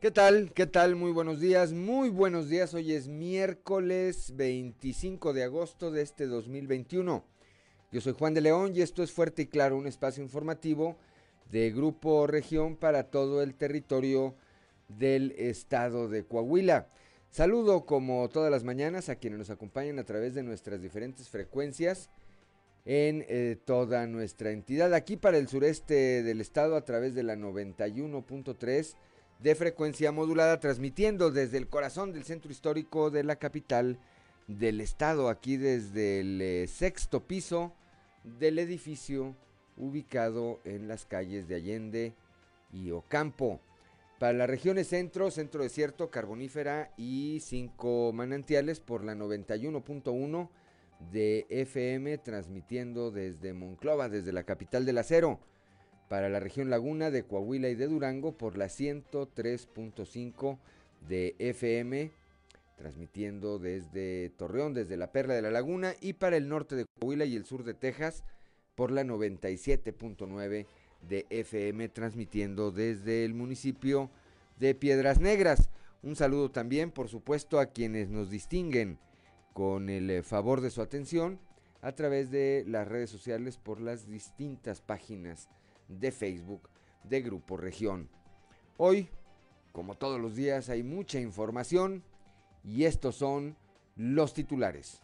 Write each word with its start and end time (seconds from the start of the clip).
¿Qué 0.00 0.12
tal? 0.12 0.52
¿Qué 0.52 0.68
tal? 0.68 0.94
Muy 0.94 1.10
buenos 1.10 1.40
días, 1.40 1.72
muy 1.72 2.08
buenos 2.08 2.48
días. 2.48 2.72
Hoy 2.72 2.92
es 2.92 3.08
miércoles 3.08 4.32
25 4.36 5.32
de 5.32 5.42
agosto 5.42 5.90
de 5.90 6.02
este 6.02 6.28
2021. 6.28 7.24
Yo 7.90 8.00
soy 8.00 8.12
Juan 8.12 8.32
de 8.32 8.40
León 8.40 8.70
y 8.76 8.82
esto 8.82 9.02
es 9.02 9.10
Fuerte 9.10 9.42
y 9.42 9.46
Claro, 9.46 9.76
un 9.76 9.88
espacio 9.88 10.22
informativo 10.22 10.96
de 11.50 11.72
Grupo 11.72 12.28
Región 12.28 12.76
para 12.76 13.10
todo 13.10 13.42
el 13.42 13.56
territorio 13.56 14.36
del 14.86 15.32
estado 15.32 16.08
de 16.08 16.24
Coahuila. 16.24 16.86
Saludo 17.28 17.84
como 17.84 18.28
todas 18.28 18.52
las 18.52 18.62
mañanas 18.62 19.08
a 19.08 19.16
quienes 19.16 19.40
nos 19.40 19.50
acompañan 19.50 19.98
a 19.98 20.04
través 20.04 20.32
de 20.32 20.44
nuestras 20.44 20.80
diferentes 20.80 21.28
frecuencias 21.28 22.08
en 22.84 23.24
eh, 23.28 23.56
toda 23.64 24.06
nuestra 24.06 24.52
entidad. 24.52 24.94
Aquí 24.94 25.16
para 25.16 25.38
el 25.38 25.48
sureste 25.48 26.22
del 26.22 26.40
estado 26.40 26.76
a 26.76 26.84
través 26.84 27.16
de 27.16 27.24
la 27.24 27.34
91.3 27.34 28.94
de 29.38 29.54
frecuencia 29.54 30.12
modulada, 30.12 30.60
transmitiendo 30.60 31.30
desde 31.30 31.58
el 31.58 31.68
corazón 31.68 32.12
del 32.12 32.24
centro 32.24 32.50
histórico 32.50 33.10
de 33.10 33.24
la 33.24 33.36
capital 33.36 33.98
del 34.46 34.80
estado, 34.80 35.28
aquí 35.28 35.56
desde 35.56 36.20
el 36.20 36.40
eh, 36.40 36.66
sexto 36.66 37.26
piso 37.26 37.72
del 38.24 38.58
edificio 38.58 39.36
ubicado 39.76 40.60
en 40.64 40.88
las 40.88 41.04
calles 41.04 41.46
de 41.48 41.54
Allende 41.54 42.14
y 42.72 42.90
Ocampo. 42.90 43.60
Para 44.18 44.32
las 44.32 44.50
regiones 44.50 44.88
centro, 44.88 45.30
centro 45.30 45.62
desierto, 45.62 46.10
carbonífera 46.10 46.90
y 46.96 47.38
cinco 47.40 48.10
manantiales 48.12 48.80
por 48.80 49.04
la 49.04 49.14
91.1 49.14 50.48
de 51.12 51.46
FM, 51.50 52.18
transmitiendo 52.18 53.12
desde 53.12 53.52
Monclova, 53.52 54.08
desde 54.08 54.32
la 54.32 54.42
capital 54.42 54.84
del 54.84 54.98
acero 54.98 55.38
para 56.08 56.28
la 56.28 56.40
región 56.40 56.70
Laguna 56.70 57.10
de 57.10 57.22
Coahuila 57.22 57.68
y 57.68 57.74
de 57.74 57.86
Durango 57.86 58.32
por 58.32 58.56
la 58.56 58.66
103.5 58.66 60.58
de 61.06 61.36
FM, 61.38 62.10
transmitiendo 62.76 63.58
desde 63.58 64.30
Torreón, 64.30 64.74
desde 64.74 64.96
la 64.96 65.12
Perla 65.12 65.34
de 65.34 65.42
la 65.42 65.50
Laguna, 65.50 65.94
y 66.00 66.14
para 66.14 66.36
el 66.36 66.48
norte 66.48 66.76
de 66.76 66.86
Coahuila 66.98 67.26
y 67.26 67.36
el 67.36 67.44
sur 67.44 67.64
de 67.64 67.74
Texas 67.74 68.24
por 68.74 68.90
la 68.90 69.04
97.9 69.04 70.66
de 71.02 71.26
FM, 71.30 71.88
transmitiendo 71.90 72.70
desde 72.70 73.24
el 73.24 73.34
municipio 73.34 74.10
de 74.58 74.74
Piedras 74.74 75.20
Negras. 75.20 75.68
Un 76.02 76.16
saludo 76.16 76.50
también, 76.50 76.90
por 76.90 77.08
supuesto, 77.08 77.60
a 77.60 77.66
quienes 77.66 78.08
nos 78.08 78.30
distinguen 78.30 78.98
con 79.52 79.90
el 79.90 80.10
eh, 80.10 80.22
favor 80.22 80.60
de 80.60 80.70
su 80.70 80.80
atención 80.80 81.40
a 81.82 81.92
través 81.92 82.30
de 82.30 82.64
las 82.66 82.88
redes 82.88 83.10
sociales 83.10 83.56
por 83.58 83.80
las 83.80 84.08
distintas 84.08 84.80
páginas 84.80 85.48
de 85.88 86.12
Facebook 86.12 86.68
de 87.04 87.22
Grupo 87.22 87.56
Región. 87.56 88.08
Hoy, 88.76 89.08
como 89.72 89.96
todos 89.96 90.20
los 90.20 90.36
días, 90.36 90.68
hay 90.68 90.82
mucha 90.82 91.18
información 91.18 92.04
y 92.62 92.84
estos 92.84 93.16
son 93.16 93.56
los 93.96 94.34
titulares. 94.34 95.00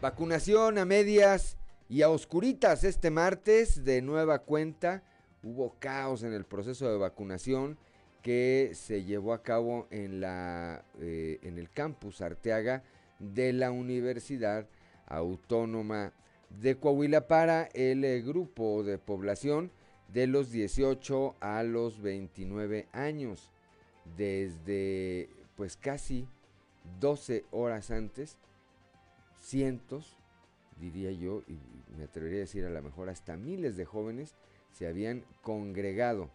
Vacunación 0.00 0.78
a 0.78 0.84
medias 0.84 1.56
y 1.88 2.02
a 2.02 2.10
oscuritas 2.10 2.84
este 2.84 3.10
martes 3.10 3.84
de 3.84 4.02
nueva 4.02 4.40
cuenta. 4.40 5.02
Hubo 5.42 5.76
caos 5.78 6.22
en 6.22 6.32
el 6.32 6.44
proceso 6.44 6.90
de 6.90 6.98
vacunación 6.98 7.78
que 8.22 8.72
se 8.74 9.04
llevó 9.04 9.32
a 9.32 9.42
cabo 9.42 9.86
en, 9.90 10.20
la, 10.20 10.84
eh, 10.98 11.38
en 11.42 11.58
el 11.58 11.70
campus 11.70 12.20
Arteaga 12.20 12.82
de 13.20 13.52
la 13.52 13.70
Universidad 13.70 14.68
Autónoma 15.06 16.12
de 16.50 16.78
Coahuila 16.78 17.28
para 17.28 17.64
el 17.74 18.04
eh, 18.04 18.22
grupo 18.22 18.82
de 18.82 18.98
población 18.98 19.70
de 20.08 20.26
los 20.26 20.50
18 20.50 21.36
a 21.40 21.62
los 21.62 22.00
29 22.00 22.88
años. 22.92 23.50
Desde 24.16 25.28
pues 25.56 25.76
casi 25.76 26.28
12 27.00 27.44
horas 27.50 27.90
antes, 27.90 28.38
cientos, 29.38 30.16
diría 30.80 31.10
yo, 31.12 31.42
y 31.48 31.58
me 31.96 32.04
atrevería 32.04 32.38
a 32.38 32.40
decir 32.40 32.64
a 32.64 32.70
lo 32.70 32.82
mejor 32.82 33.08
hasta 33.08 33.36
miles 33.36 33.76
de 33.76 33.84
jóvenes 33.84 34.36
se 34.72 34.86
habían 34.86 35.24
congregado 35.42 36.30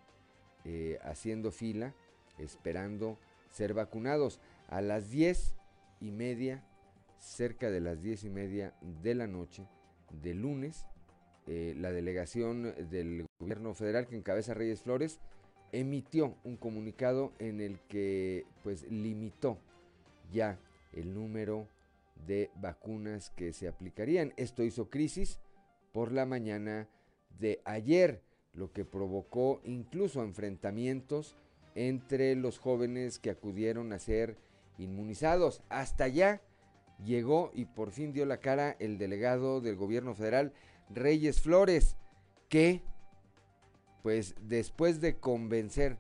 eh, 0.65 0.99
haciendo 1.03 1.51
fila, 1.51 1.93
esperando 2.37 3.17
ser 3.49 3.73
vacunados. 3.73 4.39
A 4.67 4.81
las 4.81 5.11
10 5.11 5.53
y 5.99 6.11
media, 6.11 6.63
cerca 7.19 7.69
de 7.69 7.81
las 7.81 8.01
10 8.01 8.23
y 8.23 8.29
media 8.29 8.73
de 9.03 9.15
la 9.15 9.27
noche, 9.27 9.67
de 10.21 10.33
lunes, 10.33 10.85
eh, 11.47 11.75
la 11.77 11.91
delegación 11.91 12.73
del 12.89 13.25
gobierno 13.39 13.73
federal 13.73 14.07
que 14.07 14.15
encabeza 14.15 14.53
Reyes 14.53 14.81
Flores 14.81 15.19
emitió 15.71 16.35
un 16.43 16.57
comunicado 16.57 17.33
en 17.39 17.61
el 17.61 17.79
que 17.87 18.45
pues 18.63 18.89
limitó 18.91 19.57
ya 20.31 20.59
el 20.93 21.13
número 21.13 21.67
de 22.27 22.51
vacunas 22.55 23.31
que 23.31 23.53
se 23.53 23.67
aplicarían. 23.67 24.33
Esto 24.37 24.63
hizo 24.63 24.89
crisis 24.89 25.39
por 25.91 26.11
la 26.11 26.25
mañana 26.25 26.87
de 27.39 27.61
ayer, 27.65 28.21
lo 28.53 28.71
que 28.71 28.85
provocó 28.85 29.61
incluso 29.63 30.23
enfrentamientos 30.23 31.35
entre 31.73 32.35
los 32.35 32.59
jóvenes 32.59 33.17
que 33.17 33.29
acudieron 33.29 33.93
a 33.93 33.99
ser 33.99 34.37
inmunizados. 34.77 35.63
Hasta 35.69 36.05
allá 36.05 36.41
llegó 37.03 37.51
y 37.53 37.65
por 37.65 37.91
fin 37.91 38.13
dio 38.13 38.25
la 38.25 38.37
cara 38.37 38.75
el 38.79 38.97
delegado 38.97 39.61
del 39.61 39.75
gobierno 39.75 40.15
federal, 40.15 40.53
Reyes 40.89 41.41
Flores, 41.41 41.95
que, 42.49 42.83
pues 44.03 44.35
después 44.41 45.01
de 45.01 45.17
convencer 45.17 45.97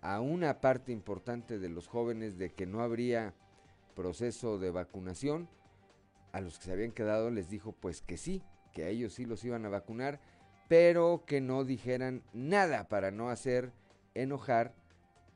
a 0.00 0.20
una 0.20 0.60
parte 0.60 0.92
importante 0.92 1.58
de 1.58 1.68
los 1.68 1.88
jóvenes 1.88 2.36
de 2.36 2.52
que 2.52 2.66
no 2.66 2.82
habría 2.82 3.34
proceso 3.94 4.58
de 4.58 4.70
vacunación, 4.70 5.48
a 6.32 6.40
los 6.40 6.58
que 6.58 6.64
se 6.64 6.72
habían 6.72 6.92
quedado 6.92 7.30
les 7.30 7.48
dijo 7.48 7.72
pues 7.72 8.02
que 8.02 8.16
sí, 8.16 8.42
que 8.72 8.84
a 8.84 8.88
ellos 8.88 9.14
sí 9.14 9.24
los 9.24 9.44
iban 9.44 9.64
a 9.64 9.70
vacunar, 9.70 10.20
pero 10.68 11.24
que 11.26 11.40
no 11.40 11.64
dijeran 11.64 12.22
nada 12.32 12.88
para 12.88 13.10
no 13.10 13.30
hacer 13.30 13.72
enojar 14.14 14.74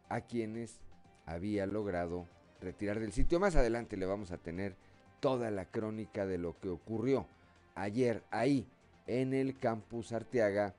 a 0.08 0.22
quienes 0.22 0.80
había 1.24 1.66
logrado 1.66 2.26
retirar 2.60 2.98
del 2.98 3.12
sitio. 3.12 3.38
Más 3.38 3.56
adelante 3.56 3.96
le 3.96 4.06
vamos 4.06 4.32
a 4.32 4.38
tener 4.38 4.76
toda 5.20 5.50
la 5.50 5.64
crónica 5.64 6.26
de 6.26 6.38
lo 6.38 6.58
que 6.60 6.68
ocurrió 6.68 7.26
ayer 7.74 8.22
ahí 8.30 8.66
en 9.06 9.34
el 9.34 9.58
campus 9.58 10.12
Arteaga 10.12 10.74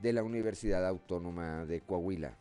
de 0.00 0.12
la 0.12 0.22
Universidad 0.22 0.86
Autónoma 0.86 1.64
de 1.66 1.80
Coahuila. 1.80 2.36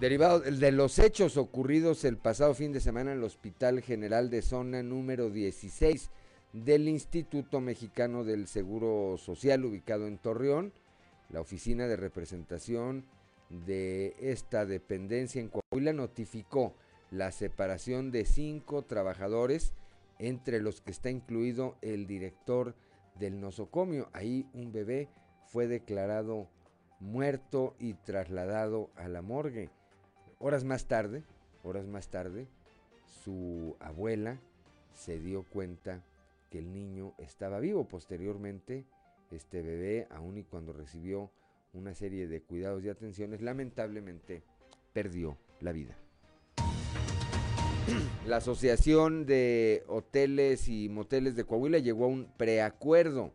Derivado 0.00 0.40
de 0.40 0.72
los 0.72 0.98
hechos 0.98 1.36
ocurridos 1.36 2.04
el 2.04 2.16
pasado 2.16 2.54
fin 2.54 2.72
de 2.72 2.80
semana 2.80 3.12
en 3.12 3.18
el 3.18 3.24
Hospital 3.24 3.82
General 3.82 4.30
de 4.30 4.40
Zona 4.40 4.82
número 4.82 5.28
16 5.28 6.10
del 6.54 6.88
Instituto 6.88 7.60
Mexicano 7.60 8.24
del 8.24 8.46
Seguro 8.46 9.18
Social 9.18 9.64
ubicado 9.64 10.06
en 10.06 10.16
Torreón, 10.16 10.72
la 11.28 11.40
oficina 11.40 11.86
de 11.86 11.96
representación 11.96 13.04
de 13.50 14.16
esta 14.20 14.64
dependencia 14.64 15.40
en 15.40 15.50
Coahuila 15.50 15.92
notificó 15.92 16.74
la 17.10 17.32
separación 17.32 18.10
de 18.10 18.24
cinco 18.24 18.82
trabajadores, 18.82 19.74
entre 20.18 20.60
los 20.60 20.80
que 20.80 20.90
está 20.90 21.10
incluido 21.10 21.76
el 21.82 22.06
director 22.06 22.74
del 23.18 23.40
nosocomio. 23.40 24.08
Ahí 24.12 24.46
un 24.52 24.72
bebé 24.72 25.08
fue 25.46 25.66
declarado 25.66 26.48
muerto 27.00 27.74
y 27.78 27.94
trasladado 27.94 28.90
a 28.96 29.08
la 29.08 29.22
morgue. 29.22 29.70
Horas 30.38 30.64
más 30.64 30.86
tarde, 30.86 31.24
horas 31.62 31.86
más 31.86 32.08
tarde, 32.08 32.46
su 33.24 33.76
abuela 33.80 34.38
se 34.94 35.18
dio 35.18 35.42
cuenta 35.44 36.02
que 36.50 36.58
el 36.58 36.72
niño 36.72 37.14
estaba 37.18 37.58
vivo. 37.60 37.88
Posteriormente, 37.88 38.84
este 39.30 39.62
bebé, 39.62 40.06
aun 40.10 40.38
y 40.38 40.44
cuando 40.44 40.72
recibió 40.72 41.30
una 41.72 41.94
serie 41.94 42.26
de 42.26 42.42
cuidados 42.42 42.84
y 42.84 42.88
atenciones, 42.88 43.40
lamentablemente 43.40 44.42
perdió 44.92 45.38
la 45.60 45.72
vida. 45.72 45.96
La 48.26 48.36
Asociación 48.36 49.26
de 49.26 49.84
Hoteles 49.88 50.68
y 50.68 50.88
Moteles 50.88 51.36
de 51.36 51.44
Coahuila 51.44 51.78
llegó 51.78 52.04
a 52.04 52.08
un 52.08 52.26
preacuerdo 52.36 53.32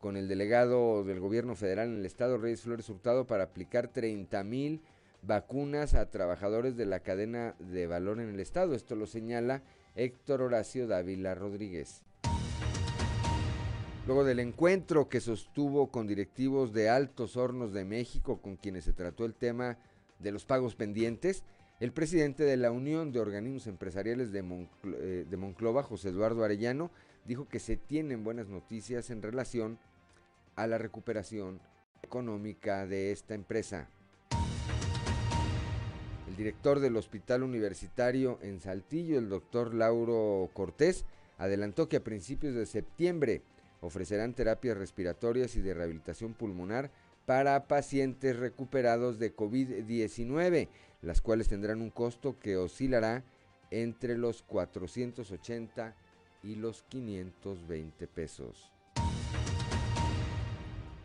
con 0.00 0.16
el 0.16 0.28
delegado 0.28 1.04
del 1.04 1.20
gobierno 1.20 1.56
federal 1.56 1.88
en 1.88 1.98
el 1.98 2.06
estado, 2.06 2.38
Reyes 2.38 2.62
Flores 2.62 2.88
Hurtado, 2.88 3.26
para 3.26 3.44
aplicar 3.44 3.88
30 3.88 4.44
mil 4.44 4.82
vacunas 5.22 5.94
a 5.94 6.10
trabajadores 6.10 6.76
de 6.76 6.86
la 6.86 7.00
cadena 7.00 7.54
de 7.58 7.86
valor 7.86 8.20
en 8.20 8.28
el 8.28 8.40
estado. 8.40 8.74
Esto 8.74 8.94
lo 8.94 9.06
señala 9.06 9.62
Héctor 9.94 10.42
Horacio 10.42 10.86
Dávila 10.86 11.34
Rodríguez. 11.34 12.02
Luego 14.06 14.22
del 14.22 14.38
encuentro 14.38 15.08
que 15.08 15.20
sostuvo 15.20 15.90
con 15.90 16.06
directivos 16.06 16.72
de 16.72 16.88
Altos 16.88 17.36
Hornos 17.36 17.72
de 17.72 17.84
México, 17.84 18.40
con 18.40 18.56
quienes 18.56 18.84
se 18.84 18.92
trató 18.92 19.24
el 19.24 19.34
tema 19.34 19.78
de 20.20 20.30
los 20.30 20.44
pagos 20.44 20.76
pendientes, 20.76 21.42
el 21.78 21.92
presidente 21.92 22.44
de 22.44 22.56
la 22.56 22.70
Unión 22.70 23.12
de 23.12 23.20
Organismos 23.20 23.66
Empresariales 23.66 24.32
de, 24.32 24.68
eh, 24.84 25.26
de, 25.28 25.36
Monclova, 25.36 25.82
José 25.82 26.08
Eduardo 26.08 26.42
Arellano, 26.42 26.90
dijo 27.26 27.48
que 27.48 27.58
se 27.58 27.76
tienen 27.76 28.24
buenas 28.24 28.48
noticias 28.48 29.10
en 29.10 29.20
relación 29.20 29.78
a 30.54 30.66
la 30.66 30.78
recuperación 30.78 31.60
económica 32.02 32.86
de 32.86 33.12
esta 33.12 33.34
empresa. 33.34 33.88
El 36.28 36.36
director 36.36 36.80
del 36.80 36.96
Hospital 36.96 37.42
Universitario 37.42 38.38
en 38.42 38.60
Saltillo, 38.60 39.18
el 39.18 39.28
doctor 39.28 39.74
Lauro 39.74 40.48
Cortés, 40.54 41.04
adelantó 41.36 41.88
que 41.88 41.96
a 41.96 42.04
principios 42.04 42.54
de 42.54 42.64
septiembre 42.64 43.42
ofrecerán 43.82 44.32
terapias 44.32 44.78
respiratorias 44.78 45.54
y 45.56 45.60
de 45.60 45.74
rehabilitación 45.74 46.32
pulmonar 46.32 46.90
para 47.26 47.66
pacientes 47.66 48.36
recuperados 48.36 49.18
de 49.18 49.34
COVID-19, 49.34 50.68
las 51.02 51.20
cuales 51.20 51.48
tendrán 51.48 51.82
un 51.82 51.90
costo 51.90 52.38
que 52.38 52.56
oscilará 52.56 53.24
entre 53.70 54.16
los 54.16 54.42
480 54.42 55.94
y 56.44 56.54
los 56.54 56.84
520 56.84 58.06
pesos. 58.06 58.72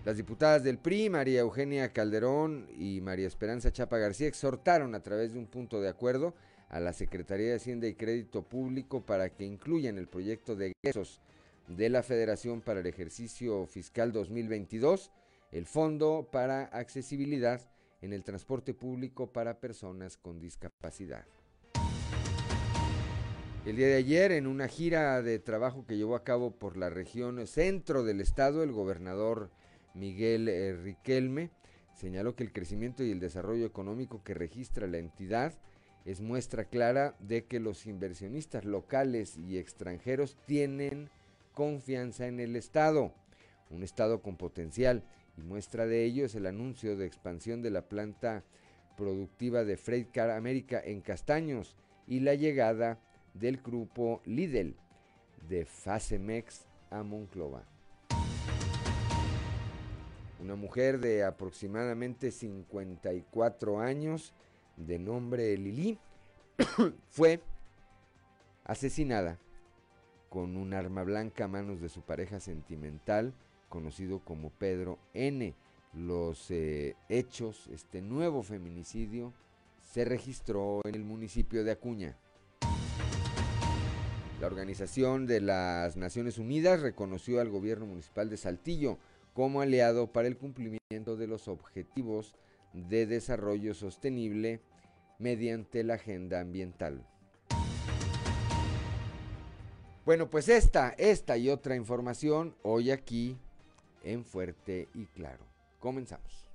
Las 0.06 0.18
diputadas 0.18 0.64
del 0.64 0.78
PRI, 0.78 1.10
María 1.10 1.42
Eugenia 1.42 1.92
Calderón 1.92 2.68
y 2.78 3.02
María 3.02 3.28
Esperanza 3.28 3.72
Chapa 3.72 3.98
García, 3.98 4.28
exhortaron 4.28 4.96
a 4.96 5.04
través 5.04 5.34
de 5.34 5.40
un 5.40 5.48
punto 5.48 5.82
de 5.82 5.90
acuerdo 5.90 6.34
a 6.70 6.80
la 6.80 6.94
Secretaría 6.94 7.50
de 7.50 7.56
Hacienda 7.56 7.88
y 7.88 7.96
Crédito 7.96 8.44
Público 8.44 9.06
para 9.06 9.30
que 9.30 9.44
incluya 9.44 9.90
en 9.90 9.98
el 9.98 10.08
proyecto 10.08 10.56
de 10.56 10.74
egresos 10.84 11.20
de 11.68 11.90
la 11.90 12.02
Federación 12.02 12.62
para 12.62 12.80
el 12.80 12.88
ejercicio 12.88 13.66
fiscal 13.68 14.12
2022 14.12 15.12
el 15.52 15.66
Fondo 15.66 16.30
para 16.32 16.64
Accesibilidad 16.64 17.62
en 18.02 18.14
el 18.14 18.24
Transporte 18.24 18.74
Público 18.74 19.32
para 19.32 19.60
Personas 19.60 20.18
con 20.18 20.40
Discapacidad. 20.40 21.26
El 23.66 23.76
día 23.76 23.88
de 23.88 23.96
ayer, 23.96 24.32
en 24.32 24.48
una 24.48 24.68
gira 24.68 25.22
de 25.22 25.38
trabajo 25.38 25.86
que 25.86 25.98
llevó 25.98 26.16
a 26.16 26.24
cabo 26.24 26.52
por 26.52 26.78
la 26.78 26.90
región 26.90 27.46
centro 27.46 28.04
del 28.04 28.22
estado, 28.22 28.64
el 28.64 28.72
gobernador 28.72 29.52
Miguel 29.94 30.48
eh, 30.48 30.74
Riquelme 30.74 31.52
señaló 31.94 32.36
que 32.36 32.44
el 32.44 32.54
crecimiento 32.54 33.04
y 33.04 33.12
el 33.12 33.20
desarrollo 33.20 33.66
económico 33.66 34.24
que 34.24 34.34
registra 34.34 34.88
la 34.88 34.98
entidad 34.98 35.54
es 36.06 36.22
muestra 36.22 36.66
clara 36.66 37.16
de 37.20 37.46
que 37.46 37.60
los 37.60 37.86
inversionistas 37.86 38.66
locales 38.66 39.38
y 39.38 39.60
extranjeros 39.60 40.38
tienen 40.48 41.10
confianza 41.54 42.26
en 42.26 42.40
el 42.40 42.56
Estado, 42.56 43.14
un 43.70 43.84
Estado 43.84 44.24
con 44.24 44.38
potencial, 44.38 45.04
muestra 45.44 45.86
de 45.86 46.04
ello 46.04 46.26
es 46.26 46.36
el 46.36 46.46
anuncio 46.46 46.96
de 46.98 47.06
expansión 47.06 47.62
de 47.62 47.70
la 47.70 47.84
planta 47.84 48.44
productiva 48.98 49.64
de 49.64 49.78
Freight 49.78 50.12
Car 50.12 50.30
América 50.32 50.82
en 50.84 51.02
Castaños 51.02 51.76
y 52.08 52.20
la 52.20 52.36
llegada 52.36 53.00
del 53.34 53.58
grupo 53.58 54.22
Lidl 54.26 54.76
de 55.48 55.66
Facemex 55.66 56.66
a 56.90 57.04
Monclova. 57.04 57.64
Una 60.40 60.56
mujer 60.56 61.00
de 61.00 61.24
aproximadamente 61.24 62.32
54 62.32 63.80
años, 63.80 64.34
de 64.76 64.98
nombre 64.98 65.56
Lili, 65.56 66.00
fue 67.10 67.42
asesinada 68.64 69.38
con 70.30 70.58
un 70.58 70.74
arma 70.74 71.04
blanca 71.04 71.46
a 71.46 71.48
manos 71.48 71.82
de 71.82 71.90
su 71.90 72.02
pareja 72.02 72.40
sentimental, 72.40 73.34
conocido 73.72 74.20
como 74.20 74.52
Pedro 74.52 75.00
N. 75.16 75.56
Los 75.94 76.52
eh, 76.52 76.96
hechos, 77.10 77.68
este 77.74 78.04
nuevo 78.04 78.44
feminicidio, 78.44 79.34
se 79.82 80.06
registró 80.06 80.82
en 80.86 80.94
el 80.94 81.04
municipio 81.04 81.64
de 81.64 81.72
Acuña. 81.72 82.16
La 84.40 84.48
Organización 84.48 85.26
de 85.26 85.42
las 85.42 85.98
Naciones 85.98 86.38
Unidas 86.38 86.82
reconoció 86.82 87.42
al 87.42 87.50
gobierno 87.50 87.88
municipal 87.88 88.30
de 88.30 88.38
Saltillo 88.38 89.00
como 89.34 89.62
aliado 89.62 90.12
para 90.12 90.28
el 90.28 90.38
cumplimiento 90.38 91.16
de 91.16 91.28
los 91.28 91.48
objetivos 91.48 92.36
de 92.74 93.06
desarrollo 93.06 93.74
sostenible 93.74 94.62
mediante 95.20 95.84
la 95.84 95.96
agenda 95.96 96.40
ambiental. 96.40 97.06
Bueno, 100.06 100.30
pues 100.30 100.50
esta, 100.50 100.90
esta 100.98 101.38
y 101.38 101.50
otra 101.50 101.76
información 101.76 102.56
hoy 102.64 102.92
aquí 102.92 103.38
en 104.04 104.26
Fuerte 104.26 104.88
y 104.94 105.06
Claro. 105.08 105.46
Comenzamos. 105.80 106.48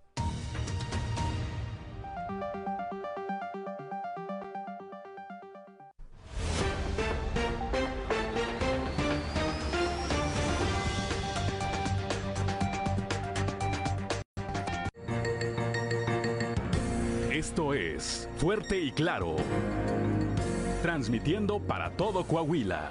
Esto 17.31 17.75
es 17.75 18.29
Fuerte 18.39 18.79
y 18.81 18.93
Claro. 18.93 19.37
Transmitiendo 20.83 21.61
para 21.61 21.91
todo 21.91 22.25
Coahuila. 22.27 22.91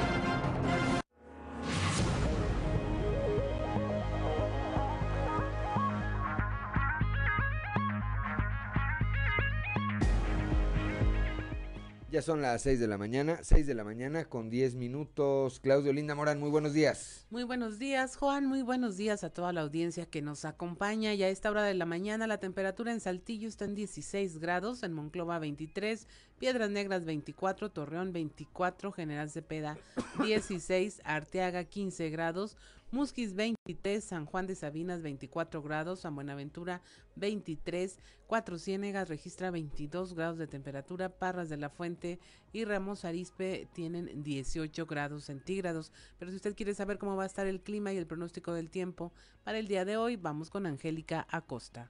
Son 12.21 12.39
las 12.41 12.61
6 12.61 12.79
de 12.79 12.87
la 12.87 12.99
mañana, 12.99 13.39
6 13.41 13.65
de 13.65 13.73
la 13.73 13.83
mañana 13.83 14.25
con 14.25 14.51
10 14.51 14.75
minutos. 14.75 15.59
Claudio 15.59 15.91
Linda 15.91 16.13
Morán, 16.13 16.39
muy 16.39 16.51
buenos 16.51 16.71
días. 16.71 17.25
Muy 17.31 17.43
buenos 17.43 17.79
días, 17.79 18.15
Juan. 18.15 18.45
Muy 18.45 18.61
buenos 18.61 18.95
días 18.95 19.23
a 19.23 19.31
toda 19.31 19.51
la 19.53 19.61
audiencia 19.61 20.05
que 20.05 20.21
nos 20.21 20.45
acompaña. 20.45 21.15
Ya 21.15 21.25
a 21.25 21.29
esta 21.29 21.49
hora 21.49 21.63
de 21.63 21.73
la 21.73 21.87
mañana 21.87 22.27
la 22.27 22.37
temperatura 22.37 22.91
en 22.91 22.99
Saltillo 22.99 23.47
está 23.47 23.65
en 23.65 23.73
16 23.73 24.37
grados, 24.37 24.83
en 24.83 24.93
Monclova 24.93 25.39
23, 25.39 26.07
Piedras 26.37 26.69
Negras 26.69 27.05
24, 27.05 27.71
Torreón 27.71 28.13
24, 28.13 28.91
General 28.91 29.29
Cepeda 29.31 29.77
16, 30.23 31.01
Arteaga 31.03 31.63
15 31.63 32.09
grados, 32.11 32.55
Musquis 32.91 33.35
23, 33.35 34.03
San 34.03 34.25
Juan 34.25 34.47
de 34.47 34.55
Sabinas 34.55 35.01
24 35.01 35.61
grados, 35.61 36.01
San 36.01 36.13
Buenaventura 36.13 36.81
23, 37.15 37.97
Cuatro 38.27 38.57
Ciénegas 38.57 39.07
registra 39.07 39.49
22 39.49 40.13
grados 40.13 40.37
de 40.37 40.47
temperatura, 40.47 41.07
Parras 41.07 41.47
de 41.47 41.55
la 41.55 41.69
Fuente 41.69 42.19
y 42.51 42.65
Ramos 42.65 43.05
Arispe 43.05 43.69
tienen 43.73 44.23
18 44.23 44.85
grados 44.85 45.23
centígrados. 45.23 45.93
Pero 46.19 46.31
si 46.31 46.37
usted 46.37 46.53
quiere 46.53 46.73
saber 46.73 46.97
cómo 46.97 47.15
va 47.15 47.23
a 47.23 47.27
estar 47.27 47.47
el 47.47 47.61
clima 47.61 47.93
y 47.93 47.97
el 47.97 48.07
pronóstico 48.07 48.51
del 48.53 48.69
tiempo 48.69 49.13
para 49.45 49.57
el 49.57 49.69
día 49.69 49.85
de 49.85 49.95
hoy, 49.95 50.17
vamos 50.17 50.49
con 50.49 50.65
Angélica 50.65 51.25
Acosta. 51.29 51.89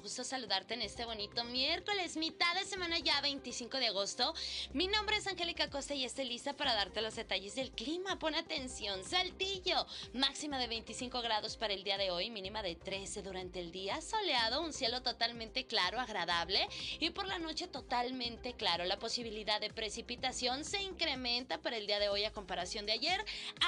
Gusto 0.00 0.24
saludarte 0.24 0.74
en 0.74 0.82
este 0.82 1.04
bonito 1.04 1.44
miércoles, 1.44 2.16
mitad 2.16 2.54
de 2.54 2.64
semana 2.64 2.98
ya, 2.98 3.20
25 3.20 3.76
de 3.76 3.88
agosto. 3.88 4.32
Mi 4.72 4.86
nombre 4.86 5.16
es 5.16 5.26
Angélica 5.26 5.68
Costa 5.68 5.94
y 5.94 6.04
estoy 6.04 6.24
lista 6.24 6.54
para 6.54 6.74
darte 6.74 7.02
los 7.02 7.16
detalles 7.16 7.54
del 7.54 7.70
clima. 7.70 8.18
Pon 8.18 8.34
atención, 8.34 9.04
Saltillo, 9.04 9.86
máxima 10.14 10.58
de 10.58 10.68
25 10.68 11.20
grados 11.20 11.58
para 11.58 11.74
el 11.74 11.84
día 11.84 11.98
de 11.98 12.10
hoy, 12.10 12.30
mínima 12.30 12.62
de 12.62 12.76
13 12.76 13.22
durante 13.22 13.60
el 13.60 13.72
día, 13.72 14.00
soleado, 14.00 14.62
un 14.62 14.72
cielo 14.72 15.02
totalmente 15.02 15.66
claro, 15.66 16.00
agradable 16.00 16.66
y 16.98 17.10
por 17.10 17.26
la 17.26 17.38
noche 17.38 17.68
totalmente 17.68 18.54
claro. 18.54 18.84
La 18.84 18.98
posibilidad 18.98 19.60
de 19.60 19.68
precipitación 19.68 20.64
se 20.64 20.80
incrementa 20.82 21.58
para 21.58 21.76
el 21.76 21.86
día 21.86 21.98
de 21.98 22.08
hoy 22.08 22.24
a 22.24 22.32
comparación 22.32 22.86
de 22.86 22.92
ayer 22.92 23.22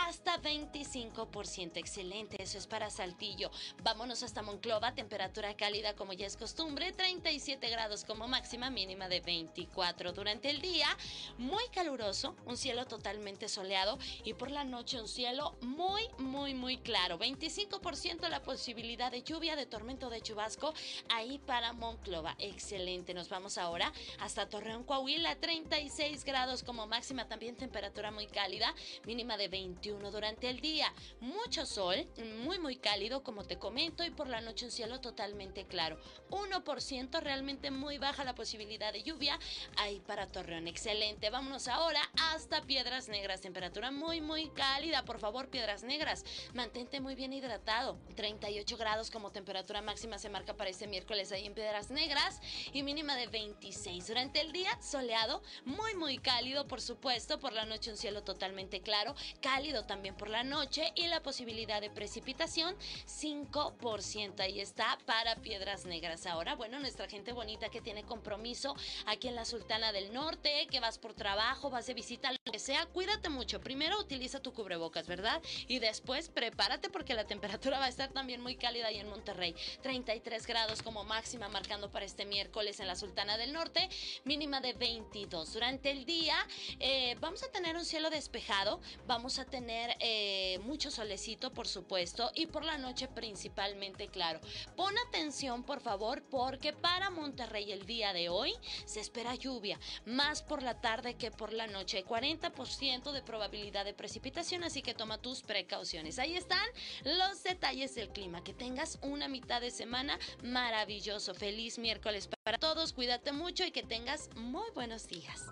hasta 0.07 0.41
25%. 0.41 1.77
Excelente, 1.77 2.43
eso 2.43 2.57
es 2.57 2.67
para 2.67 2.89
Saltillo. 2.89 3.51
Vámonos 3.83 4.23
hasta 4.23 4.41
Monclova, 4.41 4.95
temperatura 4.95 5.55
cálida 5.57 5.95
como 5.95 6.15
ya 6.15 6.22
es 6.25 6.37
costumbre, 6.37 6.93
37 6.93 7.69
grados 7.69 8.05
como 8.05 8.29
máxima, 8.29 8.71
mínima 8.71 9.09
de 9.09 9.21
24 9.21 10.13
durante 10.13 10.51
el 10.51 10.61
día, 10.61 10.87
muy 11.39 11.65
caluroso, 11.75 12.37
un 12.47 12.57
cielo 12.57 12.87
totalmente 12.87 13.49
soleado 13.49 13.99
y 14.25 14.35
por 14.35 14.51
la 14.51 14.63
noche 14.63 15.01
un 15.01 15.09
cielo 15.09 15.57
muy, 15.63 16.03
muy, 16.19 16.55
muy 16.55 16.79
claro. 16.79 17.19
25% 17.19 18.29
la 18.29 18.43
posibilidad 18.43 19.11
de 19.11 19.23
lluvia, 19.23 19.57
de 19.57 19.67
tormento 19.67 20.11
de 20.11 20.21
chubasco 20.21 20.73
ahí 21.09 21.39
para 21.39 21.73
Monclova. 21.73 22.37
Excelente. 22.39 23.15
Nos 23.15 23.29
vamos 23.29 23.59
ahora 23.59 23.93
hasta 24.21 24.49
Torreón, 24.49 24.85
Coahuila, 24.85 25.37
36 25.37 26.25
grados 26.25 26.63
como 26.63 26.87
máxima, 26.87 27.27
también 27.27 27.57
temperatura 27.57 28.11
muy 28.11 28.27
cálida, 28.27 28.75
mínima 29.05 29.37
de 29.37 29.49
21 29.49 30.11
durante 30.11 30.49
el 30.49 30.61
día. 30.61 30.93
Mucho 31.21 31.67
sol, 31.67 32.07
muy, 32.45 32.59
muy 32.59 32.77
cálido, 32.77 33.23
como 33.23 33.45
te 33.45 33.59
comento, 33.59 34.05
y 34.05 34.11
por 34.11 34.29
la 34.29 34.41
noche 34.41 34.67
un 34.67 34.71
cielo 34.71 35.01
totalmente 35.01 35.65
claro. 35.65 35.99
1% 36.31 37.21
realmente 37.21 37.71
muy 37.71 37.99
baja 37.99 38.25
la 38.25 38.35
posibilidad 38.35 38.93
de 38.93 39.03
lluvia 39.03 39.39
ahí 39.77 40.01
para 40.01 40.27
Torreón. 40.27 40.69
Excelente. 40.69 41.31
Vámonos 41.31 41.69
ahora 41.69 42.01
hasta 42.31 42.63
Piedras 42.63 43.09
Negras. 43.09 43.41
Temperatura 43.41 43.91
muy, 43.91 44.21
muy 44.21 44.49
cálida. 44.51 45.05
Por 45.05 45.19
favor, 45.19 45.49
Piedras 45.49 45.83
Negras, 45.83 46.25
mantente 46.55 47.01
muy 47.01 47.15
bien 47.15 47.33
hidratado. 47.33 47.99
38 48.17 48.77
grados 48.77 49.11
como 49.11 49.33
temperatura 49.33 49.83
máxima 49.83 50.19
se 50.19 50.29
marca 50.29 50.55
para 50.55 50.71
este 50.71 50.87
miércoles 50.87 51.33
ahí 51.33 51.47
en 51.47 51.55
Piedras 51.55 51.91
Negras 51.91 52.41
y 52.73 52.83
mínima 52.83 53.17
de 53.17 53.27
26. 53.27 54.07
Durante 54.07 54.41
el 54.41 54.53
día, 54.53 54.81
soleado, 54.83 55.43
muy, 55.65 55.95
muy 55.95 56.19
cálido, 56.19 56.67
por 56.67 56.81
supuesto. 56.81 57.39
Por 57.41 57.53
la 57.53 57.65
noche, 57.65 57.91
un 57.91 57.97
cielo 57.97 58.23
totalmente 58.23 58.81
claro. 58.81 59.15
Cálido 59.41 59.85
también 59.85 60.17
por 60.17 60.29
la 60.29 60.45
noche 60.45 60.93
y 60.95 61.07
la 61.07 61.23
posibilidad 61.23 61.81
de 61.81 61.91
precipitación 61.91 62.77
5%. 63.07 64.41
Ahí 64.41 64.61
está 64.61 64.99
para 65.07 65.37
Piedras 65.37 65.85
Negras. 65.85 66.02
Ahora, 66.03 66.57
bueno, 66.57 66.81
nuestra 66.81 67.07
gente 67.07 67.33
bonita 67.33 67.69
que 67.69 67.81
tiene 67.81 68.03
compromiso 68.03 68.75
aquí 69.07 69.29
en 69.29 69.37
la 69.37 69.45
Sultana 69.45 69.93
del 69.93 70.13
Norte, 70.13 70.67
que 70.69 70.81
vas 70.81 70.99
por 70.99 71.15
trabajo, 71.15 71.71
vas 71.71 71.87
de 71.87 71.95
visita, 71.95 72.33
lo 72.33 72.53
que 72.53 72.59
sea, 72.59 72.87
cuídate 72.87 73.29
mucho. 73.29 73.61
Primero 73.61 74.01
utiliza 74.01 74.41
tu 74.41 74.53
cubrebocas, 74.53 75.07
¿verdad? 75.07 75.41
Y 75.69 75.79
después 75.79 76.29
prepárate 76.29 76.91
porque 76.91 77.15
la 77.15 77.25
temperatura 77.25 77.79
va 77.79 77.85
a 77.85 77.89
estar 77.89 78.11
también 78.11 78.41
muy 78.41 78.57
cálida 78.57 78.89
ahí 78.89 78.99
en 78.99 79.09
Monterrey. 79.09 79.55
33 79.83 80.45
grados 80.45 80.83
como 80.83 81.05
máxima 81.05 81.49
marcando 81.49 81.93
para 81.93 82.05
este 82.05 82.27
miércoles 82.27 82.81
en 82.81 82.89
la 82.89 82.97
Sultana 82.97 83.39
del 83.39 83.53
Norte, 83.53 83.89
mínima 84.25 84.61
de 84.61 84.73
22. 84.73 85.53
Durante 85.53 85.93
el 85.93 86.05
día 86.05 86.35
eh, 86.81 87.17
vamos 87.21 87.45
a 87.45 87.53
tener 87.53 87.77
un 87.77 87.85
cielo 87.85 88.11
despejado, 88.11 88.81
vamos 89.07 89.39
a 89.39 89.45
tener 89.45 89.97
eh, 90.01 90.59
mucho 90.65 90.91
solecito, 90.91 91.53
por 91.53 91.69
supuesto, 91.69 92.33
y 92.35 92.47
por 92.47 92.65
la 92.65 92.77
noche 92.77 93.07
principalmente 93.07 94.09
claro. 94.09 94.41
Pon 94.75 94.95
atención, 95.07 95.63
por 95.63 95.79
favor, 95.79 95.92
porque 96.31 96.73
para 96.73 97.11
Monterrey 97.11 97.71
el 97.73 97.87
día 97.87 98.13
de 98.13 98.29
hoy 98.29 98.55
se 98.85 99.01
espera 99.01 99.35
lluvia, 99.35 99.79
más 100.07 100.43
por 100.43 100.63
la 100.63 100.81
tarde 100.81 101.15
que 101.15 101.31
por 101.31 101.53
la 101.53 101.67
noche. 101.67 102.05
40% 102.05 103.13
de 103.13 103.23
probabilidad 103.23 103.85
de 103.85 103.95
precipitación, 103.95 104.65
así 104.65 104.83
que 104.83 104.95
toma 104.95 105.19
tus 105.19 105.43
precauciones. 105.43 106.19
Ahí 106.19 106.37
están 106.37 106.65
los 107.05 107.43
detalles 107.43 107.95
del 107.95 108.09
clima. 108.09 108.43
Que 108.43 108.55
tengas 108.55 108.99
una 109.03 109.29
mitad 109.29 109.61
de 109.61 109.71
semana 109.71 110.19
maravilloso. 110.43 111.35
Feliz 111.35 111.79
miércoles 111.79 112.29
para 112.45 112.59
todos. 112.59 112.93
Cuídate 112.93 113.33
mucho 113.33 113.65
y 113.65 113.71
que 113.71 113.83
tengas 113.83 114.31
muy 114.37 114.71
buenos 114.75 115.07
días. 115.09 115.47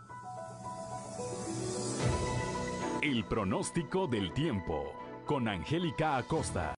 El 3.02 3.24
pronóstico 3.24 4.06
del 4.06 4.32
tiempo 4.32 4.92
con 5.26 5.48
Angélica 5.48 6.16
Acosta. 6.16 6.74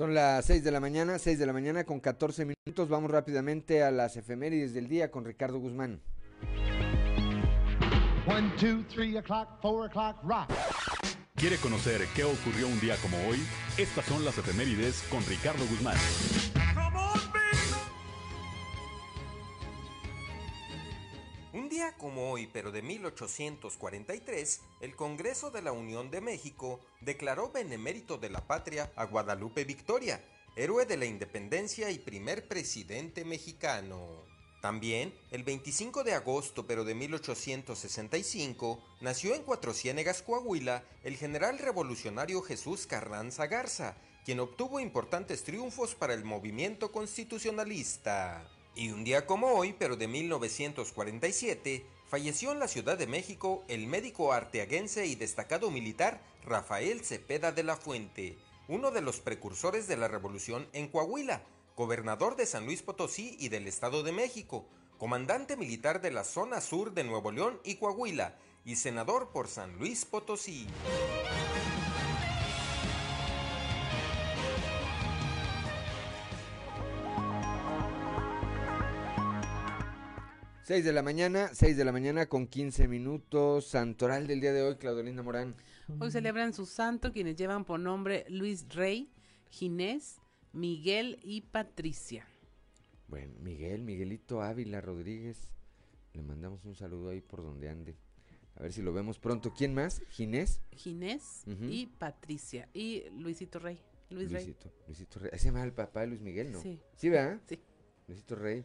Son 0.00 0.14
las 0.14 0.46
6 0.46 0.64
de 0.64 0.70
la 0.70 0.80
mañana, 0.80 1.18
6 1.18 1.38
de 1.38 1.44
la 1.44 1.52
mañana 1.52 1.84
con 1.84 2.00
14 2.00 2.46
minutos. 2.46 2.88
Vamos 2.88 3.10
rápidamente 3.10 3.82
a 3.82 3.90
las 3.90 4.16
efemérides 4.16 4.72
del 4.72 4.88
día 4.88 5.10
con 5.10 5.26
Ricardo 5.26 5.58
Guzmán. 5.58 6.00
1, 8.26 8.52
2, 8.58 8.86
3 8.94 9.16
o'clock, 9.16 9.48
4 9.60 9.84
o'clock, 9.84 10.22
rock. 10.22 10.50
¿Quiere 11.34 11.58
conocer 11.58 12.00
qué 12.16 12.24
ocurrió 12.24 12.66
un 12.66 12.80
día 12.80 12.96
como 13.02 13.18
hoy? 13.28 13.40
Estas 13.76 14.06
son 14.06 14.24
las 14.24 14.38
efemérides 14.38 15.04
con 15.10 15.22
Ricardo 15.26 15.66
Guzmán. 15.66 15.98
Como 22.00 22.32
hoy, 22.32 22.48
pero 22.50 22.72
de 22.72 22.80
1843, 22.80 24.60
el 24.80 24.96
Congreso 24.96 25.50
de 25.50 25.60
la 25.60 25.72
Unión 25.72 26.10
de 26.10 26.22
México 26.22 26.80
declaró 27.02 27.52
benemérito 27.52 28.16
de 28.16 28.30
la 28.30 28.40
patria 28.46 28.90
a 28.96 29.04
Guadalupe 29.04 29.64
Victoria, 29.64 30.24
héroe 30.56 30.86
de 30.86 30.96
la 30.96 31.04
independencia 31.04 31.90
y 31.90 31.98
primer 31.98 32.48
presidente 32.48 33.26
mexicano. 33.26 34.24
También, 34.62 35.14
el 35.30 35.44
25 35.44 36.02
de 36.02 36.14
agosto 36.14 36.66
pero 36.66 36.84
de 36.84 36.94
1865, 36.94 38.82
nació 39.02 39.34
en 39.34 39.42
Cuatro 39.42 39.74
Ciénegas, 39.74 40.22
Coahuila, 40.22 40.82
el 41.04 41.16
general 41.16 41.58
revolucionario 41.58 42.40
Jesús 42.40 42.86
Carranza 42.86 43.46
Garza, 43.46 43.94
quien 44.24 44.40
obtuvo 44.40 44.80
importantes 44.80 45.44
triunfos 45.44 45.94
para 45.94 46.14
el 46.14 46.24
movimiento 46.24 46.92
constitucionalista. 46.92 48.48
Y 48.74 48.90
un 48.90 49.04
día 49.04 49.26
como 49.26 49.48
hoy, 49.48 49.74
pero 49.78 49.96
de 49.96 50.08
1947, 50.08 51.84
falleció 52.08 52.52
en 52.52 52.58
la 52.58 52.68
Ciudad 52.68 52.96
de 52.96 53.06
México 53.06 53.64
el 53.68 53.86
médico 53.86 54.32
arteaguense 54.32 55.06
y 55.06 55.16
destacado 55.16 55.70
militar 55.70 56.20
Rafael 56.44 57.04
Cepeda 57.04 57.52
de 57.52 57.62
la 57.62 57.76
Fuente, 57.76 58.38
uno 58.68 58.90
de 58.90 59.00
los 59.00 59.20
precursores 59.20 59.88
de 59.88 59.96
la 59.96 60.08
revolución 60.08 60.68
en 60.72 60.88
Coahuila, 60.88 61.42
gobernador 61.76 62.36
de 62.36 62.46
San 62.46 62.66
Luis 62.66 62.82
Potosí 62.82 63.36
y 63.40 63.48
del 63.48 63.66
Estado 63.66 64.02
de 64.02 64.12
México, 64.12 64.66
comandante 64.98 65.56
militar 65.56 66.00
de 66.00 66.10
la 66.10 66.24
zona 66.24 66.60
sur 66.60 66.92
de 66.92 67.04
Nuevo 67.04 67.32
León 67.32 67.60
y 67.64 67.76
Coahuila, 67.76 68.36
y 68.64 68.76
senador 68.76 69.30
por 69.30 69.48
San 69.48 69.78
Luis 69.78 70.04
Potosí. 70.04 70.66
6 80.70 80.84
de 80.84 80.92
la 80.92 81.02
mañana, 81.02 81.50
6 81.52 81.76
de 81.76 81.84
la 81.84 81.90
mañana 81.90 82.26
con 82.26 82.46
15 82.46 82.86
minutos. 82.86 83.66
Santoral 83.66 84.28
del 84.28 84.40
día 84.40 84.52
de 84.52 84.62
hoy, 84.62 84.76
Claudelina 84.76 85.20
Morán. 85.20 85.56
Hoy 85.98 86.12
celebran 86.12 86.54
su 86.54 86.64
santo 86.64 87.12
quienes 87.12 87.34
llevan 87.34 87.64
por 87.64 87.80
nombre 87.80 88.24
Luis 88.28 88.72
Rey, 88.72 89.10
Ginés, 89.48 90.20
Miguel 90.52 91.18
y 91.24 91.40
Patricia. 91.40 92.24
Bueno, 93.08 93.34
Miguel, 93.40 93.82
Miguelito 93.82 94.42
Ávila 94.42 94.80
Rodríguez. 94.80 95.50
Le 96.12 96.22
mandamos 96.22 96.64
un 96.64 96.76
saludo 96.76 97.10
ahí 97.10 97.20
por 97.20 97.42
donde 97.42 97.68
ande. 97.68 97.96
A 98.54 98.62
ver 98.62 98.72
si 98.72 98.80
lo 98.80 98.92
vemos 98.92 99.18
pronto. 99.18 99.52
¿Quién 99.52 99.74
más? 99.74 100.00
Ginés. 100.10 100.60
Ginés 100.70 101.42
y 101.68 101.86
Patricia. 101.86 102.68
Y 102.72 103.10
Luisito 103.18 103.58
Rey. 103.58 103.80
Luis 104.08 104.30
Rey. 104.30 104.44
Luisito, 104.44 104.72
Luisito 104.86 105.18
Rey. 105.18 105.32
¿Se 105.34 105.46
llama 105.46 105.64
el 105.64 105.72
papá 105.72 106.02
de 106.02 106.06
Luis 106.06 106.20
Miguel? 106.20 106.52
No. 106.52 106.62
Sí. 106.62 106.78
¿Sí, 106.94 107.08
verdad? 107.08 107.40
Sí. 107.48 107.58
Luisito 108.06 108.36
Rey. 108.36 108.64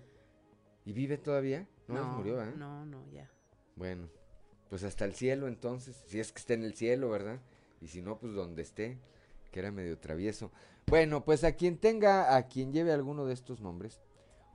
¿Y 0.85 0.93
vive 0.93 1.17
todavía? 1.17 1.67
No, 1.87 2.03
se 2.03 2.17
murió, 2.17 2.35
¿verdad? 2.37 2.55
No, 2.55 2.85
no, 2.85 3.05
ya. 3.11 3.29
Bueno, 3.75 4.07
pues 4.69 4.83
hasta 4.83 5.05
el 5.05 5.13
cielo 5.13 5.47
entonces, 5.47 6.03
si 6.07 6.19
es 6.19 6.31
que 6.31 6.39
está 6.39 6.53
en 6.53 6.63
el 6.63 6.73
cielo, 6.73 7.09
¿verdad? 7.09 7.39
Y 7.81 7.87
si 7.87 8.01
no, 8.01 8.17
pues 8.17 8.33
donde 8.33 8.61
esté, 8.61 8.97
que 9.51 9.59
era 9.59 9.71
medio 9.71 9.97
travieso. 9.97 10.51
Bueno, 10.87 11.23
pues 11.23 11.43
a 11.43 11.53
quien 11.53 11.77
tenga, 11.77 12.35
a 12.35 12.47
quien 12.47 12.73
lleve 12.73 12.91
alguno 12.91 13.25
de 13.25 13.33
estos 13.33 13.61
nombres, 13.61 14.01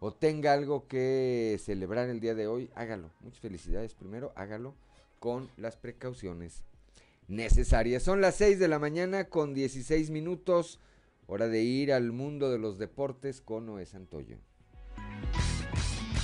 o 0.00 0.12
tenga 0.12 0.52
algo 0.52 0.88
que 0.88 1.60
celebrar 1.62 2.08
el 2.08 2.20
día 2.20 2.34
de 2.34 2.46
hoy, 2.46 2.70
hágalo. 2.74 3.10
Muchas 3.20 3.40
felicidades 3.40 3.94
primero, 3.94 4.32
hágalo 4.34 4.74
con 5.18 5.50
las 5.56 5.76
precauciones 5.76 6.64
necesarias. 7.28 8.02
Son 8.02 8.20
las 8.20 8.36
6 8.36 8.58
de 8.58 8.68
la 8.68 8.78
mañana 8.78 9.28
con 9.28 9.54
16 9.54 10.10
minutos, 10.10 10.80
hora 11.26 11.48
de 11.48 11.62
ir 11.62 11.92
al 11.92 12.12
mundo 12.12 12.50
de 12.50 12.58
los 12.58 12.78
deportes 12.78 13.40
con 13.40 13.66
Noé 13.66 13.86
Santoyo. 13.86 14.38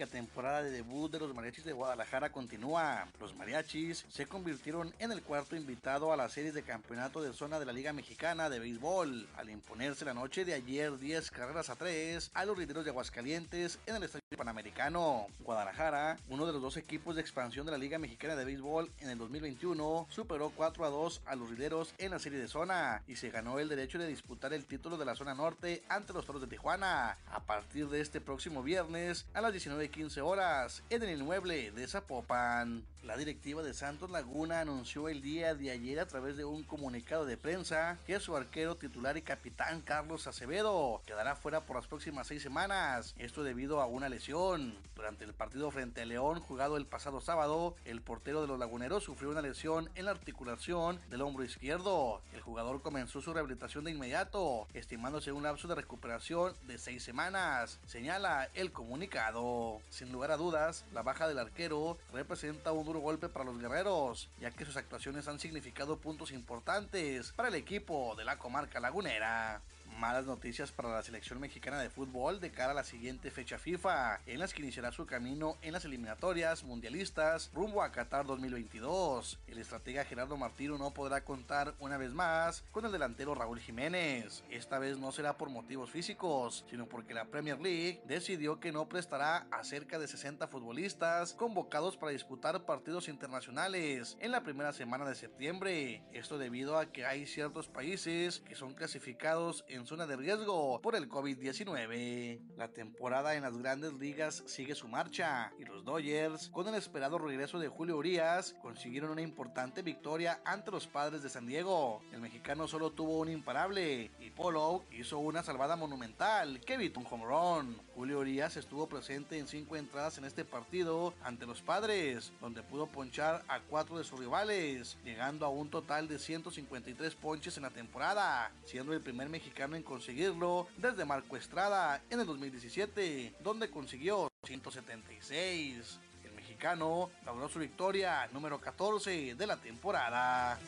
La 0.00 0.06
temporada 0.06 0.62
de 0.62 0.70
debut 0.70 1.12
de 1.12 1.18
los 1.18 1.34
mariachis 1.34 1.62
de 1.62 1.74
Guadalajara 1.74 2.32
continúa. 2.32 3.06
Los 3.20 3.34
mariachis 3.34 4.06
se 4.08 4.24
convirtieron 4.24 4.94
en 4.98 5.12
el 5.12 5.22
cuarto 5.22 5.56
invitado 5.56 6.10
a 6.10 6.16
las 6.16 6.32
series 6.32 6.54
de 6.54 6.62
campeonato 6.62 7.20
de 7.20 7.34
zona 7.34 7.60
de 7.60 7.66
la 7.66 7.74
Liga 7.74 7.92
Mexicana 7.92 8.48
de 8.48 8.60
Béisbol, 8.60 9.28
al 9.36 9.50
imponerse 9.50 10.06
la 10.06 10.14
noche 10.14 10.46
de 10.46 10.54
ayer 10.54 10.98
10 10.98 11.30
carreras 11.30 11.68
a 11.68 11.76
3 11.76 12.30
a 12.32 12.46
los 12.46 12.56
rideros 12.56 12.84
de 12.84 12.92
Aguascalientes 12.92 13.78
en 13.84 13.96
el 13.96 14.04
Estadio 14.04 14.22
Panamericano. 14.38 15.26
Guadalajara, 15.40 16.16
uno 16.30 16.46
de 16.46 16.54
los 16.54 16.62
dos 16.62 16.78
equipos 16.78 17.14
de 17.14 17.20
expansión 17.20 17.66
de 17.66 17.72
la 17.72 17.76
Liga 17.78 17.98
Mexicana 17.98 18.36
de 18.36 18.46
Béisbol 18.46 18.90
en 19.00 19.10
el 19.10 19.18
2021, 19.18 20.06
superó 20.08 20.50
4 20.56 20.86
a 20.86 20.88
2 20.88 21.20
a 21.26 21.36
los 21.36 21.50
rideros 21.50 21.92
en 21.98 22.12
la 22.12 22.18
serie 22.18 22.38
de 22.38 22.48
zona 22.48 23.02
y 23.06 23.16
se 23.16 23.28
ganó 23.28 23.58
el 23.58 23.68
derecho 23.68 23.98
de 23.98 24.06
disputar 24.06 24.54
el 24.54 24.64
título 24.64 24.96
de 24.96 25.04
la 25.04 25.14
zona 25.14 25.34
norte 25.34 25.82
ante 25.90 26.14
los 26.14 26.24
toros 26.24 26.40
de 26.40 26.48
Tijuana 26.48 27.18
a 27.30 27.40
partir 27.40 27.90
de 27.90 28.00
este 28.00 28.22
próximo 28.22 28.62
viernes 28.62 29.26
a 29.34 29.42
las 29.42 29.52
19.15 29.90 30.20
horas 30.22 30.82
en 30.90 31.02
el 31.02 31.18
inmueble 31.18 31.70
de 31.72 31.86
Zapopan. 31.86 32.84
La 33.02 33.16
directiva 33.16 33.62
de 33.62 33.72
Santos 33.72 34.10
Laguna 34.10 34.60
anunció 34.60 35.08
el 35.08 35.22
día 35.22 35.54
de 35.54 35.70
ayer 35.70 35.98
a 35.98 36.06
través 36.06 36.36
de 36.36 36.44
un 36.44 36.62
comunicado 36.64 37.24
de 37.24 37.38
prensa 37.38 37.98
que 38.06 38.20
su 38.20 38.36
arquero 38.36 38.76
titular 38.76 39.16
y 39.16 39.22
capitán 39.22 39.80
Carlos 39.80 40.26
Acevedo 40.26 41.00
quedará 41.06 41.34
fuera 41.34 41.62
por 41.62 41.76
las 41.76 41.86
próximas 41.86 42.26
seis 42.26 42.42
semanas. 42.42 43.14
Esto 43.18 43.42
debido 43.42 43.80
a 43.80 43.86
una 43.86 44.10
lesión. 44.10 44.74
Durante 44.94 45.24
el 45.24 45.32
partido 45.32 45.70
frente 45.70 46.02
a 46.02 46.04
León 46.04 46.40
jugado 46.40 46.76
el 46.76 46.84
pasado 46.84 47.22
sábado, 47.22 47.74
el 47.86 48.02
portero 48.02 48.42
de 48.42 48.48
los 48.48 48.58
Laguneros 48.58 49.04
sufrió 49.04 49.30
una 49.30 49.40
lesión 49.40 49.88
en 49.94 50.04
la 50.04 50.10
articulación 50.10 51.00
del 51.08 51.22
hombro 51.22 51.42
izquierdo. 51.42 52.20
El 52.34 52.42
jugador 52.42 52.82
comenzó 52.82 53.22
su 53.22 53.32
rehabilitación 53.32 53.84
de 53.84 53.92
inmediato, 53.92 54.68
estimándose 54.74 55.32
un 55.32 55.42
lapso 55.42 55.68
de 55.68 55.74
recuperación 55.74 56.54
de 56.66 56.76
seis 56.76 57.02
semanas, 57.02 57.80
señala 57.86 58.50
el 58.52 58.72
comunicado. 58.72 59.79
Sin 59.88 60.12
lugar 60.12 60.30
a 60.30 60.36
dudas, 60.36 60.84
la 60.92 61.02
baja 61.02 61.26
del 61.28 61.38
arquero 61.38 61.98
representa 62.12 62.72
un 62.72 62.84
duro 62.84 63.00
golpe 63.00 63.28
para 63.28 63.44
los 63.44 63.58
guerreros, 63.58 64.28
ya 64.40 64.50
que 64.50 64.64
sus 64.64 64.76
actuaciones 64.76 65.28
han 65.28 65.40
significado 65.40 65.96
puntos 65.98 66.32
importantes 66.32 67.32
para 67.32 67.48
el 67.48 67.54
equipo 67.54 68.14
de 68.16 68.24
la 68.24 68.38
comarca 68.38 68.80
lagunera 68.80 69.60
malas 70.00 70.24
noticias 70.24 70.72
para 70.72 70.88
la 70.88 71.02
selección 71.02 71.38
mexicana 71.40 71.78
de 71.78 71.90
fútbol 71.90 72.40
de 72.40 72.50
cara 72.50 72.70
a 72.70 72.74
la 72.74 72.84
siguiente 72.84 73.30
fecha 73.30 73.58
FIFA, 73.58 74.20
en 74.24 74.38
las 74.38 74.54
que 74.54 74.62
iniciará 74.62 74.92
su 74.92 75.04
camino 75.04 75.58
en 75.60 75.74
las 75.74 75.84
eliminatorias 75.84 76.64
mundialistas 76.64 77.50
rumbo 77.52 77.82
a 77.82 77.92
Qatar 77.92 78.24
2022. 78.24 79.38
El 79.46 79.58
estratega 79.58 80.06
Gerardo 80.06 80.38
Martino 80.38 80.78
no 80.78 80.94
podrá 80.94 81.22
contar 81.22 81.74
una 81.80 81.98
vez 81.98 82.14
más 82.14 82.64
con 82.70 82.86
el 82.86 82.92
delantero 82.92 83.34
Raúl 83.34 83.60
Jiménez. 83.60 84.42
Esta 84.48 84.78
vez 84.78 84.96
no 84.96 85.12
será 85.12 85.36
por 85.36 85.50
motivos 85.50 85.90
físicos, 85.90 86.64
sino 86.70 86.86
porque 86.86 87.12
la 87.12 87.26
Premier 87.26 87.60
League 87.60 88.00
decidió 88.06 88.58
que 88.58 88.72
no 88.72 88.88
prestará 88.88 89.48
a 89.50 89.64
cerca 89.64 89.98
de 89.98 90.08
60 90.08 90.48
futbolistas 90.48 91.34
convocados 91.34 91.98
para 91.98 92.12
disputar 92.12 92.64
partidos 92.64 93.08
internacionales 93.08 94.16
en 94.20 94.32
la 94.32 94.44
primera 94.44 94.72
semana 94.72 95.04
de 95.04 95.14
septiembre. 95.14 96.02
Esto 96.14 96.38
debido 96.38 96.78
a 96.78 96.90
que 96.90 97.04
hay 97.04 97.26
ciertos 97.26 97.68
países 97.68 98.40
que 98.40 98.54
son 98.54 98.72
clasificados 98.72 99.66
en 99.68 99.89
zona 99.90 100.06
de 100.06 100.14
riesgo 100.14 100.80
por 100.80 100.94
el 100.94 101.08
COVID-19. 101.08 102.38
La 102.56 102.68
temporada 102.68 103.34
en 103.34 103.42
las 103.42 103.58
grandes 103.58 103.92
ligas 103.94 104.44
sigue 104.46 104.76
su 104.76 104.86
marcha 104.86 105.52
y 105.58 105.64
los 105.64 105.84
Dodgers, 105.84 106.48
con 106.50 106.68
el 106.68 106.76
esperado 106.76 107.18
regreso 107.18 107.58
de 107.58 107.66
Julio 107.66 107.96
Urias, 107.96 108.54
consiguieron 108.62 109.10
una 109.10 109.22
importante 109.22 109.82
victoria 109.82 110.40
ante 110.44 110.70
los 110.70 110.86
padres 110.86 111.24
de 111.24 111.28
San 111.28 111.44
Diego. 111.44 112.02
El 112.12 112.20
mexicano 112.20 112.68
solo 112.68 112.92
tuvo 112.92 113.18
un 113.18 113.30
imparable 113.30 114.12
y 114.20 114.30
Polo 114.30 114.84
hizo 114.92 115.18
una 115.18 115.42
salvada 115.42 115.74
monumental 115.74 116.60
que 116.60 116.74
evitó 116.74 117.00
un 117.00 117.06
home 117.10 117.24
run. 117.24 117.82
Julio 118.00 118.20
Urias 118.20 118.56
estuvo 118.56 118.86
presente 118.86 119.38
en 119.38 119.46
cinco 119.46 119.76
entradas 119.76 120.16
en 120.16 120.24
este 120.24 120.42
partido 120.42 121.12
ante 121.22 121.44
los 121.44 121.60
padres, 121.60 122.32
donde 122.40 122.62
pudo 122.62 122.86
ponchar 122.86 123.44
a 123.46 123.60
cuatro 123.60 123.98
de 123.98 124.04
sus 124.04 124.18
rivales, 124.18 124.96
llegando 125.04 125.44
a 125.44 125.50
un 125.50 125.68
total 125.68 126.08
de 126.08 126.18
153 126.18 127.14
ponches 127.16 127.58
en 127.58 127.64
la 127.64 127.68
temporada, 127.68 128.52
siendo 128.64 128.94
el 128.94 129.02
primer 129.02 129.28
mexicano 129.28 129.76
en 129.76 129.82
conseguirlo 129.82 130.66
desde 130.78 131.04
Marco 131.04 131.36
Estrada 131.36 132.00
en 132.08 132.20
el 132.20 132.26
2017, 132.26 133.34
donde 133.44 133.68
consiguió 133.68 134.32
176. 134.46 136.00
El 136.24 136.32
mexicano 136.32 137.10
logró 137.26 137.50
su 137.50 137.58
victoria 137.58 138.26
número 138.32 138.58
14 138.58 139.34
de 139.34 139.46
la 139.46 139.58
temporada. 139.58 140.58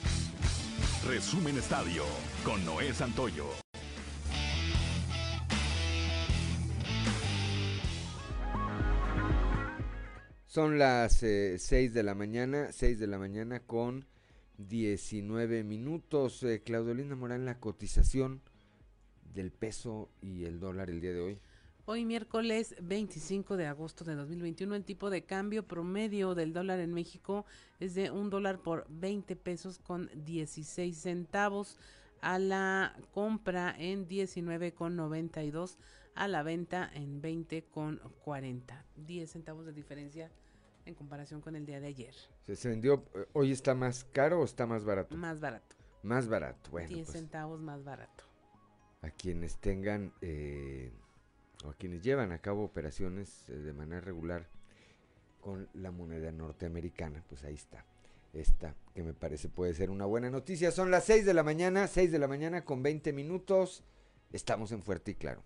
Resumen 1.07 1.57
Estadio 1.57 2.05
con 2.45 2.63
Noé 2.67 2.93
Santoyo. 2.93 3.47
Son 10.53 10.79
las 10.79 11.15
6 11.15 11.73
eh, 11.73 11.89
de 11.89 12.03
la 12.03 12.15
mañana, 12.15 12.73
6 12.73 12.99
de 12.99 13.07
la 13.07 13.17
mañana 13.17 13.61
con 13.61 14.05
19 14.59 15.65
minutos. 15.65 16.43
Eh, 16.43 16.61
Claudelina 16.63 17.17
Morán, 17.17 17.47
la 17.47 17.59
cotización 17.59 18.43
del 19.33 19.51
peso 19.51 20.11
y 20.21 20.45
el 20.45 20.61
dólar 20.61 20.91
el 20.91 21.01
día 21.01 21.15
de 21.15 21.21
hoy? 21.21 21.39
Hoy 21.87 22.05
miércoles 22.05 22.77
25 22.83 23.57
de 23.57 23.67
agosto 23.67 24.05
de 24.05 24.15
2021 24.15 24.75
el 24.75 24.85
tipo 24.85 25.09
de 25.09 25.25
cambio 25.25 25.67
promedio 25.67 26.35
del 26.35 26.53
dólar 26.53 26.81
en 26.81 26.93
México 26.93 27.47
es 27.81 27.95
de 27.95 28.11
un 28.11 28.29
dólar 28.29 28.59
por 28.59 28.85
20 28.91 29.35
pesos 29.37 29.79
con 29.79 30.11
16 30.15 30.95
centavos 30.95 31.79
a 32.21 32.39
la 32.39 32.95
compra 33.13 33.75
en 33.79 34.07
19 34.07 34.75
con 34.75 34.97
92 34.97 35.79
a 36.15 36.29
la 36.29 36.43
venta 36.43 36.91
en 36.93 37.23
20 37.23 37.65
con 37.71 38.03
40 38.23 38.85
10 38.97 39.31
centavos 39.31 39.65
de 39.65 39.73
diferencia 39.73 40.31
en 40.85 40.95
comparación 40.95 41.41
con 41.41 41.57
el 41.57 41.67
día 41.67 41.81
de 41.81 41.89
ayer. 41.89 42.15
¿Se, 42.47 42.69
vendió 42.69 43.05
eh, 43.15 43.27
hoy 43.33 43.53
está 43.53 43.75
más 43.75 44.05
caro 44.05 44.41
o 44.41 44.45
está 44.45 44.67
más 44.67 44.85
barato? 44.85 45.17
Más 45.17 45.41
barato. 45.41 45.77
Más 46.03 46.29
barato, 46.29 46.71
bueno. 46.71 46.89
10 46.89 47.07
pues. 47.07 47.17
centavos 47.17 47.61
más 47.61 47.85
barato 47.85 48.25
a 49.03 49.11
quienes 49.11 49.57
tengan 49.57 50.13
eh, 50.21 50.93
o 51.65 51.71
a 51.71 51.75
quienes 51.75 52.03
llevan 52.03 52.33
a 52.33 52.39
cabo 52.39 52.65
operaciones 52.65 53.45
eh, 53.49 53.53
de 53.53 53.73
manera 53.73 54.01
regular 54.01 54.49
con 55.41 55.69
la 55.75 55.91
moneda 55.91 56.31
norteamericana. 56.33 57.23
Pues 57.29 57.45
ahí 57.45 57.55
está. 57.55 57.85
Esta 58.33 58.75
que 58.95 59.03
me 59.03 59.13
parece 59.13 59.49
puede 59.49 59.75
ser 59.75 59.91
una 59.91 60.07
buena 60.07 60.31
noticia. 60.31 60.71
Son 60.71 60.91
las 60.91 61.05
6 61.05 61.27
de 61.27 61.35
la 61.35 61.43
mañana, 61.43 61.87
6 61.87 62.11
de 62.11 62.19
la 62.19 62.29
mañana 62.29 62.65
con 62.65 62.83
20 62.83 63.13
minutos. 63.13 63.85
Estamos 64.33 64.73
en 64.73 64.83
Fuerte 64.83 65.11
y 65.11 65.15
Claro. 65.17 65.43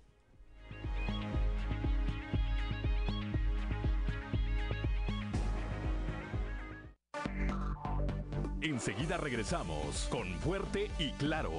Enseguida 8.67 9.17
regresamos 9.17 10.09
con 10.11 10.27
Fuerte 10.41 10.91
y 10.99 11.13
Claro. 11.13 11.53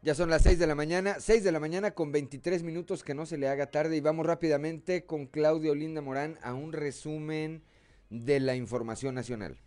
Ya 0.00 0.14
son 0.14 0.30
las 0.30 0.40
6 0.44 0.58
de 0.58 0.66
la 0.66 0.74
mañana, 0.74 1.16
6 1.20 1.44
de 1.44 1.52
la 1.52 1.60
mañana 1.60 1.90
con 1.90 2.10
23 2.10 2.62
minutos, 2.62 3.04
que 3.04 3.12
no 3.12 3.26
se 3.26 3.36
le 3.36 3.48
haga 3.48 3.70
tarde 3.70 3.98
y 3.98 4.00
vamos 4.00 4.24
rápidamente 4.24 5.04
con 5.04 5.26
Claudio 5.26 5.74
Linda 5.74 6.00
Morán 6.00 6.38
a 6.42 6.54
un 6.54 6.72
resumen 6.72 7.62
de 8.08 8.40
la 8.40 8.54
información 8.56 9.14
nacional. 9.14 9.58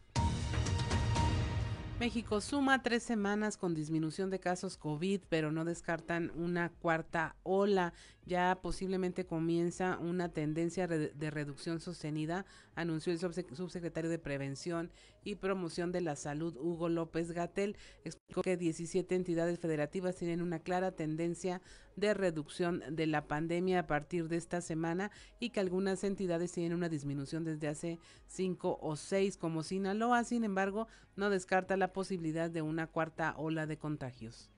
México 2.00 2.40
suma 2.40 2.82
tres 2.82 3.04
semanas 3.04 3.58
con 3.58 3.76
disminución 3.76 4.30
de 4.30 4.40
casos 4.40 4.78
COVID, 4.78 5.20
pero 5.28 5.52
no 5.52 5.66
descartan 5.66 6.32
una 6.34 6.70
cuarta 6.70 7.36
ola. 7.44 7.92
Ya 8.26 8.58
posiblemente 8.62 9.26
comienza 9.26 9.98
una 10.00 10.30
tendencia 10.30 10.88
de 10.88 11.30
reducción 11.30 11.82
sostenida, 11.82 12.46
anunció 12.80 13.12
el 13.12 13.20
subsecretario 13.20 14.10
de 14.10 14.20
Prevención 14.20 14.90
y 15.24 15.36
Promoción 15.36 15.92
de 15.92 16.02
la 16.02 16.16
Salud, 16.16 16.56
Hugo 16.58 16.88
López 16.88 17.32
Gatel. 17.32 17.76
Explicó 18.06 18.42
que 18.42 18.58
17 18.58 19.16
entidades 19.16 19.60
federativas 19.60 20.16
tienen 20.16 20.42
una 20.42 20.60
clara 20.60 20.92
tendencia 20.92 21.62
de 21.98 22.14
reducción 22.14 22.82
de 22.90 23.06
la 23.06 23.28
pandemia 23.28 23.80
a 23.80 23.88
partir 23.88 24.30
de 24.30 24.38
esta 24.38 24.62
semana 24.62 25.12
y 25.40 25.50
que 25.50 25.60
algunas 25.60 26.04
entidades 26.06 26.54
tienen 26.54 26.74
una 26.74 26.88
disminución 26.88 27.44
desde 27.44 27.68
hace 27.68 28.00
cinco 28.28 28.80
o 28.82 28.96
seis, 28.96 29.36
como 29.36 29.64
Sinaloa. 29.64 30.24
Sin 30.24 30.46
embargo, 30.46 30.88
no 31.18 31.30
descarta 31.30 31.76
la 31.76 31.92
posibilidad 31.92 32.50
de 32.50 32.62
una 32.62 32.88
cuarta 32.88 33.34
ola 33.38 33.66
de 33.66 33.78
contagios. 33.78 34.50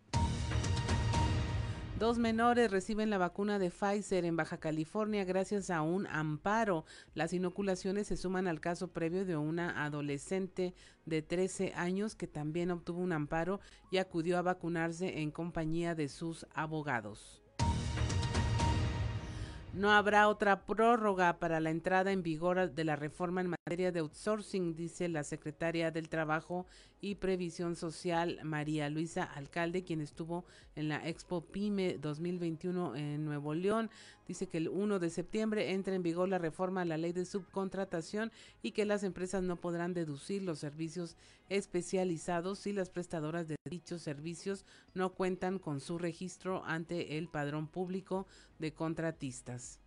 Dos 2.02 2.18
menores 2.18 2.72
reciben 2.72 3.12
la 3.12 3.20
vacuna 3.20 3.60
de 3.60 3.70
Pfizer 3.70 4.26
en 4.26 4.36
Baja 4.36 4.58
California 4.58 5.24
gracias 5.24 5.70
a 5.70 5.84
un 5.84 6.08
amparo. 6.08 6.84
Las 7.14 7.32
inoculaciones 7.32 8.08
se 8.08 8.18
suman 8.18 8.48
al 8.48 8.60
caso 8.60 8.88
previo 8.88 9.24
de 9.24 9.38
una 9.38 9.86
adolescente 9.86 10.74
de 11.06 11.22
13 11.22 11.74
años 11.76 12.16
que 12.16 12.26
también 12.26 12.72
obtuvo 12.72 13.02
un 13.02 13.12
amparo 13.12 13.60
y 13.92 14.00
acudió 14.00 14.40
a 14.40 14.42
vacunarse 14.42 15.22
en 15.22 15.30
compañía 15.30 15.94
de 15.94 16.10
sus 16.10 16.48
abogados. 16.56 17.44
No 19.74 19.92
habrá 19.92 20.28
otra 20.28 20.66
prórroga 20.66 21.38
para 21.38 21.60
la 21.60 21.70
entrada 21.70 22.12
en 22.12 22.24
vigor 22.24 22.72
de 22.72 22.84
la 22.84 22.96
reforma 22.96 23.42
en 23.42 23.52
materia 23.52 23.92
de 23.92 24.00
outsourcing, 24.00 24.76
dice 24.76 25.08
la 25.08 25.24
secretaria 25.24 25.92
del 25.92 26.10
Trabajo 26.10 26.66
y 27.02 27.16
Previsión 27.16 27.76
Social, 27.76 28.40
María 28.44 28.90
Luisa 28.90 29.24
Alcalde, 29.24 29.84
quien 29.84 30.02
estuvo 30.02 30.46
en 30.76 30.88
la 30.88 31.08
Expo 31.08 31.42
PYME 31.42 31.98
2021 31.98 32.96
en 32.96 33.26
Nuevo 33.26 33.56
León. 33.56 33.90
Dice 34.28 34.48
que 34.48 34.60
el 34.60 34.70
1 34.70 35.00
de 35.00 35.10
septiembre 35.10 35.72
entra 35.72 35.96
en 35.96 36.04
vigor 36.04 36.30
la 36.30 36.38
reforma 36.38 36.82
a 36.82 36.86
la 36.86 36.98
ley 36.98 37.12
de 37.12 37.26
subcontratación 37.26 38.32
y 38.62 38.72
que 38.72 38.86
las 38.86 39.04
empresas 39.04 39.44
no 39.44 39.56
podrán 39.56 39.94
deducir 39.94 40.44
los 40.44 40.60
servicios 40.60 41.18
especializados 41.50 42.60
si 42.60 42.72
las 42.72 42.90
prestadoras 42.90 43.48
de 43.48 43.56
dichos 43.70 44.04
servicios 44.04 44.66
no 44.94 45.14
cuentan 45.14 45.60
con 45.60 45.82
su 45.82 45.98
registro 45.98 46.64
ante 46.66 47.18
el 47.18 47.28
padrón 47.28 47.68
público 47.68 48.28
de 48.60 48.74
contratistas 48.74 49.80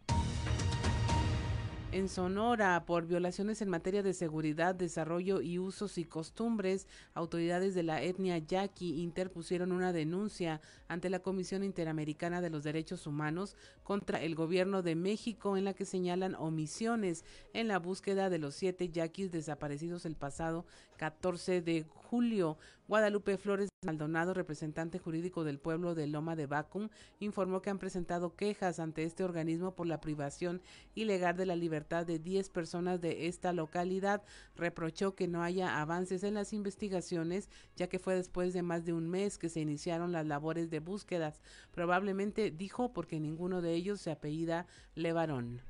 en 1.95 2.09
Sonora 2.09 2.87
por 2.87 3.07
violaciones 3.07 3.63
en 3.63 3.69
materia 3.69 4.03
de 4.03 4.15
seguridad, 4.15 4.75
desarrollo 4.75 5.41
y 5.41 5.61
usos 5.61 5.97
y 5.97 6.05
costumbres. 6.05 6.89
Autoridades 7.15 7.77
de 7.77 7.85
la 7.85 8.03
etnia 8.03 8.37
yaqui 8.39 9.01
interpusieron 9.01 9.71
una 9.71 9.93
denuncia 9.93 10.61
ante 10.89 11.09
la 11.09 11.21
Comisión 11.21 11.63
Interamericana 11.63 12.41
de 12.41 12.51
los 12.51 12.65
Derechos 12.65 13.07
Humanos 13.07 13.57
contra 13.85 14.21
el 14.21 14.35
gobierno 14.35 14.83
de 14.83 14.97
México 14.97 15.57
en 15.57 15.65
la 15.65 15.73
que 15.73 15.85
señalan 15.85 16.35
omisiones 16.35 17.25
en 17.53 17.69
la 17.69 17.79
búsqueda 17.79 18.29
de 18.29 18.39
los 18.39 18.57
siete 18.57 18.89
yaquis 18.89 19.31
desaparecidos 19.31 20.05
el 20.05 20.17
pasado 20.17 20.67
14 20.97 21.63
de 21.63 21.85
julio. 21.89 22.57
Guadalupe 22.87 23.39
Flores 23.39 23.71
Maldonado, 23.85 24.35
representante 24.35 24.99
jurídico 24.99 25.43
del 25.43 25.59
pueblo 25.59 25.95
de 25.95 26.07
Loma 26.07 26.37
de 26.37 26.47
Bacum, 26.47 26.91
informó 27.19 27.63
que 27.63 27.71
han 27.71 27.79
presentado 27.79 28.37
quejas 28.37 28.79
ante 28.79 29.05
este 29.05 29.25
organismo 29.25 29.75
por 29.75 29.87
la 29.87 30.01
privación 30.01 30.61
ilegal 30.95 31.37
de 31.37 31.47
la 31.47 31.57
libertad 31.57 32.05
de 32.05 32.19
10 32.19 32.51
personas 32.51 33.01
de 33.01 33.27
esta 33.27 33.53
localidad. 33.53 34.23
Reprochó 34.55 35.15
que 35.15 35.29
no 35.29 35.43
haya 35.43 35.81
avances 35.81 36.25
en 36.25 36.35
las 36.35 36.53
investigaciones, 36.53 37.49
ya 37.75 37.89
que 37.89 37.99
fue 37.99 38.15
después 38.15 38.53
de 38.53 38.63
más 38.63 38.85
de 38.85 38.93
un 38.93 39.09
mes 39.09 39.39
que 39.39 39.49
se 39.49 39.61
iniciaron 39.61 40.13
las 40.13 40.27
labores 40.27 40.71
de 40.71 40.81
búsquedas. 40.81 41.41
Probablemente 41.73 42.51
dijo 42.51 42.93
porque 42.93 43.19
ninguno 43.19 43.63
de 43.63 43.75
ellos 43.75 44.01
se 44.01 44.11
apellida 44.11 44.67
Levarón. 44.95 45.63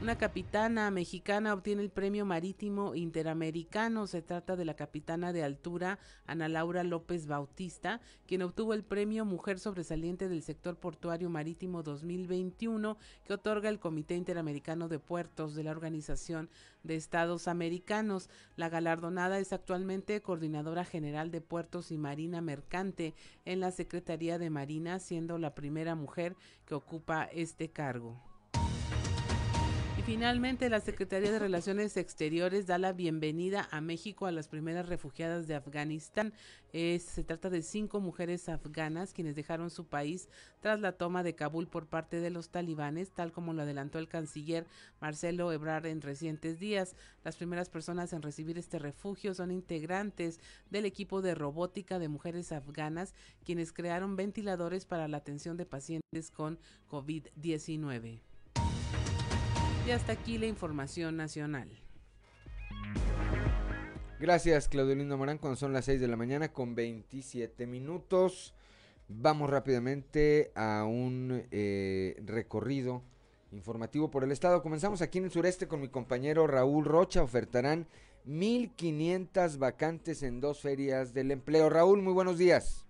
Una 0.00 0.16
capitana 0.16 0.92
mexicana 0.92 1.52
obtiene 1.52 1.82
el 1.82 1.90
premio 1.90 2.24
marítimo 2.24 2.94
interamericano. 2.94 4.06
Se 4.06 4.22
trata 4.22 4.54
de 4.54 4.64
la 4.64 4.74
capitana 4.74 5.32
de 5.32 5.42
altura 5.42 5.98
Ana 6.24 6.48
Laura 6.48 6.84
López 6.84 7.26
Bautista, 7.26 8.00
quien 8.28 8.42
obtuvo 8.42 8.74
el 8.74 8.84
premio 8.84 9.24
Mujer 9.24 9.58
Sobresaliente 9.58 10.28
del 10.28 10.44
Sector 10.44 10.76
Portuario 10.76 11.30
Marítimo 11.30 11.82
2021 11.82 12.96
que 13.24 13.34
otorga 13.34 13.68
el 13.70 13.80
Comité 13.80 14.14
Interamericano 14.14 14.86
de 14.86 15.00
Puertos 15.00 15.56
de 15.56 15.64
la 15.64 15.72
Organización 15.72 16.48
de 16.84 16.94
Estados 16.94 17.48
Americanos. 17.48 18.30
La 18.54 18.68
galardonada 18.68 19.40
es 19.40 19.52
actualmente 19.52 20.22
coordinadora 20.22 20.84
general 20.84 21.32
de 21.32 21.40
Puertos 21.40 21.90
y 21.90 21.98
Marina 21.98 22.40
Mercante 22.40 23.16
en 23.44 23.58
la 23.58 23.72
Secretaría 23.72 24.38
de 24.38 24.48
Marina, 24.48 25.00
siendo 25.00 25.38
la 25.38 25.56
primera 25.56 25.96
mujer 25.96 26.36
que 26.66 26.76
ocupa 26.76 27.24
este 27.24 27.70
cargo. 27.70 28.27
Finalmente, 30.08 30.70
la 30.70 30.80
Secretaría 30.80 31.30
de 31.30 31.38
Relaciones 31.38 31.98
Exteriores 31.98 32.66
da 32.66 32.78
la 32.78 32.94
bienvenida 32.94 33.68
a 33.70 33.82
México 33.82 34.24
a 34.24 34.32
las 34.32 34.48
primeras 34.48 34.88
refugiadas 34.88 35.46
de 35.46 35.54
Afganistán. 35.54 36.32
se 36.72 37.24
trata 37.24 37.50
de 37.50 37.60
cinco 37.60 38.00
mujeres 38.00 38.48
afganas 38.48 39.12
quienes 39.12 39.36
dejaron 39.36 39.68
su 39.68 39.84
país 39.84 40.30
tras 40.62 40.80
la 40.80 40.92
toma 40.92 41.22
de 41.22 41.34
Kabul 41.34 41.68
por 41.68 41.88
parte 41.88 42.20
de 42.20 42.30
los 42.30 42.48
talibanes, 42.48 43.10
tal 43.10 43.32
como 43.32 43.52
lo 43.52 43.60
adelantó 43.60 43.98
el 43.98 44.08
canciller 44.08 44.66
Marcelo 44.98 45.52
Ebrard 45.52 45.84
en 45.84 46.00
recientes 46.00 46.58
días. 46.58 46.96
Las 47.22 47.36
primeras 47.36 47.68
personas 47.68 48.14
en 48.14 48.22
recibir 48.22 48.56
este 48.56 48.78
refugio 48.78 49.34
son 49.34 49.50
integrantes 49.50 50.40
del 50.70 50.86
equipo 50.86 51.20
de 51.20 51.34
robótica 51.34 51.98
de 51.98 52.08
mujeres 52.08 52.50
afganas, 52.50 53.12
quienes 53.44 53.74
crearon 53.74 54.16
ventiladores 54.16 54.86
para 54.86 55.06
la 55.06 55.18
atención 55.18 55.58
de 55.58 55.66
pacientes 55.66 56.30
con 56.30 56.58
COVID-19. 56.90 58.22
Y 59.88 59.90
hasta 59.90 60.12
aquí 60.12 60.36
la 60.36 60.44
información 60.44 61.16
nacional. 61.16 61.66
Gracias, 64.20 64.68
Claudio 64.68 64.94
Lindo 64.94 65.16
Morán, 65.16 65.38
cuando 65.38 65.56
son 65.56 65.72
las 65.72 65.86
6 65.86 65.98
de 65.98 66.08
la 66.08 66.18
mañana 66.18 66.52
con 66.52 66.74
27 66.74 67.66
minutos. 67.66 68.52
Vamos 69.08 69.48
rápidamente 69.48 70.52
a 70.54 70.84
un 70.84 71.42
eh, 71.50 72.20
recorrido 72.22 73.02
informativo 73.50 74.10
por 74.10 74.24
el 74.24 74.30
estado. 74.30 74.62
Comenzamos 74.62 75.00
aquí 75.00 75.16
en 75.16 75.24
el 75.24 75.30
sureste 75.30 75.68
con 75.68 75.80
mi 75.80 75.88
compañero 75.88 76.46
Raúl 76.46 76.84
Rocha. 76.84 77.22
Ofertarán 77.22 77.86
1.500 78.26 79.56
vacantes 79.56 80.22
en 80.22 80.42
dos 80.42 80.60
ferias 80.60 81.14
del 81.14 81.30
empleo. 81.30 81.70
Raúl, 81.70 82.02
muy 82.02 82.12
buenos 82.12 82.36
días. 82.36 82.84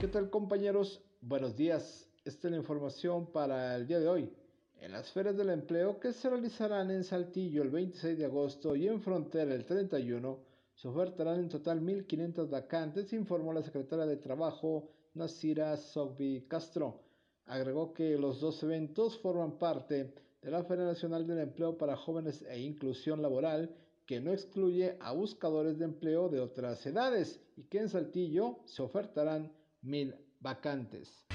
¿Qué 0.00 0.08
tal 0.08 0.28
compañeros? 0.28 1.04
Buenos 1.20 1.56
días. 1.56 2.11
Esta 2.24 2.46
es 2.46 2.52
la 2.52 2.58
información 2.58 3.26
para 3.32 3.74
el 3.74 3.84
día 3.84 3.98
de 3.98 4.06
hoy. 4.06 4.32
En 4.80 4.92
las 4.92 5.10
ferias 5.10 5.36
del 5.36 5.50
empleo 5.50 5.98
que 5.98 6.12
se 6.12 6.30
realizarán 6.30 6.92
en 6.92 7.02
Saltillo 7.02 7.64
el 7.64 7.70
26 7.70 8.16
de 8.16 8.26
agosto 8.26 8.76
y 8.76 8.86
en 8.86 9.00
Frontera 9.00 9.52
el 9.52 9.64
31, 9.64 10.38
se 10.72 10.86
ofertarán 10.86 11.40
en 11.40 11.48
total 11.48 11.80
1.500 11.80 12.48
vacantes, 12.48 13.12
informó 13.12 13.52
la 13.52 13.64
secretaria 13.64 14.06
de 14.06 14.18
Trabajo, 14.18 14.88
Nasira 15.14 15.76
Sogbi 15.76 16.42
Castro. 16.46 17.00
Agregó 17.46 17.92
que 17.92 18.16
los 18.16 18.40
dos 18.40 18.62
eventos 18.62 19.18
forman 19.18 19.58
parte 19.58 20.14
de 20.42 20.50
la 20.52 20.62
Feria 20.62 20.84
Nacional 20.84 21.26
del 21.26 21.40
Empleo 21.40 21.76
para 21.76 21.96
Jóvenes 21.96 22.42
e 22.42 22.60
Inclusión 22.60 23.20
Laboral, 23.20 23.74
que 24.06 24.20
no 24.20 24.32
excluye 24.32 24.96
a 25.00 25.10
buscadores 25.10 25.76
de 25.76 25.86
empleo 25.86 26.28
de 26.28 26.38
otras 26.38 26.86
edades 26.86 27.40
y 27.56 27.64
que 27.64 27.78
en 27.78 27.88
Saltillo 27.88 28.60
se 28.64 28.80
ofertarán 28.80 29.50
mil 29.80 30.14
vacantes 30.38 31.26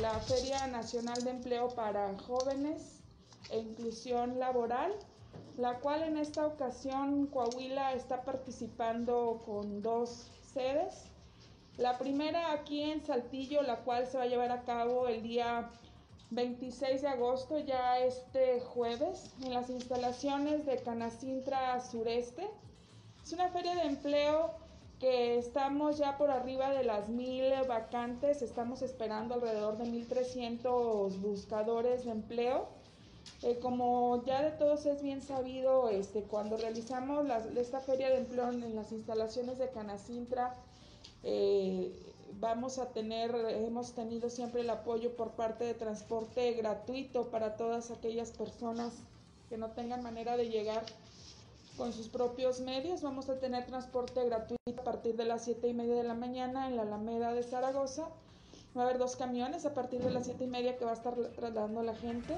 la 0.00 0.18
Feria 0.20 0.66
Nacional 0.66 1.22
de 1.24 1.30
Empleo 1.30 1.68
para 1.68 2.16
Jóvenes 2.20 3.02
e 3.50 3.58
Inclusión 3.58 4.38
Laboral, 4.38 4.94
la 5.58 5.78
cual 5.80 6.02
en 6.02 6.16
esta 6.16 6.46
ocasión 6.46 7.26
Coahuila 7.26 7.92
está 7.92 8.22
participando 8.22 9.42
con 9.44 9.82
dos 9.82 10.30
sedes. 10.54 11.04
La 11.76 11.98
primera 11.98 12.52
aquí 12.52 12.82
en 12.82 13.04
Saltillo, 13.04 13.60
la 13.60 13.76
cual 13.80 14.06
se 14.06 14.16
va 14.16 14.24
a 14.24 14.26
llevar 14.26 14.52
a 14.52 14.62
cabo 14.62 15.06
el 15.06 15.22
día 15.22 15.70
26 16.30 17.02
de 17.02 17.08
agosto, 17.08 17.58
ya 17.58 17.98
este 17.98 18.60
jueves, 18.60 19.30
en 19.42 19.52
las 19.52 19.68
instalaciones 19.68 20.64
de 20.64 20.78
Canacintra 20.78 21.78
Sureste. 21.80 22.48
Es 23.22 23.32
una 23.34 23.50
feria 23.50 23.74
de 23.74 23.82
empleo 23.82 24.54
que 25.00 25.38
estamos 25.38 25.96
ya 25.96 26.18
por 26.18 26.30
arriba 26.30 26.70
de 26.70 26.84
las 26.84 27.08
mil 27.08 27.50
vacantes, 27.66 28.42
estamos 28.42 28.82
esperando 28.82 29.34
alrededor 29.34 29.78
de 29.78 29.84
1.300 29.84 31.18
buscadores 31.20 32.04
de 32.04 32.10
empleo. 32.10 32.68
Eh, 33.42 33.58
como 33.60 34.22
ya 34.26 34.42
de 34.42 34.50
todos 34.50 34.84
es 34.84 35.02
bien 35.02 35.22
sabido, 35.22 35.88
este, 35.88 36.22
cuando 36.24 36.58
realizamos 36.58 37.26
esta 37.56 37.80
feria 37.80 38.10
de 38.10 38.18
empleo 38.18 38.50
en, 38.50 38.76
las 38.76 38.92
instalaciones 38.92 39.56
de 39.58 39.70
Canacintra, 39.70 40.54
eh, 41.22 41.90
vamos 42.38 42.78
a 42.78 42.90
tener, 42.90 43.34
hemos 43.34 43.94
tenido 43.94 44.28
siempre 44.28 44.60
el 44.60 44.68
apoyo 44.68 45.16
por 45.16 45.30
parte 45.30 45.64
de 45.64 45.72
transporte 45.72 46.52
gratuito 46.52 47.30
para 47.30 47.56
todas 47.56 47.90
aquellas 47.90 48.32
personas 48.32 48.92
que 49.48 49.56
no 49.56 49.70
tengan 49.70 50.02
manera 50.02 50.36
de 50.36 50.50
llegar 50.50 50.84
con 51.80 51.94
sus 51.94 52.08
propios 52.08 52.60
medios. 52.60 53.00
Vamos 53.00 53.30
a 53.30 53.38
tener 53.38 53.64
transporte 53.64 54.22
gratuito 54.26 54.82
a 54.82 54.84
partir 54.84 55.16
de 55.16 55.24
las 55.24 55.46
7 55.46 55.66
y 55.66 55.72
media 55.72 55.94
de 55.94 56.02
la 56.02 56.12
mañana 56.12 56.68
en 56.68 56.76
la 56.76 56.82
Alameda 56.82 57.32
de 57.32 57.42
Zaragoza. 57.42 58.10
Va 58.76 58.82
a 58.82 58.84
haber 58.84 58.98
dos 58.98 59.16
camiones 59.16 59.64
a 59.64 59.72
partir 59.72 60.02
de 60.02 60.10
las 60.10 60.26
7 60.26 60.44
y 60.44 60.46
media 60.46 60.76
que 60.76 60.84
va 60.84 60.90
a 60.90 60.94
estar 60.94 61.14
trasladando 61.14 61.80
a 61.80 61.84
la 61.84 61.94
gente. 61.94 62.34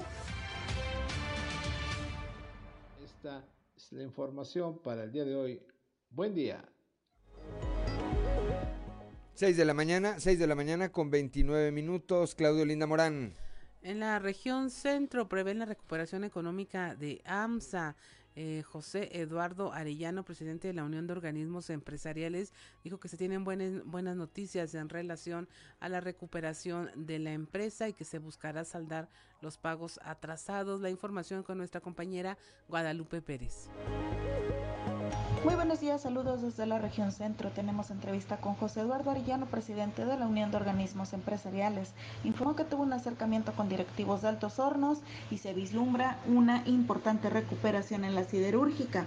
Esta 3.03 3.43
es 3.75 3.91
la 3.91 4.03
información 4.03 4.77
para 4.77 5.03
el 5.03 5.11
día 5.11 5.25
de 5.25 5.35
hoy. 5.35 5.61
Buen 6.09 6.33
día. 6.33 6.63
6 9.33 9.57
de 9.57 9.65
la 9.65 9.73
mañana, 9.73 10.21
6 10.21 10.39
de 10.39 10.47
la 10.47 10.55
mañana 10.55 10.89
con 10.89 11.11
29 11.11 11.73
minutos. 11.73 12.33
Claudio 12.33 12.63
Linda 12.63 12.87
Morán. 12.87 13.35
En 13.81 13.99
la 13.99 14.19
región 14.19 14.69
centro 14.69 15.27
prevén 15.27 15.59
la 15.59 15.65
recuperación 15.65 16.23
económica 16.23 16.95
de 16.95 17.21
AMSA. 17.25 17.97
Eh, 18.35 18.63
José 18.63 19.21
Eduardo 19.21 19.73
Arellano, 19.73 20.23
presidente 20.23 20.67
de 20.67 20.73
la 20.73 20.83
Unión 20.83 21.07
de 21.07 21.13
Organismos 21.13 21.69
Empresariales, 21.69 22.53
dijo 22.83 22.99
que 22.99 23.07
se 23.07 23.17
tienen 23.17 23.43
buenas, 23.43 23.83
buenas 23.85 24.15
noticias 24.15 24.73
en 24.75 24.89
relación 24.89 25.47
a 25.79 25.89
la 25.89 26.01
recuperación 26.01 26.89
de 26.95 27.19
la 27.19 27.33
empresa 27.33 27.87
y 27.89 27.93
que 27.93 28.05
se 28.05 28.19
buscará 28.19 28.65
saldar 28.65 29.09
los 29.41 29.57
pagos 29.57 29.99
atrasados. 30.03 30.81
La 30.81 30.89
información 30.89 31.43
con 31.43 31.57
nuestra 31.57 31.81
compañera 31.81 32.37
Guadalupe 32.67 33.21
Pérez. 33.21 33.69
Muy 35.43 35.55
buenos 35.55 35.81
días, 35.81 36.01
saludos 36.01 36.41
desde 36.41 36.65
la 36.65 36.79
región 36.79 37.11
centro. 37.11 37.51
Tenemos 37.51 37.91
entrevista 37.91 38.37
con 38.37 38.53
José 38.53 38.79
Eduardo 38.79 39.11
Arellano, 39.11 39.45
presidente 39.45 40.05
de 40.05 40.17
la 40.17 40.25
Unión 40.25 40.51
de 40.51 40.57
Organismos 40.57 41.11
Empresariales. 41.11 41.91
Informó 42.23 42.55
que 42.55 42.63
tuvo 42.63 42.83
un 42.83 42.93
acercamiento 42.93 43.51
con 43.51 43.67
directivos 43.67 44.21
de 44.21 44.29
Altos 44.29 44.57
Hornos 44.57 44.99
y 45.29 45.39
se 45.39 45.53
vislumbra 45.53 46.17
una 46.27 46.65
importante 46.65 47.29
recuperación 47.29 48.05
en 48.05 48.15
la 48.15 48.23
siderúrgica. 48.23 49.03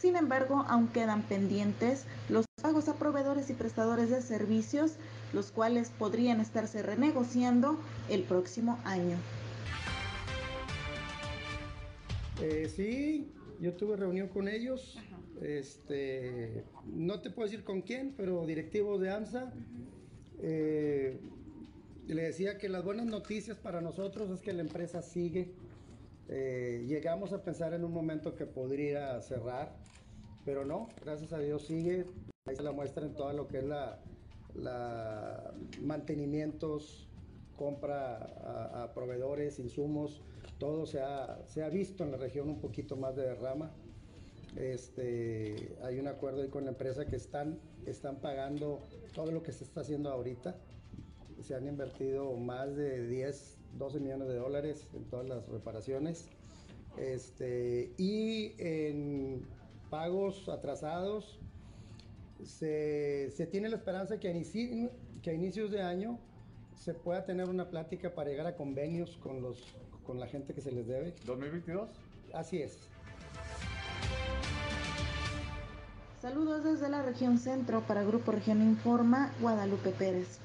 Sin 0.00 0.16
embargo, 0.16 0.64
aún 0.66 0.88
quedan 0.88 1.20
pendientes 1.20 2.06
los 2.30 2.46
pagos 2.62 2.88
a 2.88 2.94
proveedores 2.94 3.50
y 3.50 3.52
prestadores 3.52 4.08
de 4.08 4.22
servicios, 4.22 4.92
los 5.34 5.50
cuales 5.50 5.90
podrían 5.90 6.40
estarse 6.40 6.82
renegociando 6.82 7.78
el 8.08 8.22
próximo 8.22 8.78
año. 8.84 9.18
Eh, 12.40 12.72
sí, 12.74 13.33
yo 13.60 13.74
tuve 13.74 13.96
reunión 13.96 14.28
con 14.28 14.48
ellos. 14.48 14.98
Este, 15.42 16.64
no 16.86 17.20
te 17.20 17.30
puedo 17.30 17.48
decir 17.48 17.64
con 17.64 17.82
quién, 17.82 18.14
pero 18.16 18.46
directivo 18.46 18.98
de 18.98 19.10
AMSA. 19.10 19.52
Eh, 20.40 21.18
le 22.06 22.22
decía 22.22 22.58
que 22.58 22.68
las 22.68 22.84
buenas 22.84 23.06
noticias 23.06 23.56
para 23.58 23.80
nosotros 23.80 24.30
es 24.30 24.40
que 24.40 24.52
la 24.52 24.62
empresa 24.62 25.02
sigue. 25.02 25.52
Eh, 26.28 26.84
llegamos 26.86 27.32
a 27.32 27.42
pensar 27.42 27.74
en 27.74 27.84
un 27.84 27.92
momento 27.92 28.34
que 28.34 28.46
podría 28.46 29.20
cerrar, 29.20 29.76
pero 30.44 30.64
no, 30.64 30.88
gracias 31.02 31.32
a 31.32 31.38
Dios 31.38 31.66
sigue. 31.66 32.06
Ahí 32.46 32.56
se 32.56 32.62
la 32.62 32.72
muestra 32.72 33.06
en 33.06 33.14
todo 33.14 33.32
lo 33.32 33.48
que 33.48 33.58
es 33.58 33.64
la, 33.64 34.00
mantenimientos, 35.80 37.08
compra 37.56 38.16
a, 38.16 38.84
a 38.84 38.94
proveedores, 38.94 39.58
insumos, 39.58 40.22
todo 40.64 40.86
se 40.86 40.98
ha, 41.02 41.68
visto 41.68 42.04
en 42.04 42.12
la 42.12 42.16
región 42.16 42.48
un 42.48 42.58
poquito 42.58 42.96
más 42.96 43.14
de 43.14 43.24
derrama. 43.24 43.70
Este, 44.56 45.76
hay 45.82 45.98
un 45.98 46.08
acuerdo 46.08 46.40
ahí 46.40 46.48
con 46.48 46.64
la 46.64 46.70
empresa 46.70 47.04
que 47.04 47.16
están, 47.16 47.58
pagando 48.22 48.80
todo 49.14 49.30
lo 49.30 49.42
que 49.42 49.52
se 49.52 49.64
está 49.64 49.82
haciendo 49.82 50.10
ahorita. 50.10 50.56
Se 51.42 51.54
han 51.54 51.68
invertido 51.68 52.32
más 52.38 52.74
de 52.76 53.06
10, 53.06 53.58
12 53.76 54.00
millones 54.00 54.28
de 54.28 54.36
dólares 54.36 54.88
en 54.94 55.04
todas 55.04 55.28
las 55.28 55.46
reparaciones. 55.50 56.30
Este, 56.96 57.92
y 57.98 58.54
en 58.56 59.42
pagos 59.90 60.48
atrasados, 60.48 61.40
se, 62.42 63.28
tiene 63.52 63.68
la 63.68 63.76
esperanza 63.76 64.18
que 64.18 64.28
a, 64.28 64.32
inici- 64.32 64.88
que 65.20 65.28
a 65.28 65.34
inicios 65.34 65.70
de 65.70 65.82
año 65.82 66.18
se 66.74 66.94
pueda 66.94 67.26
tener 67.26 67.50
una 67.50 67.68
plática 67.68 68.14
para 68.14 68.30
llegar 68.30 68.46
a 68.46 68.56
convenios 68.56 69.18
con, 69.18 69.42
los, 69.42 69.74
con 70.04 70.20
la 70.20 70.26
gente 70.26 70.54
que 70.54 70.60
se 70.60 70.72
les 70.72 70.86
debe. 70.86 71.14
¿2022? 71.26 71.88
Así 72.32 72.62
es. 72.62 72.88
Saludos 76.20 76.64
desde 76.64 76.88
la 76.88 77.02
región 77.02 77.38
centro 77.38 77.82
para 77.82 78.02
Grupo 78.02 78.32
Región 78.32 78.62
Informa, 78.62 79.32
Guadalupe 79.40 79.90
Pérez. 79.90 80.38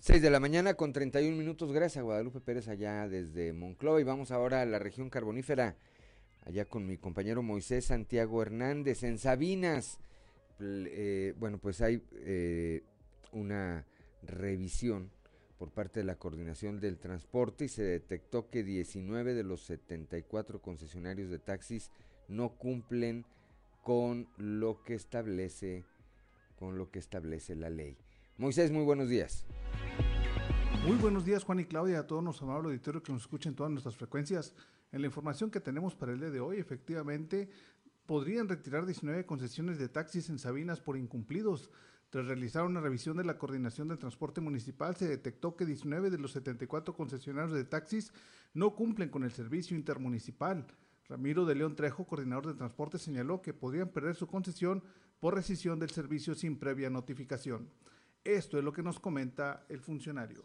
6 0.00 0.22
de 0.22 0.30
la 0.30 0.40
mañana 0.40 0.74
con 0.74 0.92
31 0.92 1.36
minutos. 1.36 1.72
Gracias 1.72 1.96
a 1.96 2.02
Guadalupe 2.02 2.40
Pérez 2.40 2.68
allá 2.68 3.08
desde 3.08 3.52
Monclova. 3.52 4.00
Y 4.00 4.04
vamos 4.04 4.30
ahora 4.30 4.62
a 4.62 4.66
la 4.66 4.78
región 4.78 5.10
carbonífera, 5.10 5.74
allá 6.44 6.64
con 6.66 6.86
mi 6.86 6.96
compañero 6.96 7.42
Moisés 7.42 7.86
Santiago 7.86 8.42
Hernández 8.42 9.02
en 9.02 9.18
Sabinas. 9.18 9.98
Eh, 10.60 11.34
bueno, 11.38 11.58
pues 11.58 11.80
hay 11.80 12.02
eh, 12.12 12.84
una 13.32 13.84
revisión 14.22 15.10
por 15.58 15.70
parte 15.70 16.00
de 16.00 16.04
la 16.04 16.16
Coordinación 16.16 16.80
del 16.80 16.98
Transporte 16.98 17.64
y 17.64 17.68
se 17.68 17.82
detectó 17.82 18.50
que 18.50 18.62
19 18.62 19.34
de 19.34 19.42
los 19.42 19.62
74 19.62 20.60
concesionarios 20.60 21.30
de 21.30 21.38
taxis 21.38 21.90
no 22.28 22.50
cumplen 22.56 23.24
con 23.82 24.28
lo 24.36 24.82
que 24.82 24.94
establece 24.94 25.84
con 26.58 26.78
lo 26.78 26.90
que 26.90 26.98
establece 26.98 27.54
la 27.54 27.68
ley. 27.68 27.96
Moisés, 28.38 28.70
muy 28.70 28.82
buenos 28.82 29.08
días. 29.08 29.44
Muy 30.86 30.96
buenos 30.96 31.24
días 31.24 31.44
Juan 31.44 31.60
y 31.60 31.64
Claudia, 31.64 32.00
a 32.00 32.06
todos 32.06 32.22
nuestro 32.22 32.46
amable 32.46 32.68
auditorio 32.68 33.02
que 33.02 33.12
nos 33.12 33.22
escucha 33.22 33.48
en 33.48 33.54
todas 33.54 33.70
nuestras 33.70 33.96
frecuencias. 33.96 34.54
En 34.92 35.00
la 35.00 35.06
información 35.06 35.50
que 35.50 35.60
tenemos 35.60 35.94
para 35.94 36.12
el 36.12 36.20
día 36.20 36.30
de 36.30 36.40
hoy, 36.40 36.58
efectivamente, 36.58 37.48
podrían 38.06 38.48
retirar 38.48 38.86
19 38.86 39.26
concesiones 39.26 39.78
de 39.78 39.88
taxis 39.88 40.30
en 40.30 40.38
Sabinas 40.38 40.80
por 40.80 40.96
incumplidos. 40.96 41.70
Tras 42.10 42.26
realizar 42.26 42.64
una 42.64 42.80
revisión 42.80 43.16
de 43.16 43.24
la 43.24 43.36
Coordinación 43.36 43.88
del 43.88 43.98
Transporte 43.98 44.40
Municipal, 44.40 44.94
se 44.94 45.08
detectó 45.08 45.56
que 45.56 45.66
19 45.66 46.10
de 46.10 46.18
los 46.18 46.32
74 46.32 46.94
concesionarios 46.94 47.52
de 47.52 47.64
taxis 47.64 48.12
no 48.54 48.76
cumplen 48.76 49.08
con 49.08 49.24
el 49.24 49.32
servicio 49.32 49.76
intermunicipal. 49.76 50.66
Ramiro 51.08 51.44
de 51.44 51.56
León 51.56 51.74
Trejo, 51.74 52.06
coordinador 52.06 52.46
de 52.46 52.54
transporte, 52.54 52.98
señaló 52.98 53.42
que 53.42 53.54
podrían 53.54 53.88
perder 53.88 54.14
su 54.14 54.28
concesión 54.28 54.84
por 55.18 55.34
rescisión 55.34 55.80
del 55.80 55.90
servicio 55.90 56.34
sin 56.34 56.58
previa 56.58 56.90
notificación. 56.90 57.70
Esto 58.22 58.58
es 58.58 58.64
lo 58.64 58.72
que 58.72 58.82
nos 58.82 59.00
comenta 59.00 59.66
el 59.68 59.80
funcionario. 59.80 60.44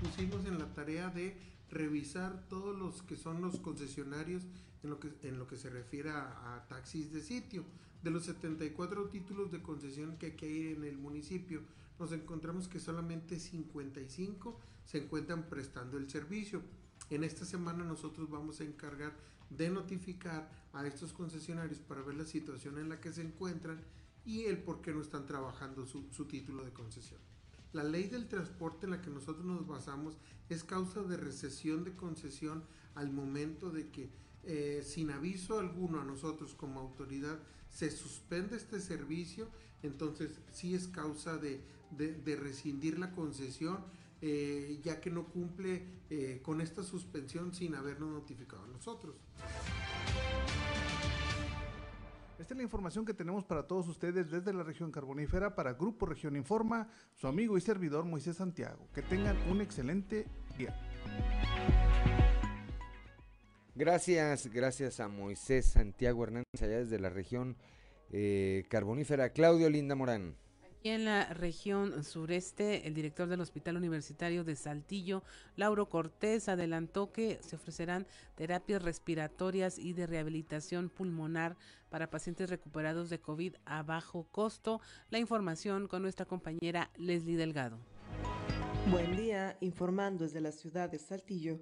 pusimos 0.00 0.44
en 0.46 0.58
la 0.58 0.66
tarea 0.74 1.08
de 1.10 1.36
revisar 1.70 2.48
todos 2.48 2.76
los 2.76 3.02
que 3.02 3.16
son 3.16 3.40
los 3.40 3.60
concesionarios 3.60 4.42
en 4.82 5.38
lo 5.38 5.46
que, 5.46 5.56
se 5.56 5.70
refiere 5.70 6.10
a 6.10 6.66
taxis 6.68 7.12
de 7.12 7.20
sitio. 7.20 7.64
De 8.02 8.10
los 8.10 8.24
74 8.24 9.08
títulos 9.08 9.52
de 9.52 9.62
concesión 9.62 10.16
que 10.16 10.34
hay 10.40 10.72
en 10.72 10.84
el 10.84 10.98
municipio, 10.98 11.62
nos 11.98 12.10
encontramos 12.12 12.66
que 12.66 12.80
solamente 12.80 13.38
55 13.38 14.58
se 14.84 14.98
encuentran 14.98 15.48
prestando 15.48 15.98
el 15.98 16.10
servicio. 16.10 16.62
En 17.10 17.22
esta 17.22 17.44
semana 17.44 17.84
nosotros 17.84 18.28
vamos 18.28 18.60
a 18.60 18.64
encargar 18.64 19.16
de 19.50 19.70
notificar 19.70 20.50
a 20.72 20.86
estos 20.86 21.12
concesionarios 21.12 21.78
para 21.78 22.02
ver 22.02 22.16
la 22.16 22.24
situación 22.24 22.78
en 22.78 22.88
la 22.88 23.00
que 23.00 23.12
se 23.12 23.22
encuentran 23.22 23.80
y 24.24 24.44
el 24.44 24.58
por 24.58 24.80
qué 24.80 24.92
no 24.92 25.00
están 25.00 25.26
trabajando 25.26 25.86
su, 25.86 26.08
su 26.10 26.24
título 26.24 26.64
de 26.64 26.72
concesión. 26.72 27.20
La 27.72 27.84
ley 27.84 28.08
del 28.08 28.28
transporte 28.28 28.86
en 28.86 28.92
la 28.92 29.00
que 29.00 29.10
nosotros 29.10 29.44
nos 29.44 29.66
basamos 29.66 30.18
es 30.48 30.64
causa 30.64 31.02
de 31.02 31.16
recesión 31.16 31.84
de 31.84 31.94
concesión 31.94 32.64
al 32.94 33.10
momento 33.10 33.70
de 33.70 33.88
que 33.90 34.10
eh, 34.44 34.82
sin 34.84 35.10
aviso 35.10 35.58
alguno 35.58 36.00
a 36.00 36.04
nosotros 36.04 36.54
como 36.54 36.80
autoridad 36.80 37.38
se 37.72 37.90
suspende 37.90 38.56
este 38.56 38.78
servicio, 38.80 39.48
entonces 39.82 40.38
sí 40.52 40.74
es 40.76 40.86
causa 40.86 41.36
de, 41.38 41.60
de- 41.90 42.36
rescindir 42.36 42.98
la 43.00 43.10
concesión 43.10 43.78
eh, 44.20 44.78
ya 44.84 45.00
que 45.00 45.10
no 45.10 45.24
cumple 45.24 45.84
eh, 46.08 46.40
con 46.44 46.60
esta 46.60 46.84
suspensión 46.84 47.52
sin 47.52 47.74
habernos 47.74 48.10
notificado 48.10 48.62
a 48.62 48.68
nosotros. 48.68 49.16
Esta 52.38 52.54
es 52.54 52.56
la 52.58 52.62
información 52.62 53.04
que 53.04 53.14
tenemos 53.14 53.44
para 53.44 53.66
todos 53.66 53.88
ustedes 53.88 54.30
desde 54.30 54.52
la 54.52 54.62
región 54.62 54.90
carbonífera 54.92 55.54
para 55.54 55.74
Grupo 55.74 56.06
Región 56.06 56.36
Informa, 56.36 56.88
su 57.14 57.26
amigo 57.26 57.56
y 57.56 57.60
servidor 57.60 58.04
Moisés 58.04 58.36
Santiago. 58.36 58.88
Que 58.94 59.02
tengan 59.02 59.36
un 59.48 59.60
excelente 59.60 60.26
día. 60.56 60.74
Gracias, 63.74 64.48
gracias 64.48 65.00
a 65.00 65.08
Moisés 65.08 65.64
Santiago 65.66 66.24
Hernández 66.24 66.60
allá 66.60 66.78
desde 66.78 66.98
la 66.98 67.08
región 67.08 67.56
eh, 68.10 68.64
carbonífera. 68.68 69.30
Claudio 69.30 69.70
Linda 69.70 69.94
Morán. 69.94 70.36
Y 70.82 70.90
en 70.90 71.04
la 71.04 71.32
región 71.32 72.02
sureste, 72.02 72.86
el 72.86 72.92
director 72.92 73.28
del 73.28 73.40
Hospital 73.40 73.76
Universitario 73.76 74.42
de 74.42 74.56
Saltillo, 74.56 75.22
Lauro 75.54 75.88
Cortés, 75.88 76.48
adelantó 76.48 77.12
que 77.12 77.38
se 77.40 77.56
ofrecerán 77.56 78.06
terapias 78.34 78.82
respiratorias 78.82 79.78
y 79.78 79.92
de 79.92 80.08
rehabilitación 80.08 80.90
pulmonar 80.90 81.56
para 81.88 82.10
pacientes 82.10 82.50
recuperados 82.50 83.10
de 83.10 83.20
COVID 83.20 83.54
a 83.64 83.84
bajo 83.84 84.24
costo. 84.24 84.80
La 85.08 85.20
información 85.20 85.86
con 85.86 86.02
nuestra 86.02 86.26
compañera 86.26 86.90
Leslie 86.96 87.36
Delgado. 87.36 87.78
Buen 88.90 89.16
día, 89.16 89.56
informando 89.60 90.24
desde 90.24 90.40
la 90.40 90.50
ciudad 90.50 90.90
de 90.90 90.98
Saltillo. 90.98 91.60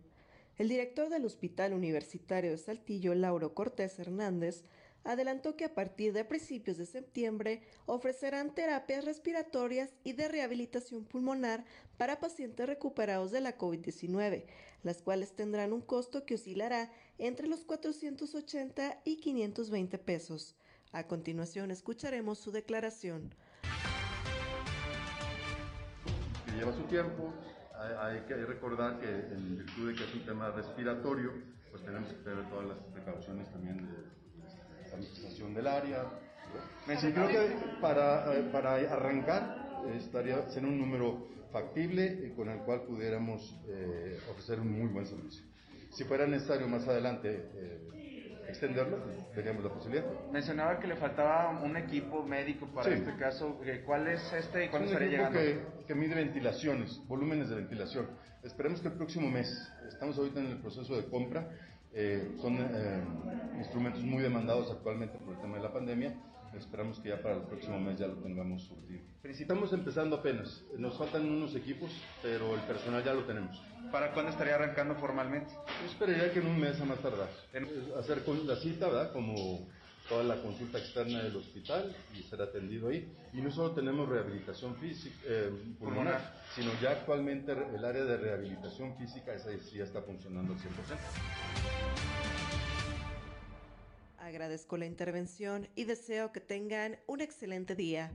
El 0.60 0.68
director 0.68 1.08
del 1.08 1.24
Hospital 1.24 1.72
Universitario 1.72 2.50
de 2.50 2.58
Saltillo, 2.58 3.14
Lauro 3.14 3.54
Cortés 3.54 3.98
Hernández, 3.98 4.62
adelantó 5.04 5.56
que 5.56 5.64
a 5.64 5.74
partir 5.74 6.12
de 6.12 6.22
principios 6.22 6.76
de 6.76 6.84
septiembre 6.84 7.62
ofrecerán 7.86 8.54
terapias 8.54 9.06
respiratorias 9.06 9.88
y 10.04 10.12
de 10.12 10.28
rehabilitación 10.28 11.06
pulmonar 11.06 11.64
para 11.96 12.20
pacientes 12.20 12.66
recuperados 12.66 13.30
de 13.30 13.40
la 13.40 13.56
COVID-19, 13.56 14.44
las 14.82 15.00
cuales 15.00 15.32
tendrán 15.32 15.72
un 15.72 15.80
costo 15.80 16.26
que 16.26 16.34
oscilará 16.34 16.92
entre 17.16 17.48
los 17.48 17.64
480 17.64 19.00
y 19.06 19.16
520 19.16 19.96
pesos. 19.96 20.56
A 20.92 21.06
continuación 21.06 21.70
escucharemos 21.70 22.38
su 22.38 22.50
declaración. 22.50 23.34
lleva 26.54 26.74
su 26.74 26.82
tiempo. 26.82 27.32
Hay, 27.80 28.20
que 28.28 28.34
recordar 28.34 29.00
que 29.00 29.08
en 29.08 29.56
virtud 29.56 29.88
de 29.88 29.94
que 29.94 30.04
es 30.04 30.14
un 30.14 30.26
tema 30.26 30.50
respiratorio, 30.50 31.32
pues 31.70 31.82
tenemos 31.82 32.10
que 32.10 32.22
tener 32.22 32.48
todas 32.50 32.66
las 32.66 32.78
precauciones 32.92 33.50
también 33.50 33.78
de, 33.78 34.82
de 34.82 34.90
sanitización 34.90 35.54
del 35.54 35.66
área. 35.66 36.04
Sí, 37.00 37.12
creo 37.12 37.28
que 37.28 37.56
para, 37.80 38.36
eh, 38.36 38.48
para 38.52 38.74
arrancar 38.74 39.84
estaría 39.94 40.50
ser 40.50 40.64
un 40.64 40.78
número 40.78 41.28
factible 41.52 42.04
eh, 42.26 42.32
con 42.34 42.48
el 42.48 42.60
cual 42.60 42.82
pudiéramos 42.82 43.40
eh, 43.68 44.18
ofrecer 44.30 44.60
un 44.60 44.78
muy 44.78 44.88
buen 44.88 45.06
servicio. 45.06 45.44
Si 45.90 46.04
fuera 46.04 46.26
necesario 46.26 46.68
más 46.68 46.86
adelante 46.86 47.50
eh, 47.54 47.99
extenderlo, 48.50 48.98
veríamos 49.34 49.64
la 49.64 49.70
posibilidad. 49.70 50.04
Mencionaba 50.30 50.78
que 50.78 50.86
le 50.86 50.96
faltaba 50.96 51.50
un 51.62 51.76
equipo 51.76 52.22
médico 52.22 52.66
para 52.74 52.88
Sí. 52.88 52.94
este 52.94 53.16
caso. 53.16 53.60
Eh, 53.64 53.82
¿Cuál 53.86 54.08
es 54.08 54.32
este 54.32 54.66
y 54.66 54.68
cuándo 54.68 54.86
Es 54.88 54.92
estaría 54.92 55.10
llegando? 55.18 55.38
que, 55.38 55.84
que 55.86 55.94
mide 55.94 56.14
ventilaciones, 56.14 57.00
volúmenes 57.08 57.48
de 57.48 57.56
ventilación. 57.56 58.06
Esperemos 58.42 58.80
que 58.80 58.88
el 58.88 58.94
próximo 58.94 59.28
mes, 59.30 59.48
estamos 59.88 60.16
ahorita 60.18 60.40
en 60.40 60.46
el 60.46 60.58
proceso 60.58 60.94
de 60.96 61.08
compra, 61.08 61.48
eh, 61.92 62.36
son 62.40 62.56
eh, 62.58 63.02
instrumentos 63.58 64.02
muy 64.02 64.22
demandados 64.22 64.70
actualmente 64.70 65.18
por 65.18 65.34
el 65.34 65.40
tema 65.40 65.56
de 65.56 65.62
la 65.62 65.72
pandemia. 65.72 66.14
Esperamos 66.56 66.98
que 66.98 67.10
ya 67.10 67.22
para 67.22 67.36
el 67.36 67.42
próximo 67.42 67.78
mes 67.78 67.98
ya 67.98 68.06
lo 68.06 68.14
tengamos 68.14 68.62
surtido. 68.62 69.00
Estamos 69.22 69.72
empezando 69.72 70.16
apenas, 70.16 70.62
nos 70.76 70.96
faltan 70.96 71.28
unos 71.28 71.54
equipos, 71.54 71.90
pero 72.22 72.54
el 72.54 72.60
personal 72.62 73.04
ya 73.04 73.14
lo 73.14 73.24
tenemos. 73.24 73.60
¿Para 73.92 74.12
cuándo 74.12 74.30
estaría 74.32 74.54
arrancando 74.54 74.94
formalmente? 74.96 75.52
Yo 75.52 75.90
esperaría 75.90 76.32
que 76.32 76.40
en 76.40 76.46
un 76.46 76.58
mes 76.60 76.80
a 76.80 76.84
más 76.84 76.98
tardar. 77.00 77.28
Hacer 77.98 78.24
con 78.24 78.46
la 78.46 78.56
cita, 78.56 78.88
¿verdad? 78.88 79.12
Como 79.12 79.68
toda 80.08 80.24
la 80.24 80.42
consulta 80.42 80.78
externa 80.78 81.22
del 81.22 81.36
hospital 81.36 81.94
y 82.18 82.22
ser 82.24 82.42
atendido 82.42 82.88
ahí. 82.88 83.12
Y 83.32 83.40
no 83.40 83.50
solo 83.50 83.70
tenemos 83.72 84.08
rehabilitación 84.08 84.74
física, 84.76 85.16
eh, 85.24 85.50
pulmonar, 85.78 86.42
sino 86.54 86.70
ya 86.82 86.90
actualmente 86.90 87.52
el 87.52 87.84
área 87.84 88.04
de 88.04 88.16
rehabilitación 88.16 88.96
física, 88.96 89.32
esa 89.34 89.50
sí 89.50 89.78
ya 89.78 89.84
está 89.84 90.02
funcionando 90.02 90.52
al 90.52 90.58
100%. 90.58 92.49
Agradezco 94.30 94.76
la 94.76 94.86
intervención 94.86 95.66
y 95.74 95.86
deseo 95.86 96.30
que 96.30 96.38
tengan 96.38 97.00
un 97.08 97.20
excelente 97.20 97.74
día. 97.74 98.12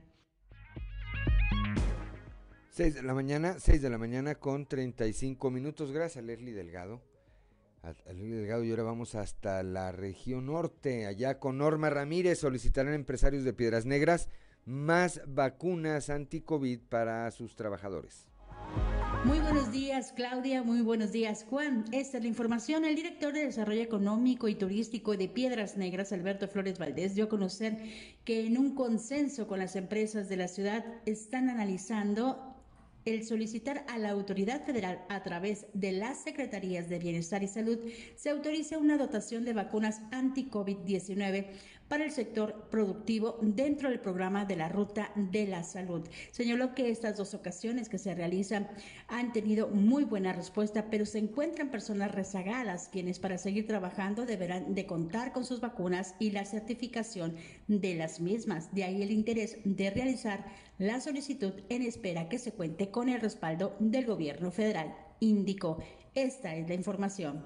6 2.70 2.94
de 2.94 3.02
la 3.02 3.12
mañana, 3.12 3.56
6 3.60 3.82
de 3.82 3.90
la 3.90 3.98
mañana 3.98 4.34
con 4.36 4.64
35 4.64 5.50
minutos. 5.50 5.92
Gracias 5.92 6.24
Leslie 6.24 6.54
Delgado. 6.54 7.02
A 7.82 7.92
Leslie 8.14 8.34
Delgado 8.34 8.64
y 8.64 8.70
ahora 8.70 8.84
vamos 8.84 9.14
hasta 9.14 9.62
la 9.62 9.92
región 9.92 10.46
norte. 10.46 11.04
Allá 11.04 11.38
con 11.38 11.58
Norma 11.58 11.90
Ramírez 11.90 12.38
solicitarán 12.38 12.94
empresarios 12.94 13.44
de 13.44 13.52
Piedras 13.52 13.84
Negras 13.84 14.30
más 14.64 15.20
vacunas 15.26 16.08
anti-COVID 16.08 16.80
para 16.88 17.30
sus 17.30 17.56
trabajadores. 17.56 18.26
Muy 19.26 19.40
buenos 19.40 19.72
días, 19.72 20.12
Claudia. 20.14 20.62
Muy 20.62 20.82
buenos 20.82 21.10
días, 21.10 21.44
Juan. 21.50 21.84
Esta 21.90 22.18
es 22.18 22.22
la 22.22 22.28
información. 22.28 22.84
El 22.84 22.94
director 22.94 23.32
de 23.32 23.44
Desarrollo 23.44 23.82
Económico 23.82 24.46
y 24.46 24.54
Turístico 24.54 25.16
de 25.16 25.26
Piedras 25.26 25.76
Negras, 25.76 26.12
Alberto 26.12 26.46
Flores 26.46 26.78
Valdés, 26.78 27.16
dio 27.16 27.24
a 27.24 27.28
conocer 27.28 27.76
que 28.24 28.46
en 28.46 28.56
un 28.56 28.76
consenso 28.76 29.48
con 29.48 29.58
las 29.58 29.74
empresas 29.74 30.28
de 30.28 30.36
la 30.36 30.46
ciudad 30.46 30.84
están 31.06 31.48
analizando 31.48 32.56
el 33.04 33.24
solicitar 33.24 33.84
a 33.88 33.98
la 33.98 34.10
autoridad 34.10 34.64
federal 34.64 35.04
a 35.08 35.22
través 35.22 35.66
de 35.74 35.92
las 35.92 36.18
Secretarías 36.18 36.88
de 36.88 36.98
Bienestar 36.98 37.42
y 37.42 37.48
Salud 37.48 37.78
se 38.16 38.30
autorice 38.30 38.76
una 38.76 38.96
dotación 38.98 39.44
de 39.44 39.52
vacunas 39.52 40.02
anti-COVID-19 40.10 41.46
para 41.88 42.04
el 42.04 42.10
sector 42.10 42.68
productivo 42.70 43.38
dentro 43.42 43.88
del 43.88 44.00
programa 44.00 44.44
de 44.44 44.56
la 44.56 44.68
Ruta 44.68 45.12
de 45.14 45.46
la 45.46 45.62
Salud. 45.62 46.06
Señaló 46.30 46.74
que 46.74 46.90
estas 46.90 47.16
dos 47.16 47.34
ocasiones 47.34 47.88
que 47.88 47.98
se 47.98 48.14
realizan 48.14 48.68
han 49.08 49.32
tenido 49.32 49.68
muy 49.68 50.04
buena 50.04 50.32
respuesta, 50.32 50.86
pero 50.90 51.06
se 51.06 51.18
encuentran 51.18 51.70
personas 51.70 52.12
rezagadas 52.12 52.88
quienes 52.90 53.18
para 53.18 53.38
seguir 53.38 53.66
trabajando 53.66 54.26
deberán 54.26 54.74
de 54.74 54.86
contar 54.86 55.32
con 55.32 55.44
sus 55.44 55.60
vacunas 55.60 56.14
y 56.18 56.30
la 56.30 56.44
certificación 56.44 57.36
de 57.68 57.94
las 57.94 58.20
mismas. 58.20 58.74
De 58.74 58.84
ahí 58.84 59.02
el 59.02 59.10
interés 59.10 59.58
de 59.64 59.90
realizar 59.90 60.44
la 60.78 61.00
solicitud 61.00 61.52
en 61.68 61.82
espera 61.82 62.28
que 62.28 62.38
se 62.38 62.52
cuente 62.52 62.90
con 62.90 63.08
el 63.08 63.20
respaldo 63.20 63.76
del 63.80 64.06
gobierno 64.06 64.50
federal. 64.50 64.94
Indicó. 65.20 65.78
Esta 66.14 66.54
es 66.54 66.68
la 66.68 66.74
información. 66.74 67.44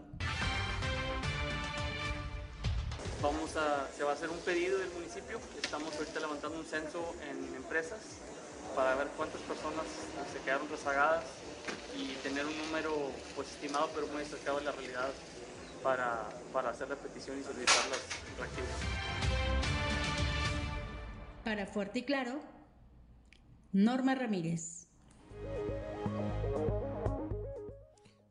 Vamos 3.22 3.54
a, 3.56 3.86
se 3.94 4.02
va 4.02 4.12
a 4.12 4.14
hacer 4.14 4.30
un 4.30 4.38
pedido 4.38 4.78
del 4.78 4.88
municipio. 4.92 5.38
Estamos 5.62 5.94
ahorita 5.94 6.20
levantando 6.20 6.58
un 6.58 6.64
censo 6.64 7.14
en 7.28 7.54
empresas 7.54 7.98
para 8.74 8.94
ver 8.94 9.08
cuántas 9.16 9.42
personas 9.42 9.84
se 10.32 10.38
quedaron 10.40 10.66
rezagadas 10.70 11.24
y 11.94 12.14
tener 12.22 12.46
un 12.46 12.56
número 12.56 13.10
pues 13.36 13.48
estimado 13.48 13.90
pero 13.94 14.06
muy 14.06 14.22
acercado 14.22 14.58
a 14.58 14.62
la 14.62 14.72
realidad 14.72 15.10
para, 15.82 16.30
para 16.50 16.70
hacer 16.70 16.88
la 16.88 16.96
petición 16.96 17.38
y 17.38 17.42
solicitar 17.42 17.84
los 17.90 18.38
reactivos. 18.38 18.70
Para 21.44 21.66
Fuerte 21.66 21.98
y 21.98 22.02
Claro, 22.04 22.40
Norma 23.72 24.14
Ramírez. 24.14 24.86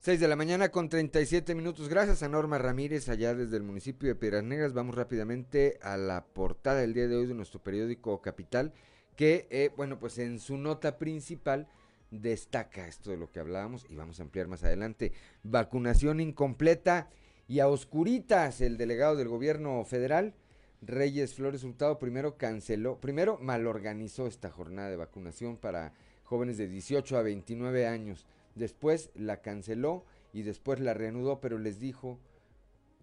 6 0.01 0.21
de 0.21 0.29
la 0.29 0.37
mañana 0.37 0.69
con 0.69 0.87
37 0.87 1.53
minutos. 1.55 1.89
Gracias 1.89 2.23
a 2.23 2.29
Norma 2.29 2.57
Ramírez 2.57 3.09
allá 3.09 3.35
desde 3.35 3.57
el 3.57 3.63
municipio 3.63 4.07
de 4.07 4.15
Piedras 4.15 4.45
Negras. 4.45 4.71
Vamos 4.71 4.95
rápidamente 4.95 5.77
a 5.81 5.97
la 5.97 6.23
portada 6.23 6.79
del 6.79 6.93
día 6.93 7.09
de 7.09 7.17
hoy 7.17 7.25
de 7.25 7.33
nuestro 7.33 7.61
periódico 7.61 8.21
Capital, 8.21 8.71
que, 9.17 9.45
eh, 9.49 9.71
bueno, 9.75 9.99
pues 9.99 10.17
en 10.17 10.39
su 10.39 10.55
nota 10.55 10.97
principal 10.97 11.67
destaca 12.11 12.87
esto 12.87 13.11
de 13.11 13.17
lo 13.17 13.29
que 13.29 13.41
hablábamos 13.41 13.85
y 13.89 13.95
vamos 13.95 14.21
a 14.21 14.23
ampliar 14.23 14.47
más 14.47 14.63
adelante. 14.63 15.11
Vacunación 15.43 16.21
incompleta 16.21 17.09
y 17.49 17.59
a 17.59 17.67
oscuritas. 17.67 18.61
El 18.61 18.77
delegado 18.77 19.17
del 19.17 19.27
gobierno 19.27 19.83
federal, 19.83 20.33
Reyes 20.81 21.33
Flores 21.33 21.65
Hurtado, 21.65 21.99
primero 21.99 22.37
canceló, 22.37 23.01
primero 23.01 23.37
malorganizó 23.41 24.27
esta 24.27 24.49
jornada 24.49 24.89
de 24.89 24.95
vacunación 24.95 25.57
para 25.57 25.91
jóvenes 26.23 26.57
de 26.57 26.69
18 26.69 27.17
a 27.17 27.21
29 27.21 27.85
años 27.85 28.25
después 28.55 29.11
la 29.15 29.41
canceló 29.41 30.05
y 30.33 30.43
después 30.43 30.79
la 30.79 30.93
reanudó, 30.93 31.41
pero 31.41 31.57
les 31.57 31.79
dijo 31.79 32.19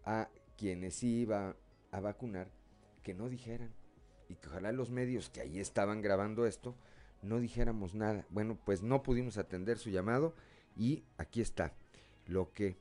a 0.05 0.29
quienes 0.57 1.03
iba 1.03 1.57
a 1.91 2.01
vacunar 2.01 2.51
que 3.03 3.15
no 3.15 3.29
dijeran 3.29 3.73
y 4.29 4.37
que 4.37 4.49
ojalá 4.49 4.73
los 4.73 4.91
medios 4.91 5.31
que 5.31 5.41
ahí 5.41 5.59
estaban 5.59 6.03
grabando 6.03 6.47
esto 6.47 6.75
no 7.23 7.41
dijéramos 7.41 7.95
nada. 7.95 8.27
Bueno, 8.31 8.59
pues 8.65 8.83
no 8.83 9.03
pudimos 9.03 9.39
atender 9.39 9.79
su 9.79 9.91
llamado 9.91 10.35
y 10.77 11.05
aquí 11.19 11.41
está 11.41 11.75
lo 12.27 12.53
que 12.53 12.77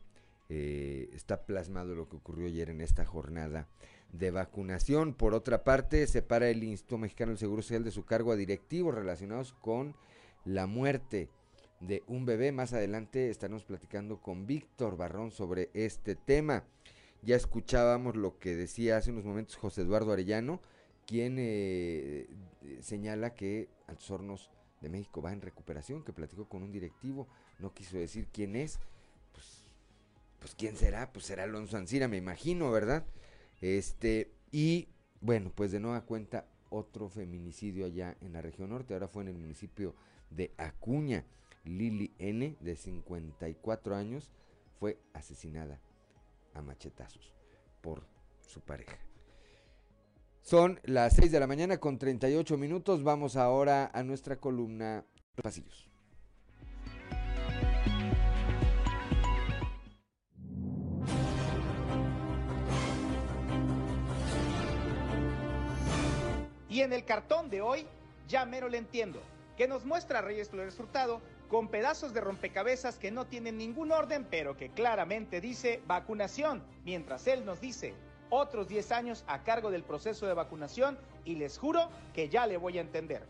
eh, 0.50 1.10
está 1.14 1.46
plasmado 1.46 1.96
lo 1.96 2.08
que 2.08 2.18
ocurrió 2.18 2.48
ayer 2.48 2.70
en 2.70 2.82
esta 2.82 3.06
jornada 3.06 3.68
de 4.12 4.32
vacunación. 4.32 5.14
Por 5.14 5.34
otra 5.34 5.64
parte, 5.64 6.06
separa 6.08 6.50
el 6.50 6.64
Instituto 6.64 7.00
Mexicano 7.00 7.32
del 7.32 7.40
Seguro 7.40 7.62
Social 7.62 7.84
de 7.84 7.92
su 7.92 8.06
cargo 8.06 8.32
a 8.32 8.36
directivos 8.36 8.94
relacionados 8.94 9.54
con 9.54 9.96
la 10.44 10.68
muerte 10.68 11.30
de 11.80 12.04
un 12.08 12.26
bebé. 12.26 12.52
Más 12.52 12.74
adelante 12.74 13.30
estaremos 13.30 13.64
platicando 13.64 14.22
con 14.22 14.48
Víctor 14.48 14.98
Barrón 14.98 15.32
sobre 15.32 15.70
este 15.74 16.16
tema. 16.16 16.64
Ya 17.22 17.36
escuchábamos 17.36 18.16
lo 18.16 18.38
que 18.38 18.56
decía 18.56 18.98
hace 18.98 19.12
unos 19.12 19.26
momentos 19.26 19.56
José 19.56 19.82
Eduardo 19.82 20.12
Arellano, 20.12 20.62
quien 21.08 21.38
eh, 21.40 22.28
señala 22.82 23.34
que 23.34 23.70
Altos 23.88 24.12
Hornos 24.12 24.52
de 24.82 24.90
México 24.90 25.22
va 25.22 25.34
en 25.34 25.42
recuperación, 25.42 26.04
que 26.04 26.14
platicó 26.14 26.48
con 26.48 26.62
un 26.62 26.72
directivo, 26.72 27.28
no 27.60 27.74
quiso 27.74 27.98
decir 27.98 28.28
quién 28.32 28.56
es, 28.56 28.80
pues, 29.32 29.64
pues 30.40 30.56
quién 30.56 30.78
será, 30.78 31.12
pues 31.12 31.26
será 31.26 31.44
Alonso 31.44 31.78
Ancira, 31.78 32.08
me 32.08 32.18
imagino, 32.18 32.72
¿verdad? 32.72 33.06
Este, 33.62 34.32
y 34.52 34.90
bueno, 35.22 35.52
pues 35.56 35.72
de 35.72 35.80
nueva 35.80 36.02
cuenta 36.02 36.46
otro 36.70 37.10
feminicidio 37.10 37.86
allá 37.86 38.16
en 38.22 38.34
la 38.34 38.42
región 38.42 38.70
norte, 38.70 38.94
ahora 38.94 39.08
fue 39.08 39.24
en 39.24 39.30
el 39.30 39.38
municipio 39.38 39.96
de 40.30 40.52
Acuña. 40.58 41.26
Lili 41.66 42.14
N, 42.20 42.56
de 42.60 42.76
54 42.76 43.96
años, 43.96 44.32
fue 44.80 45.00
asesinada 45.14 45.80
a 46.54 46.62
machetazos 46.62 47.34
por 47.82 48.08
su 48.40 48.62
pareja. 48.62 48.98
Son 50.42 50.80
las 50.84 51.16
6 51.16 51.32
de 51.32 51.40
la 51.40 51.48
mañana 51.48 51.80
con 51.80 51.98
38 51.98 52.58
minutos. 52.58 53.04
Vamos 53.04 53.36
ahora 53.36 53.90
a 53.94 54.04
nuestra 54.04 54.36
columna 54.36 55.04
Pasillos. 55.42 55.90
Y 66.70 66.82
en 66.82 66.94
el 66.94 67.06
cartón 67.06 67.50
de 67.50 67.62
hoy, 67.62 67.88
ya 68.28 68.46
mero 68.46 68.70
le 68.70 68.78
entiendo, 68.78 69.22
que 69.58 69.68
nos 69.68 69.86
muestra 69.86 70.22
Reyes 70.22 70.50
Flores 70.50 70.78
Hurtado 70.78 71.22
con 71.50 71.68
pedazos 71.68 72.14
de 72.14 72.22
rompecabezas 72.22 72.98
que 72.98 73.12
no 73.12 73.26
tienen 73.26 73.58
ningún 73.58 73.92
orden, 73.92 74.26
pero 74.30 74.58
que 74.58 74.70
claramente 74.70 75.42
dice 75.42 75.82
vacunación, 75.88 76.64
mientras 76.84 77.28
él 77.28 77.46
nos 77.46 77.62
dice 77.62 77.94
otros 78.30 78.68
10 78.68 78.92
años 78.92 79.24
a 79.28 79.44
cargo 79.44 79.72
del 79.72 79.84
proceso 79.84 80.26
de 80.26 80.34
vacunación 80.34 80.98
y 81.24 81.36
les 81.36 81.58
juro 81.58 81.90
que 82.14 82.30
ya 82.30 82.48
le 82.48 82.58
voy 82.58 82.78
a 82.78 82.82
entender. 82.82 83.24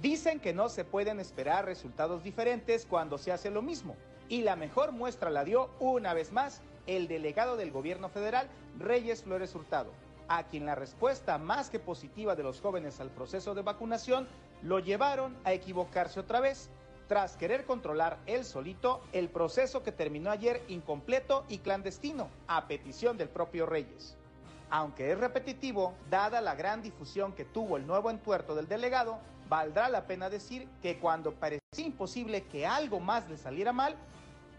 Dicen 0.00 0.40
que 0.40 0.52
no 0.52 0.68
se 0.68 0.84
pueden 0.84 1.20
esperar 1.20 1.64
resultados 1.64 2.22
diferentes 2.22 2.86
cuando 2.86 3.18
se 3.18 3.32
hace 3.32 3.50
lo 3.50 3.62
mismo, 3.62 3.96
y 4.28 4.42
la 4.42 4.56
mejor 4.56 4.92
muestra 4.92 5.30
la 5.30 5.44
dio 5.44 5.70
una 5.78 6.14
vez 6.14 6.32
más 6.32 6.60
el 6.86 7.08
delegado 7.08 7.56
del 7.56 7.70
gobierno 7.70 8.08
federal, 8.08 8.48
Reyes 8.78 9.22
Flores 9.22 9.54
Hurtado, 9.54 9.92
a 10.28 10.44
quien 10.44 10.66
la 10.66 10.74
respuesta 10.74 11.38
más 11.38 11.70
que 11.70 11.78
positiva 11.78 12.34
de 12.34 12.42
los 12.42 12.60
jóvenes 12.60 13.00
al 13.00 13.10
proceso 13.10 13.54
de 13.54 13.62
vacunación 13.62 14.26
lo 14.62 14.78
llevaron 14.78 15.36
a 15.44 15.52
equivocarse 15.52 16.20
otra 16.20 16.40
vez 16.40 16.70
tras 17.12 17.36
querer 17.36 17.66
controlar 17.66 18.16
él 18.24 18.42
solito 18.42 19.02
el 19.12 19.28
proceso 19.28 19.82
que 19.82 19.92
terminó 19.92 20.30
ayer 20.30 20.62
incompleto 20.68 21.44
y 21.46 21.58
clandestino, 21.58 22.30
a 22.46 22.66
petición 22.66 23.18
del 23.18 23.28
propio 23.28 23.66
Reyes. 23.66 24.16
Aunque 24.70 25.12
es 25.12 25.18
repetitivo, 25.18 25.92
dada 26.08 26.40
la 26.40 26.54
gran 26.54 26.80
difusión 26.80 27.34
que 27.34 27.44
tuvo 27.44 27.76
el 27.76 27.86
nuevo 27.86 28.08
entuerto 28.08 28.54
del 28.54 28.66
delegado, 28.66 29.18
valdrá 29.50 29.90
la 29.90 30.06
pena 30.06 30.30
decir 30.30 30.66
que 30.80 30.98
cuando 30.98 31.34
parecía 31.34 31.84
imposible 31.84 32.44
que 32.44 32.66
algo 32.66 32.98
más 32.98 33.28
le 33.28 33.36
saliera 33.36 33.74
mal, 33.74 33.94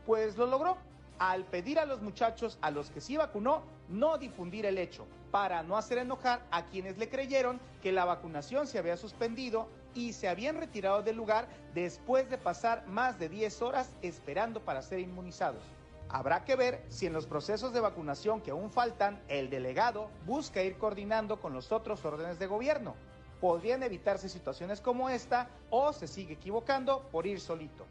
pues 0.06 0.38
lo 0.38 0.46
logró, 0.46 0.78
al 1.20 1.46
pedir 1.46 1.80
a 1.80 1.86
los 1.86 2.02
muchachos 2.02 2.58
a 2.62 2.72
los 2.72 2.90
que 2.90 3.02
sí 3.02 3.18
vacunó 3.18 3.64
no 3.90 4.18
difundir 4.18 4.66
el 4.66 4.78
hecho, 4.78 5.06
para 5.32 5.64
no 5.64 5.78
hacer 5.78 5.98
enojar 5.98 6.46
a 6.52 6.66
quienes 6.66 6.98
le 6.98 7.10
creyeron 7.10 7.60
que 7.82 7.92
la 7.92 8.06
vacunación 8.06 8.68
se 8.68 8.78
había 8.78 8.98
suspendido 8.98 9.68
y 9.96 10.14
se 10.14 10.28
habían 10.28 10.58
retirado 10.58 11.02
del 11.02 11.16
lugar 11.16 11.48
después 11.74 12.30
de 12.30 12.38
pasar 12.38 12.86
más 12.88 13.18
de 13.18 13.30
10 13.30 13.62
horas 13.62 13.96
esperando 14.02 14.62
para 14.62 14.82
ser 14.82 15.00
inmunizados. 15.00 15.64
Habrá 16.10 16.46
que 16.46 16.56
ver 16.56 16.86
si 16.90 17.08
en 17.08 17.14
los 17.14 17.26
procesos 17.26 17.74
de 17.74 17.80
vacunación 17.80 18.42
que 18.42 18.52
aún 18.52 18.70
faltan, 18.70 19.20
el 19.28 19.50
delegado 19.50 20.10
busca 20.28 20.62
ir 20.62 20.78
coordinando 20.78 21.40
con 21.40 21.54
los 21.54 21.72
otros 21.72 22.06
órdenes 22.06 22.38
de 22.38 22.46
gobierno. 22.46 22.96
Podrían 23.42 23.82
evitarse 23.82 24.30
situaciones 24.30 24.80
como 24.82 25.10
esta 25.10 25.50
o 25.72 25.92
se 25.94 26.08
sigue 26.08 26.36
equivocando 26.36 27.02
por 27.12 27.26
ir 27.26 27.40
solito. 27.40 27.86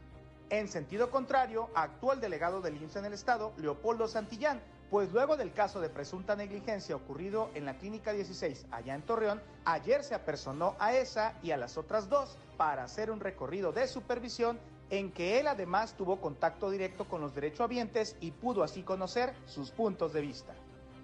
En 0.49 0.67
sentido 0.67 1.09
contrario, 1.09 1.69
actúa 1.73 2.13
el 2.13 2.19
delegado 2.19 2.61
del 2.61 2.81
IMSS 2.81 2.97
en 2.97 3.05
el 3.05 3.13
estado, 3.13 3.53
Leopoldo 3.57 4.07
Santillán, 4.07 4.61
pues 4.89 5.11
luego 5.11 5.37
del 5.37 5.53
caso 5.53 5.81
de 5.81 5.89
presunta 5.89 6.35
negligencia 6.35 6.95
ocurrido 6.95 7.49
en 7.55 7.65
la 7.65 7.77
Clínica 7.79 8.13
16 8.13 8.67
allá 8.69 8.93
en 8.93 9.01
Torreón, 9.01 9.41
ayer 9.65 10.03
se 10.03 10.13
apersonó 10.13 10.75
a 10.77 10.93
esa 10.93 11.33
y 11.41 11.49
a 11.49 11.57
las 11.57 11.77
otras 11.77 12.09
dos 12.09 12.37
para 12.57 12.83
hacer 12.83 13.09
un 13.09 13.19
recorrido 13.19 13.71
de 13.71 13.87
supervisión 13.87 14.59
en 14.91 15.11
que 15.11 15.39
él 15.39 15.47
además 15.47 15.95
tuvo 15.97 16.21
contacto 16.21 16.69
directo 16.69 17.05
con 17.05 17.21
los 17.21 17.33
derechohabientes 17.33 18.15
y 18.19 18.29
pudo 18.29 18.61
así 18.61 18.83
conocer 18.83 19.33
sus 19.47 19.71
puntos 19.71 20.13
de 20.13 20.21
vista. 20.21 20.53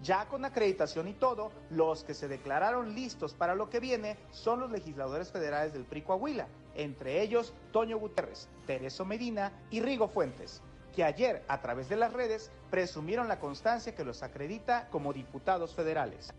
Ya 0.01 0.25
con 0.27 0.45
acreditación 0.45 1.07
y 1.09 1.13
todo, 1.13 1.51
los 1.69 2.03
que 2.03 2.13
se 2.13 2.27
declararon 2.27 2.95
listos 2.95 3.33
para 3.33 3.53
lo 3.53 3.69
que 3.69 3.81
viene 3.81 4.17
son 4.31 4.61
los 4.61 4.71
legisladores 4.71 5.31
federales 5.31 5.73
del 5.73 5.83
PRI 5.83 6.03
Coahuila, 6.03 6.47
entre 6.75 7.21
ellos 7.21 7.53
Toño 7.73 7.97
Guterres, 7.97 8.47
Tereso 8.65 9.03
Medina 9.03 9.51
y 9.69 9.81
Rigo 9.81 10.07
Fuentes, 10.07 10.61
que 10.95 11.03
ayer 11.03 11.43
a 11.49 11.61
través 11.61 11.89
de 11.89 11.97
las 11.97 12.13
redes 12.13 12.49
presumieron 12.69 13.27
la 13.27 13.39
constancia 13.39 13.93
que 13.93 14.05
los 14.05 14.23
acredita 14.23 14.87
como 14.89 15.11
diputados 15.11 15.75
federales. 15.75 16.33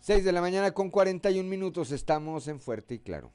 6 0.00 0.24
de 0.24 0.32
la 0.32 0.40
mañana 0.40 0.72
con 0.72 0.90
41 0.90 1.48
minutos 1.48 1.92
estamos 1.92 2.48
en 2.48 2.58
Fuerte 2.58 2.94
y 2.94 2.98
Claro. 2.98 3.30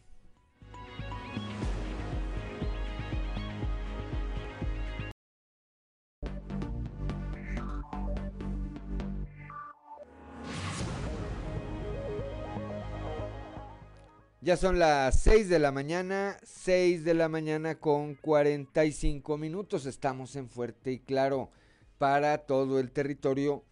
Ya 14.47 14.55
son 14.55 14.79
las 14.79 15.19
6 15.23 15.49
de 15.49 15.59
la 15.59 15.73
mañana, 15.73 16.37
6 16.41 17.03
de 17.03 17.13
la 17.13 17.27
mañana 17.27 17.75
con 17.75 18.15
45 18.15 19.37
minutos. 19.37 19.85
Estamos 19.85 20.37
en 20.37 20.47
Fuerte 20.47 20.93
y 20.93 20.99
Claro 20.99 21.51
para 21.97 22.37
todo 22.37 22.79
el 22.79 22.91
territorio 22.91 23.65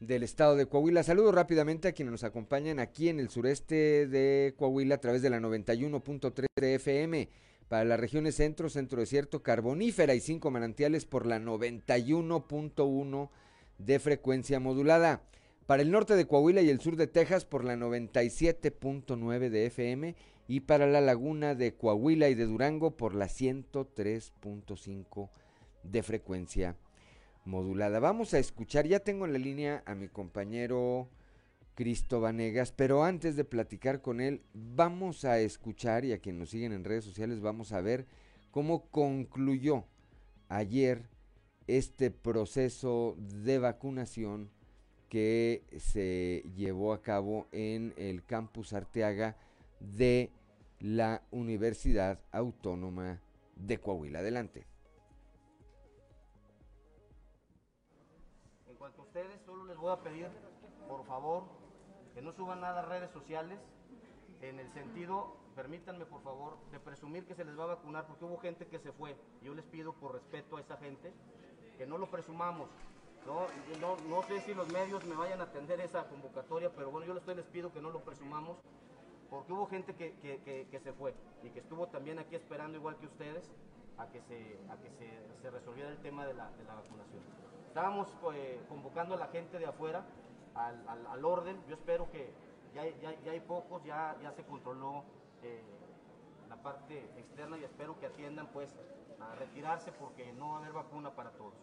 del 0.00 0.22
estado 0.22 0.56
de 0.56 0.64
Coahuila. 0.64 1.02
Saludo 1.02 1.30
rápidamente 1.30 1.88
a 1.88 1.92
quienes 1.92 2.12
nos 2.12 2.24
acompañan 2.24 2.78
aquí 2.78 3.10
en 3.10 3.20
el 3.20 3.28
sureste 3.28 4.06
de 4.06 4.54
Coahuila 4.56 4.94
a 4.94 5.00
través 5.02 5.20
de 5.20 5.28
la 5.28 5.40
91.3 5.40 6.46
de 6.58 6.74
FM 6.76 7.28
para 7.68 7.84
las 7.84 8.00
regiones 8.00 8.36
centro, 8.36 8.70
centro 8.70 9.00
desierto, 9.00 9.42
carbonífera 9.42 10.14
y 10.14 10.20
cinco 10.20 10.50
manantiales 10.50 11.04
por 11.04 11.26
la 11.26 11.38
91.1 11.38 13.28
de 13.76 13.98
frecuencia 13.98 14.58
modulada. 14.58 15.20
Para 15.66 15.82
el 15.82 15.90
norte 15.90 16.14
de 16.14 16.26
Coahuila 16.26 16.60
y 16.60 16.68
el 16.68 16.80
sur 16.80 16.96
de 16.96 17.06
Texas 17.06 17.46
por 17.46 17.64
la 17.64 17.74
97.9 17.74 19.48
de 19.48 19.66
FM 19.66 20.14
y 20.46 20.60
para 20.60 20.86
la 20.86 21.00
laguna 21.00 21.54
de 21.54 21.74
Coahuila 21.74 22.28
y 22.28 22.34
de 22.34 22.44
Durango 22.44 22.98
por 22.98 23.14
la 23.14 23.28
103.5 23.28 25.30
de 25.82 26.02
frecuencia 26.02 26.76
modulada. 27.46 27.98
Vamos 27.98 28.34
a 28.34 28.38
escuchar, 28.38 28.86
ya 28.86 29.00
tengo 29.00 29.24
en 29.24 29.32
la 29.32 29.38
línea 29.38 29.82
a 29.86 29.94
mi 29.94 30.08
compañero 30.08 31.08
Cristo 31.74 32.20
Vanegas, 32.20 32.72
pero 32.72 33.02
antes 33.02 33.34
de 33.34 33.44
platicar 33.44 34.02
con 34.02 34.20
él, 34.20 34.42
vamos 34.52 35.24
a 35.24 35.38
escuchar 35.38 36.04
y 36.04 36.12
a 36.12 36.18
quienes 36.18 36.40
nos 36.40 36.50
siguen 36.50 36.74
en 36.74 36.84
redes 36.84 37.04
sociales 37.04 37.40
vamos 37.40 37.72
a 37.72 37.80
ver 37.80 38.06
cómo 38.50 38.90
concluyó 38.90 39.86
ayer 40.50 41.08
este 41.66 42.10
proceso 42.10 43.16
de 43.18 43.58
vacunación 43.58 44.50
que 45.08 45.62
se 45.78 46.44
llevó 46.56 46.92
a 46.92 47.02
cabo 47.02 47.46
en 47.52 47.94
el 47.96 48.24
campus 48.24 48.72
Arteaga 48.72 49.36
de 49.80 50.30
la 50.80 51.22
Universidad 51.30 52.18
Autónoma 52.32 53.20
de 53.56 53.78
Coahuila. 53.78 54.18
Adelante. 54.18 54.66
En 58.68 58.76
cuanto 58.76 59.02
a 59.02 59.04
ustedes, 59.04 59.40
solo 59.46 59.64
les 59.64 59.76
voy 59.76 59.92
a 59.92 60.02
pedir, 60.02 60.28
por 60.88 61.04
favor, 61.06 61.44
que 62.14 62.22
no 62.22 62.32
suban 62.32 62.60
nada 62.60 62.80
a 62.80 62.86
redes 62.86 63.10
sociales 63.10 63.58
en 64.40 64.60
el 64.60 64.70
sentido, 64.72 65.36
permítanme 65.54 66.04
por 66.06 66.22
favor, 66.22 66.58
de 66.70 66.78
presumir 66.80 67.24
que 67.24 67.34
se 67.34 67.44
les 67.44 67.58
va 67.58 67.64
a 67.64 67.74
vacunar 67.74 68.06
porque 68.06 68.24
hubo 68.24 68.38
gente 68.38 68.66
que 68.66 68.78
se 68.78 68.92
fue. 68.92 69.16
Yo 69.42 69.54
les 69.54 69.64
pido 69.64 69.94
por 69.94 70.12
respeto 70.12 70.56
a 70.56 70.60
esa 70.60 70.76
gente 70.76 71.12
que 71.78 71.86
no 71.86 71.98
lo 71.98 72.10
presumamos, 72.10 72.68
no, 73.26 73.46
no, 73.80 73.96
no 74.08 74.22
sé 74.24 74.40
si 74.40 74.54
los 74.54 74.70
medios 74.72 75.04
me 75.04 75.16
vayan 75.16 75.40
a 75.40 75.44
atender 75.44 75.80
esa 75.80 76.04
convocatoria, 76.08 76.70
pero 76.70 76.90
bueno, 76.90 77.06
yo 77.06 77.14
les, 77.34 77.46
pido 77.46 77.72
que 77.72 77.80
no 77.80 77.90
lo 77.90 78.00
presumamos, 78.00 78.58
porque 79.30 79.52
hubo 79.52 79.66
gente 79.66 79.94
que, 79.94 80.14
que, 80.20 80.68
que, 80.70 80.80
se 80.80 80.92
fue 80.92 81.14
y 81.42 81.50
que 81.50 81.60
estuvo 81.60 81.86
también 81.88 82.18
aquí 82.18 82.34
esperando, 82.36 82.76
igual 82.76 82.96
que 82.96 83.06
ustedes, 83.06 83.50
a 83.96 84.06
que 84.08 84.20
se, 84.22 84.58
a 84.70 84.76
que 84.76 84.90
se, 84.90 85.40
se 85.40 85.50
resolviera 85.50 85.90
el 85.90 85.98
tema 85.98 86.26
de 86.26 86.34
la, 86.34 86.50
de 86.50 86.64
la 86.64 86.74
vacunación. 86.74 87.22
Estábamos 87.68 88.08
eh, 88.34 88.60
convocando 88.68 89.14
a 89.14 89.18
la 89.18 89.28
gente 89.28 89.58
de 89.58 89.66
afuera 89.66 90.04
al, 90.54 90.88
al, 90.88 91.06
al 91.06 91.24
orden, 91.24 91.60
yo 91.68 91.74
espero 91.74 92.10
que 92.10 92.32
ya, 92.74 92.84
ya, 93.00 93.14
ya, 93.24 93.32
hay 93.32 93.40
pocos, 93.40 93.82
ya, 93.84 94.16
ya 94.22 94.32
se 94.32 94.44
controló 94.44 95.04
eh, 95.42 95.62
la 96.48 96.56
parte 96.56 97.00
externa 97.16 97.56
y 97.56 97.64
espero 97.64 97.98
que 97.98 98.06
atiendan 98.06 98.48
pues 98.48 98.74
a 99.20 99.34
retirarse 99.36 99.92
porque 99.92 100.32
no 100.32 100.50
va 100.50 100.56
a 100.56 100.58
haber 100.58 100.72
vacuna 100.72 101.10
para 101.14 101.30
todos. 101.30 101.54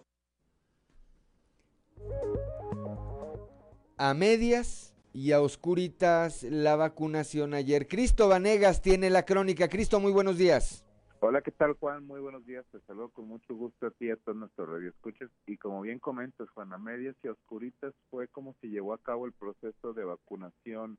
A 3.97 4.13
medias 4.13 4.95
y 5.13 5.31
a 5.31 5.41
oscuritas 5.41 6.43
la 6.43 6.75
vacunación 6.75 7.53
ayer. 7.53 7.87
Cristo 7.87 8.27
Vanegas 8.27 8.81
tiene 8.81 9.09
la 9.09 9.25
crónica. 9.25 9.67
Cristo, 9.67 9.99
muy 9.99 10.11
buenos 10.11 10.37
días. 10.37 10.83
Hola, 11.19 11.43
¿qué 11.43 11.51
tal 11.51 11.73
Juan? 11.73 12.07
Muy 12.07 12.19
buenos 12.19 12.43
días. 12.47 12.65
Te 12.71 12.79
saludo 12.87 13.09
con 13.09 13.27
mucho 13.27 13.53
gusto 13.53 13.85
a 13.85 13.91
ti 13.91 14.07
y 14.07 14.09
a 14.09 14.15
todos 14.15 14.37
nuestros 14.37 14.67
radioescuchas. 14.67 15.29
Y 15.45 15.57
como 15.57 15.81
bien 15.81 15.99
comentas, 15.99 16.49
Juan, 16.49 16.73
a 16.73 16.79
medias 16.79 17.15
y 17.23 17.27
a 17.27 17.33
oscuritas 17.33 17.93
fue 18.09 18.27
como 18.27 18.55
se 18.59 18.69
llevó 18.69 18.93
a 18.93 18.97
cabo 18.97 19.27
el 19.27 19.33
proceso 19.33 19.93
de 19.93 20.03
vacunación 20.03 20.97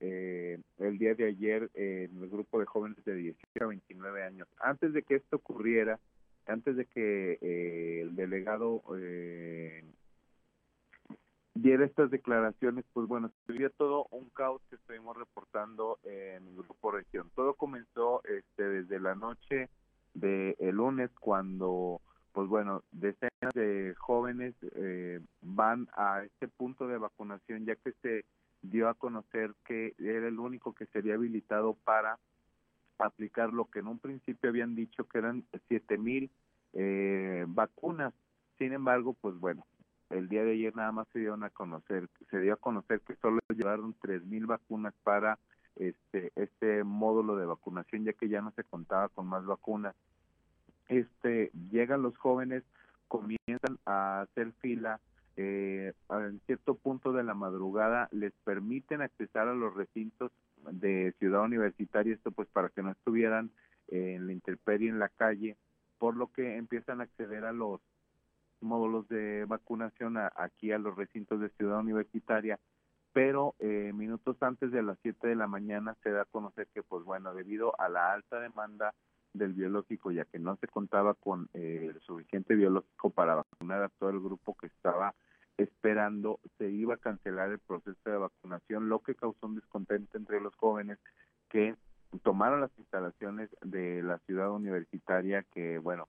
eh, 0.00 0.60
el 0.78 0.98
día 0.98 1.14
de 1.14 1.26
ayer 1.26 1.70
en 1.74 2.22
el 2.22 2.28
grupo 2.28 2.58
de 2.58 2.66
jóvenes 2.66 3.02
de 3.04 3.14
18 3.14 3.64
a 3.64 3.66
29 3.68 4.22
años. 4.24 4.48
Antes 4.58 4.92
de 4.92 5.02
que 5.04 5.14
esto 5.14 5.36
ocurriera, 5.36 6.00
antes 6.44 6.76
de 6.76 6.84
que 6.84 7.38
eh, 7.40 8.00
el 8.02 8.14
delegado 8.14 8.82
eh, 11.62 11.68
diera 11.68 11.84
estas 11.84 12.10
declaraciones, 12.10 12.84
pues 12.92 13.06
bueno, 13.06 13.30
sería 13.46 13.70
todo 13.70 14.06
un 14.10 14.28
caos 14.30 14.62
que 14.68 14.76
estuvimos 14.76 15.16
reportando 15.16 15.98
en 16.04 16.46
el 16.46 16.54
Grupo 16.56 16.90
Región. 16.90 17.30
Todo 17.34 17.54
comenzó 17.54 18.22
este, 18.24 18.62
desde 18.62 19.00
la 19.00 19.14
noche 19.14 19.68
de 20.14 20.56
el 20.58 20.76
lunes 20.76 21.10
cuando, 21.20 22.00
pues 22.32 22.48
bueno, 22.48 22.82
decenas 22.92 23.54
de 23.54 23.94
jóvenes 23.98 24.54
eh, 24.74 25.20
van 25.40 25.88
a 25.96 26.22
este 26.24 26.48
punto 26.48 26.86
de 26.86 26.98
vacunación 26.98 27.64
ya 27.64 27.76
que 27.76 27.92
se 28.02 28.24
dio 28.62 28.88
a 28.88 28.94
conocer 28.94 29.52
que 29.64 29.94
era 29.98 30.28
el 30.28 30.38
único 30.38 30.74
que 30.74 30.86
sería 30.86 31.14
habilitado 31.14 31.74
para 31.84 32.18
aplicar 32.98 33.52
lo 33.52 33.64
que 33.64 33.80
en 33.80 33.88
un 33.88 33.98
principio 33.98 34.50
habían 34.50 34.74
dicho 34.76 35.08
que 35.08 35.18
eran 35.18 35.44
siete 35.68 35.98
mil 35.98 36.30
eh, 36.74 37.44
vacunas. 37.48 38.14
Sin 38.58 38.72
embargo, 38.72 39.16
pues 39.20 39.34
bueno, 39.40 39.66
el 40.12 40.28
día 40.28 40.44
de 40.44 40.52
ayer 40.52 40.74
nada 40.76 40.92
más 40.92 41.08
se 41.12 41.20
dio 41.20 41.34
a 41.34 41.50
conocer, 41.50 42.08
se 42.30 42.40
dio 42.40 42.54
a 42.54 42.56
conocer 42.56 43.00
que 43.00 43.16
solo 43.16 43.40
llevaron 43.48 43.94
tres 44.00 44.24
mil 44.24 44.46
vacunas 44.46 44.94
para 45.02 45.38
este 45.76 46.32
este 46.36 46.84
módulo 46.84 47.36
de 47.36 47.46
vacunación 47.46 48.04
ya 48.04 48.12
que 48.12 48.28
ya 48.28 48.42
no 48.42 48.52
se 48.52 48.64
contaba 48.64 49.08
con 49.08 49.26
más 49.26 49.44
vacunas. 49.44 49.94
Este 50.88 51.50
llegan 51.70 52.02
los 52.02 52.16
jóvenes, 52.18 52.62
comienzan 53.08 53.78
a 53.86 54.22
hacer 54.22 54.52
fila 54.60 55.00
eh, 55.36 55.92
en 56.10 56.40
cierto 56.46 56.74
punto 56.74 57.12
de 57.12 57.24
la 57.24 57.34
madrugada 57.34 58.08
les 58.12 58.32
permiten 58.44 59.00
accesar 59.00 59.48
a 59.48 59.54
los 59.54 59.74
recintos 59.74 60.30
de 60.70 61.14
Ciudad 61.18 61.42
Universitaria, 61.42 62.14
esto 62.14 62.30
pues 62.30 62.48
para 62.48 62.68
que 62.68 62.82
no 62.82 62.90
estuvieran 62.90 63.50
en 63.88 64.26
la 64.26 64.32
intemperie 64.32 64.90
en 64.90 64.98
la 64.98 65.08
calle, 65.08 65.56
por 65.98 66.16
lo 66.16 66.30
que 66.32 66.56
empiezan 66.56 67.00
a 67.00 67.04
acceder 67.04 67.44
a 67.44 67.52
los 67.52 67.80
módulos 68.62 69.08
de 69.08 69.44
vacunación 69.46 70.16
aquí 70.36 70.72
a 70.72 70.78
los 70.78 70.96
recintos 70.96 71.40
de 71.40 71.50
Ciudad 71.50 71.80
Universitaria, 71.80 72.58
pero 73.12 73.54
eh, 73.58 73.92
minutos 73.94 74.36
antes 74.40 74.70
de 74.72 74.82
las 74.82 74.98
7 75.02 75.28
de 75.28 75.36
la 75.36 75.46
mañana 75.46 75.96
se 76.02 76.10
da 76.10 76.22
a 76.22 76.26
conocer 76.26 76.68
que, 76.72 76.82
pues 76.82 77.04
bueno, 77.04 77.34
debido 77.34 77.78
a 77.80 77.88
la 77.88 78.12
alta 78.12 78.40
demanda 78.40 78.94
del 79.34 79.52
biológico, 79.52 80.10
ya 80.10 80.24
que 80.24 80.38
no 80.38 80.56
se 80.56 80.68
contaba 80.68 81.14
con 81.14 81.48
eh, 81.54 81.90
el 81.94 82.00
suficiente 82.00 82.54
biológico 82.54 83.10
para 83.10 83.34
vacunar 83.36 83.82
a 83.82 83.88
todo 83.88 84.10
el 84.10 84.20
grupo 84.20 84.54
que 84.54 84.66
estaba 84.66 85.14
esperando, 85.56 86.40
se 86.58 86.70
iba 86.70 86.94
a 86.94 86.98
cancelar 86.98 87.50
el 87.50 87.58
proceso 87.58 87.98
de 88.04 88.16
vacunación, 88.16 88.88
lo 88.88 89.00
que 89.00 89.14
causó 89.14 89.46
un 89.46 89.56
descontento 89.56 90.16
entre 90.16 90.40
los 90.40 90.54
jóvenes 90.56 90.98
que 91.48 91.76
tomaron 92.22 92.60
las 92.60 92.70
instalaciones 92.78 93.50
de 93.62 94.02
la 94.02 94.18
ciudad 94.20 94.50
universitaria 94.50 95.44
que, 95.52 95.78
bueno, 95.78 96.08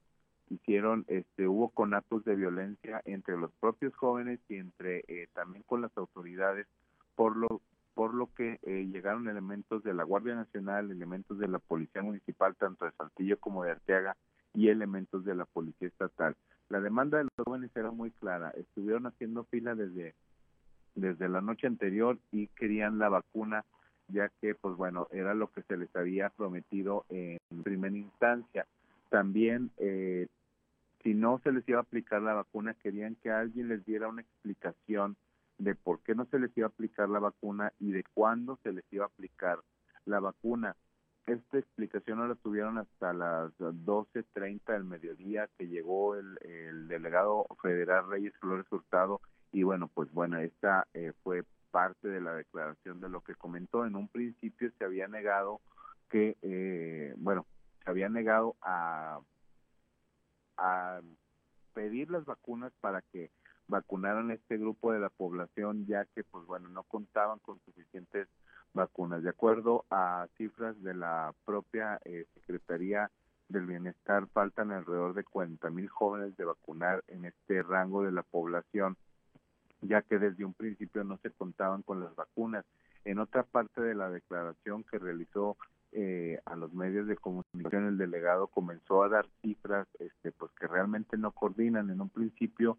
hicieron, 0.50 1.06
este, 1.08 1.48
hubo 1.48 1.70
conatos 1.70 2.24
de 2.26 2.36
violencia 2.36 3.02
entre 3.06 3.38
los 3.38 3.52
propios 3.60 3.96
jóvenes 3.96 4.40
y 4.50 4.58
entre 4.58 5.04
eh, 5.08 5.28
también 5.34 5.64
con 5.64 5.82
las 5.82 5.96
autoridades, 5.98 6.68
por 7.16 7.36
lo 7.36 7.62
por 7.94 8.16
lo 8.16 8.34
que 8.34 8.60
eh, 8.64 8.88
llegaron 8.92 9.28
elementos 9.28 9.84
de 9.84 9.94
la 9.94 10.04
Guardia 10.04 10.34
Nacional, 10.34 10.90
elementos 10.90 11.38
de 11.38 11.48
la 11.48 11.60
Policía 11.60 12.02
Municipal, 12.02 12.56
tanto 12.56 12.86
de 12.86 12.92
Saltillo 12.94 13.38
como 13.40 13.64
de 13.64 13.72
Arteaga, 13.72 14.18
y 14.56 14.70
elementos 14.70 15.24
de 15.26 15.36
la 15.36 15.46
Policía 15.46 15.88
Estatal. 15.88 16.36
La 16.70 16.80
demanda 16.80 17.18
de 17.18 17.26
los 17.26 17.46
jóvenes 17.46 17.72
era 17.76 17.92
muy 17.92 18.12
clara, 18.12 18.52
estuvieron 18.52 19.08
haciendo 19.08 19.44
fila 19.46 19.76
desde, 19.76 20.16
desde 20.96 21.30
la 21.30 21.42
noche 21.42 21.68
anterior 21.68 22.18
y 22.32 22.48
querían 22.48 23.00
la 23.00 23.10
vacuna 23.10 23.66
ya 24.10 24.30
que 24.42 24.54
pues 24.56 24.76
bueno, 24.76 25.08
era 25.12 25.34
lo 25.34 25.48
que 25.52 25.64
se 25.64 25.78
les 25.78 25.94
había 25.96 26.30
prometido 26.30 27.06
en 27.10 27.40
primera 27.64 27.96
instancia. 27.96 28.66
También 29.14 29.70
eh, 29.78 30.26
si 31.04 31.14
no 31.14 31.40
se 31.44 31.52
les 31.52 31.70
iba 31.70 31.78
a 31.78 31.84
aplicar 31.84 32.20
la 32.24 32.34
vacuna, 32.34 32.74
querían 32.74 33.14
que 33.14 33.30
alguien 33.30 33.68
les 33.68 33.86
diera 33.86 34.08
una 34.08 34.24
explicación 34.24 35.18
de 35.60 35.76
por 35.76 36.00
qué 36.00 36.16
no 36.16 36.26
se 36.26 36.40
les 36.40 36.50
iba 36.58 36.66
a 36.66 36.70
aplicar 36.70 37.08
la 37.10 37.20
vacuna 37.20 37.72
y 37.80 37.92
de 37.92 38.04
cuándo 38.16 38.58
se 38.64 38.74
les 38.74 38.84
iba 38.92 39.06
a 39.06 39.10
aplicar 39.10 39.60
la 40.06 40.20
vacuna. 40.20 40.76
Esta 41.28 41.60
explicación 41.60 42.18
no 42.18 42.28
la 42.28 42.34
tuvieron 42.34 42.80
hasta 42.80 43.14
las 43.14 43.56
12.30 43.60 44.74
del 44.74 44.84
mediodía 44.84 45.48
que 45.60 45.68
llegó 45.68 46.16
el, 46.16 46.36
el, 46.42 46.88
delegado 46.88 47.46
federal 47.62 48.10
Reyes 48.10 48.34
Flores 48.40 48.66
Hurtado 48.72 49.22
y 49.52 49.62
bueno, 49.62 49.92
pues 49.94 50.12
bueno, 50.12 50.40
esta 50.40 50.88
eh, 50.96 51.14
fue 51.22 51.44
parte 51.70 52.08
de 52.08 52.20
la 52.20 52.34
declaración 52.34 53.00
de 53.00 53.10
lo 53.10 53.22
que 53.22 53.36
comentó. 53.36 53.86
En 53.86 53.96
un 53.96 54.08
principio 54.08 54.72
se 54.76 54.84
había 54.84 55.08
negado 55.08 55.62
que, 56.10 56.36
eh, 56.42 57.14
bueno, 57.18 57.46
se 57.84 57.90
había 57.90 58.10
negado 58.10 58.56
a, 58.62 59.20
pedir 61.74 62.12
las 62.12 62.24
vacunas 62.26 62.72
para 62.82 63.02
que 63.02 63.32
vacunaran 63.68 64.30
este 64.30 64.58
grupo 64.58 64.94
de 64.94 65.00
la 65.00 65.10
población, 65.10 65.88
ya 65.88 66.06
que, 66.06 66.24
pues 66.24 66.46
bueno, 66.46 66.70
no 66.70 66.84
contaban 66.84 67.40
con 67.40 67.60
suficientes 67.66 68.28
vacunas. 68.74 69.24
De 69.24 69.30
acuerdo 69.30 69.86
a 69.90 70.28
cifras 70.38 70.82
de 70.84 70.94
la 70.94 71.34
propia 71.46 72.00
eh, 72.06 72.26
Secretaría 72.36 73.10
del 73.50 73.66
Bienestar, 73.66 74.28
faltan 74.28 74.72
alrededor 74.72 75.16
de 75.16 75.24
40 75.24 75.70
mil 75.72 75.90
jóvenes 75.90 76.38
de 76.38 76.46
vacunar 76.46 77.04
en 77.08 77.26
este 77.26 77.64
rango 77.64 78.04
de 78.04 78.12
la 78.12 78.24
población, 78.24 78.96
ya 79.82 80.04
que 80.04 80.20
desde 80.20 80.46
un 80.46 80.54
principio 80.54 81.04
no 81.04 81.18
se 81.18 81.32
contaban 81.32 81.82
con 81.82 82.00
las 82.00 82.16
vacunas. 82.16 82.66
En 83.04 83.20
otra 83.20 83.44
parte 83.44 83.82
de 83.82 83.96
la 83.96 84.10
declaración 84.10 84.84
que 84.84 85.00
realizó 85.00 85.58
eh, 85.96 86.40
a 86.46 86.56
los 86.56 86.74
medios 86.74 87.08
de 87.08 87.16
comunicación, 87.16 87.88
el 87.88 87.98
delegado 87.98 88.48
comenzó 88.48 89.04
a 89.04 89.10
dar 89.10 89.28
cifras 89.42 89.88
este, 90.00 90.32
pues 90.32 90.52
que 90.60 90.68
realmente 90.68 91.18
no 91.18 91.32
coordinan. 91.32 91.90
En 91.90 92.02
un 92.02 92.10
principio 92.10 92.78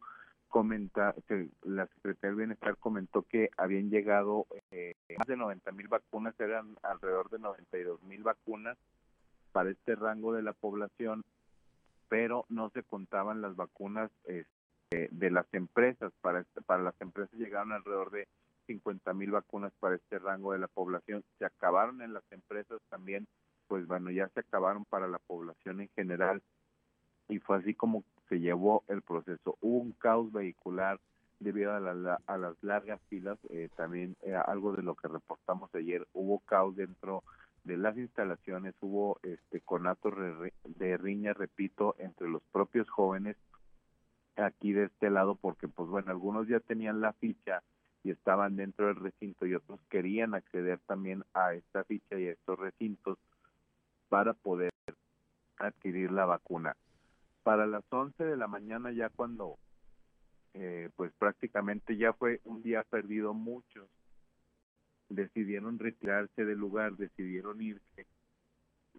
comenta, 0.49 1.15
que 1.27 1.49
la 1.63 1.87
Secretaría 1.87 2.31
del 2.31 2.37
Bienestar 2.37 2.77
comentó 2.77 3.23
que 3.23 3.51
habían 3.57 3.91
llegado 3.91 4.47
eh, 4.71 4.95
más 5.19 5.27
de 5.27 5.37
90 5.37 5.73
mil 5.73 5.89
vacunas, 5.89 6.39
eran 6.39 6.77
alrededor 6.83 7.31
de 7.31 7.39
92 7.39 8.03
mil 8.03 8.23
vacunas 8.23 8.77
para 9.53 9.71
este 9.71 9.95
rango 9.95 10.33
de 10.33 10.43
la 10.43 10.53
población, 10.53 11.25
pero 12.09 12.47
no 12.49 12.71
se 12.71 12.83
contaban 12.83 13.41
las 13.43 13.57
vacunas 13.57 14.11
este, 14.25 15.09
de 15.11 15.31
las 15.31 15.47
empresas. 15.55 16.13
Para, 16.21 16.45
para 16.67 16.83
las 16.83 17.01
empresas 17.01 17.39
llegaron 17.39 17.73
alrededor 17.73 18.11
de 18.11 18.29
50 18.67 19.15
mil 19.15 19.31
vacunas 19.31 19.73
para 19.81 19.97
este 19.97 20.19
rango 20.19 20.53
de 20.53 20.59
la 20.59 20.69
población. 20.69 21.25
Se 21.39 21.45
acabaron 21.45 22.03
en 22.03 22.13
las 22.13 22.25
empresas 22.31 22.81
también, 22.89 23.27
pues 23.69 23.87
bueno, 23.87 24.11
ya 24.11 24.29
se 24.29 24.41
acabaron 24.41 24.85
para 24.85 25.09
la 25.09 25.19
población 25.19 25.81
en 25.81 25.89
general 25.95 26.43
y 27.29 27.39
fue 27.39 27.59
así 27.59 27.75
como 27.75 28.05
se 28.29 28.41
llevó 28.41 28.85
el 28.89 29.03
proceso. 29.03 29.57
Hubo 29.61 29.79
un 29.79 29.93
caos 29.93 30.33
vehicular 30.33 31.01
debido 31.41 31.73
a, 31.73 32.19
a 32.27 32.39
las 32.39 32.63
largas 32.63 33.01
filas, 33.09 33.39
eh, 33.51 33.69
también 33.77 34.17
algo 34.47 34.73
de 34.73 34.83
lo 34.83 34.95
que 34.95 35.09
reportamos 35.09 35.75
ayer, 35.75 36.07
hubo 36.13 36.39
caos 36.41 36.77
dentro 36.77 37.23
de 37.65 37.77
las 37.77 37.97
instalaciones, 37.97 38.75
hubo 38.81 39.19
este 39.23 39.61
conato 39.61 40.11
de 40.11 40.97
riña, 40.97 41.33
repito, 41.33 41.97
entre 41.99 42.29
los 42.29 42.43
propios 42.53 42.89
jóvenes 42.91 43.37
aquí 44.37 44.73
de 44.73 44.85
este 44.85 45.11
lado, 45.11 45.35
porque 45.35 45.69
pues 45.69 45.89
bueno, 45.89 46.11
algunos 46.11 46.47
ya 46.49 46.61
tenían 46.61 47.01
la 47.01 47.13
ficha 47.15 47.63
y 48.05 48.11
estaban 48.11 48.55
dentro 48.55 48.87
del 48.87 48.97
recinto 48.97 49.47
y 49.47 49.55
otros 49.55 49.81
querían 49.89 50.35
acceder 50.35 50.79
también 50.87 51.25
a 51.33 51.55
esta 51.55 51.85
ficha 51.85 52.19
y 52.19 52.29
a 52.29 52.33
estos 52.33 52.59
recintos 52.59 53.19
para 54.11 54.35
poder 54.35 54.71
adquirir 55.57 56.13
la 56.13 56.27
vacuna. 56.27 56.77
Para 57.43 57.67
las 57.67 57.85
11 57.89 58.23
de 58.23 58.37
la 58.37 58.47
mañana 58.47 58.93
ya 58.93 59.09
cuando 59.09 59.59
eh, 60.53 60.91
pues 60.97 61.13
prácticamente 61.19 61.97
ya 61.97 62.13
fue 62.13 62.41
un 62.45 62.63
día 62.63 62.85
perdido 62.85 63.35
muchos 63.35 63.89
decidieron 65.09 65.79
retirarse 65.79 66.45
del 66.45 66.59
lugar 66.59 66.97
decidieron 66.97 67.61
irse 67.61 68.07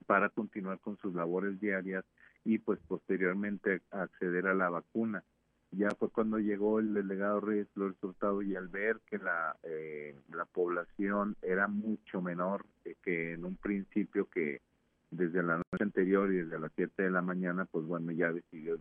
para 0.05 0.29
continuar 0.29 0.79
con 0.79 0.97
sus 0.97 1.13
labores 1.15 1.59
diarias 1.59 2.03
y 2.43 2.57
pues 2.59 2.79
posteriormente 2.87 3.81
acceder 3.91 4.47
a 4.47 4.53
la 4.53 4.69
vacuna 4.69 5.23
ya 5.71 5.89
fue 5.91 6.09
cuando 6.09 6.39
llegó 6.39 6.79
el 6.79 6.93
delegado 6.93 7.41
Reyes 7.41 7.67
Flores 7.73 7.97
Hurtado 8.01 8.41
y 8.41 8.55
al 8.55 8.67
ver 8.67 9.01
que 9.05 9.17
la 9.17 9.57
eh, 9.63 10.15
la 10.29 10.45
población 10.45 11.35
era 11.41 11.67
mucho 11.67 12.21
menor 12.21 12.65
que 13.03 13.33
en 13.33 13.45
un 13.45 13.55
principio 13.55 14.29
que 14.29 14.61
desde 15.11 15.43
la 15.43 15.57
noche 15.57 15.83
anterior 15.83 16.31
y 16.31 16.37
desde 16.37 16.59
las 16.59 16.71
7 16.75 17.03
de 17.03 17.11
la 17.11 17.21
mañana, 17.21 17.65
pues 17.65 17.85
bueno, 17.85 18.11
ya 18.11 18.31
decidió, 18.31 18.77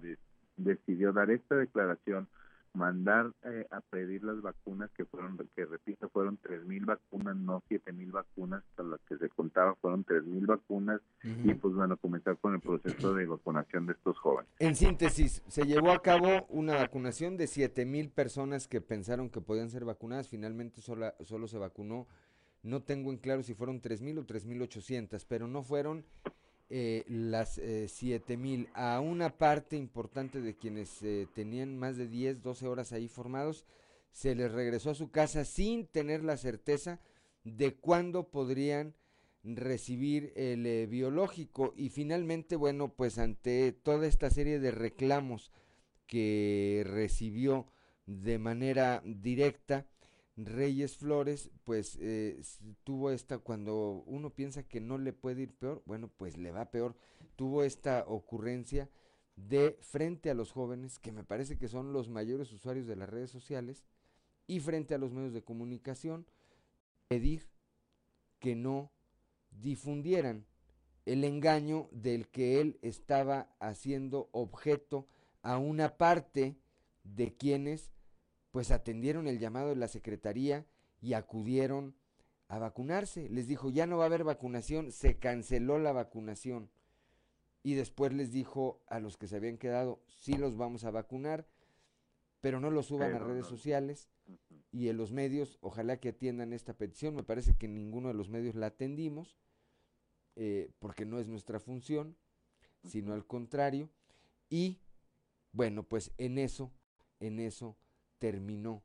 decidió 0.57 1.13
dar 1.13 1.31
esta 1.31 1.57
declaración, 1.57 2.29
mandar 2.75 3.33
eh, 3.45 3.67
a 3.71 3.81
pedir 3.81 4.23
las 4.25 4.41
vacunas 4.43 4.91
que 4.97 5.05
fueron, 5.05 5.39
que 5.55 5.65
repito, 5.65 6.09
fueron 6.11 6.39
mil 6.67 6.85
vacunas, 6.85 7.37
no 7.37 7.63
mil 7.93 8.13
vacunas, 8.13 8.63
hasta 8.71 8.83
las 8.83 9.01
que 9.03 9.17
se 9.17 9.29
contaba 9.31 9.75
fueron 9.77 10.05
mil 10.27 10.47
vacunas 10.47 11.01
y 11.23 11.55
pues 11.55 11.75
bueno, 11.75 11.97
comenzar 11.97 12.37
con 12.39 12.55
el 12.55 12.61
proceso 12.61 13.15
de 13.15 13.27
vacunación 13.27 13.87
de 13.87 13.93
estos 13.93 14.19
jóvenes. 14.19 14.51
En 14.59 14.75
síntesis, 14.75 15.43
se 15.47 15.65
llevó 15.65 15.93
a 15.93 16.03
cabo 16.03 16.47
una 16.49 16.75
vacunación 16.75 17.37
de 17.37 17.47
mil 17.87 18.11
personas 18.11 18.69
que 18.69 18.81
pensaron 18.81 19.31
que 19.31 19.41
podían 19.41 19.71
ser 19.71 19.85
vacunadas, 19.85 20.29
finalmente 20.29 20.81
solo, 20.81 21.13
solo 21.21 21.47
se 21.49 21.59
vacunó 21.59 22.07
no 22.65 22.83
tengo 22.83 23.11
en 23.11 23.19
claro 23.19 23.43
si 23.43 23.55
fueron 23.55 23.83
3.000 23.83 24.21
o 24.21 24.27
3.800, 24.27 25.25
pero 25.29 25.47
no 25.47 25.63
fueron 25.63 26.05
eh, 26.77 27.05
las 27.07 27.59
eh, 27.59 27.87
7.000. 27.87 28.69
A 28.75 28.99
una 28.99 29.39
parte 29.39 29.77
importante 29.77 30.41
de 30.41 30.57
quienes 30.57 31.05
eh, 31.05 31.29
tenían 31.33 31.79
más 31.79 31.97
de 31.97 32.09
10, 32.09 32.43
12 32.43 32.67
horas 32.67 32.93
ahí 32.93 33.07
formados, 33.07 33.65
se 34.11 34.35
les 34.35 34.51
regresó 34.51 34.91
a 34.91 34.97
su 34.97 35.13
casa 35.13 35.45
sin 35.45 35.87
tener 35.87 36.25
la 36.25 36.37
certeza 36.37 36.99
de 37.45 37.75
cuándo 37.77 38.29
podrían 38.29 38.97
recibir 39.45 40.33
el 40.35 40.67
eh, 40.67 40.87
biológico. 40.87 41.75
Y 41.77 41.91
finalmente, 41.91 42.57
bueno, 42.57 42.89
pues 42.89 43.19
ante 43.19 43.71
toda 43.71 44.09
esta 44.09 44.29
serie 44.29 44.59
de 44.59 44.73
reclamos 44.73 45.53
que 46.09 46.83
recibió 46.85 47.69
de 48.07 48.41
manera 48.41 49.01
directa, 49.05 49.87
Reyes 50.37 50.97
Flores, 50.97 51.51
pues 51.63 51.97
eh, 52.01 52.43
tuvo 52.83 53.11
esta, 53.11 53.39
cuando 53.39 54.03
uno 54.07 54.31
piensa 54.31 54.65
que 54.65 54.81
no 54.81 54.99
le 54.99 55.13
puede 55.13 55.43
ir 55.43 55.55
peor, 55.55 55.83
bueno, 55.87 56.11
pues 56.17 56.37
le 56.37 56.51
va 56.51 56.71
peor. 56.71 56.97
Tuvo 57.37 57.63
esta 57.63 58.05
ocurrencia 58.09 58.91
de 59.37 59.79
frente 59.81 60.31
a 60.31 60.35
los 60.35 60.51
jóvenes, 60.53 60.99
que 60.99 61.13
me 61.13 61.25
parece 61.25 61.57
que 61.57 61.69
son 61.69 61.93
los 61.93 62.09
mayores 62.09 62.53
usuarios 62.53 62.87
de 62.87 62.97
las 62.97 63.09
redes 63.09 63.31
sociales, 63.31 63.85
y 64.47 64.61
frente 64.61 64.95
a 64.95 64.99
los 64.99 65.13
medios 65.13 65.33
de 65.33 65.45
comunicación, 65.45 66.27
pedir 67.09 67.49
que 68.41 68.57
no 68.57 68.93
difundieran 69.51 70.47
el 71.07 71.25
engaño 71.25 71.89
del 71.93 72.29
que 72.29 72.61
él 72.61 72.79
estaba 72.83 73.55
haciendo 73.61 74.29
objeto 74.33 75.07
a 75.43 75.59
una 75.59 75.97
parte 75.97 76.57
de 77.05 77.35
quienes 77.37 77.94
pues 78.55 78.71
atendieron 78.71 79.27
el 79.27 79.41
llamado 79.41 79.71
de 79.71 79.75
la 79.75 79.89
Secretaría 79.89 80.65
y 81.01 81.15
acudieron 81.15 81.97
a 82.47 82.61
vacunarse. 82.61 83.29
Les 83.29 83.49
dijo, 83.49 83.69
ya 83.69 83.85
no 83.85 83.97
va 83.97 84.05
a 84.05 84.07
haber 84.07 84.23
vacunación, 84.23 84.93
se 84.93 85.19
canceló 85.19 85.81
la 85.81 85.91
vacunación. 85.91 86.71
Y 87.65 87.75
después 87.75 88.13
les 88.13 88.31
dijo 88.31 88.81
a 88.87 89.01
los 89.01 89.17
que 89.17 89.27
se 89.27 89.35
habían 89.35 89.59
quedado, 89.59 90.05
sí 90.07 90.37
los 90.37 90.57
vamos 90.57 90.85
a 90.85 90.93
vacunar, 90.93 91.49
pero 92.41 92.61
no 92.61 92.71
los 92.71 92.87
suban 92.87 93.13
a 93.17 93.19
redes 93.19 93.47
sociales 93.47 94.09
y 94.71 94.89
en 94.89 94.99
los 94.99 95.11
medios, 95.11 95.59
ojalá 95.61 95.99
que 95.99 96.11
atiendan 96.11 96.53
esta 96.53 96.75
petición. 96.75 97.17
Me 97.17 97.25
parece 97.25 97.57
que 97.57 97.67
ninguno 97.67 98.07
de 98.07 98.15
los 98.15 98.29
medios 98.29 98.55
la 98.55 98.67
atendimos, 98.67 99.37
eh, 100.37 100.71
porque 100.79 101.05
no 101.05 101.19
es 101.19 101.27
nuestra 101.27 101.59
función, 101.59 102.17
sino 102.85 103.15
al 103.15 103.27
contrario. 103.27 103.91
Y 104.49 104.79
bueno, 105.51 105.83
pues 105.83 106.13
en 106.19 106.39
eso, 106.39 106.71
en 107.19 107.41
eso 107.41 107.77
terminó 108.25 108.83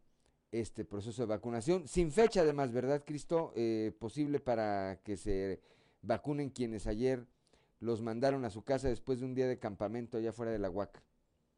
este 0.51 0.83
proceso 0.83 1.21
de 1.21 1.29
vacunación, 1.29 1.87
sin 1.87 2.11
fecha 2.11 2.41
además, 2.41 2.73
¿verdad, 2.73 3.05
Cristo? 3.05 3.53
Eh, 3.55 3.93
posible 3.97 4.41
para 4.41 4.99
que 5.01 5.15
se 5.15 5.61
vacunen 6.01 6.49
quienes 6.49 6.87
ayer 6.87 7.25
los 7.79 8.01
mandaron 8.01 8.43
a 8.43 8.49
su 8.49 8.65
casa 8.65 8.89
después 8.89 9.21
de 9.21 9.27
un 9.27 9.35
día 9.35 9.47
de 9.47 9.57
campamento 9.57 10.17
allá 10.17 10.33
fuera 10.33 10.51
de 10.51 10.59
la 10.59 10.69
Huaca. 10.69 11.01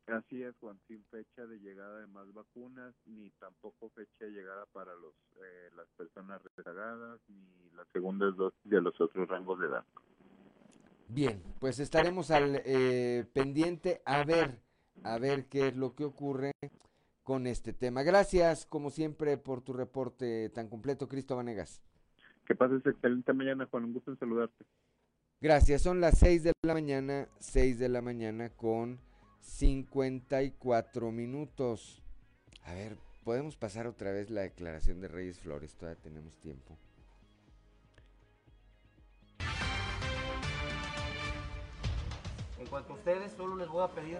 Así 0.05 0.43
es, 0.43 0.55
Juan, 0.59 0.79
sin 0.87 1.03
fecha 1.05 1.47
de 1.47 1.57
llegada 1.57 2.01
de 2.01 2.05
más 2.05 2.31
vacunas, 2.33 2.93
ni 3.07 3.31
tampoco 3.39 3.89
fecha 3.95 4.25
de 4.25 4.29
llegada 4.29 4.67
para 4.67 4.93
los 4.93 5.15
eh, 5.43 5.69
las 5.75 5.87
personas 5.97 6.39
rezagadas, 6.55 7.19
ni 7.29 7.71
las 7.75 7.87
segundas 7.93 8.35
dosis 8.35 8.59
de 8.63 8.79
los 8.79 8.93
otros 9.01 9.27
rangos 9.27 9.59
de 9.59 9.65
edad. 9.65 9.83
Bien, 11.07 11.41
pues 11.59 11.79
estaremos 11.79 12.29
al 12.29 12.61
eh, 12.63 13.25
pendiente 13.33 14.03
a 14.05 14.23
ver, 14.23 14.59
a 15.01 15.17
ver 15.17 15.47
qué 15.47 15.69
es 15.69 15.75
lo 15.75 15.95
que 15.95 16.05
ocurre 16.05 16.51
con 17.31 17.47
este 17.47 17.71
tema. 17.71 18.03
Gracias, 18.03 18.65
como 18.65 18.89
siempre, 18.89 19.37
por 19.37 19.61
tu 19.61 19.71
reporte 19.71 20.49
tan 20.49 20.67
completo, 20.67 21.07
Cristo 21.07 21.37
Vanegas. 21.37 21.81
Que 22.45 22.55
pases 22.55 22.85
excelente 22.85 23.31
mañana, 23.31 23.69
Juan. 23.71 23.85
Un 23.85 23.93
gusto 23.93 24.11
en 24.11 24.19
saludarte. 24.19 24.65
Gracias, 25.39 25.81
son 25.81 26.01
las 26.01 26.17
6 26.17 26.43
de 26.43 26.51
la 26.61 26.73
mañana, 26.73 27.29
6 27.39 27.79
de 27.79 27.87
la 27.87 28.01
mañana 28.01 28.49
con 28.49 28.99
54 29.39 31.09
minutos. 31.13 32.03
A 32.65 32.73
ver, 32.73 32.97
podemos 33.23 33.55
pasar 33.55 33.87
otra 33.87 34.11
vez 34.11 34.29
la 34.29 34.41
declaración 34.41 34.99
de 34.99 35.07
Reyes 35.07 35.39
Flores, 35.39 35.73
todavía 35.77 36.01
tenemos 36.01 36.37
tiempo. 36.41 36.77
En 42.59 42.67
cuanto 42.67 42.91
a 42.91 42.95
ustedes, 42.97 43.31
solo 43.31 43.55
les 43.55 43.69
voy 43.69 43.85
a 43.85 43.87
pedir, 43.87 44.19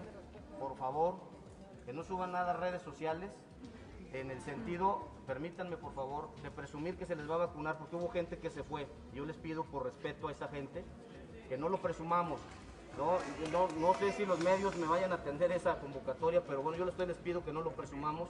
por 0.57 0.78
favor, 0.78 1.31
no 1.94 2.04
suban 2.04 2.32
nada 2.32 2.52
a 2.52 2.58
redes 2.58 2.82
sociales 2.82 3.32
en 4.14 4.30
el 4.30 4.42
sentido, 4.42 5.08
permítanme 5.26 5.78
por 5.78 5.94
favor, 5.94 6.30
de 6.44 6.52
presumir 6.52 6.98
que 6.98 7.06
se 7.06 7.16
les 7.16 7.30
va 7.30 7.36
a 7.36 7.46
vacunar 7.46 7.78
porque 7.78 7.96
hubo 7.96 8.10
gente 8.10 8.38
que 8.38 8.50
se 8.50 8.64
fue. 8.64 8.88
Yo 9.14 9.26
les 9.26 9.38
pido 9.38 9.64
por 9.64 9.86
respeto 9.86 10.28
a 10.28 10.32
esa 10.32 10.48
gente 10.50 10.84
que 11.48 11.58
no 11.58 11.70
lo 11.70 11.78
presumamos. 11.78 12.39
No, 12.98 13.18
no, 13.52 13.68
no 13.80 13.94
sé 13.94 14.12
si 14.12 14.26
los 14.26 14.39
medios 14.42 14.76
me 14.76 14.86
vayan 14.86 15.14
a 15.14 15.16
atender 15.16 15.52
esa 15.54 15.80
convocatoria, 15.80 16.42
pero 16.46 16.62
bueno, 16.62 16.78
yo 16.78 16.86
les, 16.86 16.98
les 16.98 17.18
pido 17.18 17.44
que 17.44 17.54
no 17.54 17.62
lo 17.62 17.72
presumamos 17.72 18.30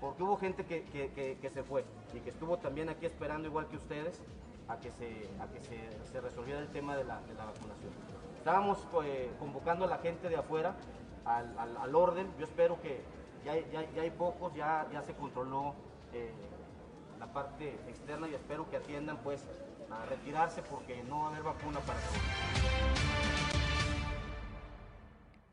porque 0.00 0.22
hubo 0.22 0.36
gente 0.36 0.64
que, 0.64 0.84
que, 0.84 1.38
que, 1.40 1.50
se 1.50 1.62
fue 1.62 1.84
y 2.14 2.20
que 2.20 2.30
estuvo 2.30 2.56
también 2.56 2.88
aquí 2.88 3.04
esperando 3.04 3.48
igual 3.48 3.66
que 3.66 3.76
ustedes 3.76 4.22
a 4.68 4.78
que 4.78 4.90
se, 4.92 5.28
a 5.40 5.46
que 5.48 5.60
se, 5.60 6.10
se 6.10 6.20
resolviera 6.20 6.60
el 6.60 6.68
tema 6.68 6.96
de 6.96 7.04
la, 7.04 7.20
de 7.22 7.34
la 7.34 7.46
vacunación. 7.46 7.90
Estábamos 8.38 8.78
eh, 9.04 9.30
convocando 9.38 9.84
a 9.84 9.88
la 9.88 9.98
gente 9.98 10.28
de 10.28 10.36
afuera 10.36 10.74
al, 11.24 11.58
al, 11.58 11.76
al 11.76 11.94
orden, 11.94 12.26
yo 12.38 12.44
espero 12.44 12.80
que 12.80 13.00
ya, 13.44 13.54
ya, 13.72 13.90
ya, 13.94 14.02
hay 14.02 14.10
pocos, 14.10 14.54
ya, 14.54 14.86
ya 14.92 15.02
se 15.02 15.14
controló 15.14 15.74
eh, 16.12 16.30
la 17.18 17.32
parte 17.32 17.74
externa 17.88 18.28
y 18.28 18.34
espero 18.34 18.68
que 18.70 18.76
atiendan 18.76 19.18
pues 19.22 19.42
a 19.90 20.06
retirarse 20.06 20.62
porque 20.62 21.02
no 21.04 21.20
va 21.20 21.26
a 21.26 21.28
haber 21.30 21.42
vacuna 21.42 21.80
para 21.80 21.98
todos. 22.00 23.20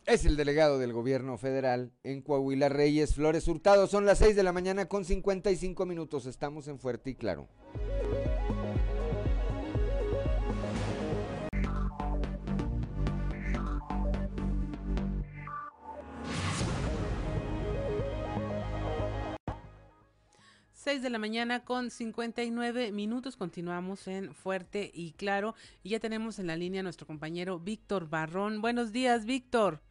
Es 0.06 0.24
el 0.24 0.38
delegado 0.38 0.80
del 0.80 0.94
gobierno 0.94 1.38
federal 1.38 1.92
en 2.04 2.22
Coahuila, 2.22 2.70
Reyes 2.70 3.14
Flores 3.14 3.46
Hurtado. 3.50 3.88
Son 3.88 4.06
las 4.06 4.20
6 4.20 4.38
de 4.38 4.44
la 4.44 4.54
mañana 4.54 4.86
con 4.88 5.04
55 5.04 5.86
minutos. 5.86 6.26
Estamos 6.28 6.70
en 6.70 6.80
Fuerte 6.80 7.10
y 7.10 7.16
Claro. 7.16 7.50
Seis 20.88 21.04
de 21.04 21.10
la 21.10 21.20
mañana 21.20 21.66
con 21.66 21.90
59 21.90 22.94
minutos. 22.94 23.36
Continuamos 23.36 24.08
en 24.08 24.34
Fuerte 24.34 24.90
y 24.94 25.12
Claro. 25.18 25.54
Y 25.84 25.90
ya 25.90 26.00
tenemos 26.00 26.40
en 26.40 26.48
la 26.48 26.56
línea 26.56 26.80
a 26.80 26.84
nuestro 26.84 27.06
compañero 27.06 27.60
Víctor 27.60 28.10
Barrón. 28.10 28.62
Buenos 28.62 28.94
días, 28.94 29.26
Víctor. 29.26 29.82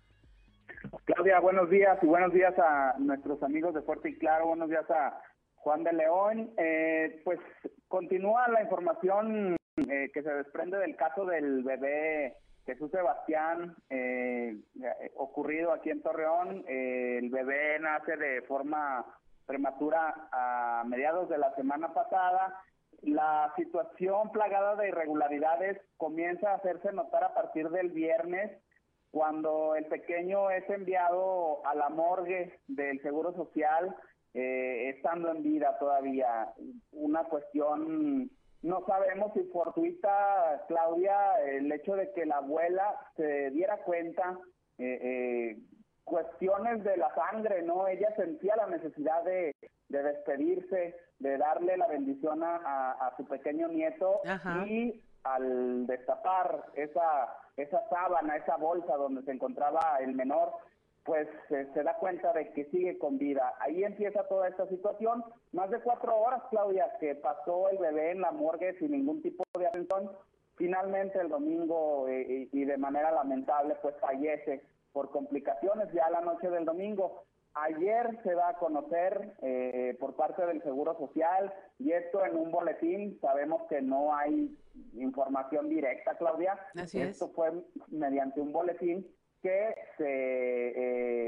Claudia, 1.04 1.38
buenos 1.40 1.68
días 1.68 1.98
y 2.00 2.06
buenos 2.06 2.32
días 2.32 2.54
a 2.58 2.94
nuestros 2.98 3.42
amigos 3.42 3.74
de 3.74 3.82
Fuerte 3.82 4.08
y 4.08 4.18
Claro, 4.18 4.46
buenos 4.46 4.70
días 4.70 4.90
a 4.90 5.20
Juan 5.56 5.84
de 5.84 5.92
León. 5.92 6.50
Eh, 6.56 7.20
pues 7.26 7.40
continúa 7.88 8.48
la 8.48 8.62
información 8.62 9.54
eh, 9.76 10.10
que 10.14 10.22
se 10.22 10.32
desprende 10.32 10.78
del 10.78 10.96
caso 10.96 11.26
del 11.26 11.62
bebé 11.62 12.36
Jesús 12.64 12.90
Sebastián 12.90 13.76
eh, 13.90 14.58
ocurrido 15.16 15.72
aquí 15.72 15.90
en 15.90 16.00
Torreón. 16.00 16.64
el 16.66 17.28
bebé 17.28 17.80
nace 17.80 18.16
de 18.16 18.40
forma 18.48 19.04
prematura 19.46 20.28
a 20.32 20.84
mediados 20.86 21.28
de 21.28 21.38
la 21.38 21.54
semana 21.54 21.94
pasada. 21.94 22.60
La 23.02 23.52
situación 23.56 24.30
plagada 24.32 24.76
de 24.76 24.88
irregularidades 24.88 25.80
comienza 25.96 26.50
a 26.50 26.56
hacerse 26.56 26.92
notar 26.92 27.24
a 27.24 27.34
partir 27.34 27.68
del 27.70 27.90
viernes 27.90 28.60
cuando 29.10 29.74
el 29.76 29.86
pequeño 29.86 30.50
es 30.50 30.68
enviado 30.68 31.64
a 31.66 31.74
la 31.74 31.88
morgue 31.88 32.60
del 32.66 33.00
Seguro 33.00 33.32
Social, 33.32 33.94
eh, 34.34 34.90
estando 34.94 35.30
en 35.30 35.42
vida 35.42 35.78
todavía. 35.78 36.52
Una 36.92 37.24
cuestión, 37.24 38.30
no 38.62 38.84
sabemos 38.86 39.32
si 39.32 39.44
fortuita, 39.44 40.64
Claudia, 40.68 41.16
el 41.46 41.72
hecho 41.72 41.96
de 41.96 42.12
que 42.12 42.26
la 42.26 42.38
abuela 42.38 42.94
se 43.16 43.50
diera 43.52 43.78
cuenta, 43.84 44.38
eh, 44.78 44.98
eh, 45.00 45.56
cuestiones 46.06 46.84
de 46.84 46.96
la 46.96 47.12
sangre, 47.14 47.62
¿no? 47.62 47.86
Ella 47.88 48.08
sentía 48.16 48.54
la 48.56 48.68
necesidad 48.68 49.24
de, 49.24 49.54
de 49.88 50.02
despedirse, 50.02 50.96
de 51.18 51.36
darle 51.36 51.76
la 51.76 51.88
bendición 51.88 52.42
a, 52.42 52.56
a, 52.56 52.92
a 52.92 53.16
su 53.16 53.26
pequeño 53.26 53.68
nieto 53.68 54.20
Ajá. 54.24 54.64
y 54.66 55.02
al 55.24 55.86
destapar 55.86 56.66
esa, 56.74 57.36
esa 57.56 57.88
sábana, 57.90 58.36
esa 58.36 58.56
bolsa 58.56 58.96
donde 58.96 59.22
se 59.22 59.32
encontraba 59.32 59.98
el 60.00 60.14
menor, 60.14 60.52
pues 61.04 61.28
se 61.48 61.82
da 61.82 61.94
cuenta 61.94 62.32
de 62.32 62.52
que 62.52 62.64
sigue 62.66 62.98
con 62.98 63.18
vida. 63.18 63.54
Ahí 63.60 63.82
empieza 63.82 64.26
toda 64.28 64.48
esta 64.48 64.66
situación. 64.68 65.24
Más 65.52 65.70
de 65.70 65.80
cuatro 65.80 66.16
horas, 66.16 66.42
Claudia, 66.50 66.96
que 67.00 67.16
pasó 67.16 67.68
el 67.68 67.78
bebé 67.78 68.12
en 68.12 68.20
la 68.20 68.30
morgue 68.30 68.76
sin 68.78 68.92
ningún 68.92 69.22
tipo 69.22 69.42
de 69.58 69.66
atención. 69.66 70.10
Finalmente 70.56 71.20
el 71.20 71.28
domingo 71.28 72.08
eh, 72.08 72.48
y 72.52 72.64
de 72.64 72.76
manera 72.76 73.10
lamentable, 73.12 73.76
pues 73.82 73.94
fallece 74.00 74.62
por 74.96 75.10
complicaciones 75.10 75.92
ya 75.92 76.08
la 76.08 76.22
noche 76.22 76.48
del 76.48 76.64
domingo. 76.64 77.26
Ayer 77.52 78.18
se 78.22 78.34
va 78.34 78.48
a 78.48 78.54
conocer 78.54 79.34
eh, 79.42 79.94
por 80.00 80.16
parte 80.16 80.46
del 80.46 80.62
Seguro 80.62 80.96
Social 80.96 81.52
y 81.78 81.92
esto 81.92 82.24
en 82.24 82.34
un 82.34 82.50
boletín. 82.50 83.18
Sabemos 83.20 83.64
que 83.68 83.82
no 83.82 84.16
hay 84.16 84.56
información 84.94 85.68
directa, 85.68 86.16
Claudia. 86.16 86.58
Así 86.80 86.98
esto 86.98 87.26
es. 87.26 87.32
fue 87.34 87.52
mediante 87.88 88.40
un 88.40 88.52
boletín 88.52 89.06
que 89.42 89.74
se, 89.98 90.06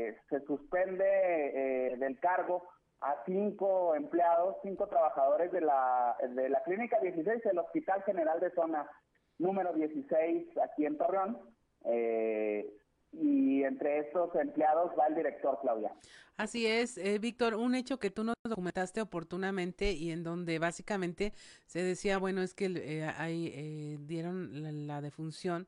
eh, 0.09 0.17
se 0.31 0.41
suspende 0.47 1.05
eh, 1.05 1.97
del 1.99 2.19
cargo 2.21 2.63
a 3.03 3.23
cinco 3.27 3.95
empleados, 3.95 4.57
cinco 4.63 4.87
trabajadores 4.87 5.53
de 5.53 5.61
la, 5.61 6.17
de 6.27 6.49
la 6.49 6.63
Clínica 6.63 6.99
16, 7.01 7.45
el 7.45 7.59
Hospital 7.59 8.03
General 8.05 8.41
de 8.41 8.51
Zona 8.53 8.91
número 9.37 9.75
16 9.75 10.57
aquí 10.57 10.87
en 10.87 10.97
Torreón. 10.97 11.39
Eh, 11.85 12.67
y 13.13 13.63
entre 13.63 14.01
estos 14.01 14.35
empleados 14.35 14.93
va 14.99 15.07
el 15.07 15.15
director, 15.15 15.59
Claudia. 15.63 15.93
Así 16.37 16.67
es, 16.67 16.99
eh, 16.99 17.19
Víctor, 17.19 17.55
un 17.55 17.75
hecho 17.75 17.99
que 17.99 18.11
tú 18.11 18.23
nos 18.23 18.37
documentaste 18.45 19.01
oportunamente 19.01 19.93
y 19.93 20.13
en 20.13 20.23
donde 20.23 20.59
básicamente 20.59 21.33
se 21.67 21.83
decía, 21.83 22.19
bueno, 22.19 22.43
es 22.43 22.55
que 22.55 22.67
eh, 22.67 23.05
ahí 23.17 23.53
eh, 23.55 23.99
dieron 24.01 24.63
la, 24.63 24.71
la, 24.71 25.01
defunción 25.01 25.67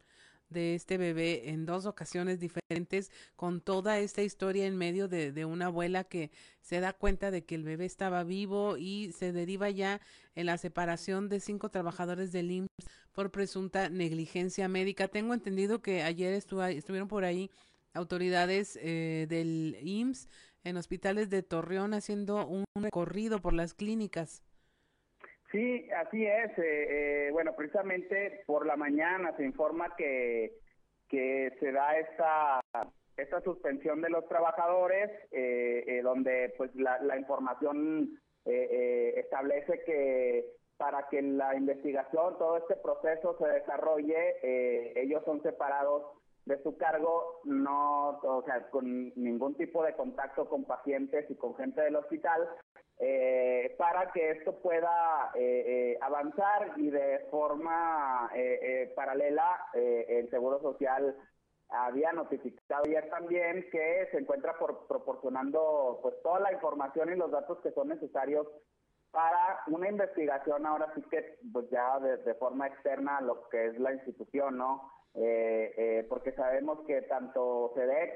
de 0.50 0.74
este 0.74 0.98
bebé 0.98 1.50
en 1.50 1.64
dos 1.64 1.86
ocasiones 1.86 2.40
diferentes 2.40 3.10
con 3.36 3.60
toda 3.60 3.98
esta 3.98 4.22
historia 4.22 4.66
en 4.66 4.76
medio 4.76 5.08
de, 5.08 5.32
de, 5.32 5.44
una 5.44 5.66
abuela 5.66 6.04
que 6.04 6.30
se 6.60 6.80
da 6.80 6.92
cuenta 6.92 7.30
de 7.30 7.44
que 7.44 7.54
el 7.54 7.64
bebé 7.64 7.86
estaba 7.86 8.24
vivo 8.24 8.76
y 8.76 9.12
se 9.12 9.32
deriva 9.32 9.70
ya 9.70 10.00
en 10.34 10.46
la 10.46 10.58
separación 10.58 11.28
de 11.28 11.40
cinco 11.40 11.70
trabajadores 11.70 12.32
del 12.32 12.50
IMSS 12.50 12.86
por 13.12 13.30
presunta 13.30 13.88
negligencia 13.88 14.68
médica. 14.68 15.08
Tengo 15.08 15.34
entendido 15.34 15.82
que 15.82 16.02
ayer 16.02 16.32
estuvieron 16.34 17.08
por 17.08 17.24
ahí 17.24 17.50
autoridades 17.94 18.78
eh, 18.82 19.26
del 19.28 19.76
IMSS 19.82 20.28
en 20.64 20.76
hospitales 20.76 21.30
de 21.30 21.42
Torreón 21.42 21.94
haciendo 21.94 22.46
un 22.46 22.64
recorrido 22.74 23.40
por 23.40 23.54
las 23.54 23.74
clínicas. 23.74 24.42
Sí, 25.50 25.88
así 25.90 26.26
es. 26.26 26.50
Eh, 26.58 27.26
eh, 27.26 27.28
bueno, 27.32 27.54
precisamente 27.56 28.42
por 28.46 28.66
la 28.66 28.76
mañana 28.76 29.36
se 29.36 29.44
informa 29.44 29.94
que, 29.96 30.52
que 31.08 31.52
se 31.58 31.72
da 31.72 31.98
esta 31.98 32.60
esta 33.20 33.40
suspensión 33.42 34.00
de 34.00 34.10
los 34.10 34.26
trabajadores, 34.28 35.10
eh, 35.30 35.84
eh, 35.86 36.02
donde 36.02 36.54
pues 36.56 36.74
la, 36.74 36.98
la 37.02 37.16
información 37.16 38.18
eh, 38.44 39.14
establece 39.16 39.82
que 39.84 40.46
para 40.76 41.08
que 41.08 41.20
la 41.20 41.54
investigación, 41.54 42.38
todo 42.38 42.56
este 42.56 42.74
proceso 42.76 43.36
se 43.38 43.46
desarrolle, 43.46 44.96
ellos 44.98 45.22
son 45.26 45.42
separados 45.42 46.06
de 46.46 46.56
su 46.62 46.78
cargo, 46.78 47.40
no, 47.44 48.18
o 48.22 48.42
sea, 48.46 48.70
con 48.70 49.12
ningún 49.14 49.54
tipo 49.56 49.84
de 49.84 49.92
contacto 49.92 50.48
con 50.48 50.64
pacientes 50.64 51.30
y 51.30 51.34
con 51.34 51.54
gente 51.56 51.82
del 51.82 51.96
hospital, 51.96 52.48
eh, 53.00 53.74
para 53.78 54.12
que 54.12 54.30
esto 54.30 54.60
pueda 54.60 55.30
eh, 55.34 55.64
eh, 55.66 55.98
avanzar 56.00 56.74
y 56.76 56.90
de 56.90 57.26
forma 57.30 58.30
paralela 58.94 59.66
el 59.74 60.28
Seguro 60.30 60.60
Social 60.60 61.16
había 61.70 62.12
notificado 62.12 62.84
ayer 62.84 63.08
también 63.10 63.68
que 63.70 64.08
se 64.10 64.18
encuentra 64.18 64.58
por, 64.58 64.86
proporcionando 64.86 66.00
pues 66.02 66.14
toda 66.22 66.40
la 66.40 66.52
información 66.52 67.12
y 67.12 67.16
los 67.16 67.30
datos 67.30 67.58
que 67.62 67.72
son 67.72 67.88
necesarios 67.88 68.46
para 69.10 69.60
una 69.66 69.88
investigación 69.88 70.66
ahora 70.66 70.92
sí 70.94 71.02
que 71.10 71.38
pues 71.52 71.68
ya 71.70 71.98
de, 72.00 72.34
forma 72.34 72.66
externa 72.66 73.18
a 73.18 73.22
lo 73.22 73.48
que 73.48 73.66
es 73.66 73.78
la 73.78 73.92
institución, 73.92 74.58
¿no? 74.58 74.92
Eh, 75.14 75.74
eh, 75.76 76.06
porque 76.08 76.32
sabemos 76.32 76.78
que 76.86 77.02
tanto 77.02 77.72
SEDEC 77.74 78.12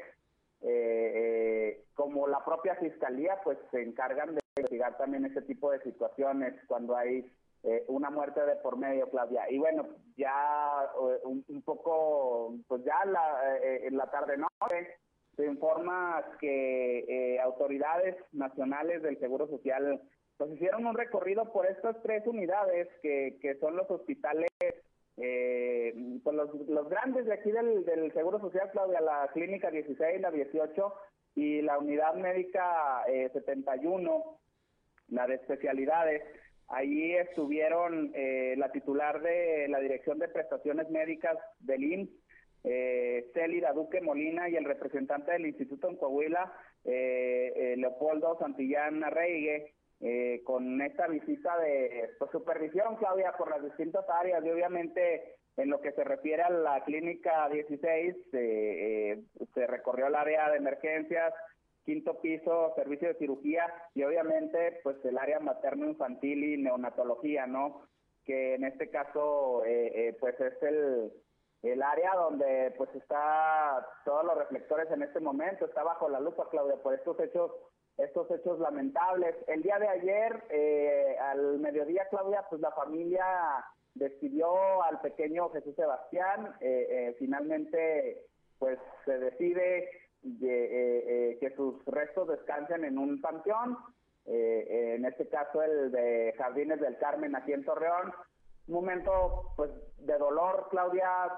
eh, 0.61 1.85
como 1.95 2.29
la 2.29 2.45
propia 2.45 2.77
Fiscalía 2.77 3.41
pues 3.43 3.59
se 3.73 3.83
encargan 3.83 4.37
de 4.37 4.44
investigar 4.57 4.97
también 4.97 5.25
ese 5.25 5.43
tipo 5.43 5.73
de 5.73 5.81
situaciones 5.81 6.55
cuando 6.69 6.97
hay 6.97 7.27
eh, 7.65 7.85
una 7.89 8.09
muerte 8.11 8.41
de 8.45 8.55
por 8.57 8.77
medio, 8.77 9.11
Claudia. 9.11 9.51
Y 9.51 9.59
bueno, 9.59 9.89
ya 10.17 10.85
eh, 10.95 11.21
un, 11.25 11.63
poco, 11.63 12.55
pues 12.69 12.85
ya 12.85 13.05
la, 13.05 13.59
eh, 13.59 13.87
en 13.87 13.97
la 13.97 14.09
tarde-noche 14.11 14.99
se 15.35 15.47
informa 15.47 16.25
que 16.41 17.41
autoridades 17.43 18.15
nacionales 18.31 19.03
del 19.03 19.19
Seguro 19.19 19.49
Social 19.49 20.01
pues 20.37 20.53
hicieron 20.53 20.87
un 20.87 20.95
recorrido 20.95 21.53
por 21.53 21.67
estas 21.67 22.01
tres 22.03 22.25
unidades 22.27 22.87
que, 23.03 23.39
que 23.43 23.57
son 23.57 23.75
los 23.75 23.91
hospitales, 23.91 24.51
pues 25.17 26.37
los, 26.37 26.55
los, 26.69 26.89
grandes 26.89 27.27
de 27.27 27.33
aquí 27.33 27.51
del, 27.51 27.85
del 27.85 28.13
Seguro 28.13 28.39
Social, 28.39 28.71
Claudia, 28.71 29.01
la 29.01 29.29
Clínica 29.33 29.73
16, 29.73 30.21
la 30.21 30.31
18 30.31 30.95
y 31.35 31.63
la 31.63 31.79
Unidad 31.79 32.15
Médica 32.15 33.03
71, 33.33 34.39
la 35.09 35.27
de 35.27 35.35
especialidades. 35.37 36.23
Ahí 36.69 37.13
estuvieron 37.13 38.13
eh, 38.15 38.55
la 38.57 38.73
titular 38.73 39.21
de 39.21 39.69
la 39.69 39.81
Dirección 39.81 40.19
de 40.19 40.29
Prestaciones 40.29 40.89
Médicas 40.91 41.37
del 41.61 41.85
IMSS, 41.85 42.25
eh, 42.65 43.31
Célida 43.35 43.73
Duque 43.73 44.01
Molina, 44.01 44.49
y 44.49 44.57
el 44.57 44.65
representante 44.65 45.33
del 45.33 45.47
Instituto 45.47 45.89
en 45.91 45.97
Coahuila, 45.97 46.51
eh, 46.85 47.53
eh 47.55 47.75
Leopoldo 47.77 48.39
Santillán 48.39 49.05
Arreigue, 49.05 49.75
eh, 50.01 50.41
con 50.45 50.81
esta 50.81 51.07
visita 51.07 51.59
de 51.59 52.11
pues, 52.19 52.31
supervisión, 52.31 52.97
Claudia, 52.97 53.33
por 53.37 53.51
las 53.51 53.63
distintas 53.63 54.09
áreas. 54.09 54.43
Y 54.45 54.51
obviamente 54.51 55.37
en 55.59 55.69
lo 55.69 55.81
que 55.81 55.93
se 55.93 56.05
refiere 56.05 56.43
a 56.43 56.51
la 56.51 56.83
clínica 56.85 57.49
16, 57.49 58.17
se 58.31 59.67
recorrió 59.69 60.09
el 60.09 60.15
área 60.17 60.51
de 60.51 60.57
emergencias, 60.57 61.33
quinto 61.85 62.21
piso, 62.21 62.73
servicio 62.75 63.09
de 63.09 63.15
cirugía 63.15 63.73
y 63.95 64.03
obviamente 64.03 64.81
pues 64.83 64.97
el 65.05 65.19
área 65.19 65.39
materno-infantil 65.41 66.45
y 66.45 66.57
neonatología, 66.57 67.47
¿no? 67.47 67.83
Que 68.25 68.55
en 68.55 68.65
este 68.65 68.91
caso 68.91 69.65
eh, 69.65 70.09
eh, 70.09 70.17
pues 70.19 70.39
es 70.41 70.63
el, 70.63 71.13
el 71.63 71.83
área 71.83 72.15
donde 72.15 72.75
pues 72.77 72.91
está 72.95 73.87
todos 74.05 74.25
los 74.25 74.39
reflectores 74.39 74.91
en 74.91 75.03
este 75.03 75.21
momento, 75.21 75.67
está 75.67 75.83
bajo 75.83 76.09
la 76.09 76.21
lupa, 76.21 76.49
Claudia, 76.51 76.77
por 76.77 76.95
estos 76.95 77.19
hechos 77.21 77.53
estos 77.97 78.29
hechos 78.33 78.59
lamentables. 78.59 79.37
El 79.47 79.63
día 79.63 79.79
de 79.79 79.87
ayer, 79.87 80.43
eh, 80.51 81.17
al 81.21 81.61
mediodía, 81.61 82.09
Claudia, 82.11 82.45
pues 82.51 82.61
la 82.61 82.73
familia 82.73 83.25
decidió 83.95 84.83
al 84.83 85.01
pequeño 85.01 85.49
Jesús 85.51 85.77
Sebastián, 85.77 86.57
finalmente 87.21 88.27
pues 88.59 88.81
se 89.05 89.19
decide 89.19 89.89
de, 89.95 90.04
eh, 90.25 91.05
eh, 91.07 91.39
que 91.39 91.55
sus 91.55 91.85
restos 91.85 92.29
descansen 92.29 92.85
en 92.85 92.97
un 92.97 93.21
panteón, 93.21 93.77
eh, 94.25 94.95
en 94.97 95.05
este 95.05 95.29
caso 95.29 95.63
el 95.63 95.93
de 95.93 96.35
Jardines 96.39 96.81
del 96.81 96.97
Carmen 96.97 97.37
aquí 97.37 97.53
en 97.53 97.65
Torreón. 97.65 98.11
Un 98.67 98.75
momento 98.75 99.53
pues 99.55 99.71
de 99.99 100.17
dolor, 100.17 100.69
Claudia, 100.71 101.29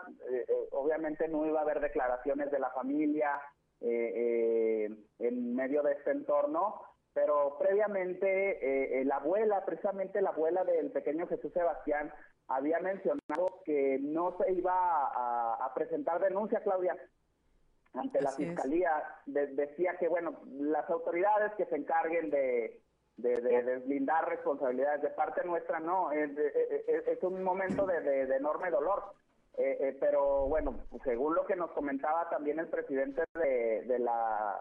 obviamente 0.70 1.26
no 1.26 1.45
iba 1.45 1.59
a 1.59 1.62
haber 1.62 1.80
declaraciones 1.80 2.53
de 2.53 2.61
la 2.61 2.70
familia 2.70 3.41
en 3.80 5.57
medio 5.57 5.82
de 5.82 5.95
este 5.95 6.12
entorno, 6.12 6.80
pero 7.12 7.59
previamente 7.59 9.03
la 9.05 9.16
abuela, 9.16 9.64
precisamente 9.64 10.22
la 10.22 10.30
abuela 10.30 10.62
del 10.62 10.93
pequeño 10.93 11.26
Jesús 11.26 11.53
Sebastián, 11.53 12.12
había 12.47 12.78
mencionado 12.78 13.61
que 13.64 13.99
no 14.01 14.37
se 14.39 14.53
iba 14.53 14.72
a 14.72 15.74
presentar 15.74 16.20
denuncia, 16.20 16.61
Claudia, 16.61 16.97
ante 17.97 18.20
la 18.20 18.30
fiscalía 18.32 19.03
decía 19.26 19.97
que 19.99 20.09
bueno 20.09 20.40
las 20.59 20.88
autoridades 20.90 21.53
que 21.55 21.66
se 21.66 21.76
encarguen 21.76 22.30
de, 22.30 22.80
de, 23.16 23.40
deslindar 23.40 24.28
responsabilidades 24.28 25.03
de 25.03 25.11
parte 25.11 25.44
nuestra 25.44 25.80
no 25.80 26.12
es, 26.12 26.30
es, 26.36 27.22
un 27.22 27.42
momento 27.42 27.86
de, 27.86 28.22
enorme 28.36 28.70
dolor. 28.70 29.05
Eh, 29.59 29.78
eh, 29.80 29.97
pero 29.99 30.47
bueno 30.49 30.84
según 31.03 31.34
lo 31.34 31.47
que 31.47 31.57
nos 31.57 31.70
comentaba 31.70 32.28
también 32.28 32.59
el 32.59 32.68
presidente 32.68 33.24
de, 33.32 33.99
la 33.99 34.61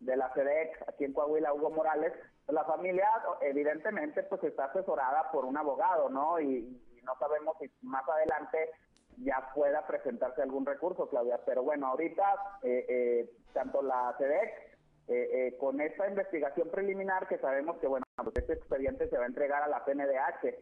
de 0.00 0.16
la 0.18 0.28
FEDEC 0.30 0.84
aquí 0.86 1.04
en 1.04 1.14
Coahuila 1.14 1.54
Hugo 1.54 1.70
Morales 1.70 2.12
la 2.48 2.62
familia 2.64 3.08
evidentemente 3.40 4.22
pues 4.24 4.44
está 4.44 4.66
asesorada 4.66 5.30
por 5.32 5.46
un 5.46 5.56
abogado 5.56 6.10
no 6.10 6.38
y 6.40 6.78
no 7.04 7.16
sabemos 7.18 7.56
si 7.58 7.70
más 7.80 8.06
adelante 8.06 8.70
ya 9.18 9.50
pueda 9.54 9.86
presentarse 9.86 10.42
algún 10.42 10.66
recurso, 10.66 11.08
Claudia. 11.08 11.40
Pero 11.44 11.62
bueno, 11.62 11.86
ahorita 11.88 12.24
eh, 12.62 12.86
eh, 12.88 13.30
tanto 13.52 13.82
la 13.82 14.14
SEDEC 14.18 14.78
eh, 15.08 15.56
con 15.58 15.80
esta 15.80 16.08
investigación 16.08 16.70
preliminar 16.70 17.28
que 17.28 17.38
sabemos 17.38 17.78
que 17.78 17.86
bueno, 17.86 18.04
pues 18.16 18.36
este 18.36 18.54
expediente 18.54 19.08
se 19.08 19.18
va 19.18 19.24
a 19.24 19.28
entregar 19.28 19.62
a 19.62 19.68
la 19.68 19.84
PNDH 19.84 20.54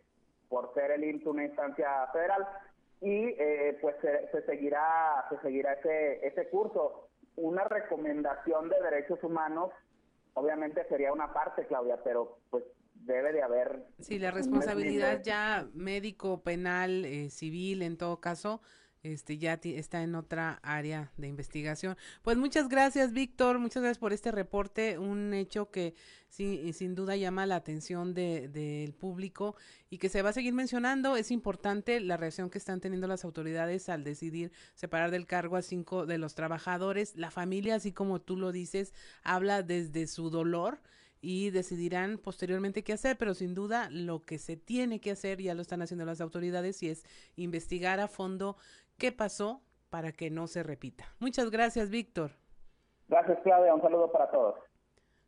por 0.49 0.75
ser 0.75 0.91
el 0.91 1.05
IMSS 1.05 1.27
una 1.27 1.45
instancia 1.45 2.07
federal 2.13 2.47
y 3.01 3.35
pues 3.81 3.97
se, 4.01 4.43
seguirá 4.43 5.25
se 5.31 5.39
seguirá 5.39 5.73
ese 5.75 6.27
ese 6.27 6.49
curso. 6.49 7.09
Una 7.37 7.65
recomendación 7.65 8.69
de 8.69 8.81
derechos 8.83 9.23
humanos 9.25 9.71
obviamente 10.35 10.85
sería 10.89 11.13
una 11.13 11.33
parte, 11.33 11.67
Claudia, 11.67 11.99
pero 12.05 12.39
pues 12.51 12.65
debe 13.05 13.33
de 13.33 13.43
haber... 13.43 13.87
Sí, 14.01 14.19
la 14.19 14.31
responsabilidad 14.31 15.23
ya 15.23 15.69
médico, 15.75 16.43
penal, 16.43 17.05
eh, 17.05 17.31
civil, 17.31 17.83
en 17.83 17.97
todo 17.97 18.21
caso, 18.21 18.61
este 19.03 19.37
ya 19.37 19.55
está 19.65 20.03
en 20.03 20.15
otra 20.15 20.61
área 20.63 21.11
de 21.17 21.27
investigación. 21.27 21.97
Pues 22.23 22.37
muchas 22.37 22.69
gracias, 22.69 23.13
Víctor, 23.13 23.59
muchas 23.59 23.83
gracias 23.83 23.99
por 23.99 24.13
este 24.13 24.31
reporte, 24.31 24.99
un 24.99 25.35
hecho 25.35 25.71
que 25.71 25.95
sí, 26.29 26.73
sin 26.73 26.95
duda 26.95 27.17
llama 27.17 27.45
la 27.47 27.57
atención 27.57 28.15
del 28.15 28.53
de, 28.53 28.95
público 28.99 29.57
y 29.91 29.99
que 29.99 30.09
se 30.09 30.23
va 30.23 30.31
a 30.31 30.33
seguir 30.33 30.55
mencionando. 30.55 31.17
Es 31.17 31.33
importante 31.33 31.99
la 31.99 32.17
reacción 32.17 32.49
que 32.49 32.59
están 32.59 32.81
teniendo 32.81 33.09
las 33.09 33.25
autoridades 33.25 33.89
al 33.89 34.05
decidir 34.05 34.53
separar 34.75 35.11
del 35.11 35.27
cargo 35.27 35.57
a 35.57 35.63
cinco 35.63 36.07
de 36.07 36.19
los 36.19 36.37
trabajadores. 36.37 37.17
La 37.17 37.33
familia, 37.33 37.75
así 37.75 37.93
como 37.93 38.21
tú 38.21 38.37
lo 38.37 38.53
dices, 38.53 38.95
habla 39.25 39.65
desde 39.65 40.07
su 40.07 40.31
dolor 40.31 40.81
y 41.23 41.51
decidirán 41.51 42.19
posteriormente 42.19 42.83
qué 42.83 42.93
hacer, 42.93 43.17
pero 43.17 43.33
sin 43.33 43.55
duda 43.55 43.89
lo 43.91 44.25
que 44.25 44.39
se 44.39 44.57
tiene 44.57 45.01
que 45.01 45.13
hacer, 45.13 45.41
ya 45.41 45.55
lo 45.55 45.63
están 45.63 45.81
haciendo 45.81 46.05
las 46.05 46.21
autoridades, 46.21 46.83
y 46.83 46.91
es 46.91 47.05
investigar 47.37 48.01
a 48.01 48.09
fondo 48.09 48.57
qué 48.99 49.13
pasó 49.13 49.63
para 49.89 50.13
que 50.13 50.31
no 50.31 50.49
se 50.49 50.63
repita. 50.63 51.07
Muchas 51.21 51.51
gracias, 51.51 51.91
Víctor. 51.91 52.33
Gracias, 53.09 53.39
Claudia. 53.45 53.73
Un 53.73 53.81
saludo 53.81 54.11
para 54.11 54.31
todos. 54.31 54.57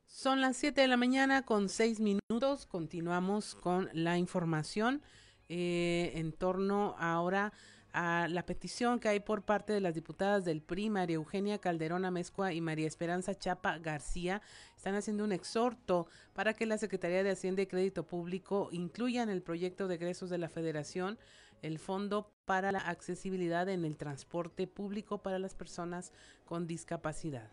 Son 0.06 0.40
las 0.40 0.56
7 0.56 0.80
de 0.80 0.88
la 0.88 0.96
mañana 0.96 1.44
con 1.44 1.68
6 1.68 2.00
minutos. 2.00 2.66
Continuamos 2.66 3.54
con 3.54 3.88
la 3.92 4.18
información 4.18 5.00
eh, 5.48 6.12
en 6.16 6.32
torno 6.32 6.96
ahora 6.98 7.52
a 7.94 8.26
la 8.28 8.44
petición 8.44 8.98
que 8.98 9.08
hay 9.08 9.20
por 9.20 9.44
parte 9.44 9.72
de 9.72 9.80
las 9.80 9.94
diputadas 9.94 10.44
del 10.44 10.62
PRI, 10.62 10.90
María 10.90 11.14
Eugenia 11.14 11.58
Calderón 11.58 12.04
Amezcua 12.04 12.52
y 12.52 12.60
María 12.60 12.88
Esperanza 12.88 13.38
Chapa 13.38 13.78
García, 13.78 14.42
están 14.76 14.96
haciendo 14.96 15.22
un 15.22 15.30
exhorto 15.30 16.08
para 16.32 16.54
que 16.54 16.66
la 16.66 16.76
Secretaría 16.76 17.22
de 17.22 17.30
Hacienda 17.30 17.62
y 17.62 17.66
Crédito 17.66 18.04
Público 18.04 18.68
incluya 18.72 19.22
en 19.22 19.30
el 19.30 19.42
proyecto 19.42 19.86
de 19.86 19.94
egresos 19.94 20.28
de 20.28 20.38
la 20.38 20.48
Federación 20.48 21.18
el 21.62 21.78
Fondo 21.78 22.32
para 22.44 22.72
la 22.72 22.80
Accesibilidad 22.80 23.68
en 23.68 23.84
el 23.84 23.96
Transporte 23.96 24.66
Público 24.66 25.22
para 25.22 25.38
las 25.38 25.54
Personas 25.54 26.12
con 26.44 26.66
Discapacidad. 26.66 27.48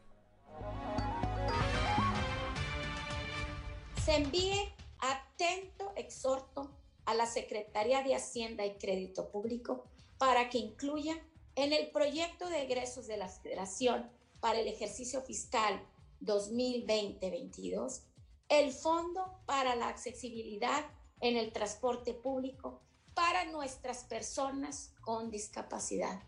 Se 4.03 4.15
envíe 4.15 4.73
atento 4.97 5.93
exhorto 5.95 6.71
a 7.05 7.13
la 7.13 7.27
Secretaría 7.27 8.01
de 8.01 8.15
Hacienda 8.15 8.65
y 8.65 8.73
Crédito 8.79 9.29
Público 9.29 9.85
para 10.21 10.51
que 10.51 10.59
incluya 10.59 11.17
en 11.55 11.73
el 11.73 11.89
proyecto 11.89 12.47
de 12.47 12.61
egresos 12.61 13.07
de 13.07 13.17
la 13.17 13.27
Federación 13.27 14.07
para 14.39 14.59
el 14.59 14.67
ejercicio 14.67 15.23
fiscal 15.23 15.83
2020-22 16.21 18.03
el 18.47 18.71
Fondo 18.71 19.41
para 19.47 19.75
la 19.75 19.87
Accesibilidad 19.87 20.85
en 21.21 21.37
el 21.37 21.51
Transporte 21.51 22.13
Público 22.13 22.83
para 23.15 23.45
nuestras 23.45 24.03
personas 24.03 24.93
con 25.01 25.31
discapacidad. 25.31 26.21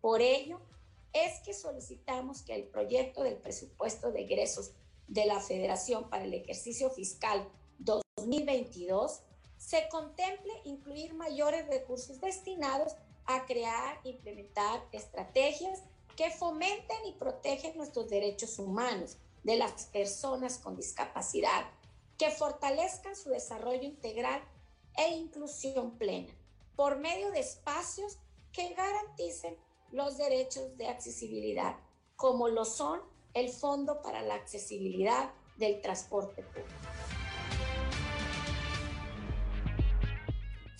Por 0.00 0.20
ello, 0.20 0.60
es 1.12 1.40
que 1.40 1.52
solicitamos 1.52 2.42
que 2.42 2.54
el 2.54 2.68
proyecto 2.68 3.24
del 3.24 3.38
presupuesto 3.38 4.12
de 4.12 4.20
egresos 4.20 4.74
de 5.08 5.26
la 5.26 5.40
Federación 5.40 6.08
para 6.08 6.22
el 6.22 6.34
ejercicio 6.34 6.88
fiscal 6.90 7.50
2022 7.80 9.22
se 9.56 9.88
contemple 9.88 10.52
incluir 10.62 11.14
mayores 11.14 11.66
recursos 11.66 12.20
destinados 12.20 12.94
a 13.26 13.46
crear, 13.46 14.00
implementar 14.04 14.86
estrategias 14.92 15.82
que 16.16 16.30
fomenten 16.30 16.98
y 17.06 17.12
protegen 17.12 17.76
nuestros 17.76 18.08
derechos 18.08 18.58
humanos 18.58 19.16
de 19.42 19.56
las 19.56 19.86
personas 19.86 20.58
con 20.58 20.76
discapacidad, 20.76 21.64
que 22.18 22.30
fortalezcan 22.30 23.16
su 23.16 23.30
desarrollo 23.30 23.84
integral 23.84 24.42
e 24.96 25.08
inclusión 25.14 25.96
plena 25.96 26.34
por 26.76 26.98
medio 26.98 27.30
de 27.30 27.40
espacios 27.40 28.18
que 28.52 28.74
garanticen 28.74 29.56
los 29.92 30.16
derechos 30.16 30.76
de 30.76 30.88
accesibilidad, 30.88 31.76
como 32.16 32.48
lo 32.48 32.64
son 32.64 33.00
el 33.34 33.50
Fondo 33.50 34.02
para 34.02 34.22
la 34.22 34.34
Accesibilidad 34.34 35.32
del 35.56 35.80
Transporte 35.80 36.42
Público. 36.42 37.19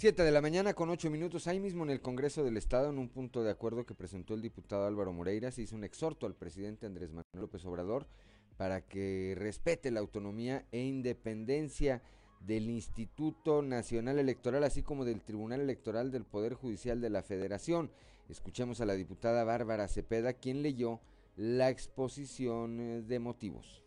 7 0.00 0.22
de 0.22 0.30
la 0.30 0.40
mañana 0.40 0.72
con 0.72 0.88
8 0.88 1.10
minutos, 1.10 1.46
ahí 1.46 1.60
mismo 1.60 1.84
en 1.84 1.90
el 1.90 2.00
Congreso 2.00 2.42
del 2.42 2.56
Estado, 2.56 2.88
en 2.88 2.96
un 2.96 3.10
punto 3.10 3.42
de 3.42 3.50
acuerdo 3.50 3.84
que 3.84 3.94
presentó 3.94 4.32
el 4.32 4.40
diputado 4.40 4.86
Álvaro 4.86 5.12
Moreira, 5.12 5.50
se 5.50 5.60
hizo 5.60 5.76
un 5.76 5.84
exhorto 5.84 6.24
al 6.24 6.34
presidente 6.34 6.86
Andrés 6.86 7.10
Manuel 7.10 7.26
López 7.34 7.66
Obrador 7.66 8.06
para 8.56 8.80
que 8.80 9.34
respete 9.36 9.90
la 9.90 10.00
autonomía 10.00 10.64
e 10.72 10.80
independencia 10.80 12.00
del 12.40 12.70
Instituto 12.70 13.60
Nacional 13.60 14.18
Electoral, 14.18 14.64
así 14.64 14.82
como 14.82 15.04
del 15.04 15.20
Tribunal 15.20 15.60
Electoral 15.60 16.10
del 16.10 16.24
Poder 16.24 16.54
Judicial 16.54 17.02
de 17.02 17.10
la 17.10 17.22
Federación. 17.22 17.90
Escuchemos 18.30 18.80
a 18.80 18.86
la 18.86 18.94
diputada 18.94 19.44
Bárbara 19.44 19.86
Cepeda, 19.86 20.32
quien 20.32 20.62
leyó 20.62 20.98
la 21.36 21.68
exposición 21.68 22.80
eh, 22.80 23.02
de 23.02 23.18
motivos. 23.18 23.84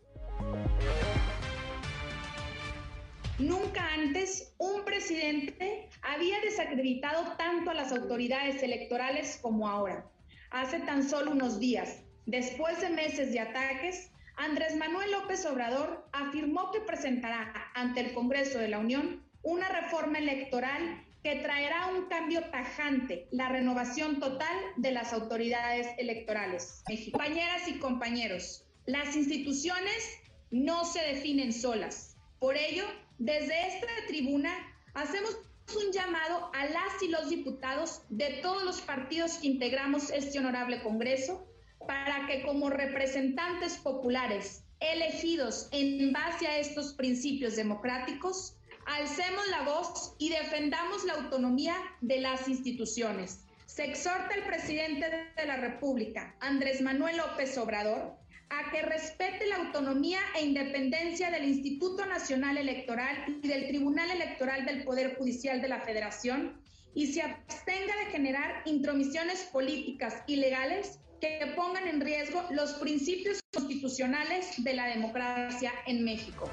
Nunca 3.38 3.92
antes 3.92 4.54
un 4.58 4.84
presidente 4.84 5.88
había 6.02 6.40
desacreditado 6.40 7.36
tanto 7.36 7.72
a 7.72 7.74
las 7.74 7.90
autoridades 7.90 8.62
electorales 8.62 9.40
como 9.42 9.68
ahora. 9.68 10.08
Hace 10.50 10.78
tan 10.80 11.02
solo 11.08 11.32
unos 11.32 11.58
días, 11.58 12.04
después 12.26 12.80
de 12.80 12.90
meses 12.90 13.32
de 13.32 13.40
ataques, 13.40 14.12
Andrés 14.36 14.76
Manuel 14.76 15.10
López 15.10 15.44
Obrador 15.46 16.08
afirmó 16.12 16.70
que 16.70 16.80
presentará 16.80 17.52
ante 17.74 18.00
el 18.00 18.14
Congreso 18.14 18.60
de 18.60 18.68
la 18.68 18.78
Unión 18.78 19.26
una 19.42 19.68
reforma 19.68 20.18
electoral 20.18 21.04
que 21.24 21.36
traerá 21.36 21.86
un 21.86 22.06
cambio 22.06 22.40
tajante, 22.50 23.26
la 23.32 23.48
renovación 23.48 24.20
total 24.20 24.56
de 24.76 24.92
las 24.92 25.12
autoridades 25.12 25.88
electorales. 25.98 26.84
Compañeras 27.10 27.66
y 27.66 27.78
compañeros, 27.80 28.64
las 28.86 29.16
instituciones 29.16 30.20
no 30.52 30.84
se 30.84 31.00
definen 31.02 31.52
solas. 31.52 32.16
Por 32.38 32.56
ello, 32.56 32.84
desde 33.18 33.68
esta 33.68 33.86
tribuna 34.06 34.52
hacemos 34.94 35.36
un 35.76 35.92
llamado 35.92 36.50
a 36.54 36.66
las 36.66 37.02
y 37.02 37.08
los 37.08 37.28
diputados 37.30 38.02
de 38.08 38.40
todos 38.42 38.64
los 38.64 38.80
partidos 38.80 39.38
que 39.38 39.48
integramos 39.48 40.10
este 40.10 40.38
honorable 40.38 40.82
Congreso 40.82 41.46
para 41.86 42.26
que 42.26 42.42
como 42.42 42.70
representantes 42.70 43.76
populares 43.78 44.64
elegidos 44.80 45.68
en 45.72 46.12
base 46.12 46.46
a 46.46 46.58
estos 46.58 46.92
principios 46.94 47.56
democráticos, 47.56 48.56
alcemos 48.86 49.46
la 49.48 49.62
voz 49.62 50.14
y 50.18 50.30
defendamos 50.30 51.04
la 51.04 51.14
autonomía 51.14 51.76
de 52.00 52.20
las 52.20 52.48
instituciones. 52.48 53.44
Se 53.66 53.84
exhorta 53.84 54.34
al 54.34 54.44
presidente 54.44 55.32
de 55.36 55.46
la 55.46 55.56
República, 55.56 56.36
Andrés 56.40 56.80
Manuel 56.80 57.16
López 57.16 57.56
Obrador, 57.58 58.16
a 58.58 58.70
que 58.70 58.82
respete 58.82 59.46
la 59.46 59.56
autonomía 59.56 60.20
e 60.36 60.44
independencia 60.44 61.30
del 61.30 61.44
Instituto 61.44 62.06
Nacional 62.06 62.56
Electoral 62.56 63.38
y 63.42 63.48
del 63.48 63.66
Tribunal 63.66 64.10
Electoral 64.10 64.64
del 64.64 64.84
Poder 64.84 65.16
Judicial 65.16 65.60
de 65.60 65.68
la 65.68 65.80
Federación 65.80 66.60
y 66.94 67.08
se 67.08 67.22
abstenga 67.22 67.96
de 68.04 68.12
generar 68.12 68.62
intromisiones 68.66 69.42
políticas 69.52 70.22
y 70.26 70.36
legales 70.36 71.00
que 71.20 71.52
pongan 71.56 71.88
en 71.88 72.00
riesgo 72.00 72.44
los 72.50 72.74
principios 72.74 73.40
constitucionales 73.52 74.62
de 74.62 74.74
la 74.74 74.86
democracia 74.86 75.72
en 75.86 76.04
México. 76.04 76.48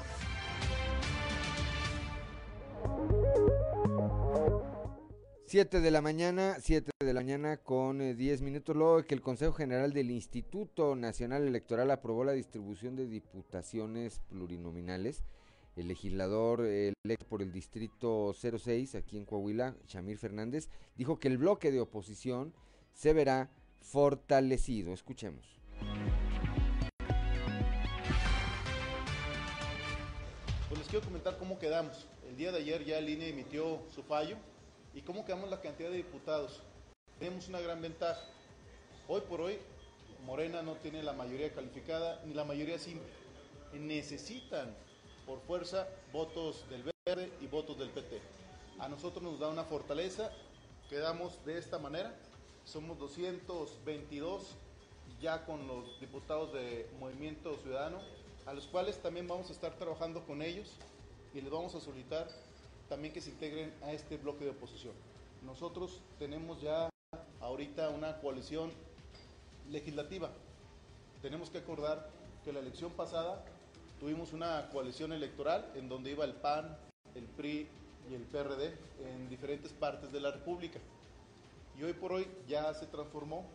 7 5.52 5.82
de 5.82 5.90
la 5.90 6.00
mañana, 6.00 6.56
7 6.58 6.92
de 6.98 7.12
la 7.12 7.20
mañana 7.20 7.58
con 7.58 7.98
10 7.98 8.40
eh, 8.40 8.42
minutos, 8.42 8.74
luego 8.74 8.96
de 8.96 9.04
que 9.04 9.14
el 9.14 9.20
Consejo 9.20 9.52
General 9.52 9.92
del 9.92 10.10
Instituto 10.10 10.96
Nacional 10.96 11.46
Electoral 11.46 11.90
aprobó 11.90 12.24
la 12.24 12.32
distribución 12.32 12.96
de 12.96 13.06
diputaciones 13.06 14.22
plurinominales, 14.30 15.24
el 15.76 15.88
legislador 15.88 16.64
electo 16.64 17.26
por 17.28 17.42
el 17.42 17.52
Distrito 17.52 18.32
06 18.32 18.94
aquí 18.94 19.18
en 19.18 19.26
Coahuila, 19.26 19.76
Chamir 19.86 20.16
Fernández, 20.16 20.70
dijo 20.96 21.18
que 21.18 21.28
el 21.28 21.36
bloque 21.36 21.70
de 21.70 21.80
oposición 21.82 22.54
se 22.94 23.12
verá 23.12 23.50
fortalecido. 23.82 24.94
Escuchemos. 24.94 25.60
Pues 30.70 30.78
les 30.78 30.88
quiero 30.88 31.04
comentar 31.04 31.36
cómo 31.36 31.58
quedamos. 31.58 32.08
El 32.26 32.38
día 32.38 32.52
de 32.52 32.60
ayer 32.60 32.86
ya 32.86 32.96
el 32.96 33.10
INE 33.10 33.28
emitió 33.28 33.82
su 33.90 34.02
fallo 34.02 34.38
¿Y 34.94 35.00
cómo 35.00 35.24
quedamos 35.24 35.48
la 35.48 35.60
cantidad 35.60 35.88
de 35.88 35.96
diputados? 35.96 36.60
Tenemos 37.18 37.48
una 37.48 37.60
gran 37.60 37.80
ventaja. 37.80 38.20
Hoy 39.08 39.22
por 39.22 39.40
hoy, 39.40 39.58
Morena 40.26 40.62
no 40.62 40.74
tiene 40.74 41.02
la 41.02 41.14
mayoría 41.14 41.50
calificada 41.50 42.20
ni 42.26 42.34
la 42.34 42.44
mayoría 42.44 42.78
simple. 42.78 43.08
Necesitan, 43.72 44.74
por 45.24 45.40
fuerza, 45.40 45.88
votos 46.12 46.68
del 46.68 46.84
Verde 47.06 47.32
y 47.40 47.46
votos 47.46 47.78
del 47.78 47.88
PT. 47.88 48.20
A 48.80 48.88
nosotros 48.88 49.22
nos 49.22 49.40
da 49.40 49.48
una 49.48 49.64
fortaleza. 49.64 50.30
Quedamos 50.90 51.42
de 51.46 51.56
esta 51.56 51.78
manera. 51.78 52.14
Somos 52.64 52.98
222 52.98 54.56
ya 55.22 55.46
con 55.46 55.66
los 55.66 55.98
diputados 56.00 56.52
de 56.52 56.86
Movimiento 57.00 57.56
Ciudadano, 57.62 57.98
a 58.44 58.52
los 58.52 58.66
cuales 58.66 59.00
también 59.00 59.26
vamos 59.26 59.48
a 59.48 59.52
estar 59.52 59.74
trabajando 59.78 60.22
con 60.26 60.42
ellos 60.42 60.68
y 61.32 61.40
les 61.40 61.50
vamos 61.50 61.74
a 61.74 61.80
solicitar 61.80 62.28
también 62.92 63.14
que 63.14 63.22
se 63.22 63.30
integren 63.30 63.72
a 63.84 63.92
este 63.94 64.18
bloque 64.18 64.44
de 64.44 64.50
oposición. 64.50 64.92
Nosotros 65.46 66.02
tenemos 66.18 66.60
ya 66.60 66.90
ahorita 67.40 67.88
una 67.88 68.18
coalición 68.20 68.70
legislativa. 69.70 70.30
Tenemos 71.22 71.48
que 71.48 71.56
acordar 71.56 72.10
que 72.44 72.52
la 72.52 72.60
elección 72.60 72.92
pasada 72.92 73.42
tuvimos 73.98 74.34
una 74.34 74.68
coalición 74.68 75.14
electoral 75.14 75.72
en 75.74 75.88
donde 75.88 76.10
iba 76.10 76.26
el 76.26 76.34
PAN, 76.34 76.76
el 77.14 77.24
PRI 77.24 77.66
y 78.10 78.14
el 78.14 78.24
PRD 78.24 78.76
en 79.06 79.30
diferentes 79.30 79.72
partes 79.72 80.12
de 80.12 80.20
la 80.20 80.30
República. 80.30 80.78
Y 81.78 81.84
hoy 81.84 81.94
por 81.94 82.12
hoy 82.12 82.28
ya 82.46 82.74
se 82.74 82.84
transformó 82.84 83.46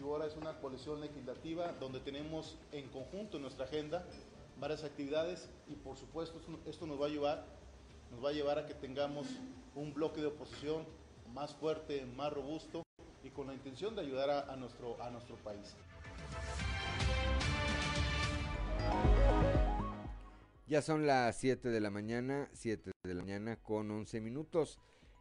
y 0.00 0.02
ahora 0.02 0.24
es 0.24 0.34
una 0.34 0.58
coalición 0.60 1.02
legislativa 1.02 1.74
donde 1.78 2.00
tenemos 2.00 2.56
en 2.72 2.88
conjunto 2.88 3.36
en 3.36 3.42
nuestra 3.42 3.66
agenda 3.66 4.06
varias 4.58 4.82
actividades 4.82 5.50
y 5.68 5.74
por 5.74 5.98
supuesto 5.98 6.40
esto 6.64 6.86
nos 6.86 6.98
va 6.98 7.04
a 7.04 7.08
ayudar 7.08 7.57
nos 8.10 8.24
va 8.24 8.30
a 8.30 8.32
llevar 8.32 8.58
a 8.58 8.66
que 8.66 8.74
tengamos 8.74 9.26
un 9.74 9.94
bloque 9.94 10.20
de 10.20 10.26
oposición 10.28 10.84
más 11.32 11.54
fuerte, 11.54 12.04
más 12.16 12.32
robusto 12.32 12.82
y 13.22 13.30
con 13.30 13.46
la 13.46 13.54
intención 13.54 13.94
de 13.94 14.02
ayudar 14.02 14.30
a, 14.30 14.56
nuestro, 14.56 15.00
a 15.02 15.10
nuestro 15.10 15.36
país. 15.36 15.76
Ya 20.66 20.82
son 20.82 21.06
las 21.06 21.36
7 21.36 21.70
de 21.70 21.80
la 21.80 21.90
mañana, 21.90 22.48
7 22.52 22.90
de 23.02 23.14
la 23.14 23.22
mañana 23.22 23.56
con 23.56 23.90
11 23.90 24.20
minutos. 24.20 24.78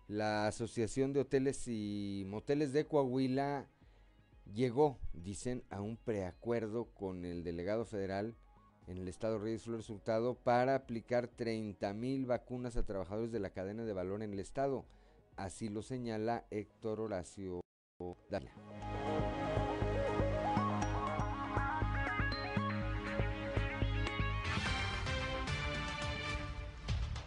La 0.07 0.47
Asociación 0.47 1.13
de 1.13 1.21
Hoteles 1.21 1.67
y 1.67 2.23
Moteles 2.27 2.73
de 2.73 2.85
Coahuila 2.85 3.67
llegó, 4.53 4.97
dicen, 5.13 5.63
a 5.69 5.81
un 5.81 5.97
preacuerdo 5.97 6.85
con 6.93 7.25
el 7.25 7.43
delegado 7.43 7.85
federal 7.85 8.35
en 8.87 8.97
el 8.97 9.07
estado 9.09 9.37
Reyes 9.37 9.63
Flores 9.63 9.89
Hurtado 9.89 10.35
para 10.35 10.75
aplicar 10.75 11.27
30 11.27 11.93
mil 11.93 12.25
vacunas 12.25 12.77
a 12.77 12.85
trabajadores 12.85 13.31
de 13.31 13.39
la 13.39 13.49
cadena 13.49 13.83
de 13.83 13.93
valor 13.93 14.23
en 14.23 14.33
el 14.33 14.39
estado. 14.39 14.85
Así 15.35 15.67
lo 15.67 15.81
señala 15.81 16.45
Héctor 16.49 17.01
Horacio 17.01 17.61
Dávila. 18.29 18.53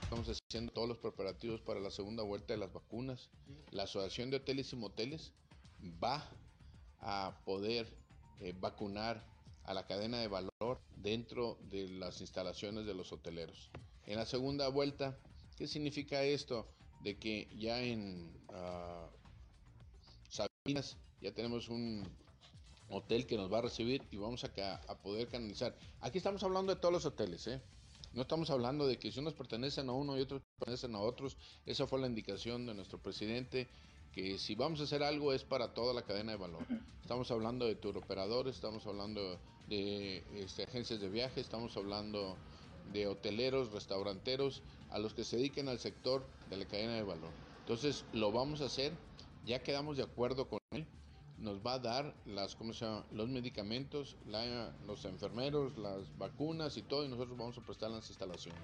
Estamos 0.03 0.29
haciendo 0.29 0.73
todos 0.73 0.89
los 0.89 0.99
preparativos 0.99 1.61
para 1.61 1.79
la 1.79 1.91
segunda 1.91 2.23
vuelta 2.23 2.55
de 2.55 2.59
las 2.59 2.73
vacunas. 2.73 3.31
La 3.71 3.85
Asociación 3.85 4.31
de 4.31 4.39
Hoteles 4.39 4.73
y 4.73 4.77
Moteles 4.77 5.35
va 6.03 6.27
a 7.01 7.39
poder 7.45 7.87
eh, 8.41 8.55
vacunar 8.59 9.23
a 9.71 9.75
la 9.75 9.87
cadena 9.87 10.19
de 10.19 10.27
valor 10.27 10.81
dentro 10.97 11.57
de 11.71 11.89
las 11.89 12.21
instalaciones 12.21 12.87
de 12.87 12.95
los 12.95 13.13
hoteleros. 13.13 13.71
En 14.05 14.17
la 14.17 14.27
segunda 14.27 14.67
vuelta, 14.67 15.17
¿qué 15.57 15.69
significa 15.69 16.25
esto? 16.25 16.67
De 17.05 17.17
que 17.17 17.49
ya 17.57 17.81
en 17.81 18.33
uh, 18.49 19.07
Sabinas 20.29 20.97
ya 21.21 21.33
tenemos 21.33 21.69
un 21.69 22.03
hotel 22.89 23.27
que 23.29 23.37
nos 23.37 23.53
va 23.53 23.59
a 23.59 23.63
recibir 23.63 24.03
y 24.11 24.17
vamos 24.17 24.43
a, 24.43 24.75
a 24.89 24.99
poder 24.99 25.29
canalizar. 25.29 25.79
Aquí 26.01 26.19
estamos 26.19 26.43
hablando 26.43 26.75
de 26.75 26.81
todos 26.81 26.93
los 26.93 27.07
hoteles, 27.07 27.47
¿eh? 27.47 27.63
No 28.13 28.23
estamos 28.23 28.51
hablando 28.51 28.89
de 28.89 28.99
que 28.99 29.13
si 29.13 29.21
unos 29.21 29.35
pertenecen 29.35 29.89
a 29.89 29.93
uno 29.93 30.19
y 30.19 30.23
otros 30.23 30.43
pertenecen 30.59 30.97
a 30.97 30.99
otros. 30.99 31.37
Esa 31.65 31.87
fue 31.87 32.01
la 32.01 32.09
indicación 32.09 32.67
de 32.67 32.75
nuestro 32.75 33.01
presidente 33.01 33.69
que 34.13 34.39
si 34.39 34.55
vamos 34.55 34.81
a 34.81 34.85
hacer 34.85 35.03
algo 35.03 35.33
es 35.33 35.45
para 35.45 35.73
toda 35.73 35.95
la 35.95 36.03
cadena 36.03 36.33
de 36.33 36.39
valor. 36.39 36.67
Estamos 37.01 37.31
hablando 37.31 37.67
de 37.67 37.75
turoperadores, 37.77 38.57
estamos 38.57 38.87
hablando 38.87 39.39
de 39.69 40.25
este, 40.35 40.65
agencias 40.65 41.01
de 41.01 41.09
viaje, 41.09 41.41
estamos 41.41 41.77
hablando 41.77 42.37
de 42.93 43.07
hoteleros, 43.07 43.73
restauranteros, 43.73 44.63
a 44.91 44.99
los 44.99 45.15
que 45.15 45.25
se 45.25 45.37
dediquen 45.37 45.69
al 45.69 45.79
sector 45.79 46.25
de 46.49 46.57
la 46.57 46.65
cadena 46.67 46.95
de 46.95 47.03
valor. 47.03 47.31
Entonces 47.61 48.05
lo 48.13 48.33
vamos 48.33 48.61
a 48.61 48.67
hacer, 48.67 48.93
ya 49.47 49.63
quedamos 49.63 49.97
de 49.97 50.03
acuerdo 50.03 50.49
con 50.49 50.59
él, 50.73 50.87
nos 51.39 51.65
va 51.65 51.75
a 51.75 51.79
dar 51.79 52.15
las, 52.27 52.55
¿cómo 52.55 52.73
se 52.73 52.85
llama? 52.85 53.07
los 53.13 53.29
medicamentos, 53.29 54.17
los 54.87 55.05
enfermeros, 55.05 55.79
las 55.79 56.17
vacunas 56.19 56.77
y 56.77 56.83
todo, 56.83 57.05
y 57.05 57.09
nosotros 57.09 57.39
vamos 57.39 57.57
a 57.59 57.61
prestar 57.63 57.91
las 57.91 58.09
instalaciones. 58.09 58.61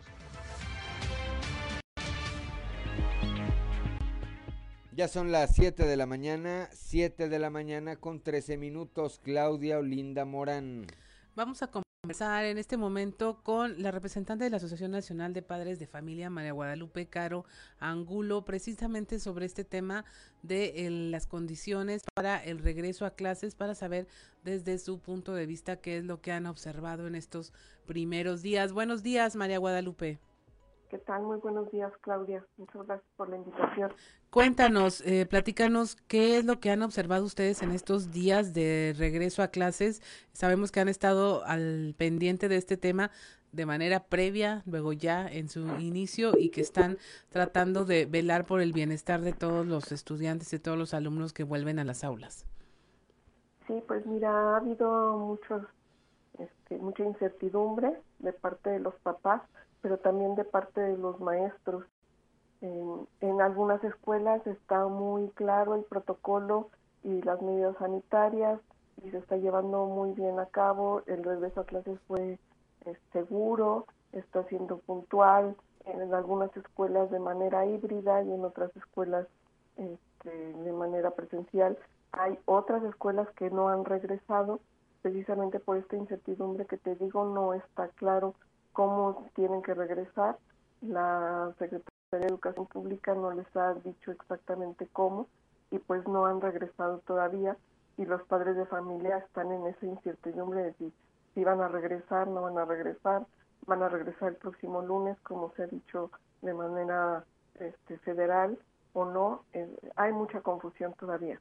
Ya 4.96 5.08
son 5.08 5.30
las 5.30 5.54
7 5.54 5.84
de 5.84 5.94
la 5.94 6.06
mañana, 6.06 6.70
7 6.72 7.28
de 7.28 7.38
la 7.38 7.50
mañana 7.50 7.96
con 7.96 8.22
13 8.22 8.56
minutos. 8.56 9.20
Claudia 9.22 9.78
Olinda 9.78 10.24
Morán. 10.24 10.86
Vamos 11.34 11.62
a 11.62 11.70
conversar 11.70 12.46
en 12.46 12.56
este 12.56 12.78
momento 12.78 13.42
con 13.42 13.82
la 13.82 13.90
representante 13.90 14.44
de 14.44 14.48
la 14.48 14.56
Asociación 14.56 14.92
Nacional 14.92 15.34
de 15.34 15.42
Padres 15.42 15.78
de 15.78 15.86
Familia, 15.86 16.30
María 16.30 16.52
Guadalupe 16.52 17.08
Caro 17.08 17.44
Angulo, 17.78 18.46
precisamente 18.46 19.18
sobre 19.18 19.44
este 19.44 19.64
tema 19.64 20.06
de 20.42 20.88
las 21.10 21.26
condiciones 21.26 22.02
para 22.14 22.42
el 22.42 22.58
regreso 22.58 23.04
a 23.04 23.10
clases, 23.10 23.54
para 23.54 23.74
saber 23.74 24.08
desde 24.44 24.78
su 24.78 24.98
punto 24.98 25.34
de 25.34 25.44
vista 25.44 25.76
qué 25.76 25.98
es 25.98 26.04
lo 26.04 26.22
que 26.22 26.32
han 26.32 26.46
observado 26.46 27.06
en 27.06 27.16
estos 27.16 27.52
primeros 27.84 28.40
días. 28.40 28.72
Buenos 28.72 29.02
días, 29.02 29.36
María 29.36 29.58
Guadalupe. 29.58 30.20
¿Qué 30.88 30.98
tal? 30.98 31.22
Muy 31.22 31.38
buenos 31.38 31.70
días, 31.72 31.92
Claudia. 32.00 32.44
Muchas 32.56 32.86
gracias 32.86 33.10
por 33.16 33.28
la 33.28 33.36
invitación. 33.36 33.92
Cuéntanos, 34.30 35.00
eh, 35.00 35.26
platícanos 35.26 35.96
qué 36.06 36.38
es 36.38 36.44
lo 36.44 36.60
que 36.60 36.70
han 36.70 36.82
observado 36.82 37.24
ustedes 37.24 37.62
en 37.62 37.72
estos 37.72 38.12
días 38.12 38.54
de 38.54 38.94
regreso 38.96 39.42
a 39.42 39.48
clases. 39.48 40.00
Sabemos 40.32 40.70
que 40.70 40.80
han 40.80 40.88
estado 40.88 41.44
al 41.44 41.94
pendiente 41.98 42.48
de 42.48 42.56
este 42.56 42.76
tema 42.76 43.10
de 43.50 43.66
manera 43.66 44.04
previa, 44.04 44.62
luego 44.66 44.92
ya 44.92 45.26
en 45.26 45.48
su 45.48 45.66
inicio 45.78 46.32
y 46.38 46.50
que 46.50 46.60
están 46.60 46.98
tratando 47.30 47.84
de 47.84 48.06
velar 48.06 48.44
por 48.44 48.60
el 48.60 48.72
bienestar 48.72 49.22
de 49.22 49.32
todos 49.32 49.66
los 49.66 49.90
estudiantes 49.90 50.52
y 50.52 50.58
todos 50.58 50.78
los 50.78 50.94
alumnos 50.94 51.32
que 51.32 51.42
vuelven 51.42 51.78
a 51.78 51.84
las 51.84 52.04
aulas. 52.04 52.46
Sí, 53.66 53.82
pues 53.88 54.06
mira, 54.06 54.30
ha 54.30 54.56
habido 54.58 55.18
muchos, 55.18 55.62
este, 56.38 56.76
mucha 56.78 57.02
incertidumbre 57.04 58.00
de 58.20 58.32
parte 58.32 58.70
de 58.70 58.78
los 58.78 58.94
papás 58.96 59.42
pero 59.86 59.98
también 59.98 60.34
de 60.34 60.42
parte 60.42 60.80
de 60.80 60.98
los 60.98 61.20
maestros. 61.20 61.84
En, 62.60 63.40
algunas 63.40 63.84
escuelas 63.84 64.44
está 64.44 64.88
muy 64.88 65.28
claro 65.28 65.76
el 65.76 65.84
protocolo 65.84 66.70
y 67.04 67.22
las 67.22 67.40
medidas 67.40 67.76
sanitarias 67.78 68.58
y 69.04 69.10
se 69.10 69.18
está 69.18 69.36
llevando 69.36 69.86
muy 69.86 70.10
bien 70.14 70.40
a 70.40 70.46
cabo. 70.46 71.02
El 71.06 71.22
regreso 71.22 71.60
a 71.60 71.66
clases 71.66 72.00
fue 72.08 72.36
seguro, 73.12 73.86
está 74.10 74.42
siendo 74.48 74.78
puntual, 74.78 75.54
en 75.84 76.12
algunas 76.12 76.50
escuelas 76.56 77.08
de 77.12 77.20
manera 77.20 77.64
híbrida 77.64 78.24
y 78.24 78.32
en 78.32 78.44
otras 78.44 78.76
escuelas 78.76 79.28
este, 79.76 80.52
de 80.52 80.72
manera 80.72 81.12
presencial. 81.12 81.78
Hay 82.10 82.40
otras 82.46 82.82
escuelas 82.82 83.28
que 83.36 83.50
no 83.50 83.68
han 83.68 83.84
regresado 83.84 84.58
precisamente 85.02 85.60
por 85.60 85.76
esta 85.76 85.94
incertidumbre 85.94 86.66
que 86.66 86.76
te 86.76 86.96
digo, 86.96 87.24
no 87.24 87.54
está 87.54 87.86
claro 87.90 88.34
cómo 88.76 89.26
tienen 89.34 89.62
que 89.62 89.72
regresar. 89.72 90.36
La 90.82 91.50
Secretaría 91.58 91.88
de 92.12 92.26
Educación 92.26 92.66
Pública 92.66 93.14
no 93.14 93.32
les 93.32 93.46
ha 93.56 93.72
dicho 93.72 94.12
exactamente 94.12 94.86
cómo 94.92 95.28
y 95.70 95.78
pues 95.78 96.06
no 96.06 96.26
han 96.26 96.42
regresado 96.42 96.98
todavía 97.06 97.56
y 97.96 98.04
los 98.04 98.22
padres 98.24 98.54
de 98.54 98.66
familia 98.66 99.16
están 99.16 99.50
en 99.50 99.66
esa 99.66 99.86
incertidumbre 99.86 100.62
de 100.62 100.74
si, 100.74 100.92
si 101.34 101.42
van 101.42 101.62
a 101.62 101.68
regresar, 101.68 102.28
no 102.28 102.42
van 102.42 102.58
a 102.58 102.66
regresar, 102.66 103.26
van 103.66 103.82
a 103.82 103.88
regresar 103.88 104.28
el 104.28 104.36
próximo 104.36 104.82
lunes, 104.82 105.16
como 105.22 105.54
se 105.56 105.62
ha 105.62 105.66
dicho 105.68 106.10
de 106.42 106.52
manera 106.52 107.24
este, 107.54 107.96
federal 108.00 108.58
o 108.92 109.06
no. 109.06 109.44
Eh, 109.54 109.74
hay 109.96 110.12
mucha 110.12 110.42
confusión 110.42 110.92
todavía. 111.00 111.40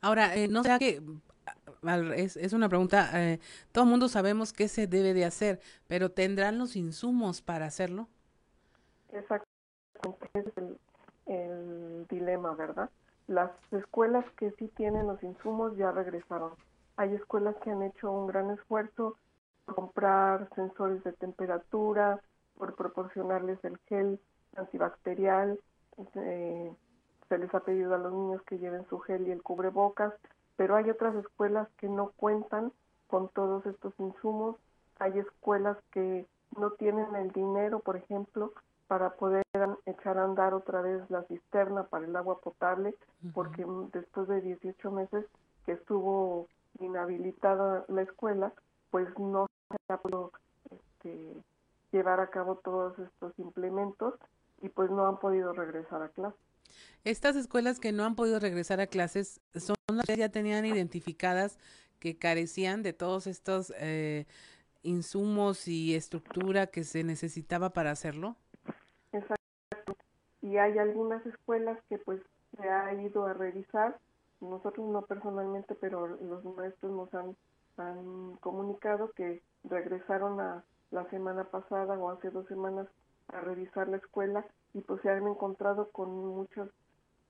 Ahora, 0.00 0.36
eh, 0.36 0.46
¿no 0.46 0.62
será 0.62 0.78
que 0.78 1.02
es, 2.16 2.36
es 2.36 2.52
una 2.52 2.68
pregunta, 2.68 3.10
eh, 3.14 3.40
todo 3.72 3.84
el 3.84 3.90
mundo 3.90 4.08
sabemos 4.08 4.52
qué 4.52 4.68
se 4.68 4.86
debe 4.86 5.14
de 5.14 5.24
hacer, 5.24 5.60
pero 5.86 6.10
¿tendrán 6.10 6.58
los 6.58 6.76
insumos 6.76 7.42
para 7.42 7.66
hacerlo? 7.66 8.08
Exactamente, 9.12 10.30
es 10.34 10.46
el, 10.56 10.78
el 11.26 12.06
dilema, 12.08 12.54
¿verdad? 12.54 12.90
Las 13.26 13.50
escuelas 13.70 14.24
que 14.36 14.50
sí 14.52 14.68
tienen 14.76 15.06
los 15.06 15.22
insumos 15.22 15.76
ya 15.76 15.92
regresaron. 15.92 16.52
Hay 16.96 17.14
escuelas 17.14 17.56
que 17.62 17.70
han 17.70 17.82
hecho 17.82 18.10
un 18.10 18.26
gran 18.26 18.50
esfuerzo 18.50 19.16
por 19.64 19.74
comprar 19.76 20.48
sensores 20.54 21.02
de 21.04 21.12
temperatura, 21.12 22.20
por 22.58 22.74
proporcionarles 22.74 23.58
el 23.64 23.78
gel 23.88 24.20
antibacterial. 24.56 25.58
Eh, 26.16 26.74
se 27.28 27.38
les 27.38 27.54
ha 27.54 27.60
pedido 27.60 27.94
a 27.94 27.98
los 27.98 28.12
niños 28.12 28.42
que 28.42 28.58
lleven 28.58 28.86
su 28.88 28.98
gel 28.98 29.28
y 29.28 29.30
el 29.30 29.42
cubrebocas 29.42 30.12
pero 30.60 30.76
hay 30.76 30.90
otras 30.90 31.14
escuelas 31.14 31.70
que 31.78 31.88
no 31.88 32.12
cuentan 32.16 32.70
con 33.06 33.30
todos 33.30 33.64
estos 33.64 33.94
insumos, 33.98 34.56
hay 34.98 35.18
escuelas 35.18 35.78
que 35.90 36.26
no 36.54 36.72
tienen 36.72 37.16
el 37.16 37.30
dinero, 37.30 37.78
por 37.78 37.96
ejemplo, 37.96 38.52
para 38.86 39.14
poder 39.14 39.42
echar 39.86 40.18
a 40.18 40.24
andar 40.24 40.52
otra 40.52 40.82
vez 40.82 41.00
la 41.08 41.22
cisterna 41.22 41.84
para 41.84 42.04
el 42.04 42.14
agua 42.14 42.40
potable, 42.40 42.94
porque 43.32 43.64
después 43.94 44.28
de 44.28 44.42
18 44.42 44.90
meses 44.90 45.24
que 45.64 45.72
estuvo 45.72 46.46
inhabilitada 46.78 47.86
la 47.88 48.02
escuela, 48.02 48.52
pues 48.90 49.08
no 49.18 49.46
se 49.70 49.92
ha 49.94 49.96
podido 49.96 50.30
este, 50.70 51.42
llevar 51.90 52.20
a 52.20 52.28
cabo 52.28 52.56
todos 52.56 52.98
estos 52.98 53.32
implementos 53.38 54.12
y 54.60 54.68
pues 54.68 54.90
no 54.90 55.06
han 55.06 55.16
podido 55.20 55.54
regresar 55.54 56.02
a 56.02 56.10
clase. 56.10 56.36
Estas 57.04 57.36
escuelas 57.36 57.80
que 57.80 57.92
no 57.92 58.04
han 58.04 58.14
podido 58.14 58.38
regresar 58.40 58.80
a 58.80 58.86
clases 58.86 59.40
son 59.54 59.76
las 59.88 60.06
que 60.06 60.16
ya 60.16 60.28
tenían 60.28 60.66
identificadas 60.66 61.58
que 61.98 62.18
carecían 62.18 62.82
de 62.82 62.92
todos 62.92 63.26
estos 63.26 63.72
eh, 63.78 64.26
insumos 64.82 65.68
y 65.68 65.94
estructura 65.94 66.66
que 66.66 66.84
se 66.84 67.04
necesitaba 67.04 67.70
para 67.70 67.90
hacerlo. 67.90 68.36
Exacto. 69.12 69.96
Y 70.42 70.56
hay 70.56 70.78
algunas 70.78 71.24
escuelas 71.26 71.78
que 71.88 71.98
pues 71.98 72.20
se 72.56 72.68
ha 72.68 72.92
ido 72.94 73.26
a 73.26 73.34
revisar, 73.34 73.98
nosotros 74.40 74.88
no 74.88 75.02
personalmente, 75.02 75.74
pero 75.74 76.06
los 76.06 76.44
maestros 76.56 76.92
nos 76.92 77.14
han, 77.14 77.36
han 77.76 78.36
comunicado 78.36 79.12
que 79.12 79.42
regresaron 79.64 80.40
a 80.40 80.64
la 80.90 81.08
semana 81.10 81.44
pasada 81.44 81.98
o 81.98 82.10
hace 82.10 82.30
dos 82.30 82.46
semanas 82.48 82.88
a 83.28 83.40
revisar 83.40 83.88
la 83.88 83.98
escuela 83.98 84.46
y 84.74 84.80
pues 84.80 85.00
se 85.02 85.10
han 85.10 85.26
encontrado 85.26 85.90
con 85.90 86.10
muchas 86.10 86.68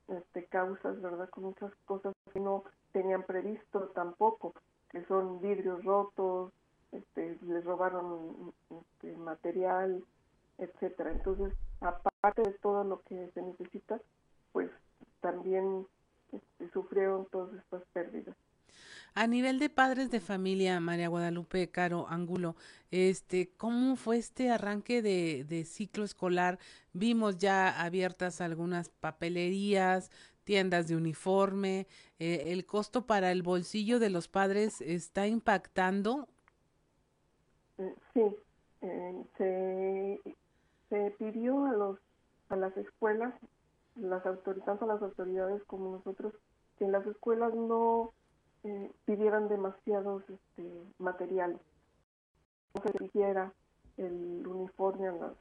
este, 0.09 0.45
causas, 0.47 1.01
¿verdad? 1.01 1.28
Con 1.30 1.45
muchas 1.45 1.72
cosas 1.84 2.14
que 2.32 2.41
no 2.41 2.64
tenían 2.93 3.22
previsto 3.22 3.88
tampoco, 3.95 4.55
que 4.91 5.05
son 5.07 5.41
vidrios 5.41 5.84
rotos, 5.84 6.53
este, 6.93 7.38
les 7.43 7.64
robaron 7.64 8.53
este, 8.70 9.16
material, 9.16 10.05
etcétera. 10.59 11.12
Entonces, 11.12 11.53
aparte 11.80 12.43
de 12.43 12.53
todo 12.55 12.84
lo 12.84 13.01
que 13.03 13.30
se 13.32 13.43
necesita, 13.43 14.01
pues 14.53 14.70
también 15.20 15.86
este, 16.32 16.70
sufrieron 16.70 17.26
todas 17.26 17.55
estas 17.55 17.82
pérdidas. 17.93 18.36
A 19.15 19.27
nivel 19.27 19.59
de 19.59 19.69
padres 19.69 20.11
de 20.11 20.21
familia, 20.21 20.79
María 20.81 21.09
Guadalupe 21.09 21.69
Caro 21.69 22.07
Angulo, 22.09 22.55
este, 22.91 23.51
¿cómo 23.57 23.97
fue 23.97 24.19
este 24.19 24.51
arranque 24.51 25.03
de, 25.03 25.65
ciclo 25.65 26.05
escolar? 26.05 26.59
Vimos 26.93 27.39
ya 27.39 27.83
abiertas 27.83 28.41
algunas 28.41 28.89
papelerías, 28.89 30.11
tiendas 30.45 30.89
de 30.89 30.97
uniforme. 30.97 31.87
Eh, 32.19 32.45
¿El 32.53 32.65
costo 32.67 33.07
para 33.07 33.33
el 33.33 33.43
bolsillo 33.43 33.99
de 33.99 34.11
los 34.11 34.29
padres 34.29 34.81
está 34.81 35.27
impactando? 35.27 36.29
Eh, 37.79 37.95
sí, 38.15 38.23
eh, 38.83 40.21
se, 40.89 41.11
pidió 41.19 41.65
a 41.67 41.73
los 41.73 41.99
a 42.49 42.57
las 42.57 42.77
escuelas, 42.77 43.33
las 43.95 44.27
autoridades, 44.27 44.65
tanto 44.65 44.87
las 44.87 45.01
autoridades 45.01 45.63
como 45.65 45.93
nosotros, 45.93 46.35
que 46.77 46.85
en 46.85 46.91
las 46.91 47.07
escuelas 47.07 47.55
no 47.55 48.13
eh, 48.65 48.93
pidieran 49.05 49.49
demasiados 49.49 50.23
este, 50.29 50.71
materiales. 50.99 51.61
No 52.75 52.83
se 52.83 52.93
pidiera 52.93 53.53
el 53.97 54.47
uniforme 54.47 55.09
a, 55.09 55.35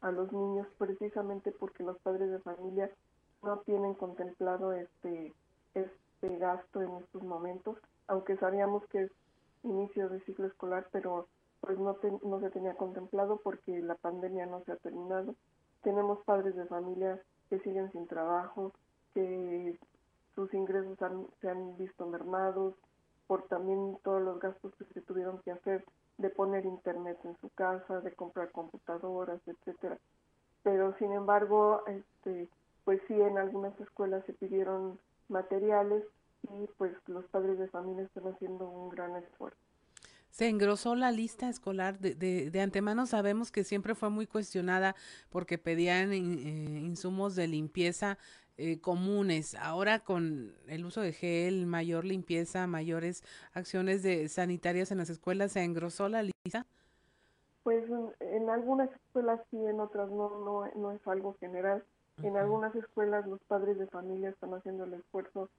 a 0.00 0.10
los 0.10 0.32
niños 0.32 0.66
precisamente 0.78 1.52
porque 1.52 1.82
los 1.82 1.98
padres 1.98 2.30
de 2.30 2.38
familia 2.40 2.90
no 3.42 3.58
tienen 3.60 3.94
contemplado 3.94 4.72
este, 4.72 5.32
este 5.74 6.38
gasto 6.38 6.82
en 6.82 6.90
estos 6.96 7.22
momentos, 7.22 7.78
aunque 8.06 8.36
sabíamos 8.36 8.84
que 8.86 9.04
es 9.04 9.10
inicio 9.62 10.08
de 10.08 10.20
ciclo 10.20 10.46
escolar, 10.46 10.88
pero 10.92 11.26
pues 11.60 11.78
no, 11.78 11.96
no 12.24 12.40
se 12.40 12.50
tenía 12.50 12.74
contemplado 12.74 13.40
porque 13.42 13.80
la 13.80 13.94
pandemia 13.94 14.46
no 14.46 14.62
se 14.64 14.72
ha 14.72 14.76
terminado. 14.76 15.34
Tenemos 15.82 16.22
padres 16.24 16.54
de 16.56 16.66
familia 16.66 17.20
que 17.48 17.58
siguen 17.60 17.90
sin 17.92 18.06
trabajo, 18.06 18.72
que 19.14 19.78
sus 20.34 20.52
ingresos 20.54 20.98
se 21.40 21.48
han 21.48 21.76
visto 21.76 22.06
mermados 22.06 22.74
por 23.26 23.46
también 23.48 23.96
todos 24.02 24.22
los 24.22 24.38
gastos 24.38 24.74
que 24.76 24.84
se 24.92 25.00
tuvieron 25.00 25.40
que 25.42 25.52
hacer 25.52 25.84
de 26.18 26.30
poner 26.30 26.64
internet 26.64 27.18
en 27.24 27.36
su 27.40 27.48
casa, 27.50 28.00
de 28.00 28.12
comprar 28.12 28.50
computadoras, 28.52 29.40
etcétera. 29.46 29.98
Pero 30.62 30.96
sin 30.98 31.12
embargo, 31.12 31.82
este, 31.86 32.48
pues 32.84 33.00
sí, 33.08 33.14
en 33.14 33.38
algunas 33.38 33.78
escuelas 33.80 34.24
se 34.26 34.32
pidieron 34.34 34.98
materiales 35.28 36.04
y 36.42 36.68
pues 36.76 36.92
los 37.06 37.24
padres 37.26 37.58
de 37.58 37.68
familia 37.68 38.04
están 38.04 38.32
haciendo 38.32 38.68
un 38.68 38.90
gran 38.90 39.16
esfuerzo 39.16 39.58
se 40.34 40.48
engrosó 40.48 40.96
la 40.96 41.12
lista 41.12 41.48
escolar. 41.48 42.00
De, 42.00 42.16
de, 42.16 42.50
de, 42.50 42.60
antemano 42.60 43.06
sabemos 43.06 43.52
que 43.52 43.62
siempre 43.62 43.94
fue 43.94 44.10
muy 44.10 44.26
cuestionada 44.26 44.96
porque 45.30 45.58
pedían 45.58 46.12
eh, 46.12 46.16
insumos 46.16 47.36
de 47.36 47.46
limpieza 47.46 48.18
eh, 48.56 48.80
comunes. 48.80 49.54
Ahora 49.56 50.00
con 50.00 50.54
el 50.68 50.84
uso 50.84 51.00
de 51.00 51.12
gel, 51.12 51.66
mayor 51.66 52.04
limpieza, 52.04 52.66
mayores 52.66 53.24
acciones 53.52 54.02
de 54.02 54.28
sanitarias 54.28 54.92
en 54.92 54.98
las 54.98 55.10
escuelas, 55.10 55.52
¿se 55.52 55.64
engrosó 55.64 56.08
la 56.08 56.22
lista? 56.22 56.66
Pues 57.64 57.84
en 58.20 58.50
algunas 58.50 58.90
escuelas 58.92 59.40
sí, 59.50 59.56
en 59.56 59.80
otras 59.80 60.10
no, 60.10 60.28
no, 60.44 60.70
no 60.76 60.92
es 60.92 61.06
algo 61.08 61.36
general. 61.40 61.82
En 62.22 62.36
algunas 62.36 62.74
escuelas 62.76 63.26
los 63.26 63.40
padres 63.42 63.78
de 63.78 63.88
familia 63.88 64.28
están 64.28 64.54
haciendo 64.54 64.84
el 64.84 64.94
esfuerzo 64.94 65.50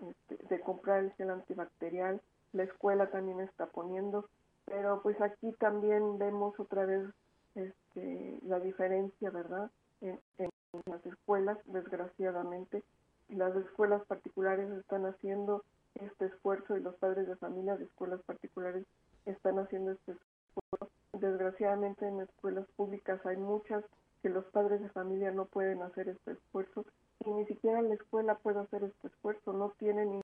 este, 0.00 0.38
de 0.48 0.60
comprar 0.60 1.04
el 1.04 1.12
gel 1.14 1.30
antibacterial, 1.30 2.22
la 2.52 2.62
escuela 2.62 3.10
también 3.10 3.40
está 3.40 3.66
poniendo, 3.66 4.28
pero 4.64 5.02
pues 5.02 5.20
aquí 5.20 5.52
también 5.58 6.18
vemos 6.18 6.58
otra 6.58 6.86
vez 6.86 7.08
este, 7.54 8.38
la 8.46 8.60
diferencia, 8.60 9.30
¿verdad? 9.30 9.70
En, 10.00 10.18
en 10.38 10.50
las 10.86 11.04
escuelas, 11.06 11.58
desgraciadamente, 11.66 12.82
las 13.28 13.54
escuelas 13.56 14.04
particulares 14.06 14.70
están 14.70 15.06
haciendo 15.06 15.64
este 15.94 16.26
esfuerzo 16.26 16.76
y 16.76 16.80
los 16.80 16.94
padres 16.96 17.26
de 17.26 17.36
familia 17.36 17.76
de 17.76 17.84
escuelas 17.84 18.20
particulares 18.22 18.84
están 19.26 19.58
haciendo 19.58 19.92
este 19.92 20.12
esfuerzo. 20.12 20.90
Desgraciadamente 21.12 22.06
en 22.06 22.20
escuelas 22.20 22.66
públicas 22.76 23.24
hay 23.26 23.36
muchas 23.36 23.84
que 24.22 24.28
los 24.28 24.44
padres 24.46 24.80
de 24.80 24.88
familia 24.90 25.30
no 25.30 25.46
pueden 25.46 25.82
hacer 25.82 26.08
este 26.08 26.32
esfuerzo 26.32 26.84
y 27.24 27.30
ni 27.30 27.46
siquiera 27.46 27.82
la 27.82 27.94
escuela 27.94 28.36
puede 28.36 28.60
hacer 28.60 28.84
este 28.84 29.08
esfuerzo, 29.08 29.52
no 29.52 29.70
tienen 29.78 30.20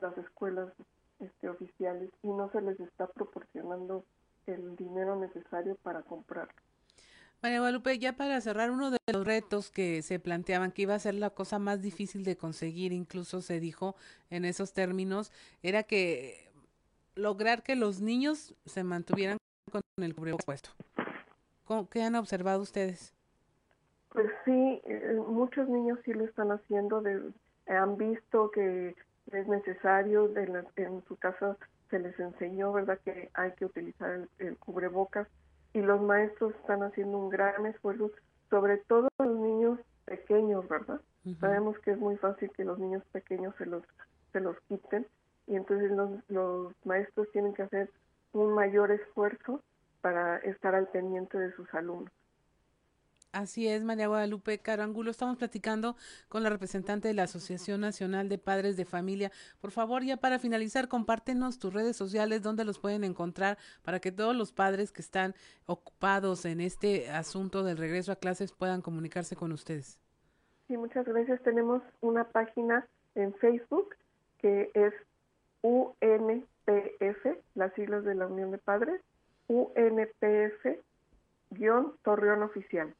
las 0.00 0.16
escuelas 0.18 0.72
este, 1.18 1.48
oficiales 1.48 2.10
y 2.22 2.28
no 2.28 2.50
se 2.50 2.60
les 2.62 2.78
está 2.80 3.06
proporcionando 3.06 4.04
el 4.46 4.76
dinero 4.76 5.16
necesario 5.16 5.76
para 5.82 6.02
comprarlo. 6.02 6.54
María 7.42 7.60
Guadalupe, 7.60 7.98
ya 7.98 8.12
para 8.12 8.38
cerrar, 8.42 8.70
uno 8.70 8.90
de 8.90 8.98
los 9.12 9.26
retos 9.26 9.70
que 9.70 10.02
se 10.02 10.18
planteaban 10.18 10.72
que 10.72 10.82
iba 10.82 10.94
a 10.94 10.98
ser 10.98 11.14
la 11.14 11.30
cosa 11.30 11.58
más 11.58 11.80
difícil 11.80 12.22
de 12.22 12.36
conseguir, 12.36 12.92
incluso 12.92 13.40
se 13.40 13.60
dijo 13.60 13.96
en 14.28 14.44
esos 14.44 14.74
términos, 14.74 15.32
era 15.62 15.82
que 15.84 16.50
lograr 17.14 17.62
que 17.62 17.76
los 17.76 18.02
niños 18.02 18.54
se 18.66 18.84
mantuvieran 18.84 19.38
con 19.72 19.80
el 19.96 20.14
cubrebocas 20.14 20.44
puesto. 20.44 20.70
¿Qué 21.90 22.02
han 22.02 22.14
observado 22.14 22.60
ustedes? 22.60 23.14
Pues 24.10 24.30
sí, 24.44 24.82
eh, 24.84 25.14
muchos 25.26 25.68
niños 25.68 25.98
sí 26.04 26.12
lo 26.12 26.24
están 26.24 26.50
haciendo, 26.50 27.00
de, 27.00 27.32
han 27.66 27.96
visto 27.96 28.50
que 28.50 28.94
es 29.32 29.48
necesario, 29.48 30.28
de 30.28 30.64
en 30.76 31.02
su 31.06 31.16
casa 31.16 31.56
se 31.88 32.00
les 32.00 32.18
enseñó, 32.20 32.72
¿verdad?, 32.72 32.98
que 33.04 33.30
hay 33.32 33.52
que 33.52 33.64
utilizar 33.64 34.10
el, 34.10 34.28
el 34.38 34.58
cubrebocas 34.58 35.26
y 35.72 35.80
los 35.80 36.00
maestros 36.00 36.54
están 36.56 36.82
haciendo 36.82 37.18
un 37.18 37.28
gran 37.28 37.66
esfuerzo, 37.66 38.10
sobre 38.48 38.78
todo 38.78 39.08
los 39.18 39.38
niños 39.38 39.78
pequeños, 40.04 40.68
¿verdad? 40.68 41.00
Sabemos 41.38 41.78
que 41.80 41.92
es 41.92 41.98
muy 41.98 42.16
fácil 42.16 42.50
que 42.52 42.64
los 42.64 42.78
niños 42.78 43.04
pequeños 43.12 43.54
se 43.56 43.66
los, 43.66 43.84
se 44.32 44.40
los 44.40 44.58
quiten 44.68 45.06
y 45.46 45.54
entonces 45.54 45.90
los, 45.90 46.10
los 46.28 46.72
maestros 46.84 47.30
tienen 47.32 47.54
que 47.54 47.62
hacer 47.62 47.90
un 48.32 48.54
mayor 48.54 48.90
esfuerzo 48.90 49.62
para 50.00 50.38
estar 50.38 50.74
al 50.74 50.88
pendiente 50.88 51.38
de 51.38 51.52
sus 51.52 51.72
alumnos. 51.74 52.10
Así 53.32 53.68
es, 53.68 53.84
María 53.84 54.08
Guadalupe 54.08 54.58
Carangulo. 54.58 55.12
Estamos 55.12 55.36
platicando 55.36 55.94
con 56.28 56.42
la 56.42 56.50
representante 56.50 57.06
de 57.06 57.14
la 57.14 57.22
Asociación 57.22 57.80
Nacional 57.80 58.28
de 58.28 58.38
Padres 58.38 58.76
de 58.76 58.84
Familia. 58.84 59.30
Por 59.60 59.70
favor, 59.70 60.02
ya 60.02 60.16
para 60.16 60.40
finalizar, 60.40 60.88
compártenos 60.88 61.60
tus 61.60 61.72
redes 61.72 61.96
sociales, 61.96 62.42
donde 62.42 62.64
los 62.64 62.80
pueden 62.80 63.04
encontrar 63.04 63.56
para 63.82 64.00
que 64.00 64.10
todos 64.10 64.34
los 64.34 64.52
padres 64.52 64.90
que 64.90 65.00
están 65.00 65.36
ocupados 65.66 66.44
en 66.44 66.60
este 66.60 67.08
asunto 67.08 67.62
del 67.62 67.76
regreso 67.76 68.10
a 68.10 68.16
clases 68.16 68.50
puedan 68.50 68.82
comunicarse 68.82 69.36
con 69.36 69.52
ustedes. 69.52 70.00
Sí, 70.66 70.76
muchas 70.76 71.06
gracias. 71.06 71.40
Tenemos 71.42 71.84
una 72.00 72.24
página 72.24 72.88
en 73.14 73.32
Facebook 73.34 73.94
que 74.38 74.72
es 74.74 74.92
UNPF, 75.62 77.26
las 77.54 77.72
siglas 77.74 78.04
de 78.04 78.16
la 78.16 78.26
Unión 78.26 78.50
de 78.50 78.58
Padres, 78.58 79.00
UNPF-Torreón 79.46 82.42
Oficial. 82.42 82.92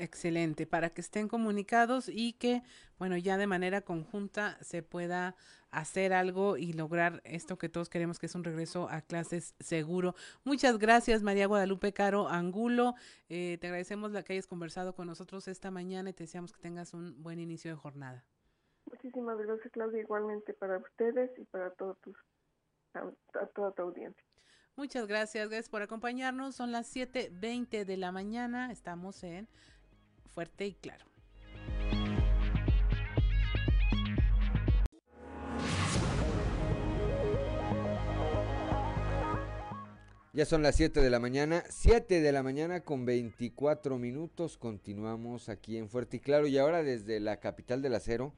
Excelente, 0.00 0.66
para 0.66 0.88
que 0.88 1.02
estén 1.02 1.28
comunicados 1.28 2.08
y 2.08 2.32
que, 2.32 2.62
bueno, 2.98 3.18
ya 3.18 3.36
de 3.36 3.46
manera 3.46 3.82
conjunta 3.82 4.56
se 4.62 4.82
pueda 4.82 5.36
hacer 5.70 6.14
algo 6.14 6.56
y 6.56 6.72
lograr 6.72 7.20
esto 7.24 7.58
que 7.58 7.68
todos 7.68 7.90
queremos, 7.90 8.18
que 8.18 8.24
es 8.24 8.34
un 8.34 8.42
regreso 8.42 8.88
a 8.88 9.02
clases 9.02 9.54
seguro. 9.60 10.14
Muchas 10.42 10.78
gracias, 10.78 11.22
María 11.22 11.46
Guadalupe 11.46 11.92
Caro 11.92 12.28
Angulo. 12.28 12.94
Eh, 13.28 13.58
te 13.60 13.66
agradecemos 13.66 14.10
la 14.12 14.22
que 14.22 14.32
hayas 14.32 14.46
conversado 14.46 14.94
con 14.94 15.06
nosotros 15.06 15.46
esta 15.48 15.70
mañana 15.70 16.08
y 16.08 16.12
te 16.14 16.24
deseamos 16.24 16.54
que 16.54 16.62
tengas 16.62 16.94
un 16.94 17.22
buen 17.22 17.38
inicio 17.38 17.70
de 17.70 17.76
jornada. 17.76 18.24
Muchísimas 18.86 19.36
gracias, 19.36 19.70
Claudia, 19.70 20.00
igualmente 20.00 20.54
para 20.54 20.78
ustedes 20.78 21.30
y 21.38 21.44
para 21.44 21.72
todos 21.72 22.00
tus, 22.00 22.16
a 22.94 23.46
toda 23.54 23.70
tu 23.72 23.82
audiencia. 23.82 24.24
Muchas 24.76 25.06
gracias, 25.06 25.46
gracias 25.50 25.68
por 25.68 25.82
acompañarnos. 25.82 26.54
Son 26.54 26.72
las 26.72 26.96
7.20 26.96 27.84
de 27.84 27.96
la 27.98 28.12
mañana. 28.12 28.72
Estamos 28.72 29.22
en 29.24 29.46
fuerte 30.30 30.66
y 30.66 30.74
claro. 30.74 31.04
Ya 40.32 40.46
son 40.46 40.62
las 40.62 40.76
7 40.76 41.00
de 41.00 41.10
la 41.10 41.18
mañana, 41.18 41.64
7 41.68 42.20
de 42.20 42.32
la 42.32 42.44
mañana 42.44 42.80
con 42.80 43.04
24 43.04 43.98
minutos. 43.98 44.56
Continuamos 44.56 45.48
aquí 45.48 45.76
en 45.76 45.88
Fuerte 45.88 46.18
y 46.18 46.20
Claro 46.20 46.46
y 46.46 46.56
ahora 46.56 46.84
desde 46.84 47.18
la 47.18 47.40
capital 47.40 47.82
del 47.82 47.96
acero, 47.96 48.32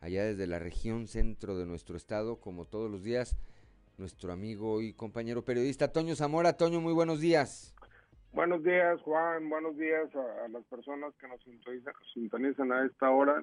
allá 0.00 0.24
desde 0.24 0.48
la 0.48 0.58
región 0.58 1.06
centro 1.06 1.56
de 1.56 1.64
nuestro 1.64 1.96
estado, 1.96 2.40
como 2.40 2.64
todos 2.64 2.90
los 2.90 3.04
días, 3.04 3.36
nuestro 3.96 4.32
amigo 4.32 4.82
y 4.82 4.92
compañero 4.92 5.44
periodista 5.44 5.92
Toño 5.92 6.16
Zamora. 6.16 6.56
Toño, 6.56 6.80
muy 6.80 6.92
buenos 6.92 7.20
días. 7.20 7.74
Buenos 8.36 8.62
días, 8.62 9.00
Juan. 9.00 9.48
Buenos 9.48 9.78
días 9.78 10.14
a, 10.14 10.48
las 10.48 10.62
personas 10.66 11.14
que 11.16 11.26
nos 11.26 11.40
sintonizan, 12.12 12.70
a 12.70 12.84
esta 12.84 13.10
hora. 13.10 13.42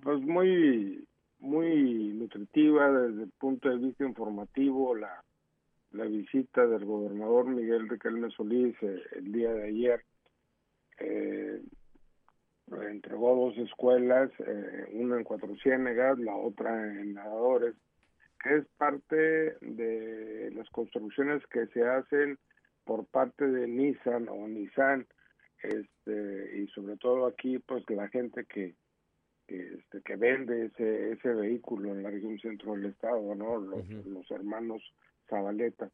Pues 0.00 0.20
muy, 0.20 1.04
muy 1.40 2.12
nutritiva 2.14 2.92
desde 2.92 3.24
el 3.24 3.32
punto 3.32 3.68
de 3.68 3.78
vista 3.78 4.04
informativo 4.04 4.94
la, 4.94 5.20
la 5.90 6.04
visita 6.04 6.64
del 6.64 6.84
gobernador 6.84 7.46
Miguel 7.46 7.88
Riquelme 7.88 8.30
Solís 8.30 8.76
eh, 8.82 9.02
el 9.16 9.32
día 9.32 9.52
de 9.52 9.66
ayer. 9.66 10.04
Eh, 11.00 11.60
entregó 12.88 13.34
dos 13.34 13.58
escuelas, 13.58 14.30
eh, 14.38 14.90
una 14.92 15.16
en 15.16 15.24
Cuatro 15.24 15.56
Ciénegas, 15.56 16.20
la 16.20 16.36
otra 16.36 16.72
en 16.86 17.14
Nadadores, 17.14 17.74
que 18.40 18.58
es 18.58 18.66
parte 18.76 19.56
de 19.60 20.52
las 20.54 20.70
construcciones 20.70 21.44
que 21.48 21.66
se 21.66 21.84
hacen 21.84 22.38
por 22.84 23.06
parte 23.06 23.46
de 23.46 23.66
Nissan 23.66 24.28
o 24.28 24.46
Nissan 24.48 25.06
este 25.62 26.58
y 26.58 26.66
sobre 26.68 26.96
todo 26.96 27.26
aquí 27.26 27.58
pues 27.58 27.82
la 27.88 28.08
gente 28.08 28.44
que 28.44 28.74
que, 29.46 29.74
este, 29.74 30.00
que 30.02 30.16
vende 30.16 30.66
ese 30.66 31.12
ese 31.12 31.28
vehículo 31.34 31.92
en 31.92 32.02
la 32.02 32.10
región 32.10 32.38
centro 32.38 32.72
del 32.72 32.86
estado 32.86 33.34
no 33.34 33.58
los, 33.58 33.88
los 34.06 34.30
hermanos 34.30 34.82
Zabaleta. 35.28 35.90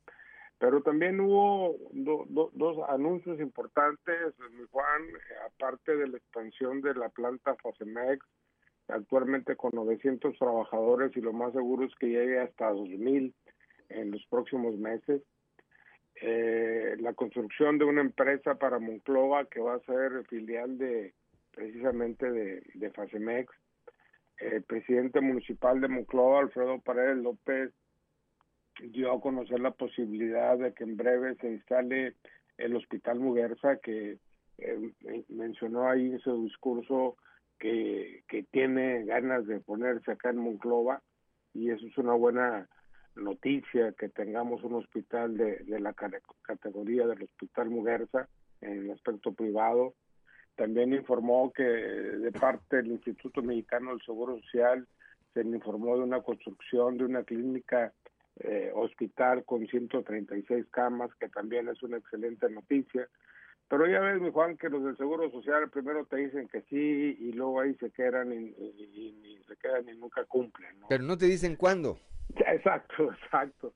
Pero 0.59 0.83
también 0.83 1.19
hubo 1.21 1.79
dos 1.93 2.79
anuncios 2.89 3.41
importantes 3.41 4.35
Juan 4.71 5.03
aparte 5.47 5.97
de 5.97 6.09
la 6.09 6.19
expansión 6.19 6.83
de 6.83 6.95
la 6.95 7.09
planta 7.09 7.57
Fosemex 7.63 8.25
actualmente 8.89 9.57
con 9.57 9.71
900 9.73 10.37
trabajadores 10.37 11.17
y 11.17 11.21
lo 11.21 11.33
más 11.33 11.53
seguro 11.53 11.87
es 11.87 11.95
que 11.95 12.09
llegue 12.09 12.41
hasta 12.41 12.71
2000 12.71 13.35
en 13.89 14.11
los 14.11 14.25
próximos 14.27 14.77
meses 14.77 15.23
eh, 16.21 16.97
la 17.01 17.15
construcción 17.15 17.79
de 17.79 17.85
una 17.85 18.03
empresa 18.03 18.57
para 18.57 18.79
Monclova 18.79 19.47
que 19.47 19.61
va 19.61 19.75
a 19.75 19.81
ser 19.81 20.25
filial 20.29 20.77
de 20.77 21.15
precisamente 21.53 22.31
de, 22.31 22.63
de 22.75 22.91
Facemex. 22.91 23.53
El 24.39 24.63
presidente 24.63 25.21
municipal 25.21 25.81
de 25.81 25.89
Monclova, 25.89 26.41
Alfredo 26.41 26.81
Paredes 26.81 27.19
López, 27.19 27.73
dio 28.83 29.13
a 29.13 29.21
conocer 29.21 29.61
la 29.61 29.73
posibilidad 29.73 30.57
de 30.59 30.73
que 30.73 30.85
en 30.85 30.97
breve 30.97 31.35
se 31.37 31.51
instale 31.51 32.15
el 32.57 32.77
Hospital 32.77 33.19
Muguerza, 33.19 33.77
que 33.77 34.19
eh, 34.59 34.93
mencionó 35.29 35.89
ahí 35.89 36.13
en 36.13 36.21
su 36.21 36.45
discurso 36.45 37.17
que, 37.59 38.25
que 38.29 38.43
tiene 38.45 39.05
ganas 39.05 39.47
de 39.47 39.61
ponerse 39.61 40.13
acá 40.13 40.31
en 40.31 40.39
Monclova 40.39 41.03
y 41.53 41.71
eso 41.71 41.87
es 41.87 41.99
una 41.99 42.15
buena 42.15 42.69
noticia 43.17 43.93
que 43.93 44.09
tengamos 44.09 44.63
un 44.63 44.75
hospital 44.75 45.37
de, 45.37 45.57
de 45.59 45.81
la 45.81 45.95
categoría 46.43 47.07
del 47.07 47.23
Hospital 47.23 47.71
Muguerza 47.71 48.29
en 48.61 48.85
el 48.85 48.91
aspecto 48.91 49.33
privado. 49.33 49.95
También 50.57 50.93
informó 50.93 51.53
que 51.53 51.63
de 51.63 52.33
parte 52.33 52.77
del 52.77 52.89
Instituto 52.89 53.43
Mexicano 53.43 53.91
del 53.91 54.03
Seguro 54.03 54.39
Social 54.41 54.87
se 55.33 55.43
informó 55.43 55.97
de 55.97 56.03
una 56.03 56.21
construcción 56.21 56.99
de 56.99 57.05
una 57.05 57.23
clínica 57.23 57.93
eh, 58.41 58.71
hospital 58.75 59.45
con 59.45 59.67
136 59.67 60.67
camas, 60.71 61.11
que 61.17 61.29
también 61.29 61.69
es 61.69 61.83
una 61.83 61.99
excelente 61.99 62.49
noticia. 62.49 63.09
Pero 63.71 63.87
ya 63.87 64.01
ves, 64.01 64.21
mi 64.21 64.31
Juan, 64.33 64.57
que 64.57 64.69
los 64.69 64.83
del 64.85 64.97
Seguro 64.97 65.31
Social 65.31 65.71
primero 65.71 66.05
te 66.05 66.17
dicen 66.17 66.49
que 66.49 66.61
sí 66.63 67.17
y 67.21 67.33
luego 67.33 67.61
ahí 67.61 67.73
se 67.77 67.91
quedan 67.93 68.33
y, 68.33 68.49
y- 68.49 69.39
y 69.39 69.45
se 69.47 69.57
quedan 69.57 69.89
y 69.89 69.97
nunca 69.97 70.25
cumplen. 70.25 70.81
¿no? 70.81 70.87
Pero 70.89 71.05
no 71.05 71.17
te 71.17 71.27
dicen 71.27 71.55
cuándo. 71.55 71.97
Exacto, 72.35 73.13
exacto. 73.25 73.73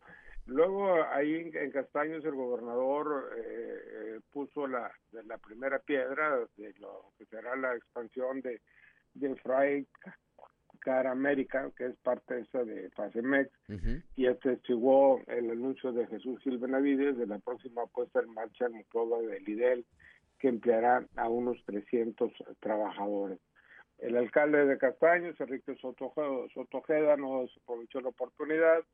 Luego 0.46 1.02
ahí 1.10 1.36
en, 1.36 1.56
en 1.56 1.70
Castaños 1.70 2.24
el 2.24 2.34
gobernador 2.34 3.30
eh, 3.36 3.78
eh, 4.16 4.20
puso 4.32 4.66
la, 4.66 4.92
de 5.12 5.22
la 5.24 5.38
primera 5.38 5.78
piedra 5.78 6.38
de 6.56 6.74
lo 6.80 7.12
que 7.16 7.24
será 7.26 7.54
la 7.56 7.74
expansión 7.76 8.40
de, 8.42 8.60
de 9.14 9.34
Fray 9.36 9.86
Car 10.84 11.06
América, 11.06 11.70
que 11.76 11.86
es 11.86 11.96
parte 11.96 12.40
esa 12.40 12.62
de 12.62 12.90
Pacemex, 12.90 13.50
y 14.16 14.26
atestiguó 14.26 15.20
el 15.26 15.50
anuncio 15.50 15.92
de 15.92 16.06
Jesús 16.06 16.38
Gil 16.42 16.58
Benavides 16.58 17.16
de 17.16 17.26
la 17.26 17.38
próxima 17.38 17.86
puesta 17.86 18.20
en 18.20 18.34
marcha 18.34 18.66
en 18.66 18.74
Monclova 18.74 19.20
de 19.22 19.40
Lidel, 19.40 19.86
que 20.38 20.48
empleará 20.48 21.06
a 21.16 21.28
unos 21.28 21.56
300 21.64 22.30
trabajadores. 22.60 23.38
El 23.98 24.16
alcalde 24.16 24.66
de 24.66 24.76
Castaños, 24.76 25.40
Enrique 25.40 25.74
Sotojeda, 25.76 27.16
nos 27.16 27.50
aprovechó 27.62 28.00
la 28.02 28.10
oportunidad 28.10 28.84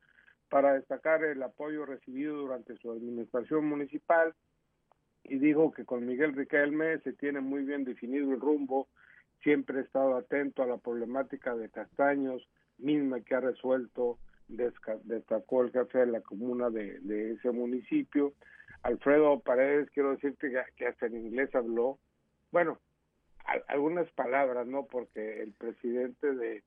para 0.49 0.73
destacar 0.75 1.23
el 1.25 1.43
apoyo 1.43 1.85
recibido 1.85 2.37
durante 2.37 2.77
su 2.77 2.91
administración 2.91 3.65
municipal 3.65 4.33
y 5.23 5.39
dijo 5.39 5.71
que 5.71 5.85
con 5.85 6.05
Miguel 6.05 6.33
Riquelme 6.33 6.99
se 6.99 7.13
tiene 7.13 7.41
muy 7.41 7.63
bien 7.63 7.83
definido 7.83 8.33
el 8.33 8.39
rumbo, 8.39 8.87
siempre 9.43 9.79
ha 9.79 9.81
estado 9.81 10.15
atento 10.15 10.63
a 10.63 10.67
la 10.67 10.77
problemática 10.77 11.55
de 11.55 11.69
Castaños, 11.69 12.47
misma 12.77 13.21
que 13.21 13.35
ha 13.35 13.39
resuelto, 13.39 14.17
destacó 14.47 15.63
el 15.63 15.71
jefe 15.71 15.99
de 15.99 16.05
la 16.07 16.21
comuna 16.21 16.69
de, 16.69 17.31
ese 17.33 17.51
municipio. 17.51 18.33
Alfredo 18.83 19.39
Paredes, 19.39 19.89
quiero 19.91 20.11
decirte 20.11 20.51
que, 20.75 20.87
hasta 20.87 21.05
en 21.05 21.15
inglés 21.15 21.53
habló, 21.53 21.99
bueno, 22.51 22.79
al- 23.45 23.63
algunas 23.67 24.09
palabras, 24.11 24.67
¿no? 24.67 24.85
Porque 24.87 25.41
el 25.41 25.53
presidente 25.53 26.33
de, 26.33 26.63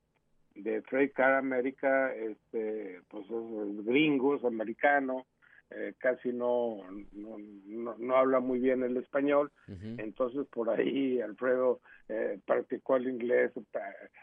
de 0.55 0.81
Trade 0.83 1.11
Car 1.11 1.33
América, 1.33 2.13
este, 2.15 3.01
pues 3.09 3.25
es 3.25 3.85
gringo, 3.85 4.35
es 4.35 4.43
americano, 4.45 5.25
eh, 5.71 5.93
casi 5.97 6.31
no, 6.31 6.77
no, 7.11 7.37
no, 7.65 7.95
no 7.97 8.15
habla 8.15 8.39
muy 8.39 8.59
bien 8.59 8.83
el 8.83 8.97
español, 8.97 9.51
entonces 9.97 10.45
por 10.47 10.69
ahí 10.69 11.19
Alfredo 11.21 11.81
eh, 12.09 12.39
practicó 12.45 12.97
el 12.97 13.09
inglés, 13.09 13.51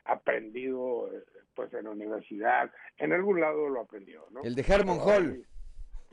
aprendido 0.04 1.10
pues 1.54 1.72
en 1.74 1.84
la 1.84 1.90
universidad, 1.90 2.70
en 2.98 3.12
algún 3.12 3.40
lado 3.40 3.68
lo 3.68 3.80
aprendió, 3.80 4.26
¿no? 4.30 4.42
El 4.42 4.54
de 4.54 4.64
Harmon 4.68 4.98
Pero 5.04 5.16
Hall. 5.16 5.46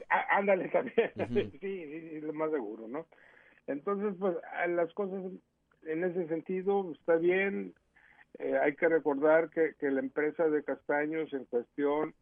Á- 0.10 0.38
ándale 0.38 0.69
también, 0.69 1.11
sí, 1.34 1.60
sí, 1.60 2.10
sí, 2.10 2.22
lo 2.22 2.34
más 2.34 2.51
seguro, 2.51 2.88
¿no? 2.88 3.06
Entonces, 3.68 4.15
pues 4.19 4.35
las 4.69 4.91
cosas 4.93 5.31
en 5.84 6.03
ese 6.03 6.27
sentido 6.27 6.91
está 6.93 7.15
bien. 7.15 7.73
Eh, 8.38 8.57
hay 8.57 8.76
que 8.76 8.88
recordar 8.88 9.49
que, 9.49 9.73
que 9.80 9.89
la 9.91 9.99
empresa 9.99 10.47
de 10.49 10.64
castaños 10.64 11.34
en 11.34 11.45
cuestión 11.45 12.14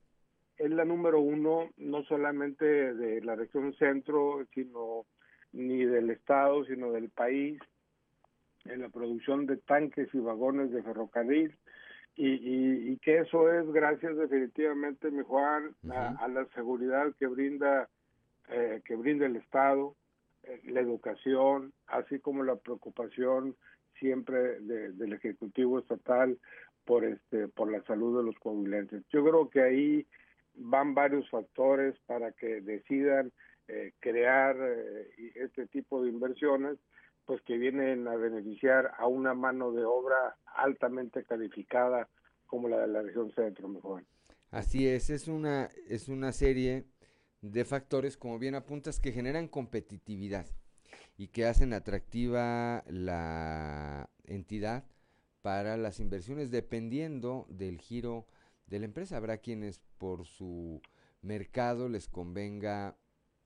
es 0.58 0.70
la 0.72 0.86
número 0.86 1.20
uno, 1.20 1.70
no 1.78 2.04
solamente 2.04 2.94
de 2.94 3.22
la 3.22 3.36
región 3.36 3.74
centro, 3.76 4.46
sino 4.54 5.06
ni 5.54 5.86
del 5.86 6.10
estado, 6.10 6.66
sino 6.66 6.92
del 6.92 7.10
país, 7.10 7.60
en 8.66 8.82
la 8.82 8.90
producción 8.90 9.46
de 9.46 9.58
tanques 9.58 10.10
y 10.14 10.20
vagones 10.20 10.72
de 10.72 10.84
ferrocarril. 10.84 11.56
Y, 12.16 12.30
y, 12.34 12.92
y 12.92 12.98
que 12.98 13.20
eso 13.20 13.52
es 13.54 13.72
gracias 13.72 14.18
definitivamente, 14.18 15.12
mi 15.12 15.24
Juan, 15.24 15.76
a, 15.92 16.26
a 16.26 16.28
la 16.28 16.46
seguridad 16.56 17.14
que 17.20 17.28
brinda 17.28 17.88
eh, 18.50 18.82
que 18.86 18.96
brinda 18.96 19.26
el 19.26 19.36
Estado, 19.36 19.94
eh, 20.44 20.62
la 20.66 20.80
educación, 20.80 21.74
así 21.88 22.20
como 22.20 22.44
la 22.44 22.56
preocupación 22.56 23.56
siempre 24.00 24.60
de- 24.62 24.94
del 24.94 25.14
Ejecutivo 25.14 25.80
Estatal 25.80 26.38
por 26.86 27.04
este 27.04 27.50
por 27.50 27.70
la 27.72 27.82
salud 27.84 28.18
de 28.18 28.24
los 28.24 28.40
coahuilenses. 28.40 29.04
Yo 29.10 29.24
creo 29.24 29.50
que 29.50 29.62
ahí 29.62 30.08
van 30.58 30.94
varios 30.94 31.30
factores 31.30 31.96
para 32.06 32.32
que 32.32 32.62
decidan 32.62 33.32
eh, 33.68 33.94
crear 34.00 34.56
eh, 34.60 35.34
este 35.36 35.68
tipo 35.68 36.04
de 36.04 36.10
inversiones 36.10 36.78
pues 37.26 37.42
que 37.42 37.58
vienen 37.58 38.08
a 38.08 38.16
beneficiar 38.16 38.94
a 38.98 39.08
una 39.08 39.34
mano 39.34 39.72
de 39.74 39.84
obra 39.84 40.38
altamente 40.56 41.24
calificada 41.26 42.08
como 42.46 42.70
la 42.70 42.80
de 42.80 42.88
la 42.88 43.02
región 43.02 43.32
centro, 43.34 43.68
mejor. 43.68 44.06
Así 44.50 44.88
es, 44.88 45.10
es 45.10 45.28
una, 45.28 45.70
es 45.90 46.08
una 46.08 46.32
serie 46.32 46.86
de 47.42 47.66
factores, 47.66 48.16
como 48.16 48.40
bien 48.40 48.56
apuntas, 48.56 49.02
que 49.02 49.12
generan 49.12 49.50
competitividad 49.50 50.46
y 51.18 51.28
que 51.28 51.46
hacen 51.46 51.74
atractiva 51.74 52.84
la 52.88 54.10
entidad 54.24 54.86
para 55.42 55.76
las 55.76 56.00
inversiones 56.00 56.50
dependiendo 56.50 57.46
del 57.50 57.78
giro 57.80 58.26
de 58.68 58.80
la 58.80 58.86
empresa. 58.86 59.18
Habrá 59.18 59.38
quienes 59.38 59.80
por 59.98 60.26
su 60.26 60.82
mercado 61.22 61.90
les 61.90 62.08
convenga 62.08 62.96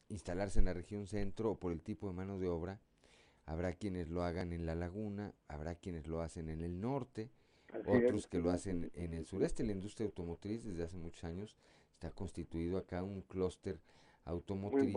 instalarse 0.10 0.60
en 0.60 0.66
la 0.66 0.74
región 0.74 1.08
centro 1.08 1.52
o 1.52 1.60
por 1.60 1.72
el 1.72 1.82
tipo 1.82 2.08
de 2.08 2.14
mano 2.14 2.38
de 2.40 2.48
obra. 2.48 2.80
Habrá 3.46 3.74
quienes 3.74 4.10
lo 4.10 4.24
hagan 4.24 4.54
en 4.54 4.66
la 4.66 4.76
laguna, 4.76 5.34
habrá 5.48 5.76
quienes 5.76 6.08
lo 6.08 6.22
hacen 6.22 6.50
en 6.50 6.62
el 6.62 6.80
norte, 6.80 7.30
Así 7.74 7.90
otros 7.90 8.22
es. 8.22 8.28
que 8.28 8.40
lo 8.40 8.52
hacen 8.52 8.92
en 8.94 9.14
el 9.14 9.26
sureste. 9.26 9.64
La 9.64 9.72
industria 9.72 10.06
automotriz 10.06 10.64
desde 10.64 10.84
hace 10.84 10.98
muchos 10.98 11.24
años 11.24 11.56
está 11.94 12.12
constituido 12.12 12.78
acá 12.78 13.04
un 13.04 13.22
clúster 13.22 13.80
automotriz 14.26 14.94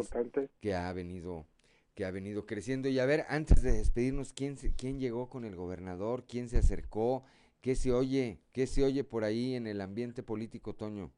que 0.60 0.74
ha 0.74 0.92
venido 0.92 1.46
que 1.94 2.05
ha 2.05 2.10
venido 2.10 2.44
creciendo 2.44 2.88
y 2.88 2.98
a 2.98 3.06
ver 3.06 3.24
antes 3.28 3.62
de 3.62 3.70
despedirnos 3.70 4.32
quién 4.32 4.56
se- 4.59 4.72
quién 4.74 4.98
llegó 4.98 5.28
con 5.30 5.44
el 5.44 5.55
gobernador 5.55 6.24
quién 6.26 6.48
se 6.48 6.59
acercó 6.59 7.22
qué 7.64 7.74
se 7.74 7.92
oye 7.92 8.38
qué 8.52 8.66
se 8.66 8.84
oye 8.84 9.04
por 9.04 9.24
ahí 9.24 9.54
en 9.54 9.66
el 9.66 9.80
ambiente 9.80 10.22
político 10.22 10.74
Toño 10.74 11.10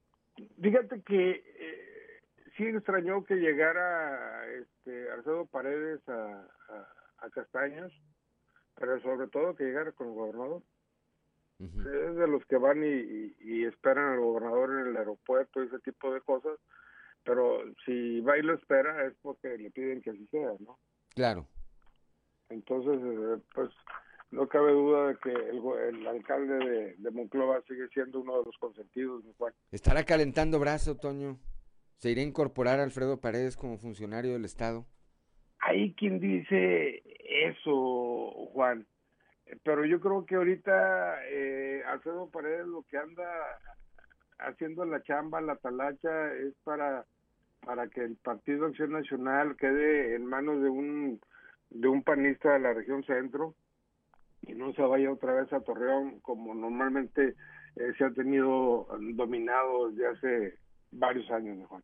Fíjate 0.63 1.03
que 1.03 1.31
eh, 1.45 2.21
sí 2.57 2.65
extrañó 2.67 3.25
que 3.25 3.35
llegara 3.35 4.47
este 4.55 5.11
Alfredo 5.11 5.47
Paredes 5.47 6.07
a, 6.09 6.47
a, 6.69 6.89
a 7.27 7.31
Castaños, 7.31 7.93
pero 8.77 9.01
sobre 9.01 9.27
todo 9.29 9.57
que 9.57 9.65
llegara 9.65 9.91
con 9.93 10.09
el 10.09 10.15
gobernador. 10.15 10.63
Es 11.59 12.17
de 12.17 12.29
los 12.29 12.45
que 12.47 12.59
van 12.59 12.85
y, 12.85 12.87
y- 12.87 13.37
y 13.41 13.65
esperan 13.65 14.13
al 14.13 14.21
gobernador 14.21 14.71
en 14.79 14.87
el 14.89 14.97
aeropuerto 14.99 15.65
y 15.65 15.69
ese 15.69 15.79
tipo 15.81 16.13
de 16.13 16.21
cosas, 16.21 16.59
pero 17.25 17.63
si 17.87 18.21
va 18.21 18.37
y 18.39 18.43
lo 18.43 18.53
espera 18.55 19.07
es 19.07 19.15
porque 19.23 19.57
le 19.59 19.71
piden 19.71 20.03
que 20.03 20.11
así 20.11 20.27
sea, 20.27 20.51
¿no? 20.61 20.79
claro 21.15 21.47
Entonces, 22.51 23.01
eh, 23.03 23.43
pues 23.55 23.71
no 24.31 24.49
cabe 24.49 24.73
duda 24.73 25.09
de 25.09 25.17
que 25.17 25.31
el, 25.31 26.07
alcalde 26.07 26.59
de, 26.59 26.95
de 26.97 27.11
Monclova 27.11 27.63
sigue 27.69 27.89
siendo 27.89 28.21
uno 28.21 28.39
de 28.39 28.45
los 28.45 28.57
consentidos, 28.59 29.25
mi 29.25 29.33
Juan. 29.39 29.53
estará 29.71 30.05
calentando 30.05 30.59
brazo 30.59 30.97
Toño 30.97 31.39
se 31.99 32.11
irá 32.11 32.21
a 32.21 32.25
incorporar 32.25 32.81
Alfredo 32.81 33.21
Paredes 33.21 33.57
como 33.57 33.79
funcionario 33.79 34.33
del 34.33 34.45
estado 34.45 34.87
hay 35.67 35.95
quien 35.95 36.21
dice 36.21 37.03
eso, 37.29 38.31
Juan, 38.53 38.87
pero 39.65 39.85
yo 39.85 40.01
creo 40.01 40.25
que 40.25 40.37
ahorita 40.37 41.25
eh, 41.29 41.83
Alfredo 41.87 42.31
Paredes 42.31 42.67
lo 42.67 42.83
que 42.85 42.99
anda 42.99 43.25
haciendo 44.39 44.85
la 44.85 45.03
chamba, 45.03 45.41
la 45.41 45.57
talacha, 45.57 46.33
es 46.35 46.55
para 46.65 47.05
para 47.65 47.89
que 47.89 48.05
el 48.05 48.17
Partido 48.17 48.67
Acción 48.67 48.93
Nacional 48.93 49.57
quede 49.57 50.15
en 50.15 50.25
manos 50.25 50.63
de 50.63 50.69
un 50.69 51.21
de 51.71 51.89
un 51.89 52.05
panista 52.05 52.53
de 52.53 52.61
la 52.61 52.73
región 52.73 53.03
centro 53.05 53.55
y 54.47 54.55
no 54.55 54.73
se 54.73 54.83
vaya 54.83 55.13
otra 55.13 55.35
vez 55.35 55.53
a 55.53 55.61
Torreón 55.61 56.21
como 56.21 56.55
normalmente 56.55 57.35
eh, 57.77 57.93
se 57.99 58.05
ha 58.05 58.11
tenido 58.11 58.87
dominado 59.15 59.91
desde 59.91 60.07
hace 60.07 60.59
varios 60.91 61.31
años, 61.31 61.59
¿no, 61.59 61.67
Juan. 61.67 61.83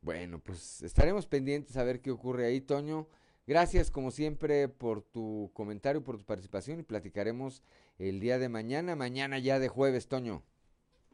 Bueno, 0.00 0.38
pues 0.38 0.82
estaremos 0.82 1.26
pendientes 1.26 1.76
a 1.76 1.84
ver 1.84 2.00
qué 2.00 2.10
ocurre 2.10 2.46
ahí, 2.46 2.60
Toño. 2.60 3.08
Gracias, 3.46 3.90
como 3.90 4.10
siempre, 4.10 4.68
por 4.68 5.02
tu 5.02 5.50
comentario, 5.52 6.02
por 6.02 6.18
tu 6.18 6.24
participación 6.24 6.80
y 6.80 6.82
platicaremos 6.82 7.62
el 7.98 8.20
día 8.20 8.38
de 8.38 8.48
mañana, 8.48 8.96
mañana 8.96 9.38
ya 9.38 9.58
de 9.58 9.68
jueves, 9.68 10.08
Toño. 10.08 10.42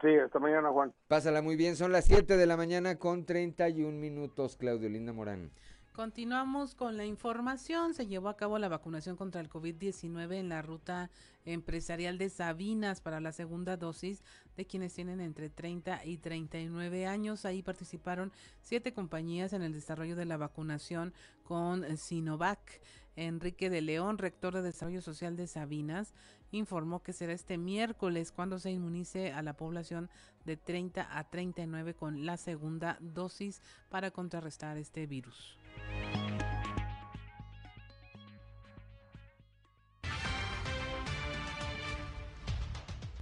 Sí, 0.01 0.09
hasta 0.17 0.39
mañana, 0.39 0.71
Juan. 0.71 0.93
Pásala 1.09 1.43
muy 1.43 1.57
bien, 1.57 1.77
son 1.77 1.93
las 1.93 2.07
7 2.07 2.37
de 2.37 2.47
la 2.47 2.57
mañana 2.57 2.99
con 2.99 3.25
31 3.25 3.99
minutos, 3.99 4.57
Claudio 4.57 4.89
Linda 4.89 5.13
Morán. 5.13 5.53
Continuamos 5.93 6.75
con 6.75 6.97
la 6.97 7.05
información. 7.05 7.93
Se 7.93 8.07
llevó 8.07 8.31
a 8.31 8.37
cabo 8.37 8.59
la 8.59 8.71
vacunación 8.71 9.15
contra 9.15 9.43
el 9.43 9.51
COVID-19 9.51 10.37
en 10.37 10.49
la 10.49 10.63
ruta 10.63 11.11
empresarial 11.45 12.17
de 12.17 12.31
Sabinas 12.31 13.03
para 13.03 13.21
la 13.21 13.31
segunda 13.31 13.77
dosis 13.77 14.25
de 14.57 14.65
quienes 14.65 14.95
tienen 14.95 15.21
entre 15.21 15.51
30 15.51 16.07
y 16.07 16.17
39 16.17 17.07
años. 17.07 17.45
Ahí 17.45 17.63
participaron 17.63 18.33
siete 18.63 18.95
compañías 18.95 19.53
en 19.53 19.61
el 19.61 19.75
desarrollo 19.75 20.17
de 20.17 20.25
la 20.25 20.39
vacunación 20.39 21.13
con 21.45 21.85
Sinovac. 21.99 22.81
Enrique 23.15 23.69
de 23.69 23.83
León, 23.83 24.17
rector 24.17 24.55
de 24.55 24.63
Desarrollo 24.63 25.03
Social 25.03 25.37
de 25.37 25.47
Sabinas, 25.47 26.15
informó 26.51 27.03
que 27.03 27.13
será 27.13 27.35
este 27.35 27.59
miércoles 27.59 28.33
cuando 28.33 28.59
se 28.59 28.71
inmunice 28.71 29.35
a 29.35 29.43
la 29.43 29.59
población 29.59 30.09
de 30.47 30.57
30 30.57 31.19
a 31.19 31.29
39 31.29 31.93
con 31.93 32.25
la 32.25 32.39
segunda 32.39 32.97
dosis 33.01 33.61
para 33.91 34.11
contrarrestar 34.11 34.79
este 34.79 35.07
virus. 35.07 35.59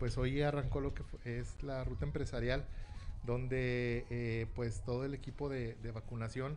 Pues 0.00 0.16
hoy 0.16 0.40
arrancó 0.40 0.80
lo 0.80 0.94
que 0.94 1.04
es 1.24 1.62
la 1.62 1.84
ruta 1.84 2.06
empresarial, 2.06 2.64
donde 3.22 4.06
eh, 4.08 4.46
pues 4.54 4.82
todo 4.82 5.04
el 5.04 5.12
equipo 5.12 5.50
de, 5.50 5.76
vacunación 5.92 6.56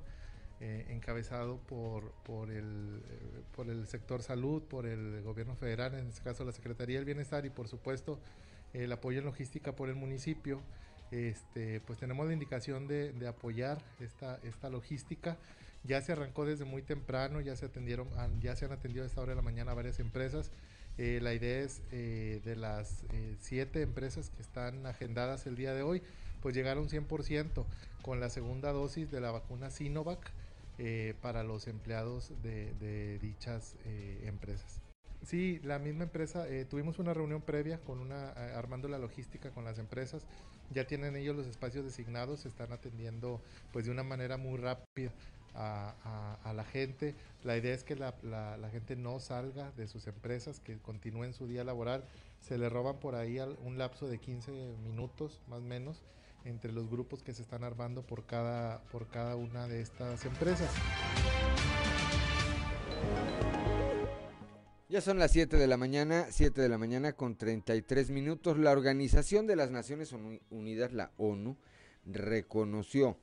eh, 0.62 0.86
encabezado 0.90 1.58
por, 1.58 2.14
por, 2.24 2.52
el, 2.52 3.04
eh, 3.06 3.42
por 3.54 3.70
el 3.70 3.86
sector 3.88 4.24
salud, 4.24 4.64
por 4.64 4.86
el 4.86 5.22
gobierno 5.24 5.58
federal, 5.58 5.94
en 5.94 6.08
este 6.08 6.24
caso 6.24 6.46
la 6.46 6.54
Secretaría 6.54 6.96
del 6.96 7.06
Bienestar 7.06 7.46
y 7.46 7.50
por 7.50 7.68
supuesto 7.68 8.18
el 8.72 8.90
apoyo 8.94 9.20
en 9.20 9.26
logística 9.26 9.76
por 9.76 9.90
el 9.90 9.96
municipio, 9.96 10.62
este, 11.12 11.82
pues 11.82 12.00
tenemos 12.00 12.26
la 12.26 12.32
indicación 12.32 12.88
de, 12.88 13.12
de 13.12 13.28
apoyar 13.28 13.78
esta, 14.00 14.40
esta 14.44 14.70
logística. 14.70 15.38
Ya 15.84 16.02
se 16.02 16.14
arrancó 16.14 16.46
desde 16.46 16.66
muy 16.66 16.82
temprano, 16.82 17.42
ya 17.42 17.56
se 17.56 17.66
atendieron, 17.66 18.08
ya 18.40 18.56
se 18.56 18.66
han 18.66 18.72
atendido 18.72 19.04
a 19.04 19.08
esta 19.08 19.22
hora 19.22 19.32
de 19.32 19.36
la 19.36 19.42
mañana 19.42 19.74
varias 19.74 20.00
empresas. 20.00 20.52
Eh, 20.98 21.20
la 21.22 21.34
idea 21.34 21.60
es 21.62 21.82
eh, 21.92 22.42
de 22.46 22.56
las 22.56 23.04
eh, 23.12 23.36
siete 23.40 23.82
empresas 23.82 24.30
que 24.30 24.42
están 24.42 24.86
agendadas 24.86 25.48
el 25.48 25.56
día 25.56 25.74
de 25.74 25.82
hoy, 25.82 26.04
pues 26.42 26.56
llegar 26.56 26.78
a 26.78 26.82
un 26.82 26.90
100% 26.90 27.66
con 28.02 28.20
la 28.20 28.30
segunda 28.30 28.72
dosis 28.72 29.10
de 29.12 29.22
la 29.22 29.32
vacuna 29.32 29.70
Sinovac 29.70 30.32
para 31.22 31.44
los 31.44 31.68
empleados 31.68 32.34
de, 32.42 32.74
de 32.74 33.20
dichas 33.20 33.76
empresas. 34.24 34.82
Sí, 35.24 35.62
la 35.64 35.80
misma 35.80 36.04
empresa, 36.04 36.46
tuvimos 36.70 37.00
una 37.00 37.14
reunión 37.14 37.42
previa 37.42 37.80
con 37.80 38.00
una, 38.00 38.32
armando 38.58 38.90
la 38.90 38.98
logística 38.98 39.52
con 39.52 39.64
las 39.64 39.78
empresas, 39.78 40.26
ya 40.72 40.86
tienen 40.86 41.16
ellos 41.16 41.36
los 41.36 41.48
espacios 41.48 41.86
designados, 41.86 42.42
se 42.42 42.50
están 42.50 42.74
atendiendo 42.74 43.40
pues 43.72 43.86
de 43.86 43.92
una 43.92 44.04
manera 44.04 44.38
muy 44.38 44.58
rápida 44.58 45.12
a, 45.56 46.54
la 46.56 46.64
gente. 46.64 47.16
La 47.44 47.58
idea 47.58 47.74
es 47.74 47.84
que 47.84 47.96
la, 47.96 48.16
la, 48.24 48.70
gente 48.70 48.96
no 48.96 49.20
salga 49.20 49.72
de 49.72 49.88
sus 49.88 50.08
empresas, 50.08 50.60
que 50.60 50.78
continúen 50.78 51.34
su 51.34 51.48
día 51.48 51.64
laboral. 51.64 52.06
Se 52.40 52.58
le 52.58 52.70
roban 52.70 53.00
por 53.00 53.16
ahí 53.16 53.40
un 53.64 53.78
lapso 53.78 54.08
de 54.08 54.20
15 54.20 54.52
minutos 54.84 55.42
más 55.48 55.60
o 55.60 55.64
menos 55.64 56.04
entre 56.46 56.72
los 56.74 56.90
grupos 56.90 57.24
que 57.24 57.34
se 57.34 57.42
están 57.42 57.64
armando 57.64 58.04
por 58.04 58.26
cada, 58.26 58.84
por 58.92 59.08
cada 59.08 59.36
una 59.36 59.68
de 59.68 59.82
estas 59.82 60.26
empresas. 60.26 60.70
Ya 64.90 65.02
son 65.02 65.18
las 65.18 65.32
7 65.32 65.58
de 65.58 65.66
la 65.66 65.78
mañana, 65.78 66.28
7 66.30 66.62
de 66.62 66.70
la 66.70 66.78
mañana 66.78 67.14
con 67.14 67.36
33 67.36 68.12
minutos. 68.12 68.60
La 68.60 68.72
Organización 68.72 69.48
de 69.48 69.56
las 69.56 69.72
Naciones 69.72 70.14
Unidas, 70.52 70.94
la 70.94 71.12
ONU, 71.18 71.58
reconoció 72.06 73.18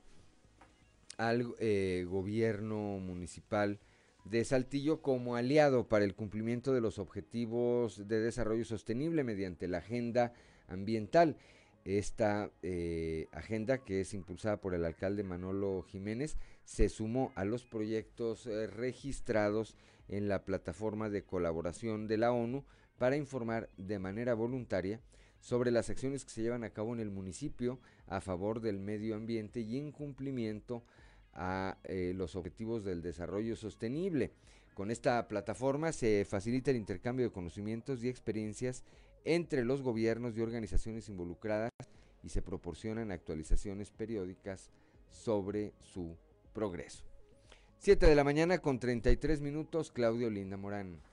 al 1.17 1.53
eh, 1.59 2.05
gobierno 2.07 2.99
municipal 2.99 3.79
de 4.25 4.43
Saltillo 4.45 5.01
como 5.01 5.35
aliado 5.35 5.87
para 5.87 6.05
el 6.05 6.15
cumplimiento 6.15 6.73
de 6.73 6.81
los 6.81 6.99
objetivos 6.99 8.07
de 8.07 8.19
desarrollo 8.19 8.65
sostenible 8.65 9.23
mediante 9.23 9.67
la 9.67 9.79
agenda 9.79 10.33
ambiental. 10.67 11.37
Esta 11.83 12.51
eh, 12.61 13.27
agenda, 13.31 13.79
que 13.79 14.01
es 14.01 14.13
impulsada 14.13 14.61
por 14.61 14.75
el 14.75 14.85
alcalde 14.85 15.23
Manolo 15.23 15.81
Jiménez, 15.81 16.37
se 16.63 16.89
sumó 16.89 17.31
a 17.35 17.43
los 17.43 17.65
proyectos 17.65 18.45
eh, 18.45 18.67
registrados 18.67 19.75
en 20.07 20.27
la 20.27 20.45
plataforma 20.45 21.09
de 21.09 21.23
colaboración 21.23 22.07
de 22.07 22.17
la 22.17 22.31
ONU 22.31 22.63
para 22.99 23.17
informar 23.17 23.69
de 23.77 23.97
manera 23.97 24.35
voluntaria 24.35 25.01
sobre 25.39 25.71
las 25.71 25.89
acciones 25.89 26.23
que 26.23 26.29
se 26.29 26.43
llevan 26.43 26.63
a 26.63 26.69
cabo 26.69 26.93
en 26.93 26.99
el 26.99 27.09
municipio 27.09 27.79
a 28.05 28.21
favor 28.21 28.61
del 28.61 28.79
medio 28.79 29.15
ambiente 29.15 29.61
y 29.61 29.79
en 29.79 29.91
cumplimiento 29.91 30.83
a 31.33 31.77
eh, 31.83 32.13
los 32.15 32.35
objetivos 32.35 32.83
del 32.83 33.01
desarrollo 33.01 33.55
sostenible. 33.55 34.31
Con 34.73 34.91
esta 34.91 35.27
plataforma 35.27 35.91
se 35.91 36.25
facilita 36.25 36.71
el 36.71 36.77
intercambio 36.77 37.25
de 37.25 37.31
conocimientos 37.31 38.03
y 38.03 38.09
experiencias 38.09 38.83
entre 39.25 39.63
los 39.63 39.81
gobiernos 39.81 40.35
y 40.35 40.41
organizaciones 40.41 41.09
involucradas 41.09 41.71
y 42.23 42.29
se 42.29 42.41
proporcionan 42.41 43.11
actualizaciones 43.11 43.91
periódicas 43.91 44.71
sobre 45.09 45.73
su 45.81 46.15
progreso. 46.53 47.03
7 47.79 48.05
de 48.05 48.15
la 48.15 48.23
mañana 48.23 48.59
con 48.59 48.79
33 48.79 49.41
minutos, 49.41 49.91
Claudio 49.91 50.29
Linda 50.29 50.57
Morán. 50.57 51.10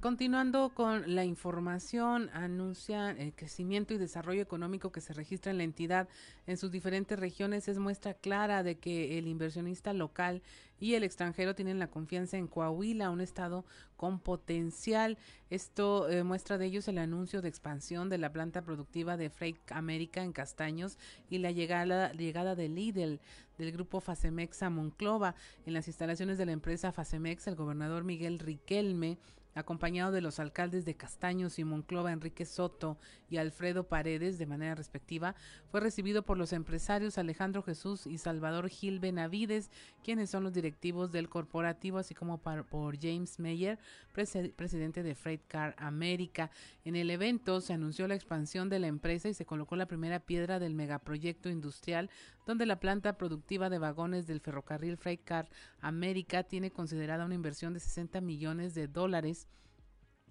Continuando 0.00 0.72
con 0.72 1.14
la 1.14 1.26
información, 1.26 2.30
anuncia 2.32 3.10
el 3.10 3.34
crecimiento 3.34 3.92
y 3.92 3.98
desarrollo 3.98 4.40
económico 4.40 4.92
que 4.92 5.02
se 5.02 5.12
registra 5.12 5.50
en 5.50 5.58
la 5.58 5.64
entidad 5.64 6.08
en 6.46 6.56
sus 6.56 6.70
diferentes 6.70 7.18
regiones. 7.18 7.68
Es 7.68 7.78
muestra 7.78 8.14
clara 8.14 8.62
de 8.62 8.78
que 8.78 9.18
el 9.18 9.28
inversionista 9.28 9.92
local 9.92 10.40
y 10.78 10.94
el 10.94 11.04
extranjero 11.04 11.54
tienen 11.54 11.78
la 11.78 11.90
confianza 11.90 12.38
en 12.38 12.46
Coahuila, 12.46 13.10
un 13.10 13.20
estado 13.20 13.66
con 13.98 14.20
potencial. 14.20 15.18
Esto 15.50 16.08
eh, 16.08 16.24
muestra 16.24 16.56
de 16.56 16.64
ellos 16.64 16.88
el 16.88 16.96
anuncio 16.96 17.42
de 17.42 17.50
expansión 17.50 18.08
de 18.08 18.16
la 18.16 18.32
planta 18.32 18.62
productiva 18.62 19.18
de 19.18 19.28
Freight 19.28 19.58
América 19.70 20.22
en 20.22 20.32
Castaños 20.32 20.96
y 21.28 21.38
la 21.38 21.50
llegada, 21.50 22.14
llegada 22.14 22.54
de 22.54 22.70
Lidl 22.70 23.20
del 23.58 23.72
grupo 23.72 24.00
Facemex 24.00 24.62
a 24.62 24.70
Monclova. 24.70 25.34
En 25.66 25.74
las 25.74 25.88
instalaciones 25.88 26.38
de 26.38 26.46
la 26.46 26.52
empresa 26.52 26.90
Facemex, 26.90 27.46
el 27.48 27.56
gobernador 27.56 28.04
Miguel 28.04 28.38
Riquelme 28.38 29.18
acompañado 29.54 30.12
de 30.12 30.20
los 30.20 30.38
alcaldes 30.38 30.84
de 30.84 30.94
Castaños 30.96 31.58
y 31.58 31.64
Monclova, 31.64 32.12
Enrique 32.12 32.44
Soto 32.44 32.98
y 33.28 33.38
Alfredo 33.38 33.84
Paredes, 33.84 34.38
de 34.38 34.46
manera 34.46 34.74
respectiva, 34.74 35.34
fue 35.70 35.80
recibido 35.80 36.22
por 36.22 36.38
los 36.38 36.52
empresarios 36.52 37.18
Alejandro 37.18 37.62
Jesús 37.62 38.06
y 38.06 38.18
Salvador 38.18 38.68
Gil 38.68 39.00
Benavides, 39.00 39.70
quienes 40.02 40.30
son 40.30 40.44
los 40.44 40.52
directivos 40.52 41.12
del 41.12 41.28
corporativo, 41.28 41.98
así 41.98 42.14
como 42.14 42.38
por 42.38 42.98
James 43.00 43.38
Meyer, 43.38 43.78
presidente 44.12 45.02
de 45.02 45.14
Freight 45.14 45.42
Car 45.46 45.74
América. 45.78 46.50
En 46.84 46.96
el 46.96 47.10
evento 47.10 47.60
se 47.60 47.72
anunció 47.72 48.08
la 48.08 48.14
expansión 48.14 48.68
de 48.68 48.78
la 48.78 48.86
empresa 48.86 49.28
y 49.28 49.34
se 49.34 49.46
colocó 49.46 49.76
la 49.76 49.86
primera 49.86 50.20
piedra 50.20 50.58
del 50.58 50.74
megaproyecto 50.74 51.48
industrial, 51.48 52.10
donde 52.46 52.66
la 52.66 52.80
planta 52.80 53.16
productiva 53.16 53.70
de 53.70 53.78
vagones 53.78 54.26
del 54.26 54.40
ferrocarril 54.40 54.96
Freight 54.96 55.24
Car 55.24 55.48
América 55.80 56.42
tiene 56.42 56.70
considerada 56.70 57.24
una 57.24 57.34
inversión 57.34 57.74
de 57.74 57.80
60 57.80 58.20
millones 58.20 58.74
de 58.74 58.88
dólares 58.88 59.48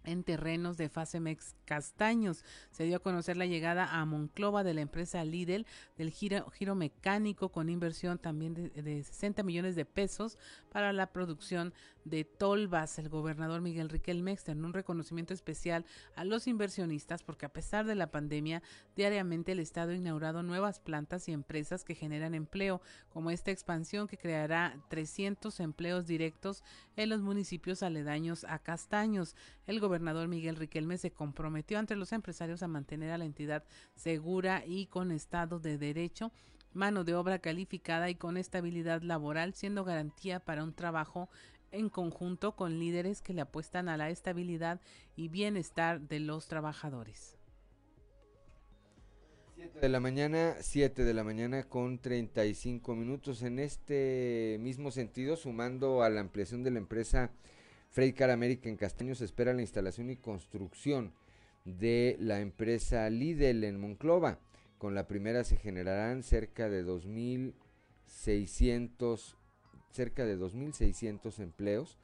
en 0.04 0.24
terrenos 0.24 0.78
de 0.78 0.90
Facemex 0.90 1.56
Castaños. 1.66 2.44
Se 2.72 2.84
dio 2.84 2.98
a 2.98 3.02
conocer 3.02 3.38
la 3.38 3.46
llegada 3.46 4.00
a 4.00 4.06
Monclova 4.06 4.64
de 4.64 4.74
la 4.74 4.82
empresa 4.82 5.24
Lidl 5.24 5.66
del 5.98 6.12
giro, 6.12 6.50
giro 6.52 6.76
mecánico 6.76 7.50
con 7.50 7.70
inversión 7.70 8.18
también 8.18 8.54
de, 8.54 8.70
de, 8.70 9.04
60 9.04 9.44
millones 9.44 9.76
de 9.76 9.86
pesos 9.86 10.38
para 10.72 10.94
la 10.94 11.12
producción 11.12 11.74
de 12.10 12.26
Tolvas. 12.26 13.00
El 13.00 13.10
gobernador 13.10 13.62
Miguel 13.62 13.90
Riquelme 13.90 14.38
en 14.48 14.66
un 14.66 14.74
reconocimiento 14.74 15.34
especial 15.34 15.86
a 16.16 16.24
los 16.24 16.48
inversionistas 16.48 17.24
porque 17.24 17.46
a 17.46 17.54
pesar 17.54 17.86
de 17.86 17.96
la 17.96 18.12
pandemia, 18.12 18.62
diariamente 18.96 19.52
el 19.52 19.60
Estado 19.60 19.92
ha 19.92 19.96
inaugurado 19.96 20.44
nuevas 20.44 20.80
plantas 20.80 21.28
y 21.28 21.32
empresas 21.32 21.84
que 21.84 21.96
generan 21.96 22.36
empleo, 22.36 22.82
como 23.10 23.32
esta 23.32 23.52
expansión 23.52 24.08
que 24.08 24.18
creará 24.18 24.78
300 24.90 25.60
empleos 25.60 26.06
directos 26.08 26.64
en 26.96 27.10
los 27.10 27.22
municipios 27.22 27.84
aledaños 27.84 28.46
a 28.46 28.60
Castaños. 28.60 29.36
El 29.68 29.80
gobernador 29.80 30.28
Miguel 30.28 30.56
Riquelme 30.56 30.98
se 30.98 31.12
comprometió 31.12 31.80
ante 31.80 31.96
los 31.96 32.12
empresarios 32.12 32.64
a 32.64 32.68
mantener 32.68 33.12
a 33.12 33.18
la 33.18 33.26
entidad 33.26 33.64
segura 33.96 34.64
y 34.66 34.88
con 34.88 35.12
estado 35.12 35.60
de 35.60 35.78
derecho 35.78 36.32
mano 36.74 37.04
de 37.04 37.16
obra 37.16 37.40
calificada 37.40 38.10
y 38.10 38.16
con 38.16 38.38
estabilidad 38.38 39.02
laboral, 39.02 39.54
siendo 39.54 39.84
garantía 39.84 40.40
para 40.40 40.64
un 40.64 40.74
trabajo 40.74 41.30
en 41.72 41.90
conjunto 41.90 42.56
con 42.56 42.80
líderes 42.80 43.22
que 43.22 43.34
le 43.34 43.42
apuestan 43.42 43.90
a 43.90 43.98
la 43.98 44.10
estabilidad 44.10 44.80
y 45.16 45.28
bienestar 45.28 46.02
de 46.02 46.20
los 46.20 46.48
trabajadores. 46.48 47.36
7 49.56 49.80
de 49.82 49.90
la 49.90 50.00
mañana, 50.00 50.56
7 50.62 51.04
de 51.04 51.14
la 51.14 51.26
mañana 51.26 51.64
con 51.64 52.00
35 52.00 52.96
minutos. 52.96 53.44
En 53.44 53.60
este 53.60 54.58
mismo 54.62 54.90
sentido, 54.90 55.36
sumando 55.36 56.02
a 56.02 56.10
la 56.10 56.22
ampliación 56.22 56.64
de 56.64 56.72
la 56.72 56.80
empresa 56.80 57.32
Car 58.16 58.30
América 58.30 58.70
en 58.70 58.78
Castaños, 58.78 59.18
se 59.18 59.26
espera 59.26 59.54
la 59.54 59.62
instalación 59.62 60.10
y 60.10 60.16
construcción 60.16 61.12
de 61.66 62.16
la 62.20 62.40
empresa 62.40 63.10
Lidl 63.10 63.66
en 63.66 63.82
Monclova. 63.82 64.40
Con 64.78 64.96
la 64.96 65.08
primera 65.08 65.44
se 65.44 65.58
generarán 65.58 66.24
cerca 66.24 66.70
de 66.70 66.86
2.600 66.86 69.36
cerca 69.92 70.26
de 70.26 70.38
2.600 70.38 71.40
empleos 71.40 71.98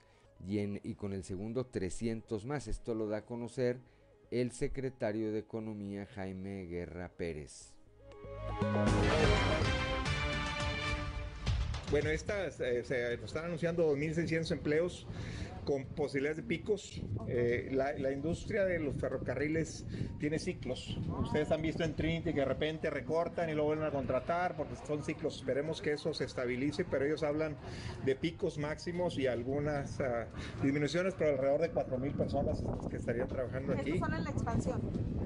y, 0.47 0.59
en, 0.59 0.79
y 0.83 0.95
con 0.95 1.13
el 1.13 1.23
segundo 1.23 1.65
300 1.65 2.45
más. 2.45 2.67
Esto 2.67 2.93
lo 2.93 3.07
da 3.07 3.17
a 3.17 3.25
conocer 3.25 3.79
el 4.31 4.51
secretario 4.51 5.31
de 5.31 5.39
Economía 5.39 6.05
Jaime 6.07 6.65
Guerra 6.65 7.09
Pérez. 7.09 7.73
Bueno, 11.91 12.09
estas, 12.09 12.59
eh, 12.59 12.83
se 12.83 13.13
están 13.13 13.45
anunciando 13.45 13.95
2.600 13.95 14.51
empleos 14.51 15.07
con 15.65 15.85
posibilidades 15.85 16.37
de 16.37 16.43
picos. 16.43 17.01
Eh, 17.27 17.69
la, 17.71 17.93
la, 17.93 18.11
industria 18.11 18.63
de 18.65 18.79
los 18.79 18.95
ferrocarriles 18.95 19.85
tiene 20.19 20.39
ciclos. 20.39 20.97
Ustedes 21.21 21.51
han 21.51 21.61
visto 21.61 21.83
en 21.83 21.95
Trinity 21.95 22.33
que 22.33 22.39
de 22.41 22.45
repente 22.45 22.89
recortan 22.89 23.49
y 23.49 23.53
luego 23.53 23.67
vuelven 23.69 23.87
a 23.87 23.91
contratar 23.91 24.55
porque 24.55 24.75
son 24.87 25.03
ciclos. 25.03 25.37
Esperemos 25.37 25.81
que 25.81 25.93
eso 25.93 26.13
se 26.13 26.25
estabilice, 26.25 26.85
pero 26.85 27.05
ellos 27.05 27.23
hablan 27.23 27.57
de 28.05 28.15
picos 28.15 28.57
máximos 28.57 29.17
y 29.17 29.27
algunas 29.27 29.99
uh, 29.99 30.63
disminuciones, 30.63 31.15
pero 31.17 31.31
alrededor 31.31 31.61
de 31.61 31.73
4.000 31.73 32.15
personas 32.15 32.63
que 32.89 32.97
estarían 32.97 33.27
trabajando 33.27 33.73
aquí. 33.73 33.97
son 33.97 34.13
en 34.13 34.23
la 34.23 34.29
expansión? 34.29 34.81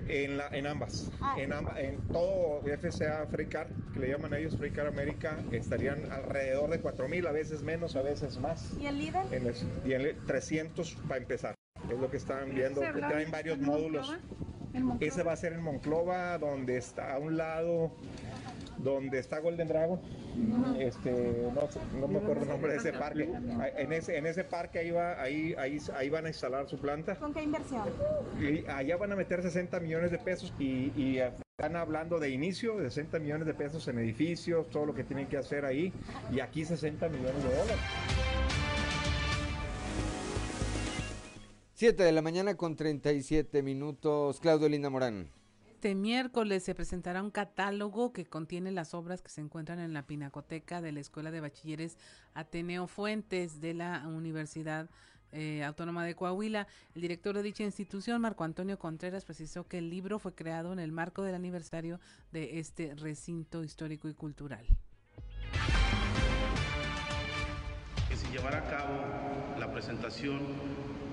En, 0.07 0.37
la, 0.37 0.47
en 0.47 0.65
ambas. 0.65 1.11
Ah. 1.21 1.35
En, 1.37 1.53
amba, 1.53 1.79
en 1.79 1.97
todo 2.07 2.61
FCA 2.61 3.27
Freecar, 3.27 3.67
que 3.93 3.99
le 3.99 4.09
llaman 4.09 4.33
a 4.33 4.39
ellos 4.39 4.57
Freecar 4.57 4.87
América, 4.87 5.37
estarían 5.51 6.11
alrededor 6.11 6.69
de 6.69 6.81
4.000, 6.81 7.27
a 7.27 7.31
veces 7.31 7.61
menos, 7.61 7.95
a 7.95 8.01
veces 8.01 8.39
más. 8.39 8.75
¿Y 8.79 8.85
el 8.85 8.97
líder? 8.97 9.25
En 9.31 9.47
el, 9.47 9.53
y 9.85 9.93
el 9.93 10.15
300 10.29 10.95
para 11.07 11.21
empezar. 11.21 11.55
Es 11.91 11.99
lo 11.99 12.11
que 12.11 12.17
están 12.17 12.53
viendo. 12.53 12.81
Que 12.81 12.99
traen 12.99 13.31
varios 13.31 13.57
módulos. 13.57 14.15
Ese 14.99 15.23
va 15.23 15.31
a 15.31 15.35
ser 15.35 15.53
en 15.53 15.63
Monclova, 15.63 16.37
donde 16.37 16.77
está 16.77 17.15
a 17.15 17.17
un 17.17 17.35
lado, 17.35 17.91
donde 18.77 19.17
está 19.17 19.39
Golden 19.39 19.67
Dragon. 19.67 19.99
Este, 20.77 21.11
no, 21.99 22.07
me 22.07 22.19
acuerdo 22.19 22.43
el 22.43 22.47
nombre 22.47 22.73
de 22.73 22.77
ese 22.77 22.93
parque. 22.93 23.27
En 23.75 23.91
ese, 23.91 24.17
en 24.17 24.27
ese 24.27 24.43
parque 24.43 24.77
ahí, 24.77 24.91
va, 24.91 25.19
ahí, 25.19 25.55
ahí, 25.57 25.79
ahí 25.95 26.09
van 26.11 26.27
a 26.27 26.27
instalar 26.27 26.69
su 26.69 26.77
planta. 26.77 27.15
¿Con 27.15 27.33
qué 27.33 27.41
inversión? 27.41 27.85
Y 28.39 28.69
allá 28.69 28.97
van 28.97 29.11
a 29.11 29.15
meter 29.15 29.41
60 29.41 29.79
millones 29.79 30.11
de 30.11 30.19
pesos 30.19 30.53
y, 30.59 30.93
y 30.95 31.17
están 31.57 31.75
hablando 31.75 32.19
de 32.19 32.29
inicio 32.29 32.77
de 32.77 32.91
60 32.91 33.17
millones 33.17 33.47
de 33.47 33.55
pesos 33.55 33.87
en 33.87 33.97
edificios, 33.97 34.69
todo 34.69 34.85
lo 34.85 34.93
que 34.93 35.03
tienen 35.03 35.27
que 35.27 35.37
hacer 35.37 35.65
ahí, 35.65 35.91
y 36.31 36.39
aquí 36.39 36.63
60 36.63 37.09
millones 37.09 37.43
de 37.43 37.49
dólares. 37.49 38.28
7 41.79 42.03
de 42.03 42.11
la 42.11 42.21
mañana 42.21 42.55
con 42.55 42.75
37 42.75 43.63
minutos. 43.63 44.41
Claudio 44.41 44.67
Linda 44.67 44.89
Morán. 44.89 45.31
Este 45.65 45.95
miércoles 45.95 46.61
se 46.61 46.75
presentará 46.75 47.23
un 47.23 47.31
catálogo 47.31 48.11
que 48.11 48.25
contiene 48.25 48.73
las 48.73 48.93
obras 48.93 49.21
que 49.21 49.29
se 49.29 49.39
encuentran 49.39 49.79
en 49.79 49.93
la 49.93 50.05
Pinacoteca 50.05 50.81
de 50.81 50.91
la 50.91 50.99
Escuela 50.99 51.31
de 51.31 51.39
Bachilleres 51.39 51.97
Ateneo 52.33 52.87
Fuentes 52.87 53.61
de 53.61 53.75
la 53.75 54.05
Universidad 54.09 54.89
eh, 55.31 55.63
Autónoma 55.63 56.03
de 56.03 56.15
Coahuila. 56.15 56.67
El 56.95 57.01
director 57.01 57.33
de 57.33 57.43
dicha 57.43 57.63
institución, 57.63 58.19
Marco 58.19 58.43
Antonio 58.43 58.77
Contreras, 58.77 59.23
precisó 59.23 59.65
que 59.65 59.77
el 59.77 59.89
libro 59.89 60.19
fue 60.19 60.35
creado 60.35 60.73
en 60.73 60.79
el 60.79 60.91
marco 60.91 61.23
del 61.23 61.35
aniversario 61.35 62.01
de 62.33 62.59
este 62.59 62.93
recinto 62.93 63.63
histórico 63.63 64.09
y 64.09 64.13
cultural. 64.13 64.65
Que 68.09 68.17
se 68.17 68.29
llevará 68.31 68.57
a 68.57 68.69
cabo 68.69 69.48
presentación 69.79 70.39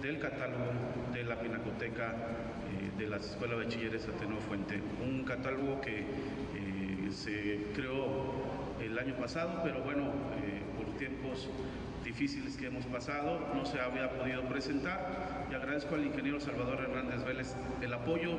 del 0.02 0.18
catálogo 0.18 0.72
de 1.14 1.22
la 1.22 1.38
Pinacoteca 1.38 2.10
eh, 2.10 2.98
de 2.98 3.06
las 3.06 3.30
Escuelas 3.30 3.60
de 3.60 3.64
Bachilleres 3.64 4.08
Ateneo 4.08 4.38
Fuente. 4.38 4.82
Un 5.08 5.22
catálogo 5.22 5.80
que 5.80 6.00
eh, 6.00 7.12
se 7.12 7.68
creó 7.76 8.24
el 8.84 8.98
año 8.98 9.14
pasado, 9.14 9.60
pero 9.62 9.84
bueno, 9.84 10.06
eh, 10.42 10.62
por 10.76 10.98
tiempos 10.98 11.48
difíciles 12.16 12.56
que 12.56 12.68
hemos 12.68 12.86
pasado, 12.86 13.46
no 13.54 13.66
se 13.66 13.78
había 13.78 14.08
podido 14.08 14.42
presentar. 14.44 15.46
Y 15.50 15.54
agradezco 15.54 15.96
al 15.96 16.06
ingeniero 16.06 16.40
Salvador 16.40 16.80
Hernández 16.80 17.22
Vélez 17.26 17.54
el 17.82 17.92
apoyo 17.92 18.38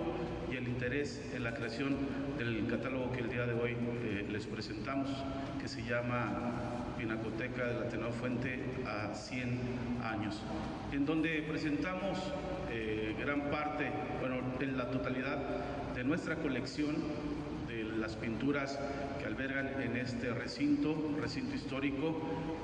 y 0.51 0.55
el 0.55 0.67
interés 0.67 1.21
en 1.35 1.43
la 1.43 1.53
creación 1.53 1.95
del 2.39 2.65
catálogo 2.65 3.11
que 3.11 3.19
el 3.19 3.29
día 3.29 3.45
de 3.45 3.53
hoy 3.53 3.77
les 4.31 4.47
presentamos, 4.47 5.09
que 5.61 5.67
se 5.67 5.83
llama 5.83 6.95
Pinacoteca 6.97 7.65
de 7.65 7.97
la 7.97 8.09
Fuente 8.09 8.65
a 8.87 9.13
100 9.13 9.59
años, 10.03 10.41
en 10.91 11.05
donde 11.05 11.43
presentamos 11.47 12.17
eh, 12.71 13.15
gran 13.19 13.51
parte, 13.51 13.91
bueno, 14.19 14.37
en 14.59 14.75
la 14.75 14.89
totalidad 14.89 15.37
de 15.93 16.03
nuestra 16.03 16.37
colección 16.37 16.95
las 18.07 18.15
pinturas 18.15 18.79
que 19.19 19.25
albergan 19.25 19.81
en 19.81 19.97
este 19.97 20.33
recinto, 20.33 20.95
recinto 21.19 21.55
histórico, 21.55 22.15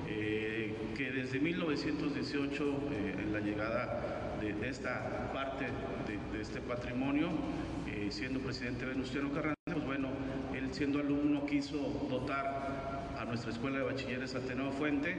eh, 0.08 0.74
que 0.96 1.12
desde 1.12 1.38
1918, 1.38 2.64
eh, 2.64 3.16
en 3.24 3.34
la 3.34 3.42
llegada 3.42 4.38
de, 4.40 4.70
esta 4.70 5.34
parte 5.34 5.66
de, 6.32 6.42
este 6.42 6.62
patrimonio, 6.62 7.30
siendo 8.10 8.40
presidente 8.40 8.86
Venustiano 8.86 9.32
Carranza, 9.32 9.56
pues 9.66 9.86
bueno, 9.86 10.10
él 10.54 10.74
siendo 10.74 11.00
alumno 11.00 11.46
quiso 11.46 11.78
dotar 12.10 13.03
a 13.24 13.26
nuestra 13.26 13.52
Escuela 13.52 13.78
de 13.78 13.86
Bachilleres 13.86 14.36
Ateneo 14.36 14.72
Fuente 14.74 15.16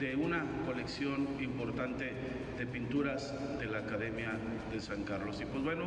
de 0.00 0.16
una 0.16 0.42
colección 0.66 1.28
importante 1.40 2.12
de 2.58 2.66
pinturas 2.66 3.34
de 3.60 3.66
la 3.66 3.78
Academia 3.78 4.32
de 4.72 4.80
San 4.80 5.04
Carlos. 5.04 5.40
Y 5.40 5.44
pues 5.44 5.62
bueno, 5.62 5.84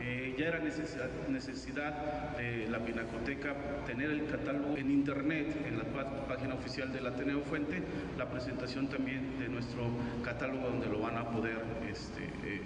eh, 0.00 0.34
ya 0.38 0.46
era 0.46 0.58
necesidad, 0.60 1.10
necesidad, 1.28 2.36
de 2.38 2.66
la 2.70 2.78
Pinacoteca 2.78 3.54
tener 3.86 4.10
el 4.10 4.26
catálogo 4.26 4.76
en 4.76 4.90
internet, 4.90 5.54
en 5.66 5.78
la 5.78 5.84
página 6.26 6.54
oficial 6.54 6.90
del 6.92 7.06
Ateneo 7.06 7.42
Fuente, 7.42 7.82
la 8.16 8.30
presentación 8.30 8.88
también 8.88 9.38
de 9.38 9.48
nuestro 9.48 9.90
catálogo 10.24 10.68
donde 10.68 10.86
lo 10.86 11.00
van 11.00 11.18
a 11.18 11.28
poder 11.28 11.58
este, 11.90 12.24
eh, 12.44 12.60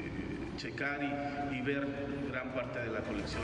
checar 0.57 1.01
y, 1.03 1.57
y 1.57 1.63
ver 1.63 1.85
gran 2.31 2.53
parte 2.53 2.79
de 2.79 2.93
la 2.93 3.01
colección. 3.01 3.43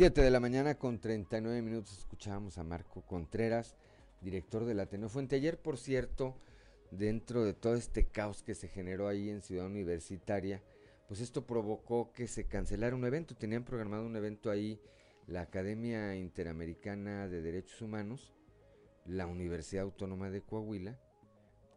7 0.00 0.22
de 0.22 0.30
la 0.30 0.40
mañana 0.40 0.76
con 0.76 0.98
39 0.98 1.60
minutos 1.60 1.98
escuchábamos 1.98 2.56
a 2.56 2.64
Marco 2.64 3.02
Contreras, 3.02 3.76
director 4.22 4.64
del 4.64 4.80
Ateneo 4.80 5.10
Fuente. 5.10 5.36
Ayer, 5.36 5.60
por 5.60 5.76
cierto, 5.76 6.38
dentro 6.90 7.44
de 7.44 7.52
todo 7.52 7.74
este 7.74 8.06
caos 8.06 8.42
que 8.42 8.54
se 8.54 8.68
generó 8.68 9.08
ahí 9.08 9.28
en 9.28 9.42
Ciudad 9.42 9.66
Universitaria, 9.66 10.62
pues 11.06 11.20
esto 11.20 11.46
provocó 11.46 12.14
que 12.14 12.28
se 12.28 12.46
cancelara 12.46 12.96
un 12.96 13.04
evento. 13.04 13.34
Tenían 13.34 13.62
programado 13.62 14.06
un 14.06 14.16
evento 14.16 14.50
ahí 14.50 14.80
la 15.26 15.42
Academia 15.42 16.16
Interamericana 16.16 17.28
de 17.28 17.42
Derechos 17.42 17.82
Humanos, 17.82 18.32
la 19.04 19.26
Universidad 19.26 19.84
Autónoma 19.84 20.30
de 20.30 20.40
Coahuila 20.40 20.98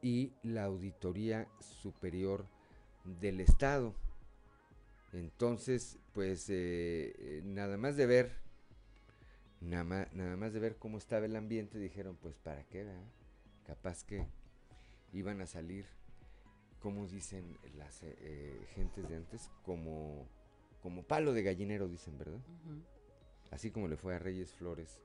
y 0.02 0.32
la 0.44 0.64
Auditoría 0.64 1.50
Superior 1.60 2.48
del 3.04 3.42
Estado. 3.42 3.94
Entonces, 5.14 6.00
pues 6.12 6.50
eh, 6.50 7.14
eh, 7.18 7.42
nada 7.46 7.78
más 7.78 7.96
de 7.96 8.08
ver, 8.08 8.32
nada 9.62 9.84
más, 9.84 10.54
de 10.54 10.60
ver 10.60 10.78
cómo 10.78 10.98
estaba 10.98 11.26
el 11.26 11.36
ambiente, 11.36 11.78
dijeron, 11.78 12.18
pues 12.20 12.36
para 12.36 12.64
qué, 12.64 12.86
capaz 13.66 14.04
que 14.04 14.26
iban 15.14 15.40
a 15.42 15.46
salir, 15.46 15.86
como 16.80 17.08
dicen 17.08 17.58
las 17.78 18.02
eh, 18.02 18.60
gentes 18.74 19.08
de 19.08 19.18
antes, 19.18 19.52
como, 19.64 20.28
como 20.82 21.04
palo 21.04 21.34
de 21.34 21.44
gallinero, 21.44 21.88
dicen, 21.88 22.18
¿verdad? 22.18 22.42
Así 23.52 23.70
como 23.70 23.88
le 23.88 23.98
fue 23.98 24.16
a 24.16 24.20
Reyes 24.20 24.52
Flores 24.56 25.00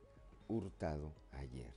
hurtado 0.48 1.12
ayer. 1.32 1.70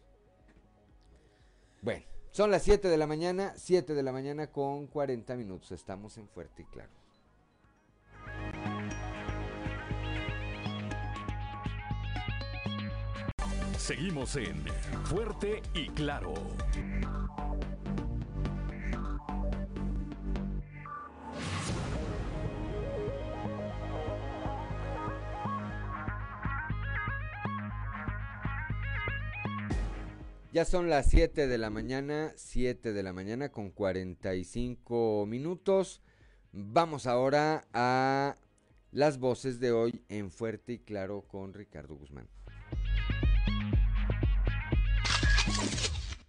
Bueno, 1.81 2.05
son 2.31 2.49
las 2.49 2.63
7 2.63 2.87
de 2.87 2.97
la 2.97 3.07
mañana, 3.07 3.53
7 3.57 3.93
de 3.93 4.03
la 4.03 4.13
mañana 4.13 4.47
con 4.47 4.87
40 4.87 5.35
minutos, 5.35 5.73
estamos 5.73 6.17
en 6.17 6.29
Fuerte 6.29 6.61
y 6.61 6.65
Claro. 6.65 7.00
Seguimos 13.81 14.35
en 14.35 14.63
Fuerte 15.05 15.63
y 15.73 15.87
Claro. 15.89 16.35
Ya 30.53 30.63
son 30.65 30.91
las 30.91 31.09
7 31.09 31.47
de 31.47 31.57
la 31.57 31.71
mañana, 31.71 32.33
7 32.35 32.93
de 32.93 33.01
la 33.01 33.13
mañana 33.13 33.49
con 33.49 33.71
45 33.71 35.25
minutos. 35.27 36.03
Vamos 36.51 37.07
ahora 37.07 37.65
a 37.73 38.35
las 38.91 39.17
voces 39.17 39.59
de 39.59 39.71
hoy 39.71 40.03
en 40.07 40.29
Fuerte 40.29 40.73
y 40.73 40.79
Claro 40.79 41.23
con 41.23 41.55
Ricardo 41.55 41.95
Guzmán. 41.95 42.29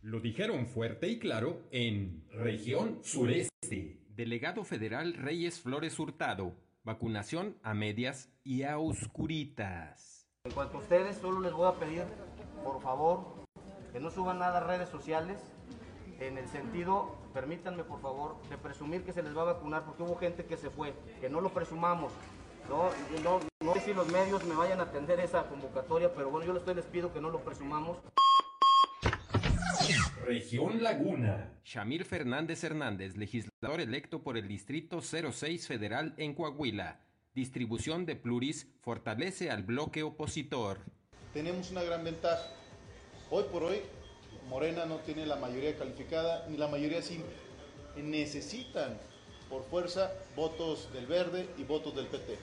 Lo 0.02 0.18
dijeron 0.18 0.66
fuerte 0.66 1.06
y 1.06 1.20
claro 1.20 1.60
en 1.70 2.24
Región 2.32 2.98
Sureste. 3.04 4.00
Delegado 4.08 4.64
Federal 4.64 5.14
Reyes 5.14 5.60
Flores 5.60 5.96
Hurtado. 5.96 6.56
Vacunación 6.82 7.56
a 7.62 7.72
medias 7.72 8.28
y 8.42 8.64
a 8.64 8.80
oscuritas. 8.80 10.28
En 10.42 10.50
cuanto 10.54 10.78
a 10.78 10.80
ustedes, 10.80 11.18
solo 11.18 11.40
les 11.40 11.52
voy 11.52 11.68
a 11.68 11.78
pedir, 11.78 12.02
por 12.64 12.82
favor, 12.82 13.44
que 13.92 14.00
no 14.00 14.10
suban 14.10 14.40
nada 14.40 14.58
a 14.58 14.66
redes 14.66 14.88
sociales 14.88 15.38
en 16.18 16.36
el 16.36 16.48
sentido, 16.48 17.16
permítanme 17.32 17.84
por 17.84 18.00
favor, 18.00 18.42
de 18.48 18.58
presumir 18.58 19.04
que 19.04 19.12
se 19.12 19.22
les 19.22 19.36
va 19.36 19.42
a 19.42 19.52
vacunar 19.52 19.84
porque 19.84 20.02
hubo 20.02 20.16
gente 20.16 20.46
que 20.46 20.56
se 20.56 20.68
fue, 20.68 20.94
que 21.20 21.30
no 21.30 21.40
lo 21.40 21.50
presumamos. 21.50 22.12
No, 22.68 22.88
no, 23.22 23.38
no 23.60 23.74
sé 23.74 23.80
si 23.80 23.94
los 23.94 24.08
medios 24.08 24.44
me 24.46 24.56
vayan 24.56 24.80
a 24.80 24.84
atender 24.84 25.20
esa 25.20 25.44
convocatoria, 25.48 26.12
pero 26.12 26.28
bueno, 26.28 26.60
yo 26.60 26.74
les 26.74 26.86
pido 26.86 27.12
que 27.12 27.20
no 27.20 27.30
lo 27.30 27.38
presumamos. 27.44 27.98
Región 30.24 30.84
Laguna. 30.84 31.52
Shamir 31.64 32.04
Fernández 32.04 32.62
Hernández, 32.62 33.16
legislador 33.16 33.80
electo 33.80 34.22
por 34.22 34.36
el 34.36 34.46
Distrito 34.46 35.00
06 35.00 35.66
Federal 35.66 36.14
en 36.16 36.34
Coahuila. 36.34 37.00
Distribución 37.34 38.06
de 38.06 38.14
pluris 38.14 38.68
fortalece 38.82 39.50
al 39.50 39.64
bloque 39.64 40.04
opositor. 40.04 40.78
Tenemos 41.34 41.72
una 41.72 41.82
gran 41.82 42.04
ventaja. 42.04 42.44
Hoy 43.30 43.44
por 43.50 43.64
hoy, 43.64 43.78
Morena 44.48 44.86
no 44.86 44.98
tiene 44.98 45.26
la 45.26 45.36
mayoría 45.36 45.76
calificada 45.76 46.46
ni 46.48 46.56
la 46.56 46.68
mayoría 46.68 47.02
simple. 47.02 47.34
Necesitan, 47.96 48.98
por 49.50 49.64
fuerza, 49.64 50.12
votos 50.36 50.92
del 50.92 51.06
verde 51.06 51.48
y 51.58 51.64
votos 51.64 51.96
del 51.96 52.06
PT. 52.06 52.38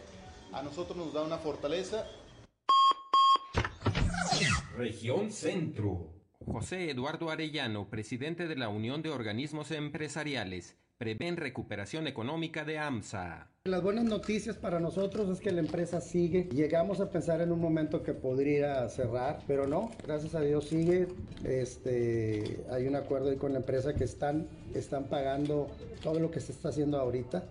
A 0.52 0.62
nosotros 0.64 0.98
nos 0.98 1.14
da 1.14 1.22
una 1.22 1.38
fortaleza. 1.38 2.06
Región 4.76 5.32
Centro. 5.32 6.19
José 6.52 6.90
Eduardo 6.90 7.30
Arellano, 7.30 7.90
presidente 7.90 8.48
de 8.48 8.56
la 8.56 8.70
Unión 8.70 9.04
de 9.04 9.12
Organismos 9.12 9.70
Empresariales, 9.70 10.76
prevén 10.98 11.38
recuperación 11.38 12.08
económica 12.08 12.66
de 12.66 12.80
AMSA. 12.80 13.52
Las 13.66 13.84
buenas 13.84 14.06
noticias 14.06 14.58
para 14.58 14.80
nosotros 14.80 15.30
es 15.30 15.42
que 15.42 15.52
la 15.52 15.60
empresa 15.60 16.02
sigue. 16.02 16.50
Llegamos 16.52 17.02
a 17.02 17.12
pensar 17.12 17.42
en 17.42 17.52
un 17.52 17.62
momento 17.62 18.02
que 18.02 18.14
podría 18.14 18.90
cerrar, 18.90 19.44
pero 19.46 19.68
no, 19.68 19.92
gracias 20.04 20.34
a 20.34 20.42
Dios 20.42 20.66
sigue. 20.66 21.08
Este, 21.46 22.66
hay 22.72 22.88
un 22.88 22.96
acuerdo 22.96 23.30
ahí 23.30 23.38
con 23.38 23.54
la 23.54 23.60
empresa 23.60 23.94
que 23.94 24.06
están, 24.06 24.48
están 24.74 25.04
pagando 25.06 25.70
todo 26.02 26.20
lo 26.20 26.32
que 26.32 26.40
se 26.40 26.52
está 26.52 26.70
haciendo 26.70 27.00
ahorita. 27.00 27.48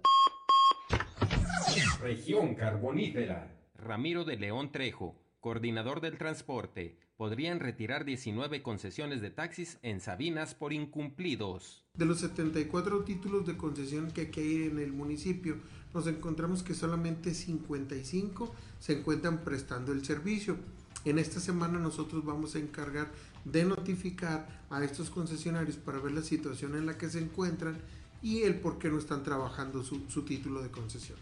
Región 2.03 2.57
Carbonífera. 2.57 3.47
Ramiro 3.77 4.25
de 4.25 4.37
León 4.37 4.73
Trejo, 4.73 5.15
coordinador 5.39 6.01
del 6.01 6.19
transporte, 6.19 6.99
podrían 7.19 7.59
retirar 7.59 8.05
19 8.05 8.63
concesiones 8.63 9.21
de 9.21 9.31
taxis 9.31 9.79
en 9.83 10.01
Sabinas 10.01 10.55
por 10.55 10.73
incumplidos. 10.73 11.85
De 11.95 12.05
los 12.05 12.21
74 12.21 13.03
títulos 13.03 13.45
de 13.45 13.57
concesión 13.57 14.13
que 14.13 14.31
hay 14.37 14.67
en 14.67 14.79
el 14.79 14.93
municipio, 14.93 15.57
nos 15.93 16.07
encontramos 16.07 16.63
que 16.63 16.75
solamente 16.75 17.35
55 17.35 18.55
se 18.79 19.01
encuentran 19.01 19.43
prestando 19.43 19.91
el 19.93 20.05
servicio. 20.05 20.59
En 21.05 21.19
esta 21.19 21.41
semana 21.41 21.81
nosotros 21.81 22.25
vamos 22.25 22.55
a 22.55 22.61
encargar 22.61 23.11
de 23.45 23.65
notificar 23.65 24.65
a 24.71 24.85
estos 24.85 25.11
concesionarios 25.11 25.77
para 25.77 25.99
ver 25.99 26.13
la 26.13 26.23
situación 26.23 26.77
en 26.77 26.87
la 26.87 26.97
que 26.97 27.09
se 27.09 27.19
encuentran 27.19 27.81
y 28.23 28.43
el 28.43 28.61
por 28.61 28.79
qué 28.79 28.91
no 28.91 28.99
están 28.99 29.25
trabajando 29.25 29.83
su, 29.83 30.09
su 30.09 30.23
título 30.23 30.63
de 30.63 30.71
concesión. 30.71 31.19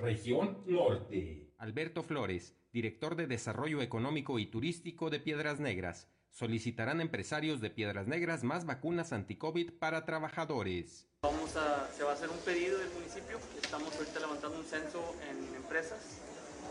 Región 0.00 0.58
Norte. 0.68 1.50
Alberto 1.58 2.04
Flores, 2.04 2.54
director 2.76 3.16
de 3.16 3.26
Desarrollo 3.26 3.80
Económico 3.80 4.38
y 4.38 4.44
Turístico 4.44 5.08
de 5.08 5.18
Piedras 5.18 5.60
Negras, 5.60 6.08
solicitarán 6.30 7.00
empresarios 7.00 7.62
de 7.62 7.70
Piedras 7.70 8.06
Negras 8.06 8.44
más 8.44 8.66
vacunas 8.66 9.14
anti-COVID 9.14 9.78
para 9.78 10.04
trabajadores. 10.04 11.08
Vamos 11.22 11.56
a, 11.56 11.88
se 11.96 12.02
va 12.04 12.10
a 12.10 12.12
hacer 12.12 12.28
un 12.28 12.36
pedido 12.40 12.76
del 12.76 12.90
municipio, 12.90 13.38
estamos 13.62 13.96
ahorita 13.96 14.20
levantando 14.20 14.58
un 14.58 14.64
censo 14.66 15.14
en 15.26 15.54
empresas 15.54 16.20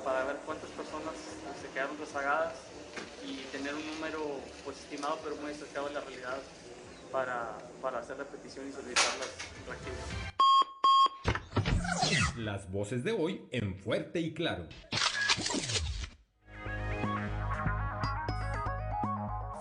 para 0.03 0.25
ver 0.25 0.35
cuántas 0.45 0.69
personas 0.69 1.15
se 1.59 1.67
quedaron 1.73 1.97
rezagadas 1.97 2.53
y 3.25 3.37
tener 3.51 3.73
un 3.73 3.87
número 3.95 4.39
pues 4.63 4.77
estimado 4.81 5.17
pero 5.23 5.37
muy 5.37 5.53
acercado 5.53 5.87
a 5.87 5.91
la 5.91 6.01
realidad 6.01 6.37
para, 7.11 7.57
para 7.81 7.97
hacer 7.97 8.15
la 8.19 8.25
petición 8.25 8.69
y 8.69 8.71
solicitarlas 8.71 9.31
reactivas. 9.65 10.05
Las 12.37 12.69
voces 12.69 13.03
de 13.03 13.11
hoy 13.11 13.47
en 13.49 13.75
fuerte 13.79 14.19
y 14.19 14.35
claro. 14.35 14.67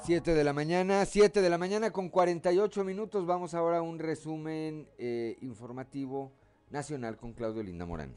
7 0.04 0.34
de 0.34 0.44
la 0.44 0.52
mañana, 0.52 1.06
7 1.06 1.40
de 1.40 1.48
la 1.48 1.56
mañana 1.56 1.90
con 1.90 2.10
48 2.10 2.84
minutos. 2.84 3.24
Vamos 3.24 3.54
ahora 3.54 3.78
a 3.78 3.82
un 3.82 3.98
resumen 3.98 4.86
eh, 4.98 5.38
informativo 5.40 6.30
nacional 6.68 7.16
con 7.16 7.32
Claudio 7.32 7.62
Linda 7.62 7.86
Morán. 7.86 8.14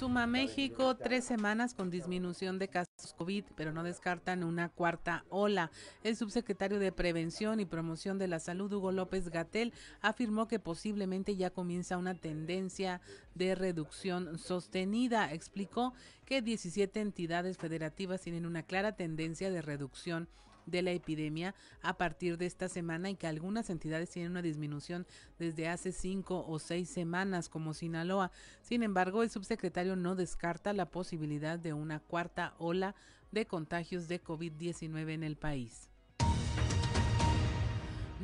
Suma 0.00 0.26
México 0.26 0.96
tres 0.96 1.24
semanas 1.26 1.74
con 1.74 1.90
disminución 1.90 2.58
de 2.58 2.68
casos 2.68 3.12
COVID, 3.18 3.44
pero 3.54 3.70
no 3.70 3.82
descartan 3.82 4.44
una 4.44 4.70
cuarta 4.70 5.26
ola. 5.28 5.70
El 6.02 6.16
subsecretario 6.16 6.78
de 6.78 6.90
Prevención 6.90 7.60
y 7.60 7.66
Promoción 7.66 8.16
de 8.16 8.26
la 8.26 8.40
Salud, 8.40 8.72
Hugo 8.72 8.92
López 8.92 9.28
Gatel, 9.28 9.74
afirmó 10.00 10.48
que 10.48 10.58
posiblemente 10.58 11.36
ya 11.36 11.50
comienza 11.50 11.98
una 11.98 12.14
tendencia 12.14 13.02
de 13.34 13.54
reducción 13.54 14.38
sostenida. 14.38 15.34
Explicó 15.34 15.92
que 16.24 16.40
17 16.40 16.98
entidades 16.98 17.58
federativas 17.58 18.22
tienen 18.22 18.46
una 18.46 18.62
clara 18.62 18.92
tendencia 18.92 19.50
de 19.50 19.60
reducción 19.60 20.30
de 20.70 20.82
la 20.82 20.92
epidemia 20.92 21.54
a 21.82 21.96
partir 21.96 22.38
de 22.38 22.46
esta 22.46 22.68
semana 22.68 23.10
y 23.10 23.16
que 23.16 23.26
algunas 23.26 23.70
entidades 23.70 24.10
tienen 24.10 24.32
una 24.32 24.42
disminución 24.42 25.06
desde 25.38 25.68
hace 25.68 25.92
cinco 25.92 26.44
o 26.46 26.58
seis 26.58 26.88
semanas 26.88 27.48
como 27.48 27.74
Sinaloa. 27.74 28.30
Sin 28.62 28.82
embargo, 28.82 29.22
el 29.22 29.30
subsecretario 29.30 29.96
no 29.96 30.14
descarta 30.14 30.72
la 30.72 30.90
posibilidad 30.90 31.58
de 31.58 31.72
una 31.72 32.00
cuarta 32.00 32.54
ola 32.58 32.94
de 33.32 33.46
contagios 33.46 34.08
de 34.08 34.22
COVID-19 34.22 35.10
en 35.10 35.22
el 35.22 35.36
país. 35.36 35.89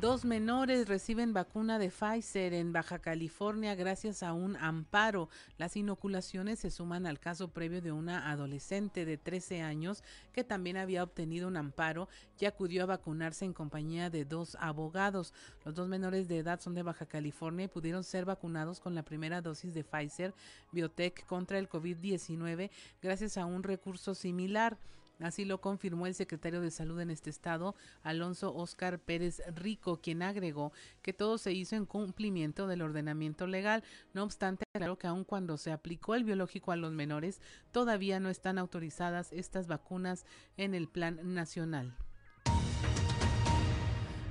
Dos 0.01 0.27
menores 0.27 0.89
reciben 0.89 1.33
vacuna 1.33 1.79
de 1.79 1.89
Pfizer 1.89 2.53
en 2.53 2.71
Baja 2.71 2.99
California 2.99 3.75
gracias 3.75 4.23
a 4.23 4.35
un 4.35 4.55
amparo. 4.57 5.31
Las 5.57 5.75
inoculaciones 5.75 6.59
se 6.59 6.71
suman 6.71 7.07
al 7.07 7.19
caso 7.19 7.49
previo 7.49 7.81
de 7.81 7.93
una 7.93 8.31
adolescente 8.31 9.07
de 9.07 9.17
13 9.17 9.63
años 9.63 10.05
que 10.35 10.45
también 10.45 10.77
había 10.77 11.03
obtenido 11.03 11.49
un 11.49 11.57
amparo 11.57 12.11
y 12.39 12.45
acudió 12.45 12.83
a 12.83 12.87
vacunarse 12.87 13.47
en 13.47 13.55
compañía 13.55 14.11
de 14.11 14.27
dos 14.27 14.59
abogados. 14.61 15.33
Los 15.65 15.75
dos 15.75 15.89
menores 15.89 16.29
de 16.29 16.41
edad 16.41 16.61
son 16.61 16.75
de 16.75 16.83
Baja 16.83 17.07
California 17.07 17.65
y 17.65 17.69
pudieron 17.69 18.05
ser 18.05 18.27
vacunados 18.27 18.81
con 18.81 18.95
la 18.95 19.03
primera 19.03 19.41
dosis 19.41 19.73
de 19.73 19.83
Pfizer 19.83 20.35
Biotech 20.73 21.25
contra 21.25 21.59
el 21.59 21.71
COVID-19 21.71 22.71
gracias 23.01 23.39
a 23.39 23.47
un 23.47 23.63
recurso 23.63 24.15
similar. 24.15 24.77
Así 25.21 25.45
lo 25.45 25.61
confirmó 25.61 26.07
el 26.07 26.15
secretario 26.15 26.61
de 26.61 26.71
Salud 26.71 27.01
en 27.01 27.11
este 27.11 27.31
estado, 27.31 27.75
Alonso 28.03 28.55
Oscar 28.55 28.99
Pérez 28.99 29.43
Rico, 29.55 30.01
quien 30.01 30.23
agregó 30.23 30.73
que 31.01 31.15
todo 31.15 31.39
se 31.39 31.53
hizo 31.53 31.75
en 31.75 31.87
cumplimiento 31.87 32.67
del 32.67 32.83
ordenamiento 32.83 33.47
legal. 33.47 33.83
No 34.13 34.23
obstante, 34.25 34.65
claro 34.75 34.99
que 34.99 35.07
aun 35.07 35.25
cuando 35.25 35.57
se 35.57 35.73
aplicó 35.73 36.15
el 36.15 36.25
biológico 36.25 36.73
a 36.73 36.77
los 36.77 36.93
menores, 36.93 37.41
todavía 37.73 38.21
no 38.21 38.29
están 38.29 38.59
autorizadas 38.59 39.33
estas 39.33 39.67
vacunas 39.67 40.27
en 40.57 40.75
el 40.75 40.87
plan 40.87 41.35
nacional. 41.35 41.97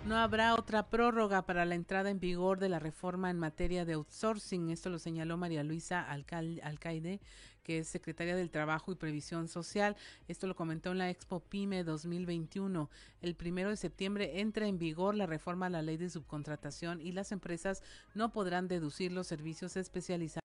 No 0.05 0.17
habrá 0.17 0.53
otra 0.53 0.87
prórroga 0.87 1.47
para 1.47 1.65
la 1.65 1.73
entrada 1.73 2.11
en 2.11 2.19
vigor 2.19 2.59
de 2.59 2.69
la 2.69 2.77
reforma 2.77 3.31
en 3.31 3.39
materia 3.39 3.85
de 3.85 3.93
outsourcing. 3.93 4.69
Esto 4.69 4.91
lo 4.91 4.99
señaló 4.99 5.35
María 5.35 5.63
Luisa 5.63 6.07
Alcaide, 6.07 7.21
que 7.63 7.79
es 7.79 7.87
secretaria 7.87 8.35
del 8.35 8.51
Trabajo 8.51 8.91
y 8.91 8.95
Previsión 8.95 9.47
Social. 9.47 9.97
Esto 10.27 10.45
lo 10.45 10.55
comentó 10.55 10.91
en 10.91 10.99
la 10.99 11.09
Expo 11.09 11.39
PYME 11.39 11.83
2021. 11.83 12.87
El 13.21 13.35
primero 13.35 13.71
de 13.71 13.77
septiembre 13.77 14.41
entra 14.41 14.67
en 14.67 14.77
vigor 14.77 15.15
la 15.15 15.25
reforma 15.25 15.65
a 15.65 15.71
la 15.71 15.81
ley 15.81 15.97
de 15.97 16.11
subcontratación 16.11 17.01
y 17.01 17.11
las 17.11 17.31
empresas 17.31 17.81
no 18.13 18.31
podrán 18.31 18.67
deducir 18.67 19.11
los 19.11 19.25
servicios 19.25 19.75
especializados 19.75 20.44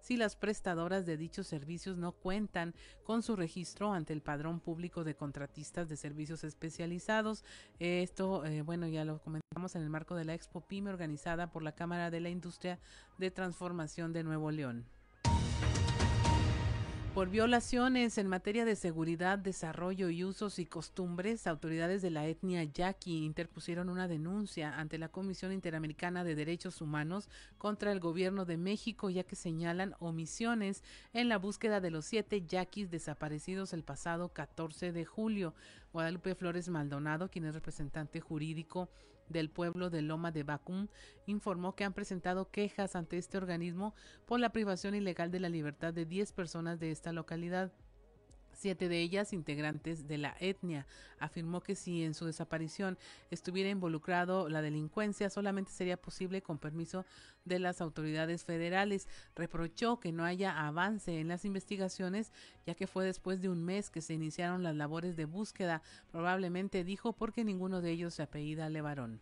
si 0.00 0.16
las 0.16 0.36
prestadoras 0.36 1.06
de 1.06 1.16
dichos 1.16 1.46
servicios 1.46 1.96
no 1.96 2.12
cuentan 2.12 2.74
con 3.04 3.22
su 3.22 3.36
registro 3.36 3.92
ante 3.92 4.12
el 4.12 4.22
padrón 4.22 4.60
público 4.60 5.04
de 5.04 5.14
contratistas 5.14 5.88
de 5.88 5.96
servicios 5.96 6.44
especializados. 6.44 7.44
Esto, 7.78 8.44
eh, 8.44 8.62
bueno, 8.62 8.86
ya 8.86 9.04
lo 9.04 9.20
comentamos 9.20 9.74
en 9.74 9.82
el 9.82 9.90
marco 9.90 10.14
de 10.14 10.24
la 10.24 10.34
Expo 10.34 10.60
PYME 10.60 10.90
organizada 10.90 11.50
por 11.50 11.62
la 11.62 11.72
Cámara 11.72 12.10
de 12.10 12.20
la 12.20 12.30
Industria 12.30 12.78
de 13.18 13.30
Transformación 13.30 14.12
de 14.12 14.24
Nuevo 14.24 14.50
León. 14.50 14.86
Por 17.14 17.28
violaciones 17.28 18.18
en 18.18 18.28
materia 18.28 18.64
de 18.64 18.76
seguridad, 18.76 19.36
desarrollo 19.36 20.10
y 20.10 20.22
usos 20.22 20.60
y 20.60 20.64
costumbres, 20.64 21.48
autoridades 21.48 22.02
de 22.02 22.10
la 22.10 22.24
etnia 22.28 22.62
yaqui 22.62 23.24
interpusieron 23.24 23.88
una 23.88 24.06
denuncia 24.06 24.78
ante 24.78 24.96
la 24.96 25.08
Comisión 25.08 25.52
Interamericana 25.52 26.22
de 26.22 26.36
Derechos 26.36 26.80
Humanos 26.80 27.28
contra 27.58 27.90
el 27.90 27.98
gobierno 27.98 28.44
de 28.44 28.56
México, 28.56 29.10
ya 29.10 29.24
que 29.24 29.34
señalan 29.34 29.96
omisiones 29.98 30.84
en 31.12 31.28
la 31.28 31.38
búsqueda 31.38 31.80
de 31.80 31.90
los 31.90 32.04
siete 32.04 32.46
yaquis 32.46 32.92
desaparecidos 32.92 33.72
el 33.72 33.82
pasado 33.82 34.28
14 34.28 34.92
de 34.92 35.04
julio. 35.04 35.52
Guadalupe 35.92 36.36
Flores 36.36 36.68
Maldonado, 36.68 37.28
quien 37.28 37.44
es 37.44 37.54
representante 37.54 38.20
jurídico 38.20 38.88
del 39.30 39.50
pueblo 39.50 39.90
de 39.90 40.02
Loma 40.02 40.30
de 40.32 40.42
Bacum 40.42 40.88
informó 41.26 41.74
que 41.74 41.84
han 41.84 41.94
presentado 41.94 42.50
quejas 42.50 42.96
ante 42.96 43.16
este 43.16 43.38
organismo 43.38 43.94
por 44.26 44.40
la 44.40 44.50
privación 44.50 44.94
ilegal 44.94 45.30
de 45.30 45.40
la 45.40 45.48
libertad 45.48 45.94
de 45.94 46.04
10 46.04 46.32
personas 46.32 46.78
de 46.78 46.90
esta 46.90 47.12
localidad. 47.12 47.72
Siete 48.60 48.90
de 48.90 49.00
ellas 49.00 49.32
integrantes 49.32 50.06
de 50.06 50.18
la 50.18 50.36
etnia. 50.38 50.86
Afirmó 51.18 51.62
que 51.62 51.74
si 51.74 52.04
en 52.04 52.12
su 52.12 52.26
desaparición 52.26 52.98
estuviera 53.30 53.70
involucrado 53.70 54.48
la 54.50 54.60
delincuencia, 54.60 55.30
solamente 55.30 55.72
sería 55.72 55.96
posible 55.96 56.42
con 56.42 56.58
permiso 56.58 57.06
de 57.46 57.58
las 57.58 57.80
autoridades 57.80 58.44
federales. 58.44 59.08
Reprochó 59.34 59.98
que 59.98 60.12
no 60.12 60.24
haya 60.24 60.66
avance 60.66 61.20
en 61.20 61.28
las 61.28 61.46
investigaciones, 61.46 62.32
ya 62.66 62.74
que 62.74 62.86
fue 62.86 63.06
después 63.06 63.40
de 63.40 63.48
un 63.48 63.64
mes 63.64 63.88
que 63.88 64.02
se 64.02 64.12
iniciaron 64.14 64.62
las 64.62 64.76
labores 64.76 65.16
de 65.16 65.24
búsqueda, 65.24 65.82
probablemente 66.10 66.84
dijo 66.84 67.14
porque 67.14 67.44
ninguno 67.44 67.80
de 67.80 67.92
ellos 67.92 68.14
se 68.14 68.22
apellida 68.22 68.68
Levarón. 68.68 69.20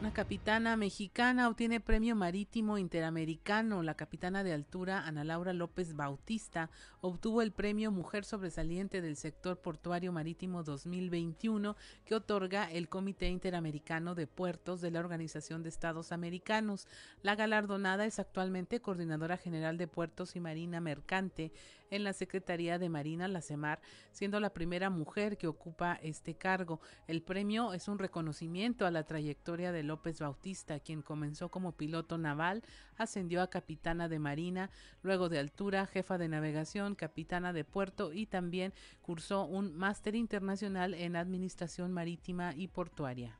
Una 0.00 0.12
capitana 0.12 0.76
mexicana 0.76 1.48
obtiene 1.48 1.80
premio 1.80 2.14
marítimo 2.14 2.78
interamericano. 2.78 3.82
La 3.82 3.94
capitana 3.94 4.44
de 4.44 4.52
altura 4.52 5.04
Ana 5.04 5.24
Laura 5.24 5.52
López 5.52 5.96
Bautista 5.96 6.70
obtuvo 7.00 7.42
el 7.42 7.50
premio 7.50 7.90
Mujer 7.90 8.24
Sobresaliente 8.24 9.00
del 9.00 9.16
Sector 9.16 9.58
Portuario 9.60 10.12
Marítimo 10.12 10.62
2021 10.62 11.76
que 12.04 12.14
otorga 12.14 12.70
el 12.70 12.88
Comité 12.88 13.28
Interamericano 13.28 14.14
de 14.14 14.28
Puertos 14.28 14.80
de 14.80 14.92
la 14.92 15.00
Organización 15.00 15.64
de 15.64 15.70
Estados 15.70 16.12
Americanos. 16.12 16.86
La 17.22 17.34
galardonada 17.34 18.06
es 18.06 18.20
actualmente 18.20 18.80
coordinadora 18.80 19.36
general 19.36 19.78
de 19.78 19.88
Puertos 19.88 20.36
y 20.36 20.40
Marina 20.40 20.80
Mercante 20.80 21.50
en 21.90 22.04
la 22.04 22.12
Secretaría 22.12 22.78
de 22.78 22.88
Marina, 22.88 23.28
la 23.28 23.42
CEMAR, 23.42 23.80
siendo 24.10 24.40
la 24.40 24.52
primera 24.52 24.90
mujer 24.90 25.38
que 25.38 25.46
ocupa 25.46 25.98
este 26.02 26.34
cargo. 26.34 26.80
El 27.06 27.22
premio 27.22 27.72
es 27.72 27.88
un 27.88 27.98
reconocimiento 27.98 28.86
a 28.86 28.90
la 28.90 29.04
trayectoria 29.04 29.72
de 29.72 29.82
López 29.82 30.20
Bautista, 30.20 30.80
quien 30.80 31.02
comenzó 31.02 31.48
como 31.48 31.72
piloto 31.72 32.18
naval, 32.18 32.62
ascendió 32.96 33.42
a 33.42 33.50
capitana 33.50 34.08
de 34.08 34.18
Marina, 34.18 34.70
luego 35.02 35.28
de 35.28 35.38
altura, 35.38 35.86
jefa 35.86 36.18
de 36.18 36.28
navegación, 36.28 36.94
capitana 36.94 37.52
de 37.52 37.64
puerto 37.64 38.12
y 38.12 38.26
también 38.26 38.72
cursó 39.02 39.44
un 39.44 39.74
máster 39.76 40.14
internacional 40.14 40.94
en 40.94 41.16
Administración 41.16 41.92
Marítima 41.92 42.54
y 42.54 42.68
Portuaria. 42.68 43.38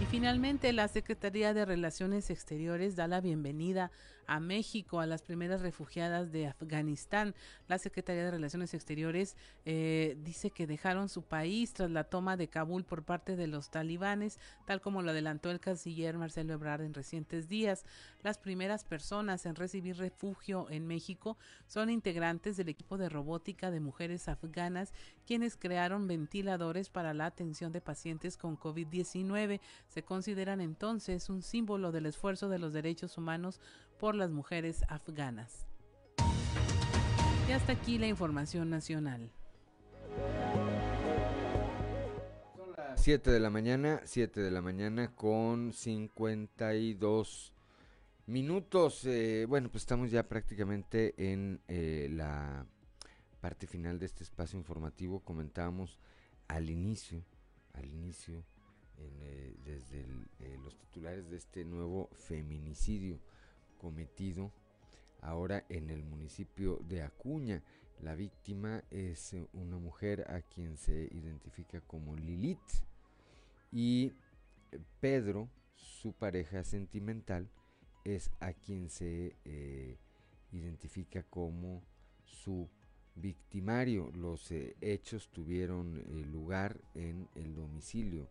Y 0.00 0.04
finalmente, 0.04 0.72
la 0.74 0.88
Secretaría 0.88 1.54
de 1.54 1.64
Relaciones 1.64 2.28
Exteriores 2.28 2.96
da 2.96 3.08
la 3.08 3.22
bienvenida 3.22 3.90
a 4.26 4.40
México 4.40 5.00
a 5.00 5.06
las 5.06 5.22
primeras 5.22 5.60
refugiadas 5.60 6.32
de 6.32 6.46
Afganistán. 6.46 7.34
La 7.68 7.78
Secretaría 7.78 8.24
de 8.24 8.30
Relaciones 8.30 8.74
Exteriores 8.74 9.36
eh, 9.64 10.16
dice 10.22 10.50
que 10.50 10.66
dejaron 10.66 11.08
su 11.08 11.22
país 11.22 11.72
tras 11.72 11.90
la 11.90 12.04
toma 12.04 12.36
de 12.36 12.48
Kabul 12.48 12.84
por 12.84 13.04
parte 13.04 13.36
de 13.36 13.46
los 13.46 13.70
talibanes, 13.70 14.38
tal 14.66 14.80
como 14.80 15.02
lo 15.02 15.10
adelantó 15.10 15.50
el 15.50 15.60
canciller 15.60 16.18
Marcelo 16.18 16.54
Ebrard 16.54 16.82
en 16.82 16.94
recientes 16.94 17.48
días. 17.48 17.84
Las 18.22 18.38
primeras 18.38 18.84
personas 18.84 19.46
en 19.46 19.54
recibir 19.54 19.96
refugio 19.96 20.68
en 20.70 20.86
México 20.86 21.36
son 21.66 21.90
integrantes 21.90 22.56
del 22.56 22.68
equipo 22.68 22.98
de 22.98 23.08
robótica 23.08 23.70
de 23.70 23.80
mujeres 23.80 24.28
afganas, 24.28 24.92
quienes 25.26 25.56
crearon 25.56 26.06
ventiladores 26.06 26.90
para 26.90 27.14
la 27.14 27.26
atención 27.26 27.72
de 27.72 27.80
pacientes 27.80 28.36
con 28.36 28.58
COVID-19. 28.58 29.60
Se 29.88 30.02
consideran 30.02 30.60
entonces 30.60 31.28
un 31.28 31.42
símbolo 31.42 31.92
del 31.92 32.06
esfuerzo 32.06 32.48
de 32.48 32.58
los 32.58 32.72
derechos 32.72 33.16
humanos 33.18 33.60
por 33.98 34.14
las 34.14 34.30
mujeres 34.30 34.84
afganas. 34.88 35.66
Y 37.48 37.52
hasta 37.52 37.72
aquí 37.72 37.98
la 37.98 38.08
información 38.08 38.70
nacional. 38.70 39.30
Son 42.56 42.72
las 42.76 43.00
7 43.00 43.30
de 43.30 43.40
la 43.40 43.50
mañana, 43.50 44.00
7 44.04 44.40
de 44.40 44.50
la 44.50 44.60
mañana 44.60 45.14
con 45.14 45.72
52 45.72 47.52
minutos. 48.26 49.04
Eh, 49.04 49.46
bueno, 49.48 49.70
pues 49.70 49.82
estamos 49.82 50.10
ya 50.10 50.28
prácticamente 50.28 51.14
en 51.16 51.60
eh, 51.68 52.08
la 52.10 52.66
parte 53.40 53.66
final 53.66 53.98
de 53.98 54.06
este 54.06 54.24
espacio 54.24 54.58
informativo. 54.58 55.20
Comentábamos 55.20 56.00
al 56.48 56.68
inicio, 56.68 57.24
al 57.74 57.86
inicio, 57.86 58.44
eh, 58.98 59.54
desde 59.64 60.04
los 60.64 60.76
titulares 60.76 61.30
de 61.30 61.36
este 61.36 61.64
nuevo 61.64 62.08
feminicidio 62.16 63.20
cometido 63.76 64.52
ahora 65.20 65.64
en 65.68 65.90
el 65.90 66.02
municipio 66.04 66.78
de 66.88 67.02
Acuña. 67.02 67.62
La 68.00 68.14
víctima 68.14 68.82
es 68.90 69.32
eh, 69.34 69.46
una 69.52 69.78
mujer 69.78 70.26
a 70.30 70.42
quien 70.42 70.76
se 70.76 71.08
identifica 71.12 71.80
como 71.80 72.14
Lilith 72.14 72.82
y 73.72 74.12
eh, 74.72 74.78
Pedro, 75.00 75.48
su 75.74 76.12
pareja 76.12 76.62
sentimental, 76.64 77.48
es 78.04 78.30
a 78.40 78.52
quien 78.52 78.88
se 78.90 79.34
eh, 79.44 79.98
identifica 80.52 81.22
como 81.24 81.82
su 82.24 82.68
victimario. 83.14 84.10
Los 84.14 84.52
hechos 84.80 85.30
tuvieron 85.30 86.04
lugar 86.30 86.80
en 86.94 87.28
el 87.34 87.54
domicilio 87.54 88.28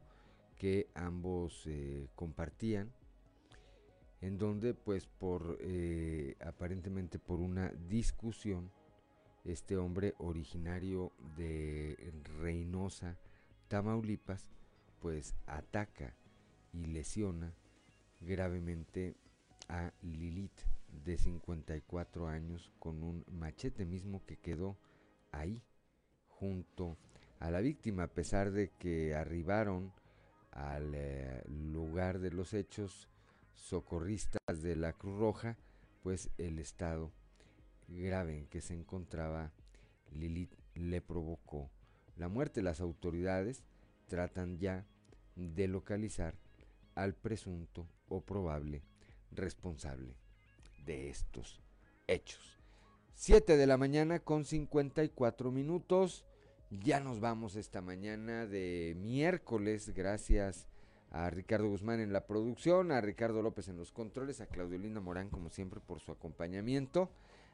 que 0.58 0.88
ambos 0.94 1.68
compartían 2.16 2.94
en 4.22 4.38
donde 4.38 4.74
pues 4.74 5.08
por 5.08 5.58
eh, 5.62 6.36
aparentemente 6.40 7.20
por 7.20 7.40
una 7.40 7.70
discusión 7.88 8.72
este 9.44 9.78
hombre 9.78 10.16
originario 10.18 11.12
de 11.38 12.14
Reynosa, 12.40 13.18
Tamaulipas, 13.68 14.48
pues 15.00 15.36
ataca 15.46 16.16
y 16.74 16.86
lesiona 16.88 17.54
gravemente 18.22 19.16
a 19.70 19.92
Lilith 20.02 20.62
de 21.04 21.18
54 21.18 22.28
años 22.28 22.72
con 22.80 23.04
un 23.04 23.24
machete 23.32 23.86
mismo 23.86 24.26
que 24.26 24.38
quedó 24.38 24.78
ahí 25.32 25.64
junto 26.28 26.98
a 27.40 27.52
la 27.52 27.62
víctima 27.62 28.04
a 28.04 28.14
pesar 28.14 28.52
de 28.52 28.70
que 28.80 29.16
arribaron 29.16 29.94
al 30.52 30.94
eh, 30.96 31.44
lugar 31.48 32.20
de 32.20 32.32
los 32.32 32.54
hechos 32.54 33.10
socorristas 33.56 34.62
de 34.62 34.76
la 34.76 34.94
Cruz 34.94 35.18
Roja, 35.18 35.58
pues 36.04 36.30
el 36.38 36.60
estado 36.60 37.12
grave 37.88 38.38
en 38.38 38.48
que 38.48 38.62
se 38.62 38.74
encontraba 38.74 39.52
Lilith 40.12 40.54
le 40.76 41.02
provocó 41.02 41.70
la 42.16 42.28
muerte. 42.28 42.62
Las 42.62 42.82
autoridades 42.82 43.64
tratan 44.08 44.60
ya 44.60 44.86
de 45.36 45.68
localizar 45.68 46.36
al 46.96 47.14
presunto 47.14 47.88
o 48.08 48.22
probable 48.22 48.84
responsable 49.32 50.16
de 50.86 51.10
estos 51.10 51.62
hechos. 52.08 52.60
7 53.16 53.58
de 53.58 53.68
la 53.68 53.78
mañana 53.78 54.20
con 54.20 54.46
54 54.46 55.52
minutos. 55.52 56.26
Ya 56.70 57.00
nos 57.00 57.20
vamos 57.20 57.56
esta 57.56 57.82
mañana 57.82 58.46
de 58.46 58.96
miércoles. 58.98 59.94
Gracias 59.94 60.68
a 61.16 61.30
Ricardo 61.30 61.70
Guzmán 61.70 62.02
en 62.02 62.12
la 62.12 62.28
producción, 62.28 62.92
a 62.92 63.00
Ricardo 63.00 63.42
López 63.42 63.70
en 63.70 63.78
los 63.78 63.94
controles, 63.94 64.42
a 64.42 64.48
Claudio 64.48 64.78
Linda 64.78 65.00
Morán 65.00 65.30
como 65.30 65.50
siempre 65.50 65.80
por 65.80 66.02
su 66.02 66.12
acompañamiento, 66.12 67.10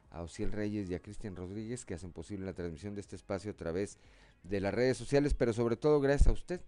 a 0.10 0.24
Ociel 0.24 0.52
Reyes 0.52 0.90
y 0.90 0.96
a 0.96 1.00
Cristian 1.00 1.36
Rodríguez 1.36 1.86
que 1.86 1.94
hacen 1.94 2.12
posible 2.12 2.48
la 2.48 2.54
transmisión 2.54 2.96
de 2.96 3.02
este 3.02 3.16
espacio 3.16 3.52
a 3.52 3.56
través 3.56 4.00
de 4.42 4.60
las 4.62 4.74
redes 4.74 4.98
sociales, 4.98 5.36
pero 5.36 5.54
sobre 5.54 5.76
todo 5.78 6.02
gracias 6.02 6.28
a 6.28 6.32
usted 6.32 6.62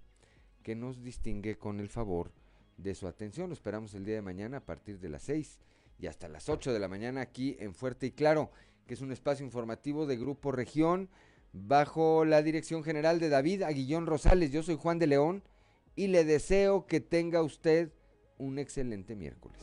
que 0.62 0.76
nos 0.76 1.04
distingue 1.04 1.58
con 1.58 1.80
el 1.80 1.90
favor 1.90 2.32
de 2.78 2.94
su 2.94 3.08
atención. 3.08 3.50
Lo 3.50 3.56
esperamos 3.56 3.96
el 3.96 4.06
día 4.06 4.16
de 4.16 4.22
mañana 4.22 4.58
a 4.58 4.66
partir 4.66 5.00
de 5.00 5.10
las 5.10 5.24
6 5.24 5.58
y 5.98 6.06
hasta 6.06 6.28
las 6.28 6.48
8 6.48 6.74
de 6.74 6.80
la 6.80 6.88
mañana 6.88 7.22
aquí 7.22 7.58
en 7.60 7.74
Fuerte 7.74 8.06
y 8.06 8.12
Claro, 8.12 8.52
que 8.86 8.94
es 8.94 9.02
un 9.02 9.12
espacio 9.12 9.44
informativo 9.44 10.06
de 10.06 10.18
Grupo 10.18 10.52
Región 10.52 11.10
bajo 11.54 12.24
la 12.24 12.44
dirección 12.44 12.84
general 12.84 13.20
de 13.20 13.30
David 13.30 13.64
Aguillón 13.64 14.06
Rosales. 14.06 14.52
Yo 14.52 14.62
soy 14.62 14.76
Juan 14.76 15.00
de 15.00 15.08
León 15.08 15.42
y 15.96 16.08
le 16.08 16.24
deseo 16.24 16.86
que 16.88 17.00
tenga 17.00 17.42
usted 17.42 17.92
un 18.38 18.60
excelente 18.60 19.16
miércoles. 19.16 19.62